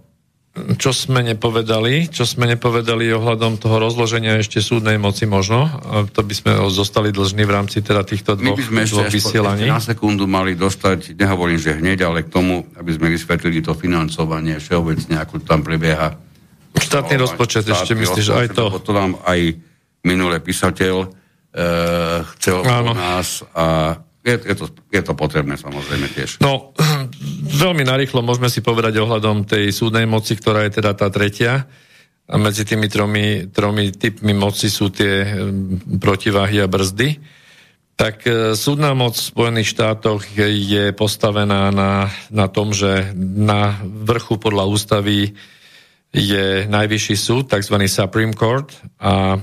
čo 0.76 0.92
sme 0.92 1.22
nepovedali, 1.22 2.08
čo 2.08 2.24
sme 2.24 2.48
nepovedali 2.48 3.10
ohľadom 3.12 3.58
toho 3.58 3.78
rozloženia 3.78 4.40
ešte 4.40 4.60
súdnej 4.60 4.96
moci 4.96 5.26
možno. 5.26 5.68
To 6.12 6.22
by 6.22 6.34
sme 6.34 6.52
zostali 6.68 7.10
dlžní 7.10 7.44
v 7.44 7.52
rámci 7.52 7.80
teda 7.80 8.02
týchto 8.04 8.36
dvoch, 8.36 8.56
My 8.56 8.60
by 8.60 8.64
sme 8.64 8.82
dvoch 8.86 9.08
ešte, 9.08 9.18
vysielaní. 9.20 9.66
na 9.68 9.80
sekundu 9.80 10.26
mali 10.26 10.54
dostať, 10.54 11.16
nehovorím, 11.16 11.60
že 11.60 11.78
hneď, 11.78 12.06
ale 12.06 12.26
k 12.26 12.30
tomu, 12.30 12.68
aby 12.76 12.92
sme 12.92 13.08
vysvetlili 13.10 13.60
to 13.60 13.74
financovanie 13.74 14.60
všeobecne, 14.60 15.16
ako 15.20 15.40
tam 15.42 15.62
prebieha. 15.62 16.16
Štátny 16.76 17.16
No, 17.18 17.24
rozpočet 17.26 17.66
štátny 17.66 17.76
ešte 17.76 17.94
myslíš, 17.98 18.28
rozpočet, 18.30 18.42
aj 18.42 18.48
to. 18.56 18.66
To 18.86 18.92
nám 18.94 19.12
aj 19.26 19.40
minulý 20.04 20.40
písateľ 20.40 20.96
e, 21.02 21.08
chcel 22.38 22.58
Áno. 22.64 22.94
od 22.94 22.98
nás 22.98 23.44
a 23.52 23.98
je, 24.20 24.36
je, 24.36 24.56
to, 24.56 24.66
je 24.92 25.02
to 25.04 25.14
potrebné 25.16 25.56
samozrejme 25.56 26.08
tiež. 26.12 26.44
No, 26.44 26.76
veľmi 27.64 27.88
narýchlo 27.88 28.20
môžeme 28.20 28.52
si 28.52 28.60
povedať 28.60 29.00
ohľadom 29.00 29.48
tej 29.48 29.72
súdnej 29.72 30.04
moci, 30.04 30.36
ktorá 30.36 30.68
je 30.68 30.82
teda 30.82 30.92
tá 30.96 31.08
tretia. 31.08 31.68
A 32.30 32.38
medzi 32.38 32.62
tými 32.62 32.86
tromi, 32.86 33.50
tromi 33.50 33.90
typmi 33.90 34.38
moci 34.38 34.70
sú 34.70 34.94
tie 34.94 35.34
protiváhy 35.98 36.62
a 36.62 36.70
brzdy. 36.70 37.18
Tak 38.00 38.16
e, 38.24 38.32
súdna 38.54 38.94
moc 38.94 39.18
v 39.18 39.28
Spojených 39.34 39.74
štátoch 39.74 40.24
je, 40.32 40.94
postavená 40.94 41.74
na, 41.74 42.08
na 42.30 42.48
tom, 42.48 42.70
že 42.72 43.12
na 43.18 43.82
vrchu 43.84 44.38
podľa 44.38 44.70
ústavy 44.70 45.34
je 46.14 46.70
najvyšší 46.70 47.16
súd, 47.18 47.50
tzv. 47.50 47.76
Supreme 47.90 48.38
Court 48.38 48.72
a 49.02 49.42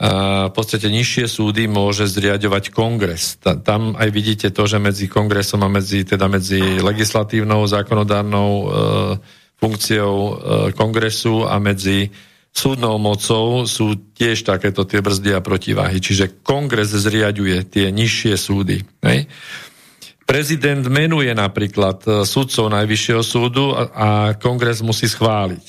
v 0.00 0.52
podstate 0.56 0.88
nižšie 0.88 1.28
súdy 1.28 1.68
môže 1.68 2.08
zriadovať 2.08 2.72
kongres. 2.72 3.36
Ta, 3.36 3.60
tam 3.60 3.92
aj 4.00 4.08
vidíte 4.08 4.48
to, 4.48 4.64
že 4.64 4.80
medzi 4.80 5.12
kongresom 5.12 5.60
a 5.60 5.68
medzi, 5.68 6.08
teda 6.08 6.24
medzi 6.24 6.80
legislatívnou, 6.80 7.68
zákonodárnou 7.68 8.50
e, 8.56 8.66
funkciou 9.60 10.16
e, 10.16 10.32
kongresu 10.72 11.44
a 11.44 11.60
medzi 11.60 12.08
súdnou 12.48 12.96
mocou 12.96 13.68
sú 13.68 14.16
tiež 14.16 14.48
takéto 14.48 14.88
tie 14.88 15.04
brzdy 15.04 15.36
a 15.36 15.44
protiváhy. 15.44 16.00
Čiže 16.00 16.40
kongres 16.40 16.96
zriaďuje 16.96 17.68
tie 17.68 17.92
nižšie 17.92 18.40
súdy. 18.40 18.80
Hej? 19.04 19.28
Prezident 20.24 20.80
menuje 20.88 21.36
napríklad 21.36 21.98
e, 22.08 22.10
sudcov 22.24 22.72
Najvyššieho 22.72 23.20
súdu 23.20 23.76
a, 23.76 23.82
a 23.84 24.08
kongres 24.40 24.80
musí 24.80 25.12
schváliť. 25.12 25.66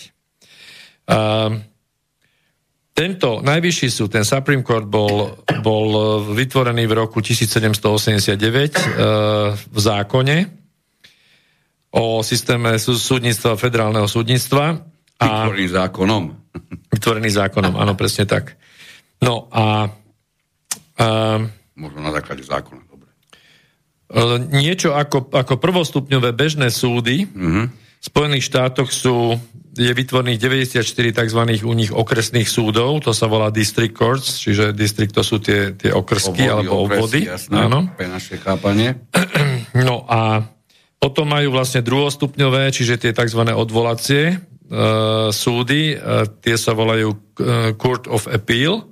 A, 1.12 1.52
tento 2.92 3.40
najvyšší 3.40 3.88
súd, 3.90 4.10
ten 4.10 4.22
Supreme 4.22 4.62
Court, 4.62 4.84
bol, 4.84 5.32
bol 5.62 5.90
vytvorený 6.30 6.86
v 6.86 6.94
roku 6.98 7.20
1789 7.20 8.36
e, 8.36 8.82
v 9.56 9.78
zákone 9.80 10.38
o 11.92 12.20
systéme 12.22 12.76
sú- 12.78 12.96
súdnictva, 12.96 13.56
federálneho 13.56 14.06
súdnictva. 14.06 14.80
A, 15.18 15.26
Vytvorený 15.48 15.68
zákonom. 15.70 16.24
vytvorený 16.90 17.30
zákonom, 17.30 17.74
áno, 17.76 17.94
presne 17.94 18.24
tak. 18.24 18.56
No 19.20 19.48
a, 19.50 19.88
a 20.98 21.08
Možno 21.74 22.00
na 22.00 22.12
základe 22.12 22.44
zákona. 22.44 22.82
Dobre. 22.86 23.10
e, 24.10 24.22
niečo 24.52 24.92
ako, 24.92 25.32
ako 25.32 25.54
prvostupňové 25.58 26.32
bežné 26.32 26.68
súdy 26.68 27.24
Mhm. 27.26 27.62
v 27.72 28.04
Spojených 28.04 28.46
štátoch 28.46 28.90
sú, 28.90 29.36
je 29.72 29.88
vytvorených 29.88 30.40
94 30.76 30.84
tzv. 31.16 31.42
u 31.64 31.74
nich 31.74 31.92
okresných 31.96 32.48
súdov, 32.48 33.00
to 33.00 33.16
sa 33.16 33.32
volá 33.32 33.48
district 33.48 33.96
courts, 33.96 34.44
čiže 34.44 34.76
district 34.76 35.16
to 35.16 35.24
sú 35.24 35.40
tie, 35.40 35.72
tie 35.72 35.96
okrsky 35.96 36.44
alebo 36.44 36.84
obvody. 36.88 37.24
Jasné, 37.24 37.72
Áno. 37.72 37.88
pre 37.96 38.12
naše 38.12 38.36
chápanie. 38.40 39.00
No 39.72 40.04
a 40.04 40.44
potom 41.00 41.32
majú 41.32 41.56
vlastne 41.56 41.80
druhostupňové, 41.80 42.76
čiže 42.76 43.00
tie 43.00 43.16
tzv. 43.16 43.42
odvolacie 43.56 44.24
e, 44.30 44.38
súdy, 45.32 45.96
e, 45.96 46.28
tie 46.44 46.60
sa 46.60 46.76
volajú 46.76 47.10
e, 47.10 47.18
Court 47.80 48.12
of 48.12 48.28
Appeal 48.28 48.92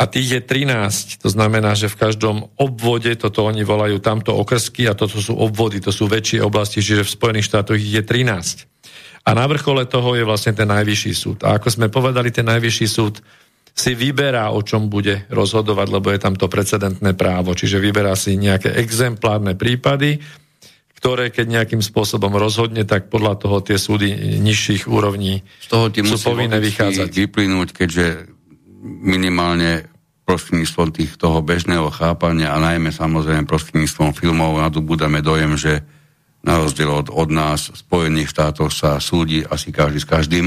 a 0.00 0.04
tých 0.10 0.28
je 0.36 0.40
13. 0.42 1.22
To 1.22 1.28
znamená, 1.30 1.78
že 1.78 1.92
v 1.92 2.00
každom 2.00 2.50
obvode, 2.58 3.14
toto 3.14 3.46
oni 3.46 3.62
volajú 3.62 4.02
tamto 4.02 4.34
okrsky 4.34 4.90
a 4.90 4.98
toto 4.98 5.22
sú 5.22 5.38
obvody, 5.38 5.78
to 5.78 5.94
sú 5.94 6.08
väčšie 6.08 6.42
oblasti, 6.42 6.82
čiže 6.82 7.06
v 7.06 7.14
Spojených 7.14 7.48
štátoch 7.48 7.78
ich 7.78 7.94
je 7.94 8.02
13. 8.02 8.66
A 9.30 9.38
na 9.38 9.46
vrchole 9.46 9.86
toho 9.86 10.18
je 10.18 10.26
vlastne 10.26 10.50
ten 10.50 10.66
najvyšší 10.66 11.12
súd. 11.14 11.38
A 11.46 11.62
ako 11.62 11.70
sme 11.70 11.86
povedali, 11.86 12.34
ten 12.34 12.50
najvyšší 12.50 12.86
súd 12.90 13.22
si 13.70 13.94
vyberá, 13.94 14.50
o 14.50 14.60
čom 14.66 14.90
bude 14.90 15.30
rozhodovať, 15.30 15.86
lebo 15.86 16.10
je 16.10 16.18
tam 16.18 16.34
to 16.34 16.50
precedentné 16.50 17.14
právo. 17.14 17.54
Čiže 17.54 17.78
vyberá 17.78 18.18
si 18.18 18.34
nejaké 18.34 18.74
exemplárne 18.74 19.54
prípady, 19.54 20.18
ktoré 20.98 21.30
keď 21.30 21.46
nejakým 21.62 21.80
spôsobom 21.80 22.34
rozhodne, 22.34 22.82
tak 22.84 23.08
podľa 23.08 23.38
toho 23.38 23.62
tie 23.62 23.78
súdy 23.78 24.36
nižších 24.42 24.90
úrovní 24.90 25.40
Z 25.62 25.68
toho 25.70 25.86
ti 25.88 26.02
sú 26.02 26.18
povinné 26.20 26.60
vychádzať. 26.60 27.08
vyplynúť, 27.08 27.72
keďže 27.72 28.28
minimálne 28.84 29.88
prostredníctvom 30.28 30.88
tých 30.92 31.16
toho 31.16 31.40
bežného 31.40 31.88
chápania 31.88 32.52
a 32.52 32.60
najmä 32.60 32.92
samozrejme 32.92 33.48
prostredníctvom 33.48 34.12
filmov 34.12 34.60
nadobúdame 34.60 35.24
dojem, 35.24 35.56
že 35.56 35.80
na 36.40 36.56
rozdiel 36.56 36.88
od, 36.88 37.08
od 37.12 37.28
nás 37.28 37.68
v 37.68 37.76
Spojených 37.76 38.32
štátoch 38.32 38.72
sa 38.72 38.96
súdi 38.96 39.44
asi 39.44 39.72
každý 39.72 40.00
s 40.00 40.08
každým 40.08 40.46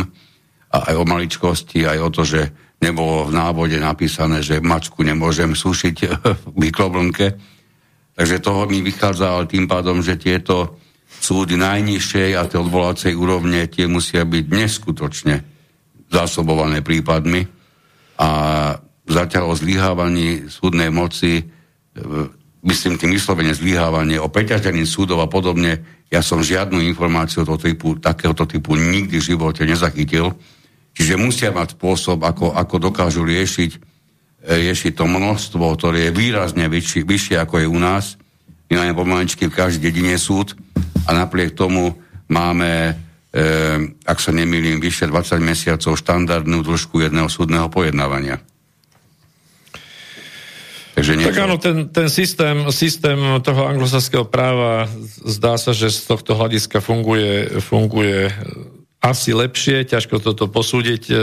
a 0.74 0.78
aj 0.90 0.96
o 0.98 1.06
maličkosti, 1.06 1.86
aj 1.86 2.00
o 2.02 2.10
to, 2.10 2.22
že 2.26 2.42
nebolo 2.82 3.30
v 3.30 3.36
návode 3.38 3.78
napísané, 3.78 4.42
že 4.42 4.60
mačku 4.60 5.06
nemôžem 5.06 5.54
sušiť 5.54 5.98
v 6.50 6.56
mikrovlnke. 6.58 7.28
Takže 8.14 8.42
toho 8.42 8.66
mi 8.70 8.82
vychádza 8.82 9.38
ale 9.38 9.50
tým 9.50 9.66
pádom, 9.70 10.02
že 10.02 10.18
tieto 10.18 10.82
súdy 11.24 11.56
najnižšej 11.56 12.30
a 12.36 12.46
tie 12.50 12.58
odvolacej 12.60 13.14
úrovne 13.16 13.70
tie 13.70 13.88
musia 13.88 14.26
byť 14.26 14.46
neskutočne 14.50 15.36
zásobované 16.12 16.86
prípadmi 16.86 17.42
a 18.20 18.30
zatiaľ 19.08 19.54
o 19.54 19.56
zlyhávaní 19.58 20.52
súdnej 20.52 20.94
moci, 20.94 21.42
e, 21.42 21.44
myslím 22.64 22.96
tým 22.96 23.12
vyslovene 23.12 23.52
zlyhávanie, 23.52 24.18
o 24.18 24.32
preťažení 24.32 24.88
súdov 24.88 25.20
a 25.20 25.28
podobne, 25.28 25.84
ja 26.08 26.24
som 26.24 26.40
žiadnu 26.40 26.80
informáciu 26.80 27.44
toho 27.44 27.60
typu, 27.60 28.00
takéhoto 28.00 28.48
typu 28.48 28.80
nikdy 28.80 29.20
v 29.20 29.28
živote 29.36 29.68
nezachytil. 29.68 30.32
Čiže 30.94 31.18
musia 31.18 31.50
mať 31.50 31.74
spôsob, 31.74 32.22
ako, 32.22 32.54
ako 32.54 32.76
dokážu 32.78 33.26
riešiť, 33.26 33.72
e, 34.46 34.70
riešiť 34.70 34.94
to 34.94 35.10
množstvo, 35.10 35.74
ktoré 35.74 36.10
je 36.10 36.16
výrazne 36.16 36.70
vyššie, 36.70 37.02
vyššie 37.04 37.36
ako 37.42 37.66
je 37.66 37.68
u 37.68 37.80
nás. 37.82 38.16
My 38.70 38.80
máme 38.80 38.94
pomaličky 38.94 39.50
v 39.50 39.58
každej 39.58 39.90
dedine 39.90 40.16
súd 40.22 40.54
a 41.10 41.18
napriek 41.18 41.58
tomu 41.58 41.98
máme, 42.30 42.94
e, 43.34 43.42
ak 44.06 44.22
sa 44.22 44.30
nemýlim, 44.30 44.78
vyššie 44.78 45.10
20 45.10 45.42
mesiacov 45.42 45.98
štandardnú 45.98 46.62
dĺžku 46.62 47.02
jedného 47.02 47.28
súdneho 47.28 47.68
pojednávania. 47.74 48.38
Takže 50.94 51.18
nie, 51.18 51.26
Tak 51.26 51.42
áno, 51.42 51.58
ten, 51.58 51.90
ten 51.90 52.06
systém, 52.06 52.70
systém 52.70 53.18
toho 53.42 53.66
anglosaského 53.66 54.30
práva 54.30 54.86
zdá 55.26 55.58
sa, 55.58 55.74
že 55.74 55.90
z 55.90 56.06
tohto 56.06 56.38
hľadiska 56.38 56.86
funguje, 56.86 57.58
funguje 57.66 58.30
asi 59.02 59.34
lepšie, 59.34 59.90
ťažko 59.90 60.22
toto 60.22 60.46
posúdiť 60.46 61.04
e, 61.10 61.16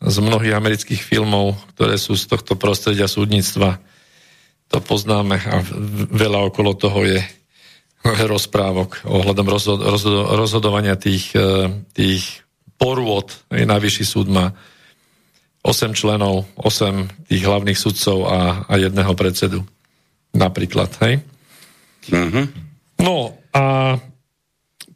z 0.00 0.16
mnohých 0.22 0.54
amerických 0.54 1.02
filmov, 1.02 1.58
ktoré 1.74 1.98
sú 1.98 2.14
z 2.14 2.30
tohto 2.30 2.54
prostredia 2.54 3.10
súdnictva. 3.10 3.82
To 4.70 4.78
poznáme 4.78 5.34
a 5.34 5.60
veľa 6.14 6.46
okolo 6.46 6.78
toho 6.78 7.04
je 7.04 7.20
rozprávok 8.04 9.02
ohľadom 9.02 9.46
rozhod, 9.50 9.80
rozhod, 9.82 10.30
rozhodovania 10.38 10.94
tých, 10.94 11.34
e, 11.34 11.74
tých 11.90 12.46
porôd. 12.78 13.34
Najvyšší 13.50 14.04
súd 14.06 14.30
má 14.30 14.54
8 15.64 15.96
členov, 15.96 16.44
8 16.60 17.32
tých 17.32 17.42
hlavných 17.42 17.78
sudcov 17.80 18.28
a, 18.28 18.68
a 18.68 18.74
jedného 18.76 19.16
predsedu. 19.16 19.64
Napríklad, 20.36 20.92
hej? 21.00 21.24
Mhm. 22.12 22.42
No 23.00 23.32
a 23.56 23.96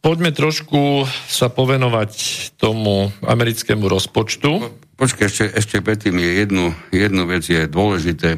poďme 0.04 0.30
trošku 0.30 1.08
sa 1.26 1.48
povenovať 1.48 2.12
tomu 2.60 3.08
americkému 3.24 3.88
rozpočtu. 3.88 4.70
Počkaj, 4.98 5.24
ešte, 5.24 5.44
ešte 5.56 5.76
predtým 5.80 6.20
je 6.20 6.30
jednu, 6.44 6.64
jednu 6.92 7.22
vec 7.24 7.48
je 7.48 7.64
dôležité. 7.64 8.36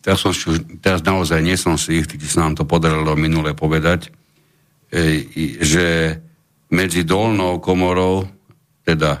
Teraz, 0.00 0.24
som, 0.24 0.32
teraz 0.80 1.04
naozaj 1.04 1.42
nie 1.44 1.58
som 1.60 1.76
si 1.76 2.00
istý, 2.00 2.16
či 2.16 2.32
sa 2.32 2.48
nám 2.48 2.56
to 2.56 2.64
podarilo 2.64 3.12
minule 3.18 3.52
povedať, 3.52 4.08
e, 4.88 5.26
že 5.60 6.16
medzi 6.70 7.02
dolnou 7.02 7.58
komorou, 7.58 8.24
teda 8.86 9.20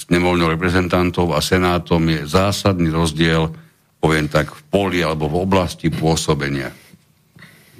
snemovňou 0.00 0.56
reprezentantov 0.56 1.36
a 1.36 1.44
senátom 1.44 2.00
je 2.08 2.20
zásadný 2.24 2.88
rozdiel, 2.88 3.52
poviem 4.00 4.32
tak, 4.32 4.48
v 4.48 4.62
poli 4.72 5.04
alebo 5.04 5.28
v 5.28 5.44
oblasti 5.44 5.92
pôsobenia. 5.92 6.72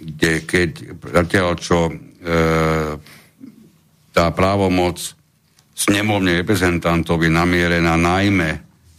Kde 0.01 0.45
keď 0.45 0.71
zatiaľ 1.01 1.51
čo 1.57 1.89
e, 1.89 1.93
tá 4.13 4.27
právomoc 4.37 5.01
snemovne 5.73 6.37
reprezentantov 6.45 7.25
je 7.25 7.33
namierená 7.33 7.97
najmä 7.97 8.51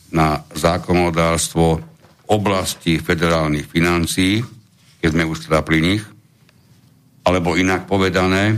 na 0.09 0.41
zákonodárstvo 0.57 1.77
oblasti 2.25 2.97
federálnych 2.97 3.69
financií, 3.69 4.41
keď 4.97 5.09
sme 5.13 5.29
už 5.29 5.45
teda 5.45 5.61
pri 5.61 5.79
nich, 5.81 6.03
alebo 7.31 7.55
inak 7.55 7.87
povedané, 7.87 8.51
e, 8.51 8.55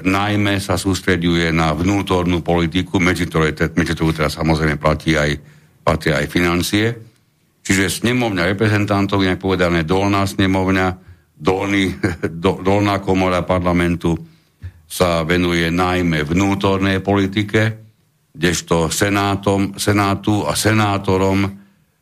najmä 0.00 0.56
sa 0.56 0.80
sústreďuje 0.80 1.52
na 1.52 1.76
vnútornú 1.76 2.40
politiku, 2.40 2.96
medzi 2.96 3.28
ktorou, 3.28 4.10
teraz 4.16 4.40
samozrejme 4.40 4.80
platí 4.80 5.20
aj, 5.20 5.36
platí 5.84 6.08
aj 6.08 6.24
financie. 6.32 6.86
Čiže 7.60 8.00
snemovňa 8.00 8.48
reprezentantov, 8.56 9.20
inak 9.20 9.36
povedané 9.36 9.84
dolná 9.84 10.24
snemovňa, 10.24 10.86
dolný, 11.36 11.92
do, 12.44 12.64
dolná 12.64 13.04
komora 13.04 13.44
parlamentu 13.44 14.16
sa 14.88 15.22
venuje 15.22 15.68
najmä 15.68 16.24
vnútornej 16.24 17.04
politike, 17.04 17.62
kdežto 18.32 18.88
senátom, 18.88 19.76
senátu 19.76 20.48
a 20.48 20.56
senátorom 20.56 21.46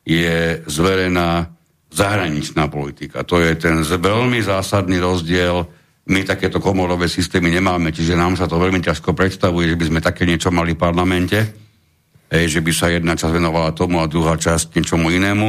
je 0.06 0.62
zverená 0.64 1.58
zahraničná 1.92 2.68
politika. 2.68 3.24
To 3.24 3.40
je 3.40 3.56
ten 3.56 3.80
veľmi 3.84 4.40
zásadný 4.44 5.00
rozdiel. 5.00 5.68
My 6.08 6.24
takéto 6.24 6.56
komorové 6.56 7.04
systémy 7.04 7.52
nemáme, 7.52 7.92
čiže 7.92 8.16
nám 8.16 8.40
sa 8.40 8.48
to 8.48 8.56
veľmi 8.56 8.80
ťažko 8.80 9.12
predstavuje, 9.12 9.68
že 9.68 9.76
by 9.76 9.84
sme 9.92 10.00
také 10.00 10.24
niečo 10.24 10.48
mali 10.48 10.72
v 10.72 10.80
parlamente, 10.80 11.38
že 12.32 12.64
by 12.64 12.72
sa 12.72 12.88
jedna 12.88 13.12
časť 13.12 13.36
venovala 13.36 13.76
tomu 13.76 14.00
a 14.00 14.08
druhá 14.08 14.40
časť 14.40 14.72
niečomu 14.72 15.12
inému. 15.12 15.46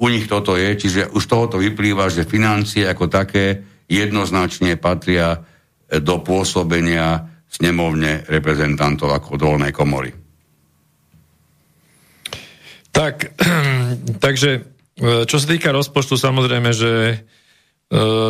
U 0.00 0.06
nich 0.08 0.24
toto 0.24 0.56
je, 0.56 0.80
čiže 0.80 1.12
už 1.12 1.24
tohoto 1.28 1.60
vyplýva, 1.60 2.08
že 2.08 2.24
financie 2.24 2.88
ako 2.88 3.12
také 3.12 3.60
jednoznačne 3.84 4.80
patria 4.80 5.44
do 5.88 6.20
pôsobenia 6.20 7.28
snemovne 7.48 8.28
reprezentantov 8.28 9.12
ako 9.12 9.40
dolnej 9.40 9.72
komory. 9.72 10.12
Tak, 12.92 13.40
takže 14.24 14.50
e, 14.52 14.60
čo 15.24 15.36
sa 15.40 15.46
týka 15.48 15.72
rozpočtu, 15.72 16.20
samozrejme, 16.20 16.70
že 16.76 16.92
e, 16.92 17.16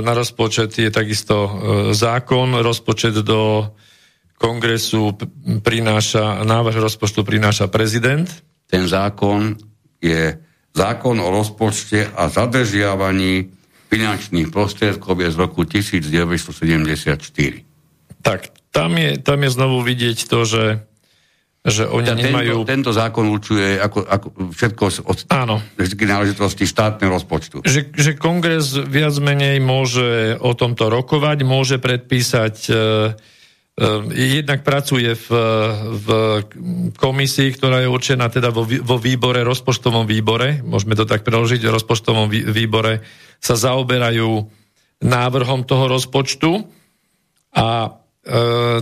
na 0.01 0.13
rozpočet 0.15 0.79
je 0.79 0.91
takisto 0.91 1.35
e, 1.35 1.51
zákon, 1.95 2.63
rozpočet 2.63 3.15
do 3.27 3.67
kongresu 4.39 5.19
prináša, 5.67 6.47
návrh 6.47 6.79
rozpočtu 6.79 7.27
prináša 7.27 7.67
prezident. 7.67 8.31
Ten 8.71 8.87
zákon 8.87 9.59
je 9.99 10.39
zákon 10.79 11.19
o 11.19 11.29
rozpočte 11.35 12.07
a 12.07 12.31
zadržiavaní 12.31 13.51
finančných 13.91 14.55
prostriedkov 14.55 15.19
je 15.19 15.35
z 15.35 15.37
roku 15.43 15.67
1974. 15.67 17.19
Tak, 18.23 18.41
tam 18.71 18.95
je, 18.95 19.19
tam 19.19 19.43
je 19.43 19.51
znovu 19.51 19.83
vidieť 19.83 20.19
to, 20.31 20.47
že 20.47 20.87
že 21.71 21.85
oni 21.87 22.09
tento, 22.09 22.25
nemajú... 22.25 22.57
Tento 22.65 22.93
zákon 22.93 23.25
určuje 23.29 23.79
ako, 23.79 23.99
ako 24.05 24.27
všetko 24.53 24.83
od 25.05 25.19
Áno. 25.33 25.57
náležitosti 25.79 26.65
štátneho 26.65 27.13
rozpočtu. 27.13 27.63
Že, 27.63 27.93
že 27.95 28.11
kongres 28.17 28.75
viac 28.75 29.15
menej 29.21 29.61
môže 29.61 30.37
o 30.41 30.53
tomto 30.57 30.89
rokovať, 30.89 31.39
môže 31.45 31.77
predpísať... 31.79 32.57
E, 32.69 32.75
e, 32.75 34.37
jednak 34.41 34.67
pracuje 34.67 35.15
v, 35.15 35.29
v 36.03 36.09
komisii, 36.97 37.55
ktorá 37.55 37.85
je 37.85 37.89
určená 37.93 38.33
teda 38.33 38.51
vo, 38.51 38.67
vo 38.67 38.97
výbore, 38.97 39.45
rozpočtovom 39.45 40.09
výbore, 40.09 40.65
môžeme 40.65 40.97
to 40.99 41.07
tak 41.07 41.23
preložiť, 41.23 41.63
v 41.63 41.75
rozpočtovom 41.77 42.27
výbore 42.31 43.05
sa 43.39 43.55
zaoberajú 43.55 44.59
návrhom 44.99 45.63
toho 45.63 45.87
rozpočtu 45.87 46.67
a 47.55 47.95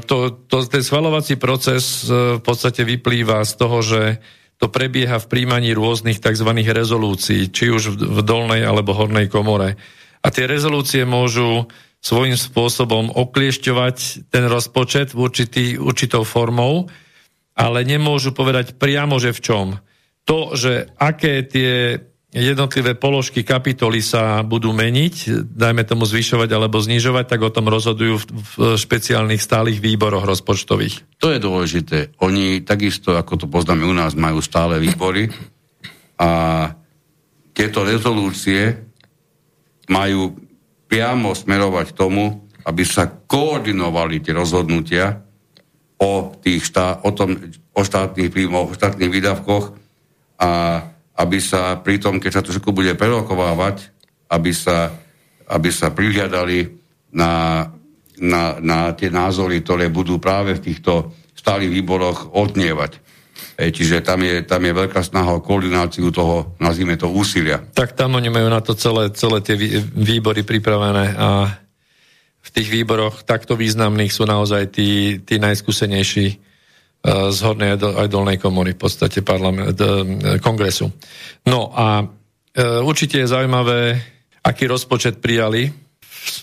to, 0.02 0.16
to, 0.48 0.56
ten 0.66 0.82
schvalovací 0.82 1.36
proces 1.36 2.08
e, 2.08 2.40
v 2.40 2.42
podstate 2.42 2.82
vyplýva 2.82 3.44
z 3.44 3.52
toho, 3.54 3.78
že 3.84 4.02
to 4.56 4.72
prebieha 4.72 5.20
v 5.20 5.28
príjmaní 5.28 5.76
rôznych 5.76 6.18
tzv. 6.18 6.48
rezolúcií, 6.64 7.52
či 7.52 7.68
už 7.68 8.00
v 8.00 8.20
dolnej 8.24 8.64
alebo 8.64 8.96
hornej 8.96 9.28
komore. 9.28 9.76
A 10.24 10.32
tie 10.32 10.48
rezolúcie 10.48 11.04
môžu 11.04 11.68
svojím 12.00 12.40
spôsobom 12.40 13.12
okliešťovať 13.12 14.28
ten 14.32 14.44
rozpočet 14.48 15.12
v 15.12 15.18
určitý, 15.20 15.64
určitou 15.76 16.24
formou, 16.24 16.88
ale 17.56 17.84
nemôžu 17.84 18.32
povedať 18.32 18.80
priamo, 18.80 19.20
že 19.20 19.36
v 19.36 19.40
čom. 19.44 19.66
To, 20.26 20.56
že 20.56 20.90
aké 20.96 21.44
tie 21.46 22.00
jednotlivé 22.36 22.92
položky 22.92 23.40
kapitoly 23.40 24.04
sa 24.04 24.44
budú 24.44 24.76
meniť, 24.76 25.48
dajme 25.56 25.88
tomu 25.88 26.04
zvyšovať 26.04 26.52
alebo 26.52 26.76
znižovať, 26.76 27.24
tak 27.32 27.40
o 27.40 27.50
tom 27.50 27.72
rozhodujú 27.72 28.14
v, 28.20 28.24
v 28.28 28.54
špeciálnych 28.76 29.40
stálych 29.40 29.80
výboroch 29.80 30.28
rozpočtových. 30.28 31.16
To 31.24 31.32
je 31.32 31.40
dôležité. 31.40 32.12
Oni 32.20 32.60
takisto, 32.60 33.16
ako 33.16 33.40
to 33.40 33.46
poznáme 33.48 33.88
u 33.88 33.94
nás, 33.96 34.12
majú 34.12 34.44
stále 34.44 34.76
výbory 34.76 35.32
a 36.20 36.30
tieto 37.56 37.88
rezolúcie 37.88 38.84
majú 39.88 40.36
priamo 40.92 41.32
smerovať 41.32 41.96
tomu, 41.96 42.44
aby 42.68 42.82
sa 42.84 43.08
koordinovali 43.08 44.20
tie 44.20 44.36
rozhodnutia 44.36 45.24
o, 45.96 46.36
tých 46.36 46.68
štá, 46.68 47.00
o, 47.00 47.10
tom, 47.16 47.38
o 47.72 47.80
štátnych 47.80 48.28
príjmoch, 48.28 48.74
o 48.74 48.76
štátnych 48.76 49.08
výdavkoch 49.08 49.64
a 50.36 50.50
aby 51.16 51.38
sa 51.40 51.80
pri 51.80 51.96
tom, 51.96 52.20
keď 52.20 52.30
sa 52.40 52.42
to 52.44 52.52
všetko 52.52 52.76
bude 52.76 52.92
prerokovávať, 52.94 53.88
aby 54.28 54.52
sa, 54.52 54.92
aby 55.48 55.70
sa 55.72 55.90
prihľadali 55.90 56.76
na, 57.16 57.64
na, 58.20 58.60
na 58.60 58.78
tie 58.92 59.08
názory, 59.08 59.64
ktoré 59.64 59.88
budú 59.88 60.20
práve 60.20 60.56
v 60.56 60.64
týchto 60.72 61.16
stálych 61.32 61.72
výboroch 61.72 62.36
odnievať. 62.36 63.00
E, 63.56 63.72
čiže 63.72 64.04
tam 64.04 64.20
je, 64.20 64.44
tam 64.44 64.60
je 64.60 64.72
veľká 64.76 65.00
snaha 65.00 65.40
o 65.40 65.44
koordináciu 65.44 66.12
toho, 66.12 66.56
nazvime 66.60 67.00
to, 67.00 67.08
úsilia. 67.08 67.64
Tak 67.72 67.96
tam 67.96 68.16
oni 68.20 68.28
majú 68.28 68.48
na 68.52 68.60
to 68.60 68.76
celé, 68.76 69.08
celé 69.16 69.40
tie 69.40 69.56
výbory 69.96 70.44
pripravené 70.44 71.16
a 71.16 71.28
v 72.46 72.50
tých 72.52 72.68
výboroch 72.70 73.26
takto 73.26 73.58
významných 73.58 74.12
sú 74.12 74.28
naozaj 74.28 74.70
tí, 74.70 75.18
tí 75.24 75.40
najskúsenejší 75.40 76.26
z 77.06 77.38
hornej 77.38 77.78
aj 77.78 78.08
dolnej 78.10 78.38
komory 78.40 78.74
v 78.74 78.80
podstate 78.82 79.22
parlament, 79.22 79.78
e, 79.78 80.42
kongresu. 80.42 80.90
No 81.46 81.70
a 81.70 82.02
e, 82.02 82.06
určite 82.82 83.22
je 83.22 83.30
zaujímavé, 83.30 83.94
aký 84.42 84.66
rozpočet 84.66 85.22
prijali 85.22 85.70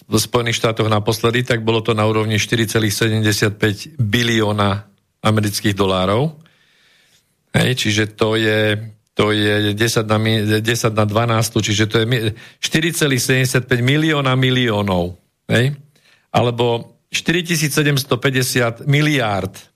v 0.08 0.16
Spojených 0.16 0.64
štátoch 0.64 0.88
naposledy, 0.88 1.44
tak 1.44 1.68
bolo 1.68 1.84
to 1.84 1.92
na 1.92 2.08
úrovni 2.08 2.40
4,75 2.40 4.00
bilióna 4.00 4.88
amerických 5.24 5.76
dolárov. 5.76 6.40
Hej, 7.54 7.72
čiže 7.76 8.04
to 8.16 8.40
je, 8.40 8.80
to 9.14 9.36
je 9.36 9.76
10 9.76 10.08
na, 10.08 10.18
10 10.64 10.64
na 10.96 11.06
12, 11.06 11.60
čiže 11.60 11.84
to 11.92 11.96
je 12.02 12.06
4,75 12.64 13.68
milióna 13.84 14.34
miliónov. 14.40 15.20
Hej? 15.52 15.76
Alebo 16.32 16.98
4750 17.12 18.88
miliárd 18.90 19.73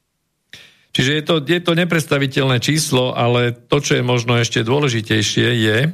Čiže 0.98 1.12
je 1.14 1.24
to, 1.30 1.36
je 1.46 1.62
to 1.62 1.78
nepredstaviteľné 1.78 2.58
číslo, 2.58 3.14
ale 3.14 3.54
to, 3.54 3.78
čo 3.78 4.02
je 4.02 4.02
možno 4.02 4.34
ešte 4.42 4.66
dôležitejšie, 4.66 5.48
je, 5.62 5.78
e, 5.86 5.90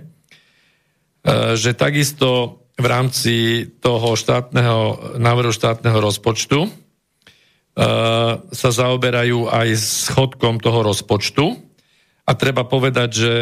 že 1.60 1.76
takisto 1.76 2.64
v 2.80 2.86
rámci 2.88 3.68
toho 3.84 4.16
štátneho, 4.16 5.12
návrhu 5.20 5.52
štátneho 5.52 6.00
rozpočtu 6.00 6.60
e, 6.64 6.70
sa 8.40 8.70
zaoberajú 8.72 9.52
aj 9.52 9.76
schodkom 9.76 10.64
toho 10.64 10.88
rozpočtu. 10.88 11.52
A 12.24 12.32
treba 12.40 12.64
povedať, 12.64 13.10
že 13.12 13.34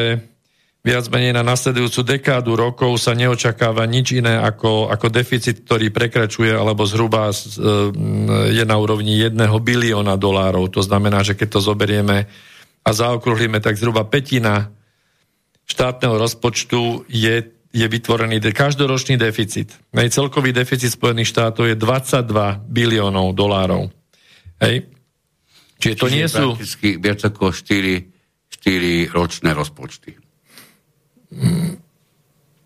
viac 0.81 1.05
menej 1.13 1.37
na 1.37 1.45
nasledujúcu 1.45 2.17
dekádu 2.17 2.57
rokov 2.57 2.97
sa 2.97 3.13
neočakáva 3.13 3.85
nič 3.85 4.17
iné 4.17 4.33
ako, 4.41 4.89
ako 4.89 5.13
deficit, 5.13 5.61
ktorý 5.61 5.93
prekračuje 5.93 6.49
alebo 6.49 6.89
zhruba 6.89 7.29
e, 7.29 7.35
je 8.49 8.63
na 8.65 8.75
úrovni 8.81 9.21
jedného 9.21 9.61
bilióna 9.61 10.17
dolárov. 10.17 10.73
To 10.73 10.81
znamená, 10.81 11.21
že 11.21 11.37
keď 11.37 11.47
to 11.53 11.59
zoberieme 11.61 12.25
a 12.81 12.89
zaokrúhlime, 12.89 13.61
tak 13.61 13.77
zhruba 13.77 14.09
petina 14.09 14.73
štátneho 15.69 16.17
rozpočtu 16.17 17.05
je, 17.05 17.45
je 17.69 17.85
vytvorený 17.85 18.41
de, 18.41 18.49
každoročný 18.49 19.21
deficit. 19.21 19.77
Celkový 19.93 20.49
deficit 20.49 20.89
Spojených 20.89 21.29
štátov 21.29 21.69
je 21.69 21.77
22 21.77 22.25
biliónov 22.65 23.37
dolárov. 23.37 23.93
Hej. 24.57 24.89
Čiže 25.77 25.95
to 25.97 26.07
Čiže 26.09 26.17
nie 26.17 26.25
sú... 26.25 26.45
viac 26.97 27.21
ako 27.21 27.53
4, 27.53 28.01
4 28.49 29.13
ročné 29.13 29.53
rozpočty. 29.53 30.30
Mm, 31.31 31.79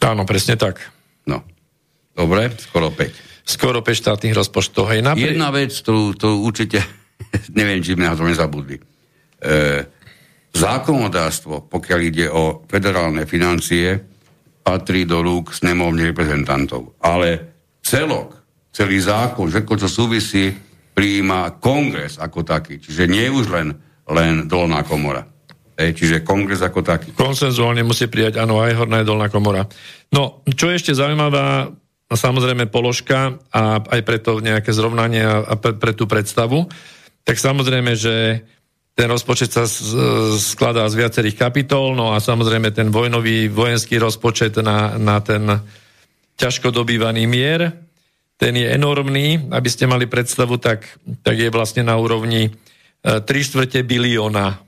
áno, 0.02 0.26
presne 0.26 0.58
tak. 0.58 0.82
No. 1.30 1.46
Dobre, 2.16 2.50
skoro 2.58 2.90
5. 2.90 3.46
Skoro 3.46 3.86
5 3.86 4.02
štátnych 4.02 4.34
rozpočtov. 4.34 4.90
Hej, 4.90 5.06
napri... 5.06 5.30
Jedna 5.30 5.54
vec, 5.54 5.70
ktorú, 5.70 6.18
ktorú 6.18 6.36
určite, 6.42 6.82
neviem, 7.60 7.82
či 7.86 7.94
sme 7.94 8.10
na 8.10 8.18
to 8.18 8.26
nezabudli. 8.26 8.78
E, 8.78 8.84
zákonodárstvo, 10.56 11.70
pokiaľ 11.70 12.00
ide 12.02 12.26
o 12.32 12.66
federálne 12.66 13.30
financie, 13.30 14.02
patrí 14.66 15.06
do 15.06 15.22
rúk 15.22 15.54
snemovne 15.54 16.10
reprezentantov. 16.10 16.98
Ale 17.06 17.54
celok, 17.86 18.34
celý 18.74 18.98
zákon, 18.98 19.46
všetko, 19.54 19.74
čo 19.78 19.90
súvisí, 19.92 20.50
prijíma 20.96 21.62
kongres 21.62 22.18
ako 22.18 22.42
taký. 22.42 22.82
Čiže 22.82 23.06
nie 23.06 23.28
už 23.30 23.46
len, 23.52 23.78
len 24.10 24.50
dolná 24.50 24.82
komora. 24.82 25.28
Ej, 25.76 25.92
čiže 26.00 26.24
kongres 26.24 26.64
ako 26.64 26.80
taký. 26.80 27.12
Konsenzuálne 27.12 27.84
musí 27.84 28.08
prijať, 28.08 28.40
áno, 28.40 28.64
aj 28.64 28.80
horná 28.80 29.04
aj 29.04 29.08
dolná 29.08 29.28
komora. 29.28 29.68
No, 30.08 30.40
čo 30.48 30.72
je 30.72 30.80
ešte 30.80 30.96
zaujímavá, 30.96 31.68
samozrejme 32.08 32.72
položka 32.72 33.36
a 33.52 33.84
aj 33.84 34.02
preto 34.08 34.40
nejaké 34.40 34.72
zrovnanie 34.72 35.26
a 35.26 35.54
pre, 35.60 35.76
pre 35.76 35.92
tú 35.92 36.08
predstavu, 36.08 36.72
tak 37.28 37.36
samozrejme, 37.36 37.92
že 37.98 38.46
ten 38.96 39.12
rozpočet 39.12 39.52
sa 39.52 39.68
skladá 40.40 40.88
z 40.88 40.96
viacerých 41.04 41.36
kapitol, 41.36 42.00
no 42.00 42.16
a 42.16 42.24
samozrejme 42.24 42.72
ten 42.72 42.88
vojnový 42.88 43.52
vojenský 43.52 44.00
rozpočet 44.00 44.56
na, 44.64 44.96
na 44.96 45.20
ten 45.20 45.44
ťažko 46.40 46.72
dobývaný 46.72 47.28
mier, 47.28 47.76
ten 48.40 48.56
je 48.56 48.68
enormný. 48.68 49.52
Aby 49.52 49.68
ste 49.68 49.88
mali 49.88 50.08
predstavu, 50.08 50.56
tak, 50.60 50.88
tak 51.24 51.36
je 51.36 51.52
vlastne 51.52 51.84
na 51.84 52.00
úrovni 52.00 52.56
3 53.04 53.24
e, 53.24 53.44
štvrte 53.44 53.84
bilióna 53.84 54.65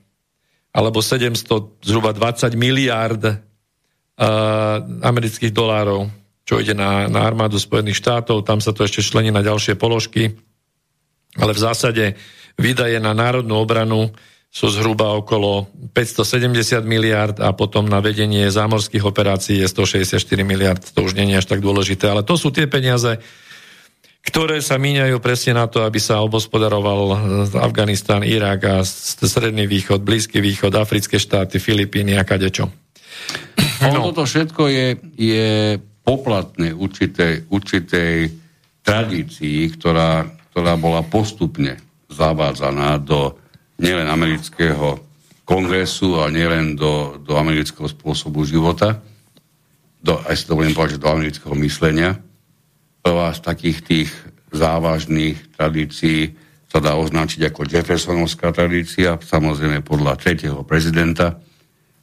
alebo 0.71 1.01
700, 1.01 1.83
zhruba 1.83 2.13
20 2.13 2.53
miliárd 2.53 3.23
uh, 3.27 3.35
amerických 5.01 5.51
dolárov, 5.51 6.11
čo 6.47 6.63
ide 6.63 6.71
na, 6.71 7.11
na 7.11 7.27
armádu 7.27 7.59
Spojených 7.59 7.99
štátov, 7.99 8.47
tam 8.47 8.63
sa 8.63 8.71
to 8.71 8.87
ešte 8.87 9.03
člení 9.03 9.33
na 9.33 9.43
ďalšie 9.43 9.75
položky, 9.75 10.37
ale 11.35 11.51
v 11.51 11.59
zásade 11.59 12.03
výdaje 12.55 12.97
na 13.03 13.11
národnú 13.11 13.59
obranu 13.59 14.09
sú 14.47 14.71
zhruba 14.71 15.13
okolo 15.13 15.69
570 15.91 16.81
miliard 16.87 17.35
a 17.43 17.51
potom 17.51 17.85
na 17.85 17.99
vedenie 17.99 18.47
zámorských 18.47 19.03
operácií 19.03 19.59
je 19.61 19.67
164 19.69 20.23
miliard. 20.41 20.81
To 20.95 21.05
už 21.05 21.13
nie 21.13 21.35
je 21.35 21.39
až 21.43 21.47
tak 21.51 21.59
dôležité, 21.59 22.09
ale 22.09 22.23
to 22.23 22.39
sú 22.39 22.49
tie 22.49 22.65
peniaze, 22.65 23.19
ktoré 24.27 24.59
sa 24.59 24.75
míňajú 24.75 25.23
presne 25.23 25.55
na 25.55 25.71
to, 25.71 25.87
aby 25.87 26.03
sa 26.03 26.19
obospodaroval 26.19 27.15
Afganistán, 27.63 28.27
Irak 28.27 28.67
a 28.67 28.75
Stredný 28.83 29.71
východ, 29.71 30.03
Blízky 30.03 30.43
východ, 30.43 30.75
Africké 30.75 31.15
štáty, 31.15 31.63
Filipíny 31.63 32.19
a 32.19 32.27
kadečo. 32.27 32.67
No. 33.79 34.11
Toto 34.11 34.27
všetko 34.27 34.67
je, 34.67 34.87
je 35.15 35.79
poplatné 36.03 36.75
určitej, 36.75 37.47
určitej 37.47 38.13
tradícii, 38.83 39.71
ktorá, 39.79 40.27
ktorá 40.51 40.75
bola 40.75 41.07
postupne 41.07 41.79
zavádzaná 42.11 42.99
do 42.99 43.39
nielen 43.79 44.11
amerického 44.11 44.99
kongresu 45.47 46.19
a 46.19 46.27
nielen 46.27 46.75
do, 46.75 47.15
do 47.23 47.39
amerického 47.39 47.87
spôsobu 47.87 48.43
života, 48.43 48.99
do, 50.03 50.19
aj 50.27 50.35
si 50.35 50.43
to 50.43 50.59
budem 50.59 50.75
povedať, 50.75 50.99
do 50.99 51.07
amerického 51.07 51.55
myslenia 51.63 52.19
Prvá 53.07 53.31
z 53.31 53.39
takých 53.39 53.79
tých 53.87 54.11
závažných 54.51 55.55
tradícií 55.55 56.35
sa 56.67 56.83
dá 56.83 56.99
označiť 56.99 57.47
ako 57.47 57.63
Jeffersonovská 57.63 58.51
tradícia, 58.51 59.15
samozrejme 59.15 59.79
podľa 59.79 60.19
tretieho 60.19 60.67
prezidenta 60.67 61.39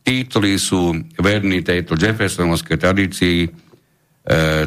tí, 0.02 0.26
ktorí 0.26 0.58
sú 0.58 0.94
verní 1.18 1.62
tejto 1.62 1.94
Jeffersonovskej 1.94 2.78
tradícii, 2.78 3.38
e, 3.46 3.50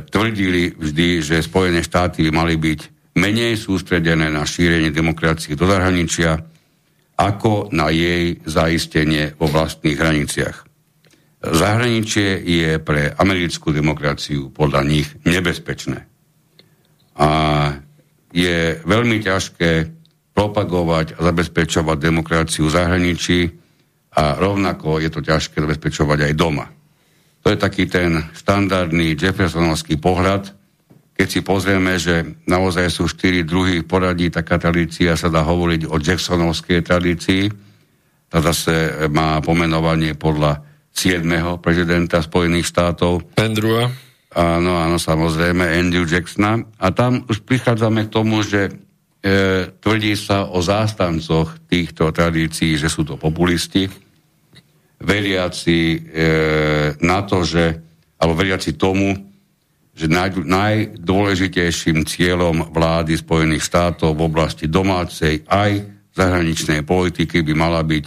tvrdili 0.03 0.71
vždy, 0.75 1.07
že 1.21 1.45
Spojené 1.45 1.83
štáty 1.83 2.27
mali 2.31 2.55
byť 2.55 3.13
menej 3.15 3.55
sústredené 3.55 4.27
na 4.31 4.43
šírenie 4.43 4.91
demokracie 4.91 5.55
do 5.55 5.67
zahraničia, 5.67 6.39
ako 7.15 7.71
na 7.71 7.87
jej 7.87 8.43
zaistenie 8.43 9.31
vo 9.39 9.47
vlastných 9.47 9.95
hraniciach. 9.95 10.57
Zahraničie 11.45 12.41
je 12.41 12.81
pre 12.81 13.15
americkú 13.15 13.71
demokraciu 13.71 14.51
podľa 14.51 14.81
nich 14.83 15.07
nebezpečné. 15.23 16.03
A 17.15 17.29
je 18.35 18.83
veľmi 18.83 19.23
ťažké 19.23 19.95
propagovať 20.35 21.15
a 21.15 21.19
zabezpečovať 21.23 21.97
demokraciu 22.03 22.67
v 22.67 22.75
zahraničí, 22.75 23.39
a 24.15 24.39
rovnako 24.39 25.03
je 25.03 25.11
to 25.11 25.19
ťažké 25.19 25.59
zabezpečovať 25.59 26.31
aj 26.31 26.33
doma. 26.39 26.71
To 27.45 27.53
je 27.53 27.61
taký 27.61 27.85
ten 27.85 28.25
štandardný 28.33 29.13
Jeffersonovský 29.13 30.01
pohľad. 30.01 30.49
Keď 31.13 31.27
si 31.29 31.39
pozrieme, 31.45 32.01
že 32.01 32.25
naozaj 32.49 32.89
sú 32.89 33.05
štyri 33.05 33.45
druhy 33.45 33.85
poradí, 33.85 34.33
taká 34.33 34.57
tradícia 34.57 35.13
sa 35.13 35.29
dá 35.29 35.45
hovoriť 35.45 35.85
o 35.85 35.95
Jacksonovskej 36.01 36.81
tradícii. 36.81 37.43
Tá 38.27 38.41
zase 38.41 39.07
má 39.13 39.37
pomenovanie 39.45 40.17
podľa 40.17 40.65
7. 40.89 41.21
prezidenta 41.61 42.23
Spojených 42.23 42.71
štátov. 42.71 43.37
Andrewa. 43.37 43.91
Áno, 44.35 44.75
áno, 44.75 44.97
samozrejme, 44.99 45.63
Andrew 45.63 46.03
Jacksona. 46.03 46.59
A 46.81 46.91
tam 46.91 47.23
už 47.27 47.45
prichádzame 47.47 48.07
k 48.07 48.13
tomu, 48.15 48.43
že 48.43 48.67
e, 48.67 48.71
tvrdí 49.79 50.17
sa 50.19 50.49
o 50.51 50.59
zástancoch 50.59 51.55
týchto 51.71 52.11
tradícií, 52.11 52.75
že 52.75 52.91
sú 52.91 53.07
to 53.07 53.15
populisti, 53.15 53.87
veriaci 55.01 55.79
e, 55.93 55.97
na 57.03 57.19
to, 57.27 57.43
že, 57.43 57.75
alebo 58.19 58.33
veriaci 58.35 58.75
tomu, 58.79 59.15
že 59.95 60.11
naj, 60.11 60.43
najdôležitejším 60.43 62.03
cieľom 62.03 62.75
vlády 62.75 63.15
Spojených 63.15 63.63
štátov 63.63 64.11
v 64.15 64.25
oblasti 64.27 64.67
domácej 64.67 65.47
aj 65.47 65.87
zahraničnej 66.15 66.83
politiky 66.83 67.43
by 67.43 67.53
mala 67.55 67.79
byť 67.83 68.05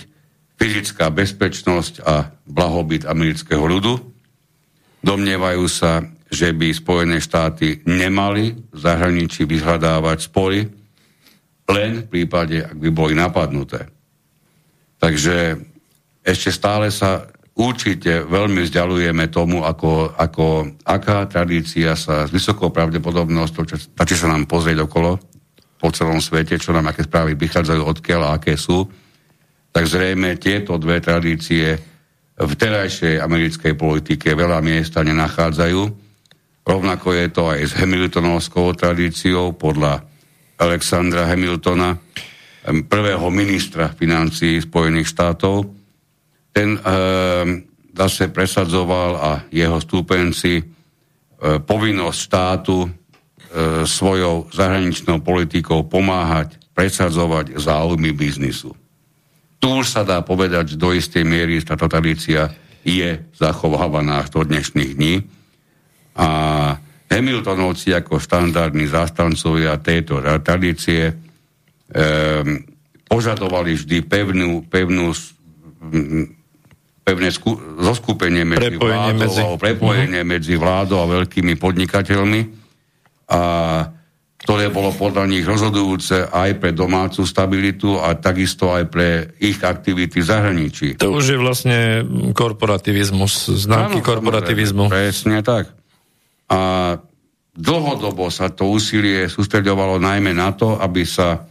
fyzická 0.60 1.08
bezpečnosť 1.08 1.94
a 2.04 2.28
blahobyt 2.44 3.08
amerického 3.08 3.64
ľudu. 3.64 3.94
Domnievajú 5.00 5.64
sa, 5.70 6.02
že 6.28 6.52
by 6.52 6.68
Spojené 6.76 7.24
štáty 7.24 7.80
nemali 7.88 8.52
v 8.52 8.76
zahraničí 8.76 9.48
vyhľadávať 9.48 10.18
spory, 10.28 10.68
len 11.68 12.04
v 12.04 12.06
prípade, 12.08 12.64
ak 12.64 12.76
by 12.76 12.90
boli 12.92 13.14
napadnuté. 13.16 13.88
Takže 14.98 15.67
ešte 16.28 16.52
stále 16.52 16.92
sa 16.92 17.24
určite 17.56 18.28
veľmi 18.28 18.68
vzdialujeme 18.68 19.32
tomu, 19.32 19.64
ako, 19.64 20.12
ako, 20.14 20.76
aká 20.84 21.24
tradícia 21.24 21.96
sa 21.96 22.28
s 22.28 22.30
vysokou 22.30 22.68
pravdepodobnosťou, 22.68 23.96
stačí 23.96 24.14
sa 24.14 24.28
nám 24.28 24.44
pozrieť 24.44 24.84
okolo 24.84 25.16
po 25.80 25.88
celom 25.88 26.20
svete, 26.20 26.60
čo 26.60 26.76
nám 26.76 26.92
aké 26.92 27.08
správy 27.08 27.32
vychádzajú 27.34 27.82
odkiaľ 27.82 28.20
a 28.28 28.34
aké 28.36 28.60
sú, 28.60 28.84
tak 29.72 29.88
zrejme 29.88 30.36
tieto 30.36 30.76
dve 30.76 31.00
tradície 31.00 31.74
v 32.38 32.52
terajšej 32.54 33.18
americkej 33.18 33.74
politike 33.74 34.36
veľa 34.36 34.62
miesta 34.62 35.02
nenachádzajú. 35.02 35.82
Rovnako 36.62 37.08
je 37.16 37.26
to 37.32 37.42
aj 37.50 37.60
s 37.64 37.72
Hamiltonovskou 37.80 38.70
tradíciou 38.76 39.56
podľa 39.56 40.04
Alexandra 40.58 41.26
Hamiltona, 41.30 41.98
prvého 42.86 43.26
ministra 43.30 43.90
financií 43.94 44.60
Spojených 44.62 45.08
štátov, 45.14 45.77
ten 46.58 46.74
e, 46.74 46.80
zase 47.94 48.34
presadzoval 48.34 49.12
a 49.14 49.30
jeho 49.54 49.78
stúpenci 49.78 50.58
e, 50.58 50.64
povinnosť 51.62 52.18
štátu 52.18 52.78
e, 52.82 52.88
svojou 53.86 54.50
zahraničnou 54.50 55.22
politikou 55.22 55.86
pomáhať 55.86 56.58
presadzovať 56.74 57.62
záujmy 57.62 58.10
biznisu. 58.10 58.74
Tu 59.58 59.66
už 59.66 59.86
sa 59.86 60.02
dá 60.02 60.18
povedať, 60.22 60.74
že 60.74 60.82
do 60.82 60.90
istej 60.94 61.22
miery 61.22 61.62
táto 61.62 61.86
tradícia 61.86 62.50
je 62.82 63.22
zachovávaná 63.38 64.26
až 64.26 64.34
do 64.34 64.42
dnešných 64.46 64.92
dní. 64.98 65.14
A 66.18 66.28
Hamiltonovci 67.10 67.94
ako 67.94 68.18
štandardní 68.18 68.90
zastancovia 68.90 69.78
tejto 69.78 70.22
tradície 70.42 71.10
e, 71.10 71.14
požadovali 73.06 73.78
vždy 73.78 73.98
pevnú, 74.06 74.62
pevnú 74.66 75.14
pevné 77.08 77.32
sku- 77.32 77.56
zoskupenie 77.80 78.44
medzi 78.44 78.76
prepojenie 78.76 79.16
vládou, 79.16 79.24
medzi... 79.24 79.42
prepojenie 79.56 80.20
uh-huh. 80.20 80.32
medzi 80.36 80.54
vládou 80.60 80.98
a 81.00 81.06
veľkými 81.08 81.54
podnikateľmi, 81.56 82.40
a 83.32 83.40
ktoré 84.38 84.72
bolo 84.72 84.94
podľa 84.96 85.28
nich 85.28 85.44
rozhodujúce 85.44 86.30
aj 86.30 86.62
pre 86.62 86.70
domácu 86.72 87.26
stabilitu 87.26 88.00
a 88.00 88.16
takisto 88.16 88.72
aj 88.72 88.84
pre 88.88 89.36
ich 89.42 89.60
aktivity 89.60 90.22
v 90.22 90.26
zahraničí. 90.26 90.86
To 91.02 91.20
už 91.20 91.36
je 91.36 91.38
vlastne 91.40 91.78
korporativizmus, 92.32 93.52
známky 93.60 94.00
korporativizmu. 94.00 94.88
Presne 94.88 95.44
tak. 95.44 95.68
A 96.48 96.60
dlhodobo 97.52 98.32
sa 98.32 98.48
to 98.48 98.72
úsilie 98.72 99.28
sústredovalo 99.28 100.00
najmä 100.00 100.32
na 100.32 100.54
to, 100.56 100.80
aby 100.80 101.04
sa 101.04 101.44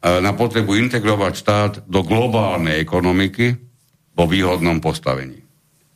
e, 0.00 0.18
na 0.18 0.34
potrebu 0.34 0.74
integrovať 0.74 1.32
štát 1.38 1.72
do 1.86 2.02
globálnej 2.02 2.82
ekonomiky, 2.82 3.73
vo 4.14 4.24
výhodnom 4.30 4.78
postavení. 4.78 5.42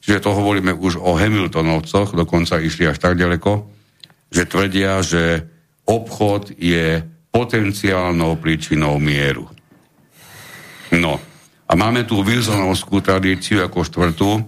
Čiže 0.03 0.23
to 0.23 0.31
hovoríme 0.35 0.75
už 0.75 0.99
o 0.99 1.15
Hamiltonovcoch, 1.15 2.15
dokonca 2.15 2.63
išli 2.63 2.87
až 2.87 2.99
tak 2.99 3.19
ďaleko, 3.19 3.67
že 4.31 4.43
tvrdia, 4.47 5.03
že 5.03 5.47
obchod 5.89 6.55
je 6.59 7.03
potenciálnou 7.33 8.37
príčinou 8.41 8.97
mieru. 9.01 9.49
No, 10.97 11.21
A 11.69 11.77
máme 11.77 12.09
tu 12.09 12.25
Wilsonovskú 12.25 13.05
tradíciu 13.05 13.61
ako 13.61 13.85
štvrtú. 13.85 14.31
E, 14.41 14.43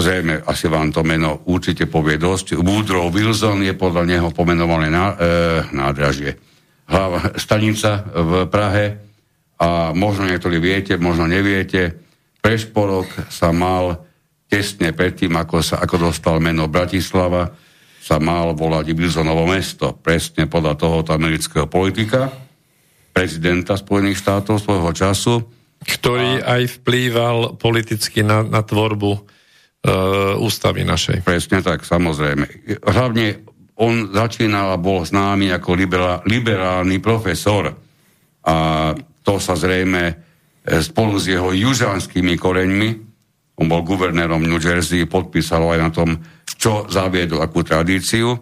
zrejme, 0.00 0.40
asi 0.48 0.64
vám 0.64 0.96
to 0.96 1.04
meno 1.04 1.44
určite 1.44 1.84
povie 1.84 2.16
dosť. 2.16 2.56
Woodrow 2.56 3.12
Wilson 3.12 3.60
je 3.60 3.76
podľa 3.76 4.08
neho 4.08 4.32
pomenované 4.32 4.88
na, 4.88 5.12
e, 5.12 5.16
nádražie. 5.76 6.40
Hlava, 6.88 7.36
stanica 7.36 8.00
v 8.08 8.48
Prahe 8.48 9.09
a 9.60 9.92
možno 9.92 10.24
niektorí 10.24 10.56
viete, 10.56 10.96
možno 10.96 11.28
neviete, 11.28 12.00
Prešporok 12.40 13.28
sa 13.28 13.52
mal 13.52 14.08
tesne 14.48 14.96
predtým, 14.96 15.36
ako, 15.36 15.60
sa, 15.60 15.84
ako 15.84 16.10
dostal 16.10 16.40
meno 16.40 16.64
Bratislava, 16.66 17.52
sa 18.00 18.16
mal 18.16 18.56
volať 18.56 18.96
Wilsonovo 18.96 19.44
mesto. 19.44 19.92
Presne 19.92 20.48
podľa 20.48 20.80
tohoto 20.80 21.12
amerického 21.12 21.68
politika, 21.68 22.32
prezidenta 23.12 23.76
Spojených 23.76 24.24
štátov 24.24 24.56
svojho 24.56 24.90
času. 24.96 25.34
Ktorý 25.84 26.40
a, 26.40 26.56
aj 26.56 26.80
vplýval 26.80 27.60
politicky 27.60 28.24
na, 28.24 28.40
na 28.40 28.64
tvorbu 28.64 29.12
e, 29.12 29.20
ústavy 30.40 30.88
našej. 30.88 31.20
Presne 31.20 31.60
tak, 31.60 31.84
samozrejme. 31.84 32.80
Hlavne 32.88 33.44
on 33.76 34.08
začínal 34.16 34.72
a 34.72 34.80
bol 34.80 35.04
známy 35.04 35.52
ako 35.52 35.76
liberál, 35.76 36.24
liberálny 36.24 36.96
profesor. 37.04 37.76
A 38.48 38.56
to 39.24 39.36
sa 39.38 39.54
zrejme 39.56 40.02
e, 40.10 40.14
spolu 40.80 41.16
s 41.20 41.28
jeho 41.28 41.52
južanskými 41.52 42.36
koreňmi, 42.36 42.88
on 43.60 43.68
bol 43.68 43.84
guvernérom 43.84 44.40
New 44.40 44.56
Jersey, 44.56 45.04
podpísal 45.04 45.60
aj 45.76 45.80
na 45.80 45.90
tom, 45.92 46.16
čo 46.56 46.88
zaviedol 46.88 47.44
akú 47.44 47.60
tradíciu. 47.60 48.32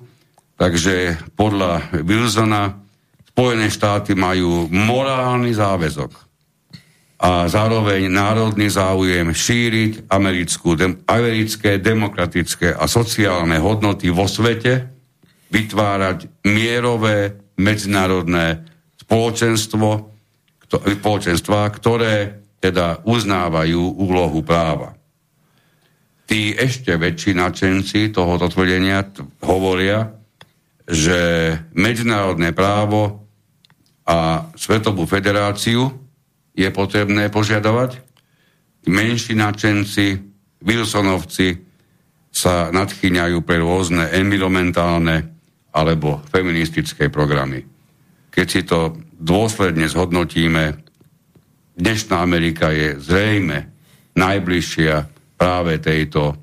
Takže 0.54 1.18
podľa 1.34 2.02
Wilsona 2.06 2.86
Spojené 3.26 3.70
štáty 3.70 4.18
majú 4.18 4.66
morálny 4.70 5.54
záväzok 5.54 6.10
a 7.18 7.50
zároveň 7.50 8.06
národný 8.10 8.70
záujem 8.70 9.30
šíriť 9.34 10.10
americkú, 10.10 10.78
dem, 10.78 11.02
americké 11.06 11.82
demokratické 11.82 12.74
a 12.74 12.86
sociálne 12.86 13.58
hodnoty 13.58 14.10
vo 14.10 14.26
svete, 14.30 14.90
vytvárať 15.50 16.46
mierové 16.46 17.38
medzinárodné 17.58 18.62
spoločenstvo, 19.02 20.17
spoločenstva, 20.68 21.72
ktoré 21.72 22.44
teda 22.60 23.00
uznávajú 23.06 23.96
úlohu 23.96 24.44
práva. 24.44 24.94
Tí 26.28 26.52
ešte 26.52 26.92
väčší 27.00 27.32
nadšenci 27.32 28.12
tohoto 28.12 28.52
tvrdenia 28.52 29.00
hovoria, 29.40 30.12
že 30.84 31.52
medzinárodné 31.72 32.52
právo 32.52 33.24
a 34.04 34.48
Svetovú 34.52 35.08
federáciu 35.08 35.88
je 36.52 36.68
potrebné 36.68 37.32
požiadovať. 37.32 38.04
Menší 38.88 39.36
nadšenci, 39.36 40.06
Wilsonovci 40.64 41.60
sa 42.28 42.68
nadchýňajú 42.72 43.38
pre 43.44 43.60
rôzne 43.60 44.12
environmentálne 44.12 45.32
alebo 45.72 46.24
feministické 46.28 47.08
programy. 47.08 47.64
Keď 48.32 48.46
si 48.48 48.62
to 48.64 49.07
dôsledne 49.18 49.90
zhodnotíme, 49.90 50.78
dnešná 51.74 52.22
Amerika 52.22 52.70
je 52.70 52.96
zrejme 53.02 53.68
najbližšia 54.14 54.94
práve 55.38 55.82
tejto 55.82 56.34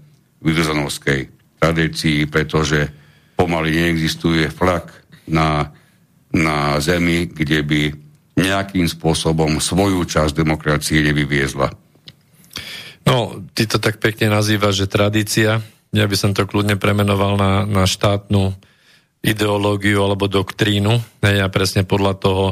Wilsonovskej 0.43 1.31
tradícii, 1.59 2.27
pretože 2.27 2.91
pomaly 3.39 3.71
neexistuje 3.73 4.47
flak 4.51 4.91
na 5.31 5.73
na 6.35 6.77
zemi, 6.83 7.31
kde 7.31 7.63
by 7.63 7.81
nejakým 8.35 8.91
spôsobom 8.91 9.63
svoju 9.63 10.03
časť 10.03 10.35
demokracie 10.35 10.99
nevyviezla. 10.99 11.71
No, 13.07 13.39
ty 13.55 13.63
to 13.63 13.79
tak 13.79 14.03
pekne 14.03 14.27
nazývaš, 14.27 14.83
že 14.83 14.91
tradícia. 14.91 15.63
Ja 15.95 16.05
by 16.05 16.15
som 16.19 16.35
to 16.35 16.43
kľudne 16.43 16.75
premenoval 16.75 17.39
na, 17.39 17.63
na 17.63 17.87
štátnu 17.87 18.51
ideológiu 19.25 20.05
alebo 20.05 20.29
doktrínu. 20.29 21.21
Ja 21.25 21.49
presne 21.49 21.81
podľa 21.81 22.13
toho 22.21 22.45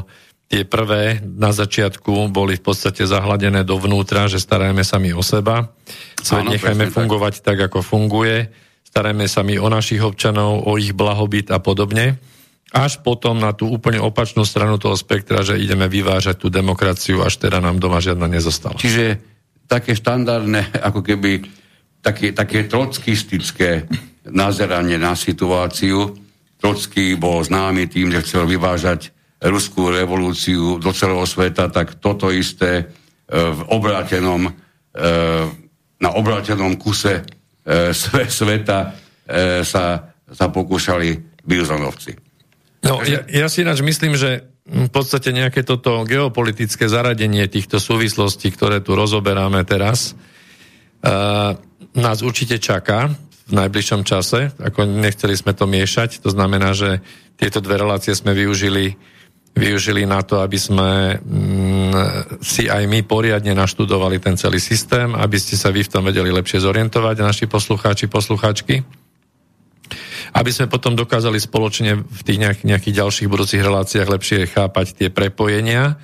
tie 0.50 0.66
prvé 0.66 1.22
na 1.22 1.54
začiatku 1.54 2.34
boli 2.34 2.58
v 2.58 2.64
podstate 2.66 3.06
zahladené 3.06 3.62
dovnútra, 3.62 4.26
že 4.26 4.42
starajme 4.42 4.82
sa 4.82 4.98
my 4.98 5.14
o 5.14 5.22
seba. 5.22 5.72
Svet 6.20 6.50
nechajme 6.50 6.90
fungovať 6.90 7.46
tak. 7.46 7.62
tak, 7.62 7.72
ako 7.72 7.80
funguje. 7.86 8.50
Starajme 8.86 9.26
sa 9.26 9.42
my 9.42 9.58
o 9.58 9.68
našich 9.70 10.02
občanov, 10.02 10.66
o 10.66 10.78
ich 10.78 10.94
blahobyt 10.94 11.50
a 11.50 11.62
podobne 11.62 12.18
až 12.74 13.06
potom 13.06 13.38
na 13.38 13.54
tú 13.54 13.70
úplne 13.70 14.02
opačnú 14.02 14.42
stranu 14.50 14.82
toho 14.82 14.98
spektra, 14.98 15.46
že 15.46 15.62
ideme 15.62 15.86
vyvážať 15.86 16.42
tú 16.42 16.48
demokraciu, 16.50 17.22
až 17.22 17.38
teda 17.38 17.62
nám 17.62 17.78
doma 17.78 18.02
žiadna 18.02 18.26
nezostala. 18.26 18.82
Čiže 18.82 19.22
také 19.70 19.94
štandardné, 19.94 20.82
ako 20.82 21.06
keby 21.06 21.46
také, 22.02 22.34
také 22.34 22.66
trockistické 22.66 23.86
nazeranie 24.26 24.98
na 24.98 25.14
situáciu. 25.14 26.18
Trocký 26.64 27.20
bol 27.20 27.44
známy 27.44 27.92
tým, 27.92 28.08
že 28.08 28.24
chcel 28.24 28.48
vyvážať 28.48 29.12
ruskú 29.44 29.92
revolúciu 29.92 30.80
do 30.80 30.96
celého 30.96 31.28
sveta, 31.28 31.68
tak 31.68 32.00
toto 32.00 32.32
isté 32.32 32.72
e, 32.80 32.84
v 33.36 33.62
obrátenom, 33.68 34.48
e, 34.48 34.52
na 36.00 36.10
obrátenom 36.16 36.80
kuse 36.80 37.20
e, 37.20 37.92
sveta 38.32 38.96
sa, 39.64 40.12
sa 40.28 40.46
pokúšali 40.52 41.16
Wilsonovci. 41.48 42.12
No, 42.84 43.00
ja, 43.08 43.24
ja 43.24 43.48
si 43.48 43.64
ináč 43.64 43.80
myslím, 43.80 44.20
že 44.20 44.52
v 44.68 44.92
podstate 44.92 45.32
nejaké 45.32 45.64
toto 45.64 46.04
geopolitické 46.04 46.92
zaradenie 46.92 47.48
týchto 47.48 47.80
súvislostí, 47.80 48.52
ktoré 48.52 48.84
tu 48.84 49.00
rozoberáme 49.00 49.64
teraz, 49.64 50.12
nás 51.96 52.18
určite 52.20 52.60
čaká 52.60 53.16
v 53.48 53.54
najbližšom 53.54 54.02
čase. 54.08 54.56
Ako 54.60 54.88
nechceli 54.88 55.36
sme 55.36 55.52
to 55.52 55.68
miešať, 55.68 56.24
to 56.24 56.30
znamená, 56.32 56.72
že 56.72 57.04
tieto 57.36 57.60
dve 57.60 57.82
relácie 57.82 58.16
sme 58.16 58.32
využili, 58.32 58.96
využili 59.52 60.08
na 60.08 60.24
to, 60.24 60.40
aby 60.40 60.56
sme 60.56 61.20
mm, 61.20 61.94
si 62.40 62.72
aj 62.72 62.88
my 62.88 63.04
poriadne 63.04 63.52
naštudovali 63.52 64.24
ten 64.24 64.40
celý 64.40 64.64
systém, 64.64 65.12
aby 65.12 65.36
ste 65.36 65.60
sa 65.60 65.74
vy 65.74 65.84
v 65.84 65.92
tom 65.92 66.08
vedeli 66.08 66.32
lepšie 66.32 66.64
zorientovať, 66.64 67.16
naši 67.20 67.46
poslucháči, 67.50 68.08
poslucháčky 68.08 69.04
aby 70.34 70.50
sme 70.50 70.66
potom 70.66 70.98
dokázali 70.98 71.38
spoločne 71.38 72.02
v 72.02 72.22
tých 72.26 72.42
nejak, 72.42 72.60
nejakých 72.66 73.06
ďalších 73.06 73.30
budúcich 73.30 73.62
reláciách 73.62 74.10
lepšie 74.10 74.50
chápať 74.50 74.98
tie 74.98 75.10
prepojenia 75.14 76.02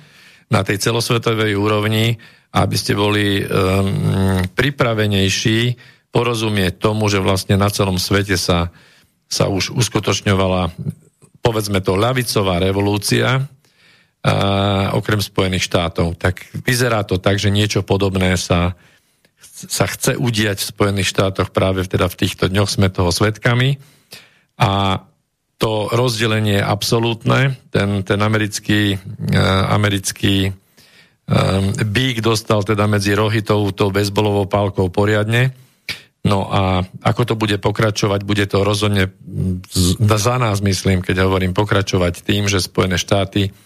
na 0.50 0.60
tej 0.62 0.78
celosvetovej 0.78 1.58
úrovni, 1.58 2.14
aby 2.54 2.76
ste 2.78 2.94
boli 2.94 3.42
um, 3.42 3.46
pripravenejší 4.54 5.74
porozumieť 6.10 6.78
tomu, 6.78 7.06
že 7.06 7.22
vlastne 7.22 7.54
na 7.54 7.70
celom 7.70 7.98
svete 7.98 8.34
sa, 8.34 8.74
sa 9.30 9.46
už 9.46 9.74
uskutočňovala 9.74 10.74
povedzme 11.40 11.80
to 11.80 11.96
ľavicová 11.96 12.60
revolúcia, 12.60 13.40
a, 13.40 13.44
okrem 14.92 15.20
Spojených 15.24 15.64
štátov. 15.64 16.20
Tak 16.20 16.44
vyzerá 16.66 17.02
to 17.08 17.16
tak, 17.16 17.40
že 17.40 17.48
niečo 17.48 17.80
podobné 17.80 18.36
sa, 18.36 18.76
sa 19.50 19.88
chce 19.88 20.20
udiať 20.20 20.60
v 20.60 20.70
Spojených 20.76 21.10
štátoch 21.10 21.48
práve 21.50 21.88
teda 21.88 22.06
v 22.06 22.18
týchto 22.20 22.52
dňoch 22.52 22.68
sme 22.68 22.92
toho 22.92 23.08
svetkami. 23.08 23.80
A 24.60 25.00
to 25.60 25.92
rozdelenie 25.92 26.60
je 26.60 26.64
absolútne. 26.64 27.56
Ten, 27.68 28.00
ten 28.00 28.20
americký, 28.20 28.96
uh, 28.96 29.68
americký 29.72 30.48
um, 30.48 30.54
bík 31.84 32.24
dostal 32.24 32.64
teda 32.64 32.88
medzi 32.88 33.12
rohy 33.12 33.44
tou, 33.44 33.68
tou 33.68 33.92
bezbolovou 33.92 34.48
pálkou 34.48 34.88
poriadne. 34.88 35.52
No 36.20 36.52
a 36.52 36.84
ako 37.00 37.32
to 37.32 37.34
bude 37.34 37.56
pokračovať, 37.56 38.28
bude 38.28 38.44
to 38.44 38.60
rozhodne 38.60 39.08
za 40.00 40.36
nás, 40.36 40.60
myslím, 40.60 41.00
keď 41.00 41.24
hovorím 41.24 41.56
pokračovať 41.56 42.20
tým, 42.20 42.44
že 42.44 42.60
Spojené 42.60 43.00
štáty 43.00 43.56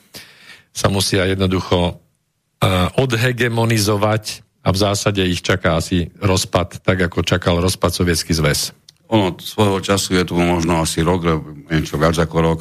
sa 0.71 0.87
musia 0.87 1.27
jednoducho 1.27 1.79
uh, 1.91 2.95
odhegemonizovať 2.95 4.47
a 4.63 4.71
v 4.71 4.81
zásade 4.81 5.23
ich 5.27 5.43
čaká 5.43 5.83
asi 5.83 6.15
rozpad, 6.23 6.79
tak 6.87 7.11
ako 7.11 7.27
čakal 7.27 7.59
rozpad 7.59 7.91
Sovietský 7.91 8.39
zväz 8.39 8.71
ono 9.15 9.37
svojho 9.39 9.79
času 9.85 10.19
je 10.19 10.25
tu 10.25 10.35
možno 10.35 10.81
asi 10.81 11.05
rok, 11.05 11.23
niečo 11.71 12.01
viac 12.01 12.17
ako 12.17 12.37
rok, 12.41 12.61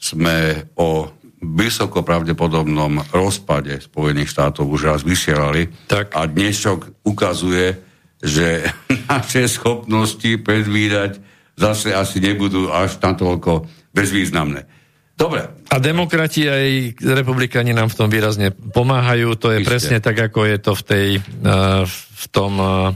sme 0.00 0.66
o 0.74 1.12
vysoko 1.44 2.00
pravdepodobnom 2.00 3.04
rozpade 3.12 3.76
Spojených 3.84 4.32
štátov 4.32 4.64
už 4.64 4.80
raz 4.88 5.00
vysielali. 5.04 5.68
Tak. 5.92 6.16
A 6.16 6.24
dnešok 6.24 7.04
ukazuje, 7.04 7.83
že 8.24 8.64
naše 9.12 9.44
schopnosti 9.46 10.40
predvídať 10.40 11.20
zase 11.54 11.92
asi 11.92 12.18
nebudú 12.18 12.72
až 12.72 12.96
natoľko 12.98 13.68
bezvýznamné. 13.94 14.66
Dobre. 15.14 15.46
A 15.70 15.78
demokrati 15.78 16.50
aj 16.50 16.98
republikáni 16.98 17.70
nám 17.70 17.86
v 17.86 17.98
tom 18.02 18.08
výrazne 18.10 18.50
pomáhajú. 18.50 19.38
To 19.38 19.54
je 19.54 19.62
Isté. 19.62 19.68
presne 19.70 19.98
tak, 20.02 20.18
ako 20.18 20.42
je 20.42 20.58
to 20.58 20.72
v, 20.74 20.82
tej, 20.82 21.08
uh, 21.22 21.86
v 21.86 22.24
tom 22.34 22.52
uh, 22.58 22.90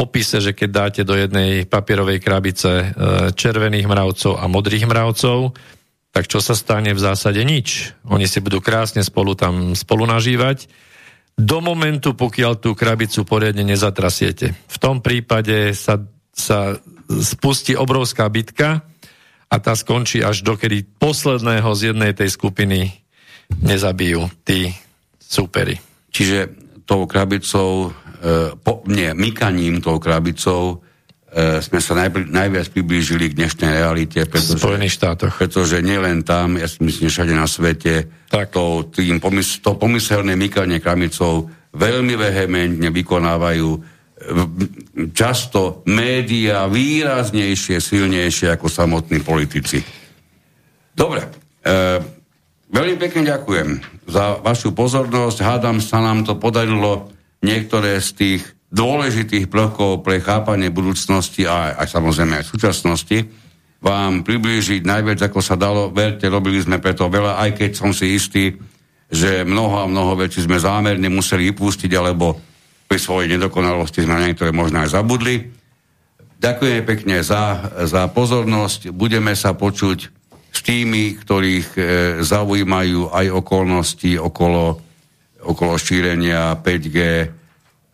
opise, 0.00 0.40
že 0.40 0.56
keď 0.56 0.68
dáte 0.72 1.02
do 1.04 1.12
jednej 1.12 1.68
papierovej 1.68 2.24
krabice 2.24 2.70
e, 2.70 2.84
červených 3.36 3.84
mravcov 3.84 4.40
a 4.40 4.48
modrých 4.48 4.88
mravcov, 4.88 5.52
tak 6.10 6.24
čo 6.26 6.40
sa 6.40 6.56
stane 6.56 6.96
v 6.96 7.00
zásade 7.00 7.44
nič. 7.44 7.92
Oni 8.08 8.24
si 8.24 8.40
budú 8.40 8.64
krásne 8.64 9.04
spolu 9.04 9.36
tam 9.36 9.76
spolu 9.76 10.08
nažívať. 10.08 10.66
Do 11.40 11.58
momentu, 11.64 12.12
pokiaľ 12.12 12.52
tú 12.60 12.76
krabicu 12.76 13.24
poriadne 13.24 13.64
nezatrasiete. 13.64 14.52
V 14.52 14.76
tom 14.76 15.00
prípade 15.00 15.72
sa, 15.72 15.96
sa 16.30 16.76
spustí 17.08 17.72
obrovská 17.72 18.28
bitka 18.28 18.84
a 19.50 19.56
tá 19.58 19.72
skončí 19.72 20.20
až 20.20 20.44
dokedy 20.44 20.84
posledného 21.00 21.70
z 21.72 21.80
jednej 21.90 22.12
tej 22.12 22.30
skupiny 22.30 22.92
nezabijú 23.50 24.30
tí 24.46 24.70
súperi. 25.18 25.74
Čiže 26.12 26.38
tou 26.86 27.06
krabicou, 27.08 27.90
e, 27.90 28.54
po, 28.54 28.86
nie, 28.86 29.10
mykaním 29.16 29.82
tou 29.82 29.98
krabicou 29.98 30.82
sme 31.38 31.78
sa 31.78 31.94
najbr- 31.94 32.26
najviac 32.26 32.74
priblížili 32.74 33.30
k 33.30 33.38
dnešnej 33.38 33.70
realite. 33.78 34.26
Pretože, 34.26 34.58
v 34.58 34.66
Spojených 34.66 34.94
štátoch. 34.98 35.34
Pretože 35.38 35.78
nielen 35.78 36.26
tam, 36.26 36.58
ja 36.58 36.66
si 36.66 36.82
myslím, 36.82 37.06
všade 37.06 37.34
na 37.38 37.46
svete, 37.46 38.10
tak. 38.26 38.50
To, 38.50 38.82
tým 38.90 39.22
pomys- 39.22 39.62
to 39.62 39.78
pomyselné 39.78 40.34
mykanie 40.34 40.82
kramicou 40.82 41.46
veľmi 41.70 42.14
vehementne 42.18 42.90
vykonávajú 42.90 43.68
e, 43.70 43.80
často 45.14 45.86
média 45.86 46.66
výraznejšie, 46.66 47.78
silnejšie 47.78 48.50
ako 48.50 48.66
samotní 48.66 49.22
politici. 49.22 49.78
Dobre. 50.90 51.30
E, 51.62 51.70
veľmi 52.74 52.96
pekne 52.98 53.22
ďakujem 53.22 53.68
za 54.10 54.42
vašu 54.42 54.74
pozornosť. 54.74 55.38
Hádam 55.46 55.78
sa 55.78 56.02
nám 56.02 56.26
to 56.26 56.34
podarilo 56.34 57.06
niektoré 57.46 58.02
z 58.02 58.10
tých 58.18 58.42
dôležitých 58.70 59.50
prvkov 59.50 60.06
pre 60.06 60.22
chápanie 60.22 60.70
budúcnosti 60.70 61.42
a 61.44 61.74
aj 61.74 61.90
samozrejme 61.90 62.38
aj 62.38 62.46
súčasnosti 62.46 63.18
vám 63.80 64.22
priblížiť 64.22 64.84
najviac, 64.84 65.26
ako 65.26 65.40
sa 65.40 65.56
dalo. 65.56 65.88
Verte, 65.90 66.28
robili 66.28 66.60
sme 66.60 66.78
preto 66.78 67.08
veľa, 67.08 67.40
aj 67.40 67.50
keď 67.56 67.70
som 67.72 67.90
si 67.96 68.14
istý, 68.14 68.52
že 69.10 69.42
mnoho 69.42 69.82
a 69.82 69.90
mnoho 69.90 70.14
vecí 70.20 70.38
sme 70.44 70.60
zámerne 70.60 71.08
museli 71.08 71.50
vypustiť, 71.50 71.90
alebo 71.96 72.38
pri 72.86 72.98
svojej 73.00 73.34
nedokonalosti 73.34 74.04
sme 74.04 74.20
na 74.20 74.24
niektoré 74.28 74.52
možno 74.52 74.84
aj 74.84 74.94
zabudli. 74.94 75.48
Ďakujem 76.40 76.82
pekne 76.84 77.16
za, 77.24 77.72
za 77.88 78.06
pozornosť. 78.12 78.92
Budeme 78.92 79.32
sa 79.32 79.56
počuť 79.56 79.98
s 80.50 80.60
tými, 80.60 81.16
ktorých 81.16 81.68
e, 81.76 81.80
zaujímajú 82.20 83.12
aj 83.12 83.26
okolnosti 83.32 84.18
okolo, 84.18 84.80
okolo 85.46 85.72
šírenia 85.76 86.56
5G, 86.58 86.98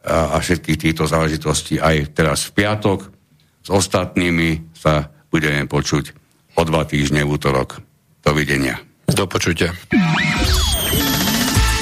a, 0.06 0.32
a 0.32 0.36
všetkých 0.38 0.78
týchto 0.78 1.04
záležitostí 1.10 1.82
aj 1.82 2.14
teraz 2.14 2.46
v 2.48 2.62
piatok. 2.62 3.10
S 3.66 3.68
ostatnými 3.68 4.72
sa 4.72 5.10
budeme 5.26 5.66
počuť 5.66 6.14
o 6.56 6.62
dva 6.62 6.86
týždne 6.86 7.26
v 7.26 7.34
útorok. 7.34 7.82
Dovidenia. 8.22 8.78
Do 9.10 9.26
počutia. 9.26 9.74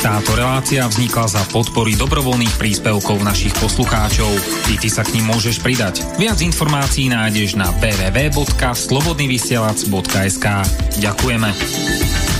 Táto 0.04 0.36
relácia 0.36 0.84
vznikla 0.84 1.32
za 1.32 1.40
podpory 1.48 1.96
dobrovoľných 1.96 2.60
príspevkov 2.60 3.24
našich 3.24 3.56
poslucháčov. 3.56 4.28
I 4.68 4.76
ty 4.76 4.92
sa 4.92 5.00
k 5.00 5.16
ním 5.16 5.32
môžeš 5.32 5.64
pridať. 5.64 6.04
Viac 6.20 6.44
informácií 6.44 7.08
nájdeš 7.08 7.56
na 7.56 7.72
www.slobodnyvysielac.sk 7.80 10.46
Ďakujeme. 11.00 12.33